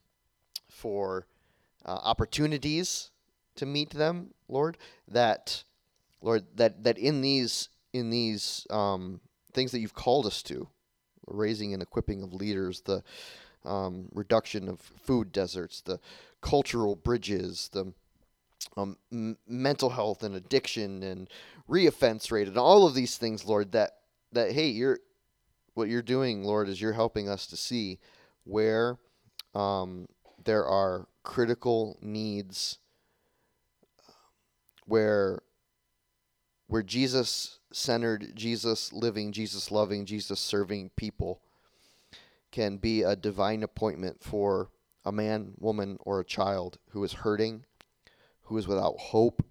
for 0.70 1.28
uh, 1.86 2.00
opportunities 2.04 3.12
to 3.58 3.66
meet 3.66 3.90
them, 3.90 4.34
Lord, 4.48 4.78
that 5.10 5.66
Lord 6.22 6.46
that 6.56 6.86
that 6.86 6.98
in 6.98 7.22
these 7.22 7.68
in 7.94 8.10
these 8.10 8.66
um, 8.70 9.20
things 9.54 9.74
that 9.74 9.80
you've 9.80 9.94
called 9.94 10.26
us 10.26 10.42
to, 10.44 10.70
raising 11.28 11.74
and 11.74 11.84
equipping 11.84 12.24
of 12.24 12.34
leaders, 12.34 12.82
the 12.82 13.04
um, 13.66 14.08
reduction 14.14 14.70
of 14.70 14.80
food 14.80 15.34
deserts, 15.34 15.82
the 15.82 16.00
cultural 16.42 16.96
bridges, 16.96 17.70
the 17.74 17.94
um, 18.78 18.98
m- 19.12 19.38
mental 19.48 19.90
health 19.90 20.24
and 20.24 20.36
addiction 20.36 21.04
and 21.04 21.30
reoffense 21.70 22.32
rate 22.32 22.48
and 22.48 22.58
all 22.58 22.86
of 22.86 22.94
these 22.94 23.18
things, 23.18 23.46
Lord, 23.46 23.72
that 23.74 23.92
that 24.32 24.52
hey, 24.52 24.68
you're 24.68 25.00
what 25.74 25.90
you're 25.90 26.02
doing, 26.02 26.44
Lord, 26.44 26.70
is 26.70 26.82
you're 26.82 26.94
helping 26.94 27.30
us 27.30 27.46
to 27.48 27.58
see 27.58 28.00
where 28.44 28.98
um, 29.54 30.08
there 30.44 30.66
are 30.66 31.08
critical 31.24 31.98
needs, 32.02 32.80
where 34.86 35.42
where 36.68 36.84
Jesus 36.84 37.60
centered, 37.72 38.32
Jesus 38.36 38.92
living, 38.92 39.32
Jesus 39.32 39.72
loving, 39.72 40.06
Jesus 40.06 40.40
serving 40.40 40.92
people 40.96 41.42
can 42.52 42.78
be 42.78 43.04
a 43.04 43.16
divine 43.16 43.64
appointment 43.64 44.24
for 44.24 44.70
a 45.04 45.12
man, 45.12 45.54
woman, 45.60 45.98
or 46.02 46.20
a 46.20 46.26
child 46.26 46.80
who 46.92 47.04
is 47.04 47.14
hurting, 47.14 47.66
who 48.46 48.58
is 48.58 48.68
without 48.68 48.98
hope, 48.98 49.44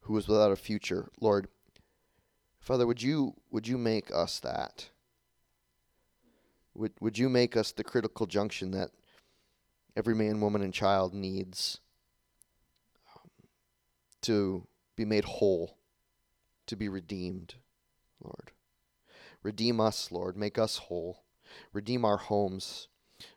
who 0.00 0.16
is 0.16 0.28
without 0.28 0.52
a 0.52 0.56
future. 0.56 1.08
Lord, 1.20 1.48
Father, 2.60 2.86
would 2.86 3.02
you 3.02 3.34
would 3.50 3.66
you 3.66 3.78
make 3.78 4.10
us 4.14 4.40
that? 4.40 4.90
Would 6.74 6.92
would 7.00 7.18
you 7.18 7.28
make 7.28 7.56
us 7.56 7.72
the 7.72 7.84
critical 7.84 8.26
junction 8.26 8.70
that 8.72 8.90
every 9.96 10.14
man, 10.14 10.40
woman, 10.40 10.62
and 10.62 10.72
child 10.72 11.14
needs 11.14 11.80
um, 13.16 13.30
to 14.22 14.66
be 14.96 15.04
made 15.04 15.24
whole, 15.24 15.78
to 16.66 16.76
be 16.76 16.88
redeemed, 16.88 17.54
Lord. 18.22 18.52
Redeem 19.42 19.80
us, 19.80 20.12
Lord. 20.12 20.36
Make 20.36 20.58
us 20.58 20.76
whole. 20.76 21.24
Redeem 21.72 22.04
our 22.04 22.18
homes. 22.18 22.88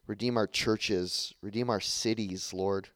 Redeem 0.05 0.37
our 0.37 0.47
churches. 0.47 1.33
Redeem 1.41 1.69
our 1.69 1.79
cities, 1.79 2.53
Lord. 2.53 2.89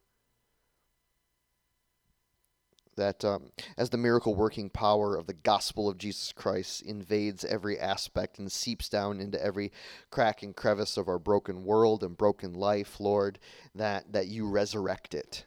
That 2.98 3.24
um, 3.24 3.52
as 3.78 3.91
the 3.91 3.98
miracle 3.98 4.34
working 4.36 4.72
power 4.72 5.15
of 5.15 5.28
the 5.28 5.34
gospel 5.34 5.88
of 5.88 5.99
Jesus 5.99 6.34
Christ 6.34 6.82
invades 6.82 7.45
every 7.45 7.80
aspect 7.80 8.40
and 8.40 8.52
seeps 8.52 8.90
down 8.90 9.22
into 9.22 9.41
every 9.41 9.72
crack 10.10 10.41
and 10.41 10.56
crevice 10.56 10.98
of 10.98 11.07
our 11.07 11.19
broken 11.19 11.64
world 11.64 12.03
and 12.03 12.18
broken 12.18 12.53
life, 12.53 12.99
Lord, 12.99 13.38
that, 13.76 14.11
that 14.11 14.28
you 14.28 14.49
resurrect 14.49 15.14
it. 15.14 15.45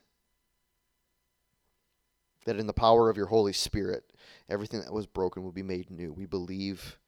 That 2.47 2.57
in 2.57 2.69
the 2.69 2.73
power 2.73 3.11
of 3.11 3.17
your 3.17 3.27
Holy 3.27 3.53
Spirit, 3.53 4.13
everything 4.49 4.81
that 4.81 4.93
was 4.93 5.07
broken 5.07 5.43
will 5.43 5.53
be 5.53 5.63
made 5.65 5.91
new. 5.91 6.13
We 6.13 6.27
believe, 6.27 6.99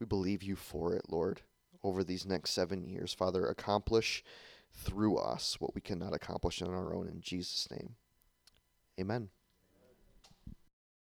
we 0.00 0.06
believe 0.06 0.42
you 0.42 0.56
for 0.56 0.94
it, 0.94 1.04
Lord, 1.10 1.42
over 1.84 2.02
these 2.02 2.24
next 2.24 2.52
seven 2.52 2.82
years. 2.82 3.12
Father, 3.12 3.46
accomplish 3.46 4.24
through 4.72 5.18
us 5.18 5.60
what 5.60 5.74
we 5.74 5.82
cannot 5.82 6.14
accomplish 6.14 6.62
on 6.62 6.70
our 6.70 6.94
own 6.94 7.08
in 7.08 7.20
Jesus' 7.20 7.68
name. 7.70 7.96
Amen. 8.98 9.28